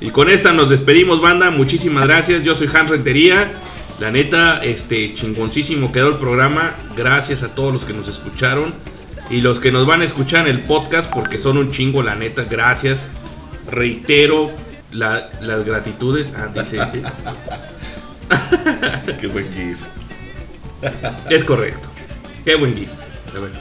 Y 0.00 0.10
con 0.10 0.28
esta 0.28 0.52
nos 0.52 0.68
despedimos, 0.70 1.20
banda. 1.20 1.50
Muchísimas 1.50 2.08
gracias. 2.08 2.42
Yo 2.42 2.56
soy 2.56 2.68
Hans 2.74 2.90
Rentería. 2.90 3.52
La 4.02 4.10
neta, 4.10 4.58
este 4.64 5.14
chingoncísimo 5.14 5.92
quedó 5.92 6.08
el 6.08 6.16
programa. 6.16 6.74
Gracias 6.96 7.44
a 7.44 7.54
todos 7.54 7.72
los 7.72 7.84
que 7.84 7.92
nos 7.92 8.08
escucharon. 8.08 8.74
Y 9.30 9.42
los 9.42 9.60
que 9.60 9.70
nos 9.70 9.86
van 9.86 10.00
a 10.00 10.04
escuchar 10.04 10.48
en 10.48 10.56
el 10.56 10.62
podcast, 10.64 11.08
porque 11.14 11.38
son 11.38 11.56
un 11.56 11.70
chingo, 11.70 12.02
la 12.02 12.16
neta. 12.16 12.42
Gracias. 12.42 13.06
Reitero 13.70 14.50
la- 14.90 15.30
las 15.40 15.64
gratitudes. 15.64 16.32
Ah, 16.36 16.48
dice. 16.52 16.80
Qué 19.20 19.26
buen 19.28 19.46
gif. 19.54 19.78
Es 21.30 21.44
correcto. 21.44 21.88
Qué 22.44 22.56
buen 22.56 22.74
gif. 22.74 22.88
A 23.36 23.38
ver. 23.38 23.52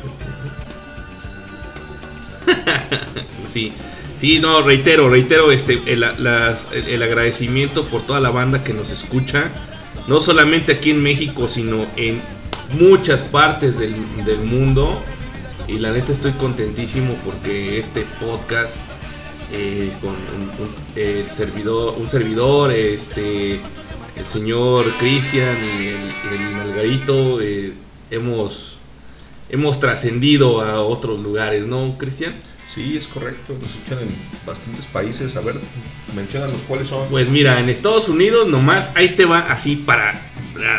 sí, 3.54 3.74
sí, 4.18 4.40
no, 4.40 4.64
reitero, 4.64 5.08
reitero 5.08 5.52
este, 5.52 5.84
el, 5.86 6.00
las- 6.00 6.68
el- 6.74 6.88
el 6.88 7.04
agradecimiento 7.04 7.86
por 7.86 8.02
toda 8.08 8.20
la 8.20 8.32
banda 8.32 8.64
que 8.64 8.74
nos 8.74 8.90
escucha. 8.90 9.52
No 10.12 10.20
solamente 10.20 10.74
aquí 10.74 10.92
en 10.92 11.02
México, 11.02 11.48
sino 11.48 11.86
en 11.96 12.20
muchas 12.78 13.22
partes 13.22 13.80
del, 13.80 13.96
del 14.26 14.40
mundo. 14.40 15.02
Y 15.70 15.80
la 15.80 15.94
neta 15.94 16.12
estoy 16.12 16.34
contentísimo 16.34 17.16
porque 17.24 17.80
este 17.80 18.06
podcast 18.20 18.76
eh, 19.54 19.90
con 20.02 20.10
un, 20.10 20.52
el 20.98 21.26
servidor, 21.28 21.96
un 21.98 22.10
servidor, 22.10 22.74
este, 22.74 23.62
el 24.18 24.26
señor 24.28 24.98
Cristian 24.98 25.56
y 25.64 25.88
el, 25.88 26.14
el 26.74 27.42
eh, 27.42 27.74
hemos, 28.10 28.80
hemos 29.50 29.80
trascendido 29.80 30.60
a 30.60 30.82
otros 30.82 31.22
lugares, 31.22 31.66
¿no, 31.66 31.98
Cristian? 31.98 32.34
Sí, 32.74 32.96
es 32.96 33.08
correcto. 33.08 33.58
Nos 33.60 33.72
escuchan 33.72 34.00
en 34.00 34.16
bastantes 34.46 34.86
países. 34.86 35.36
A 35.36 35.42
ver, 35.42 35.56
mencionan 36.16 36.54
los 36.54 36.62
cuáles 36.62 36.88
son. 36.88 37.10
Pues 37.10 37.28
mira, 37.28 37.60
en 37.60 37.68
Estados 37.68 38.08
Unidos 38.08 38.48
nomás 38.48 38.94
ahí 38.96 39.10
te 39.10 39.26
va 39.26 39.40
así 39.40 39.76
para, 39.76 40.22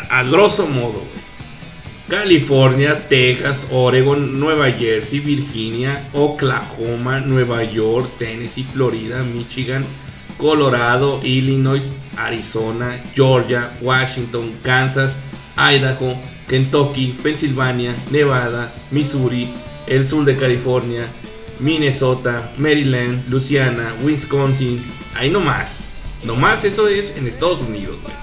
a, 0.08 0.22
grosso 0.22 0.66
modo. 0.66 1.02
California, 2.08 3.08
Texas, 3.08 3.68
Oregon, 3.70 4.40
Nueva 4.40 4.70
Jersey, 4.70 5.20
Virginia, 5.20 6.08
Oklahoma, 6.14 7.20
Nueva 7.20 7.62
York, 7.64 8.10
Tennessee, 8.18 8.66
Florida, 8.72 9.22
Michigan, 9.22 9.84
Colorado, 10.38 11.20
Illinois, 11.22 11.92
Arizona, 12.16 13.02
Georgia, 13.14 13.70
Washington, 13.82 14.54
Kansas, 14.62 15.16
Idaho, 15.56 16.16
Kentucky, 16.48 17.18
Pensilvania, 17.22 17.94
Nevada, 18.10 18.72
Missouri, 18.90 19.48
el 19.86 20.06
sur 20.06 20.24
de 20.24 20.36
California, 20.36 21.08
Minnesota, 21.62 22.52
Maryland, 22.58 23.28
Louisiana, 23.28 23.94
Wisconsin, 24.02 24.82
ahí 25.14 25.30
nomás. 25.30 25.80
Nomás 26.24 26.64
eso 26.64 26.88
es 26.88 27.14
en 27.16 27.26
Estados 27.26 27.60
Unidos, 27.60 27.96
güey. 28.02 28.14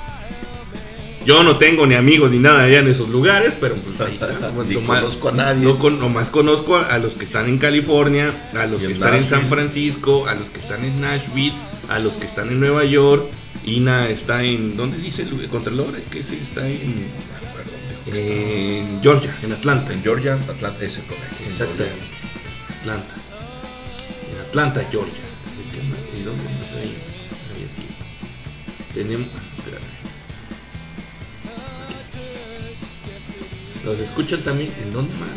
Yo 1.25 1.43
no 1.43 1.57
tengo 1.57 1.85
ni 1.85 1.95
amigos 1.95 2.31
ni 2.31 2.39
nada 2.39 2.63
allá 2.63 2.79
en 2.79 2.87
esos 2.87 3.09
lugares, 3.09 3.53
pero 3.59 3.75
pues 3.75 3.99
ahí 4.01 4.13
está. 4.13 4.27
Ni 4.67 4.75
Nomás- 4.75 5.01
conozco 5.01 5.29
a 5.29 5.31
nadie. 5.33 5.65
no 5.65 5.77
con- 5.77 5.99
nomás 5.99 6.29
conozco 6.29 6.77
a, 6.77 6.97
los 6.97 7.15
que 7.15 7.25
están 7.25 7.47
en 7.49 7.57
California, 7.57 8.33
a 8.55 8.65
los 8.65 8.81
Y 8.81 8.87
que 8.87 8.93
están 8.93 9.13
en 9.15 9.21
San. 9.21 9.47
Francisco, 9.49 10.27
a 10.27 10.33
los 10.35 10.49
que 10.49 10.59
están 10.59 10.83
en 10.85 10.99
Nashville, 11.01 11.53
a 11.89 11.99
los 11.99 12.13
que 12.13 12.25
están 12.25 12.47
en 12.49 12.59
Nueva 12.59 12.85
York. 12.85 13.25
Ina 13.65 14.07
está 14.07 14.43
en. 14.43 14.77
¿Dónde 14.77 14.97
dice 14.97 15.23
el 15.23 15.47
Contralor? 15.49 15.91
Que 16.09 16.23
sí, 16.23 16.39
está 16.41 16.65
en. 16.67 17.07
En 18.13 18.99
Georgia, 19.03 19.35
en 19.43 19.51
Atlanta. 19.51 19.93
En 19.93 20.01
Georgia, 20.01 20.33
Atlanta, 20.47 20.83
ese 20.83 21.03
correcto. 21.03 21.35
Georgia. 21.55 21.85
Atlanta. 22.79 23.13
Atlanta, 24.49 24.83
Georgia. 24.89 25.13
¿Y 26.19 26.23
dónde 26.23 26.43
más 26.43 26.73
hay? 26.73 26.97
Hay 27.53 27.69
aquí. 27.69 27.87
Tenemos. 28.95 29.27
Los 33.85 33.99
escuchan 33.99 34.41
también. 34.41 34.73
¿En 34.81 34.91
dónde 34.91 35.13
más? 35.17 35.29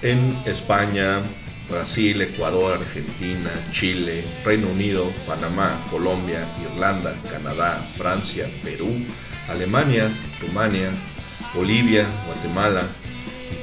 En 0.00 0.42
España, 0.46 1.20
Brasil, 1.68 2.22
Ecuador, 2.22 2.78
Argentina, 2.80 3.50
Chile, 3.70 4.24
Reino 4.42 4.68
Unido, 4.68 5.12
Panamá, 5.26 5.78
Colombia, 5.90 6.48
Irlanda, 6.62 7.14
Canadá, 7.30 7.86
Francia, 7.98 8.48
Perú, 8.64 9.04
Alemania, 9.46 10.10
Rumania, 10.40 10.90
Bolivia, 11.54 12.06
Guatemala, 12.26 12.86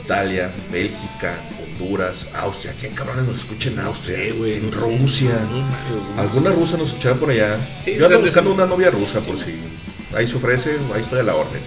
Italia, 0.03 0.53
Bélgica, 0.71 1.39
Honduras, 1.79 2.27
Austria. 2.33 2.73
¿Quién 2.79 2.93
cabrones 2.93 3.25
nos 3.25 3.37
escucha 3.37 3.69
en 3.69 3.79
Austria? 3.79 4.17
sé, 4.17 4.31
güey, 4.31 4.55
en 4.55 4.69
no. 4.69 4.77
Rusia. 4.77 5.39
¿Alguna 6.17 6.51
rusa 6.51 6.77
nos 6.77 6.89
escuchará 6.89 7.15
por 7.15 7.29
allá? 7.29 7.57
Sí, 7.83 7.95
Yo 7.97 8.05
ando 8.05 8.21
buscando 8.21 8.51
sí. 8.51 8.55
una 8.55 8.65
novia 8.65 8.91
rusa 8.91 9.21
por 9.21 9.37
si 9.37 9.55
ahí 10.15 10.27
se 10.27 10.37
ofrece, 10.37 10.77
ahí 10.93 11.01
estoy 11.01 11.19
a 11.19 11.23
la 11.23 11.35
orden. 11.35 11.61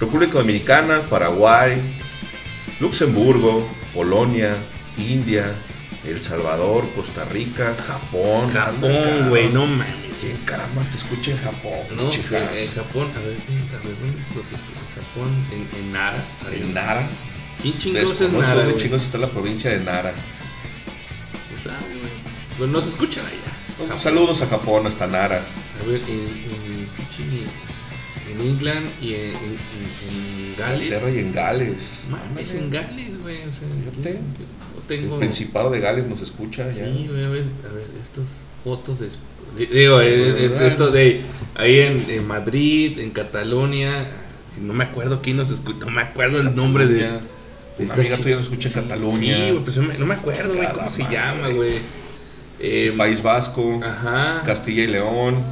República 0.00 0.34
Dominicana, 0.38 1.02
Paraguay, 1.08 1.80
Luxemburgo, 2.80 3.68
Polonia, 3.94 4.56
India, 4.98 5.54
El 6.04 6.20
Salvador, 6.20 6.84
Costa 6.94 7.24
Rica, 7.24 7.74
Japón. 7.86 8.52
Japón, 8.52 9.28
güey, 9.28 9.48
no 9.50 9.66
mames. 9.66 10.06
¿Quién 10.20 10.36
caramba 10.44 10.82
te 10.82 10.96
escucha 10.96 11.30
en 11.30 11.38
Japón? 11.38 11.78
No 11.94 12.10
en 12.10 12.68
Japón, 12.72 13.10
a 13.14 13.20
ver, 13.20 13.36
a 13.36 13.86
ver, 13.86 13.96
¿dónde 14.00 14.56
Japón, 14.96 15.46
en, 15.52 15.80
en 15.80 15.92
Nara. 15.92 16.24
En 16.52 16.74
Nara. 16.74 17.08
¿Quién 17.62 17.78
chingos 17.78 18.20
es 18.20 18.32
Nara, 18.32 18.54
dónde 18.54 18.76
chingos 18.76 19.02
está 19.02 19.18
la 19.18 19.28
provincia 19.28 19.70
de 19.70 19.80
Nara. 19.80 20.12
Pues 21.50 21.62
sabe, 21.64 21.94
güey. 21.94 22.12
Pues 22.58 22.70
nos 22.70 22.86
escuchan 22.86 23.26
allá. 23.26 23.36
Japón. 23.78 23.98
Saludos 23.98 24.42
a 24.42 24.46
Japón, 24.46 24.86
hasta 24.86 25.06
Nara. 25.06 25.42
A 25.82 25.86
ver, 25.88 26.00
en, 26.02 26.10
en, 26.10 26.88
en 28.30 28.40
England 28.40 28.86
y 29.02 29.14
en, 29.14 29.34
en, 29.34 30.54
Gales. 30.58 31.02
Y 31.14 31.18
en 31.18 31.32
Gales. 31.32 32.06
Mames, 32.10 32.54
en 32.54 32.70
Gales, 32.70 33.22
güey. 33.22 33.36
O 33.36 33.52
sea, 33.52 33.68
yo 33.84 33.90
El 34.10 34.18
tengo. 34.88 35.18
Principado 35.18 35.70
de 35.70 35.80
Gales 35.80 36.06
nos 36.06 36.22
escucha 36.22 36.70
ya. 36.70 36.86
Sí, 36.86 37.06
güey, 37.08 37.24
a 37.24 37.28
ver, 37.28 37.44
a 37.68 37.72
ver, 37.72 37.86
estos 38.02 38.28
fotos 38.64 39.00
de. 39.00 39.08
Digo, 39.58 40.00
eh, 40.00 40.46
eh, 40.46 40.58
esto 40.62 40.90
de 40.90 41.20
ahí 41.54 41.80
en, 41.80 42.08
en 42.08 42.26
Madrid, 42.26 42.98
en 42.98 43.10
Cataluña. 43.10 44.06
No 44.60 44.72
me 44.72 44.84
acuerdo 44.84 45.20
quién 45.20 45.36
nos 45.36 45.50
escucha. 45.50 45.84
No 45.84 45.90
me 45.90 46.02
acuerdo 46.02 46.40
el 46.40 46.54
nombre 46.54 46.86
de. 46.86 47.20
De 47.78 47.92
amiga 47.92 48.16
chi- 48.16 48.22
tuya 48.22 48.36
nos 48.36 48.44
escucha 48.46 48.68
en 48.68 48.74
Cataluña. 48.74 49.36
Sí, 49.36 49.50
güey, 49.50 49.64
pues 49.64 49.76
no 49.76 49.82
me- 49.84 49.98
no 49.98 50.06
me 50.06 50.14
acuerdo, 50.14 50.54
güey, 50.54 50.68
cómo 50.74 50.90
se 50.90 51.02
llama, 51.10 51.48
güey. 51.48 51.74
Eh, 52.58 52.94
País 52.96 53.22
Vasco, 53.22 53.80
Ajá. 53.84 54.42
Castilla 54.46 54.84
y 54.84 54.86
León, 54.86 55.42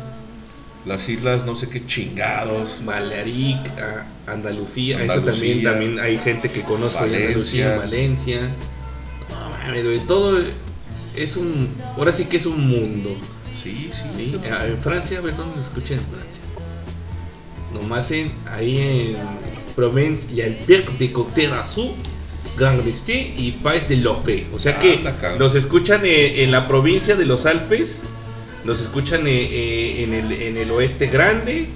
las 0.87 1.07
islas 1.09 1.45
no 1.45 1.55
sé 1.55 1.69
qué 1.69 1.85
chingados. 1.85 2.79
Balearic, 2.85 3.59
a- 3.79 4.07
Andalucía, 4.33 5.03
eso 5.03 5.13
Andalucía. 5.15 5.71
también, 5.71 5.97
también 5.97 6.01
hay 6.01 6.17
gente 6.19 6.51
que 6.51 6.63
conozco 6.63 7.05
en 7.05 7.15
Andalucía, 7.15 7.77
Valencia. 7.77 8.41
No 9.31 9.51
mames, 9.51 9.85
güey, 9.85 9.99
todo 10.01 10.41
es 11.17 11.37
un. 11.37 11.69
Ahora 11.99 12.13
sí 12.13 12.25
que 12.25 12.39
es 12.39 12.47
un 12.47 12.67
mundo. 12.69 13.11
Sí, 13.63 13.91
sí. 13.93 14.03
¿sí? 14.17 14.37
En 14.67 14.79
Francia, 14.79 15.19
a 15.19 15.21
ver 15.21 15.37
dónde 15.37 15.57
nos 15.57 15.67
escuchan 15.67 15.99
en 15.99 16.05
Francia. 16.07 16.43
Nomás 17.73 18.11
en, 18.13 18.31
ahí 18.47 18.79
en 18.79 19.17
Provence 19.75 20.33
y 20.33 20.41
el 20.41 20.55
Pic 20.55 20.91
de 20.99 21.13
Côte 21.13 21.49
d'Azur. 21.49 21.93
Gardesté 22.59 23.35
y 23.37 23.53
Pais 23.63 23.89
de 23.89 23.97
Lope. 23.97 24.47
O 24.55 24.59
sea 24.59 24.79
que 24.79 24.95
Anda, 24.95 25.17
cabrón. 25.17 25.39
los 25.39 25.55
escuchan 25.55 26.03
eh, 26.05 26.43
en 26.45 26.51
la 26.51 26.69
provincia 26.69 27.17
de 27.17 27.27
los 27.27 27.47
Alpes, 27.47 28.03
los 28.65 28.81
escuchan 28.81 29.27
eh, 29.27 29.33
eh, 29.33 30.05
en, 30.05 30.15
el, 30.15 30.33
en 30.33 30.57
el 30.57 30.71
oeste 30.71 31.09
grande 31.09 31.69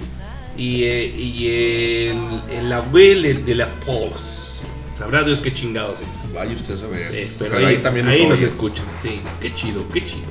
y, 0.57 0.85
y 0.85 2.07
en, 2.07 2.41
en 2.51 2.69
la 2.69 2.81
Belle 2.81 3.33
de 3.35 3.55
la 3.55 3.67
Pons. 3.85 4.61
Sabrá 4.97 5.23
Dios 5.23 5.39
qué 5.39 5.53
chingados 5.53 5.99
es. 6.01 6.33
Vaya 6.33 6.53
usted 6.53 6.75
a. 6.75 7.13
Eh, 7.13 7.29
pero, 7.39 7.51
Pero 7.55 7.67
ahí, 7.67 7.75
ahí 7.75 7.81
también 7.81 8.07
ahí 8.09 8.21
nos 8.23 8.31
nos 8.31 8.41
escuchan. 8.41 8.83
Sí, 9.01 9.21
qué 9.39 9.53
chido, 9.55 9.87
qué 9.93 10.01
chido. 10.01 10.27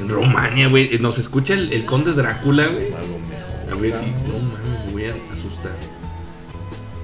En 0.00 0.08
Romania, 0.08 0.68
güey, 0.68 0.98
nos 0.98 1.18
escucha 1.18 1.54
el, 1.54 1.72
el 1.72 1.84
conde 1.84 2.12
Drácula, 2.12 2.66
güey. 2.66 2.86
Algo 2.86 3.20
mejor. 3.20 3.72
A 3.72 3.76
ver 3.80 3.94
si, 3.94 4.06
no 4.06 4.38
mames, 4.40 4.79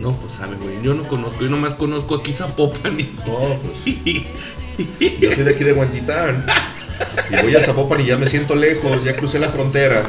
No, 0.00 0.12
pues 0.16 0.34
sabe, 0.34 0.56
güey. 0.56 0.82
Yo 0.82 0.94
no 0.94 1.04
conozco, 1.04 1.40
yo 1.42 1.48
nomás 1.48 1.74
conozco 1.74 2.16
aquí 2.16 2.32
Zapopan 2.32 2.98
y. 3.00 3.04
No, 3.26 3.58
pues. 3.62 3.96
Yo 5.20 5.32
soy 5.32 5.44
de 5.44 5.50
aquí 5.54 5.64
de 5.64 5.72
Huentitán. 5.72 6.44
Y 7.30 7.42
voy 7.42 7.56
a 7.56 7.60
Zapopan 7.62 8.00
y 8.02 8.06
ya 8.06 8.18
me 8.18 8.28
siento 8.28 8.54
lejos, 8.54 9.02
ya 9.04 9.16
crucé 9.16 9.38
la 9.38 9.48
frontera. 9.48 10.02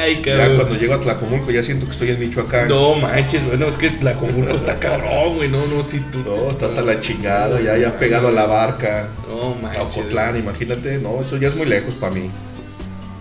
Ay, 0.00 0.16
Ya 0.24 0.36
cabrón. 0.38 0.56
cuando 0.56 0.74
llego 0.76 0.94
a 0.94 1.00
Tlacomulco 1.00 1.50
ya 1.50 1.62
siento 1.62 1.86
que 1.86 1.92
estoy 1.92 2.10
en 2.10 2.20
Michoacán. 2.20 2.68
No 2.68 2.94
manches, 2.96 3.44
bueno, 3.46 3.68
es 3.68 3.76
que 3.76 3.90
la 4.00 4.14
Conjunto 4.14 4.54
está 4.56 4.76
cabrón, 4.78 5.36
güey. 5.36 5.48
No, 5.48 5.64
no, 5.66 5.88
si 5.88 6.00
tú. 6.00 6.18
No, 6.26 6.50
está 6.50 6.66
hasta 6.66 6.82
la 6.82 7.00
chingada, 7.00 7.60
ya, 7.60 7.76
ya 7.76 7.96
pegado 7.98 8.28
a 8.28 8.32
la 8.32 8.46
barca. 8.46 9.08
No 9.28 9.54
manches. 9.54 9.82
Ocotlán, 9.98 10.36
imagínate, 10.38 10.98
no, 10.98 11.20
eso 11.20 11.36
ya 11.36 11.48
es 11.48 11.56
muy 11.56 11.66
lejos 11.66 11.94
para 11.94 12.12
mí. 12.14 12.30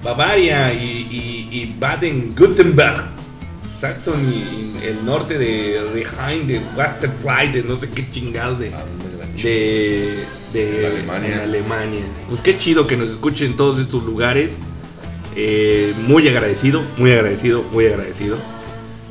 Bavaria 0.04 0.72
y, 0.74 1.08
y, 1.12 1.50
y 1.56 1.76
Baden-Württemberg. 1.80 3.17
Saxon 3.80 4.20
y, 4.26 4.38
y 4.38 4.80
el 4.84 5.06
norte 5.06 5.38
de 5.38 5.84
Reheim, 5.94 6.48
de 6.48 6.60
Westerfly, 6.76 7.52
de 7.52 7.64
no 7.64 7.80
sé 7.80 7.90
qué 7.92 8.10
chingados 8.10 8.60
de. 8.60 8.72
La 8.72 8.84
de, 9.44 10.26
de 10.54 10.66
De 10.66 10.88
Alemania. 10.88 11.44
Alemania. 11.44 12.02
Pues 12.28 12.42
qué 12.42 12.58
chido 12.58 12.88
que 12.88 12.98
nos 12.98 13.12
escuchen 13.12 13.52
en 13.52 13.58
todos 13.58 13.80
estos 13.80 14.04
lugares. 14.04 14.60
Eh, 15.36 15.94
muy 16.08 16.28
agradecido, 16.28 16.82
muy 16.98 17.12
agradecido, 17.12 17.62
muy 17.72 17.86
agradecido. 17.86 18.38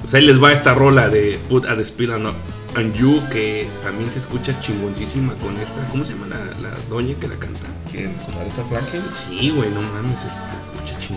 Pues 0.02 0.14
ahí 0.14 0.22
les 0.22 0.42
va 0.42 0.52
esta 0.52 0.74
rola 0.74 1.08
de 1.08 1.38
Put 1.48 1.66
a 1.66 1.76
the 1.76 1.86
Spill 1.86 2.10
on, 2.10 2.26
on 2.26 2.92
You 2.94 3.22
que 3.30 3.68
también 3.84 4.10
se 4.10 4.18
escucha 4.18 4.58
chingoncísima 4.60 5.34
con 5.34 5.56
esta. 5.58 5.86
¿Cómo 5.90 6.04
se 6.04 6.14
llama 6.14 6.26
la, 6.26 6.70
la 6.70 6.76
doña 6.88 7.14
que 7.20 7.28
la 7.28 7.36
canta? 7.36 7.66
¿Quién? 7.92 8.12
¿Con 8.14 8.34
Aretha 8.34 8.64
Franklin? 8.64 9.02
Sí, 9.08 9.50
güey, 9.50 9.70
no 9.70 9.82
mames, 9.82 10.20
se, 10.20 10.26
escucha 10.26 11.00
Sí, 11.00 11.14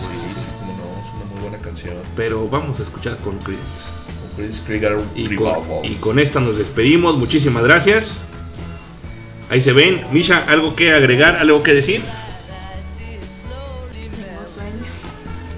canción. 1.69 1.95
Pero 2.15 2.47
vamos 2.49 2.79
a 2.79 2.83
escuchar 2.83 3.17
con 3.17 3.37
Creedence. 3.39 3.85
Con 4.21 4.45
Chris 4.45 4.61
Krieger 4.65 4.97
Y 5.15 5.35
con, 5.35 5.55
y 5.83 5.95
con 5.95 6.19
esta 6.19 6.39
nos 6.39 6.57
despedimos. 6.57 7.17
Muchísimas 7.17 7.63
gracias. 7.63 8.21
Ahí 9.49 9.61
se 9.61 9.73
ven. 9.73 10.01
Misha, 10.11 10.43
¿algo 10.47 10.75
que 10.75 10.91
agregar? 10.93 11.37
¿Algo 11.37 11.61
que 11.61 11.73
decir? 11.73 12.03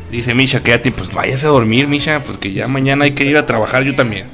Dice 0.09 0.35
Misha, 0.35 0.61
quédate, 0.61 0.91
pues 0.91 1.13
váyase 1.13 1.45
a 1.45 1.49
dormir, 1.49 1.87
Misha, 1.87 2.21
porque 2.25 2.51
ya 2.51 2.67
mañana 2.67 3.05
hay 3.05 3.11
que 3.11 3.23
ir 3.23 3.37
a 3.37 3.45
trabajar 3.45 3.83
yo 3.83 3.95
también. 3.95 4.27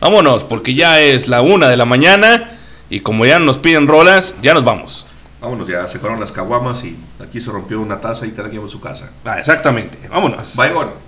Vámonos, 0.00 0.42
porque 0.44 0.74
ya 0.74 1.00
es 1.00 1.28
la 1.28 1.42
una 1.42 1.68
de 1.68 1.76
la 1.76 1.84
mañana 1.84 2.58
y 2.88 3.00
como 3.00 3.26
ya 3.26 3.38
nos 3.38 3.58
piden 3.58 3.88
rolas, 3.88 4.34
ya 4.40 4.54
nos 4.54 4.64
vamos. 4.64 5.06
Vámonos, 5.42 5.68
ya 5.68 5.86
se 5.86 5.98
fueron 5.98 6.18
las 6.18 6.32
caguamas 6.32 6.82
y 6.84 6.96
aquí 7.22 7.42
se 7.42 7.50
rompió 7.50 7.78
una 7.78 8.00
taza 8.00 8.26
y 8.26 8.30
cada 8.30 8.48
quien 8.48 8.62
va 8.62 8.68
a 8.68 8.70
su 8.70 8.80
casa. 8.80 9.10
Ah, 9.26 9.38
exactamente, 9.38 9.98
vámonos. 10.08 10.56
Bye, 10.56 10.72
gone. 10.72 11.07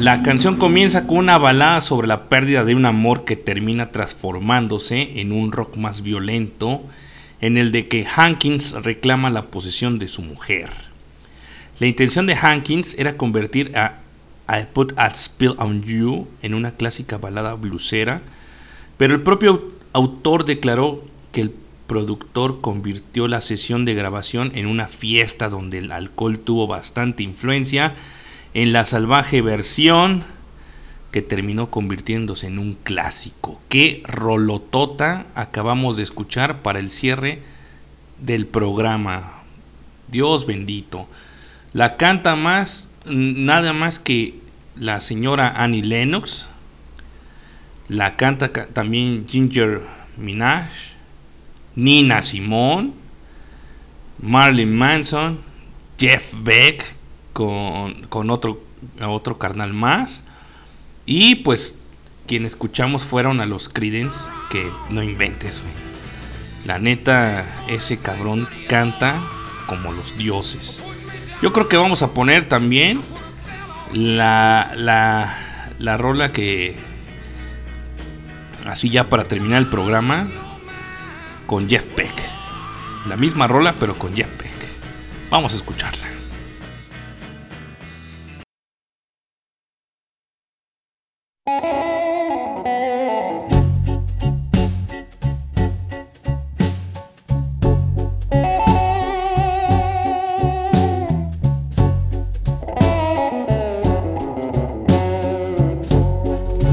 La 0.00 0.24
canción 0.24 0.56
comienza 0.56 1.06
con 1.06 1.18
una 1.18 1.38
balada 1.38 1.80
sobre 1.80 2.08
la 2.08 2.28
pérdida 2.28 2.64
de 2.64 2.74
un 2.74 2.86
amor 2.86 3.24
que 3.24 3.36
termina 3.36 3.92
transformándose 3.92 5.20
en 5.20 5.30
un 5.30 5.52
rock 5.52 5.76
más 5.76 6.02
violento, 6.02 6.82
en 7.40 7.56
el 7.56 7.70
de 7.70 7.86
que 7.86 8.04
Hankins 8.16 8.72
reclama 8.82 9.30
la 9.30 9.42
posesión 9.42 10.00
de 10.00 10.08
su 10.08 10.22
mujer. 10.22 10.70
La 11.78 11.86
intención 11.86 12.26
de 12.26 12.34
Hankins 12.34 12.96
era 12.98 13.16
convertir 13.16 13.76
a 13.78 14.00
I 14.48 14.66
Put 14.72 14.94
a 14.96 15.08
Spill 15.10 15.54
on 15.58 15.84
You 15.84 16.26
en 16.42 16.54
una 16.54 16.72
clásica 16.72 17.18
balada 17.18 17.54
blusera, 17.54 18.22
pero 18.96 19.14
el 19.14 19.22
propio 19.22 19.52
au- 19.54 19.62
autor 19.92 20.46
declaró 20.46 21.04
que 21.30 21.42
el 21.42 21.54
productor 21.86 22.60
convirtió 22.60 23.28
la 23.28 23.40
sesión 23.40 23.84
de 23.84 23.94
grabación 23.94 24.50
en 24.56 24.66
una 24.66 24.88
fiesta 24.88 25.48
donde 25.48 25.78
el 25.78 25.92
alcohol 25.92 26.40
tuvo 26.40 26.66
bastante 26.66 27.22
influencia 27.22 27.94
en 28.54 28.72
la 28.72 28.84
salvaje 28.84 29.40
versión 29.42 30.24
que 31.10 31.22
terminó 31.22 31.70
convirtiéndose 31.70 32.46
en 32.46 32.58
un 32.58 32.74
clásico. 32.74 33.60
Qué 33.68 34.02
rolotota 34.06 35.26
acabamos 35.34 35.96
de 35.96 36.02
escuchar 36.02 36.62
para 36.62 36.78
el 36.78 36.90
cierre 36.90 37.42
del 38.20 38.46
programa. 38.46 39.42
Dios 40.08 40.46
bendito. 40.46 41.06
La 41.72 41.96
canta 41.96 42.36
más, 42.36 42.88
nada 43.06 43.72
más 43.72 43.98
que 43.98 44.34
la 44.76 45.00
señora 45.00 45.52
Annie 45.56 45.82
Lennox. 45.82 46.48
La 47.88 48.16
canta 48.16 48.52
ca- 48.52 48.66
también 48.68 49.26
Ginger 49.28 49.82
Minaj, 50.16 50.70
Nina 51.74 52.22
Simone, 52.22 52.92
Marilyn 54.20 54.74
Manson, 54.74 55.40
Jeff 55.98 56.34
Beck 56.42 56.96
con, 57.32 58.06
con 58.08 58.30
otro, 58.30 58.60
otro 59.00 59.38
carnal 59.38 59.72
más. 59.72 60.24
Y 61.06 61.36
pues 61.36 61.78
quien 62.26 62.46
escuchamos 62.46 63.02
fueron 63.02 63.40
a 63.40 63.46
los 63.46 63.68
Creedence, 63.68 64.28
que 64.50 64.70
no 64.90 65.02
inventes. 65.02 65.62
La 66.64 66.78
neta, 66.78 67.44
ese 67.68 67.96
cabrón 67.96 68.48
canta 68.68 69.20
como 69.66 69.92
los 69.92 70.16
dioses. 70.16 70.82
Yo 71.42 71.52
creo 71.52 71.68
que 71.68 71.76
vamos 71.76 72.02
a 72.02 72.14
poner 72.14 72.48
también 72.48 73.00
la, 73.92 74.72
la, 74.76 75.68
la 75.78 75.96
rola 75.96 76.32
que, 76.32 76.76
así 78.64 78.90
ya 78.90 79.08
para 79.08 79.26
terminar 79.26 79.58
el 79.58 79.68
programa, 79.68 80.28
con 81.46 81.68
Jeff 81.68 81.84
Beck. 81.96 82.14
La 83.08 83.16
misma 83.16 83.48
rola, 83.48 83.74
pero 83.80 83.98
con 83.98 84.14
Jeff 84.14 84.30
Beck. 84.38 84.52
Vamos 85.30 85.52
a 85.52 85.56
escucharla. 85.56 86.06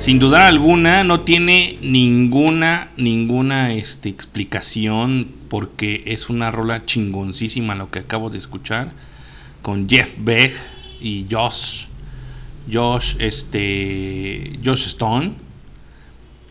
Sin 0.00 0.18
duda 0.18 0.46
alguna 0.46 1.04
no 1.04 1.20
tiene 1.24 1.78
ninguna 1.82 2.88
ninguna 2.96 3.74
este, 3.74 4.08
explicación 4.08 5.28
porque 5.50 6.04
es 6.06 6.30
una 6.30 6.50
rola 6.50 6.86
chingoncísima 6.86 7.74
lo 7.74 7.90
que 7.90 7.98
acabo 7.98 8.30
de 8.30 8.38
escuchar 8.38 8.92
con 9.60 9.90
Jeff 9.90 10.16
Beck 10.20 10.54
y 11.02 11.26
Josh 11.30 11.84
Josh 12.72 13.16
este 13.18 14.58
Josh 14.64 14.86
Stone. 14.86 15.34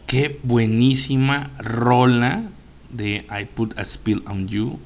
Qué 0.06 0.40
buenísima 0.44 1.50
rola 1.58 2.44
de 2.92 3.26
I 3.32 3.46
Put 3.46 3.80
a 3.80 3.84
Spill 3.84 4.22
on 4.28 4.48
You 4.48 4.80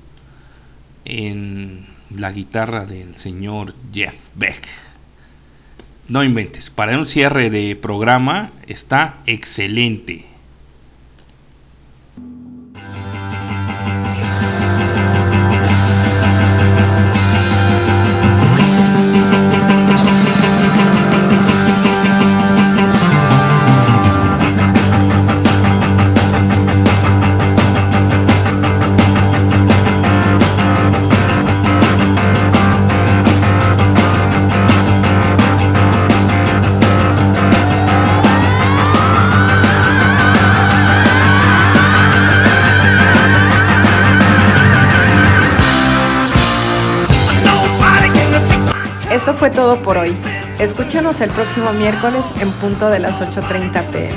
en 1.03 1.85
la 2.15 2.31
guitarra 2.31 2.85
del 2.85 3.13
señor 3.15 3.75
Jeff 3.93 4.29
Beck. 4.35 4.65
No 6.09 6.23
inventes, 6.23 6.69
para 6.69 6.97
un 6.97 7.05
cierre 7.05 7.49
de 7.49 7.77
programa 7.77 8.51
está 8.67 9.19
excelente. 9.25 10.32
Fue 49.43 49.49
todo 49.49 49.75
por 49.75 49.97
hoy. 49.97 50.15
Escúchanos 50.57 51.19
el 51.19 51.29
próximo 51.29 51.73
miércoles 51.73 52.31
en 52.39 52.49
punto 52.49 52.89
de 52.89 52.99
las 52.99 53.19
8.30 53.19 53.83
pm. 53.87 54.15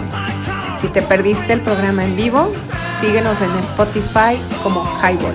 Si 0.79 0.87
te 0.87 1.03
perdiste 1.03 1.53
el 1.53 1.61
programa 1.63 2.05
en 2.05 2.15
vivo, 2.15 2.53
síguenos 3.01 3.41
en 3.41 3.51
Spotify 3.59 4.39
como 4.63 4.85
Highball. 5.03 5.35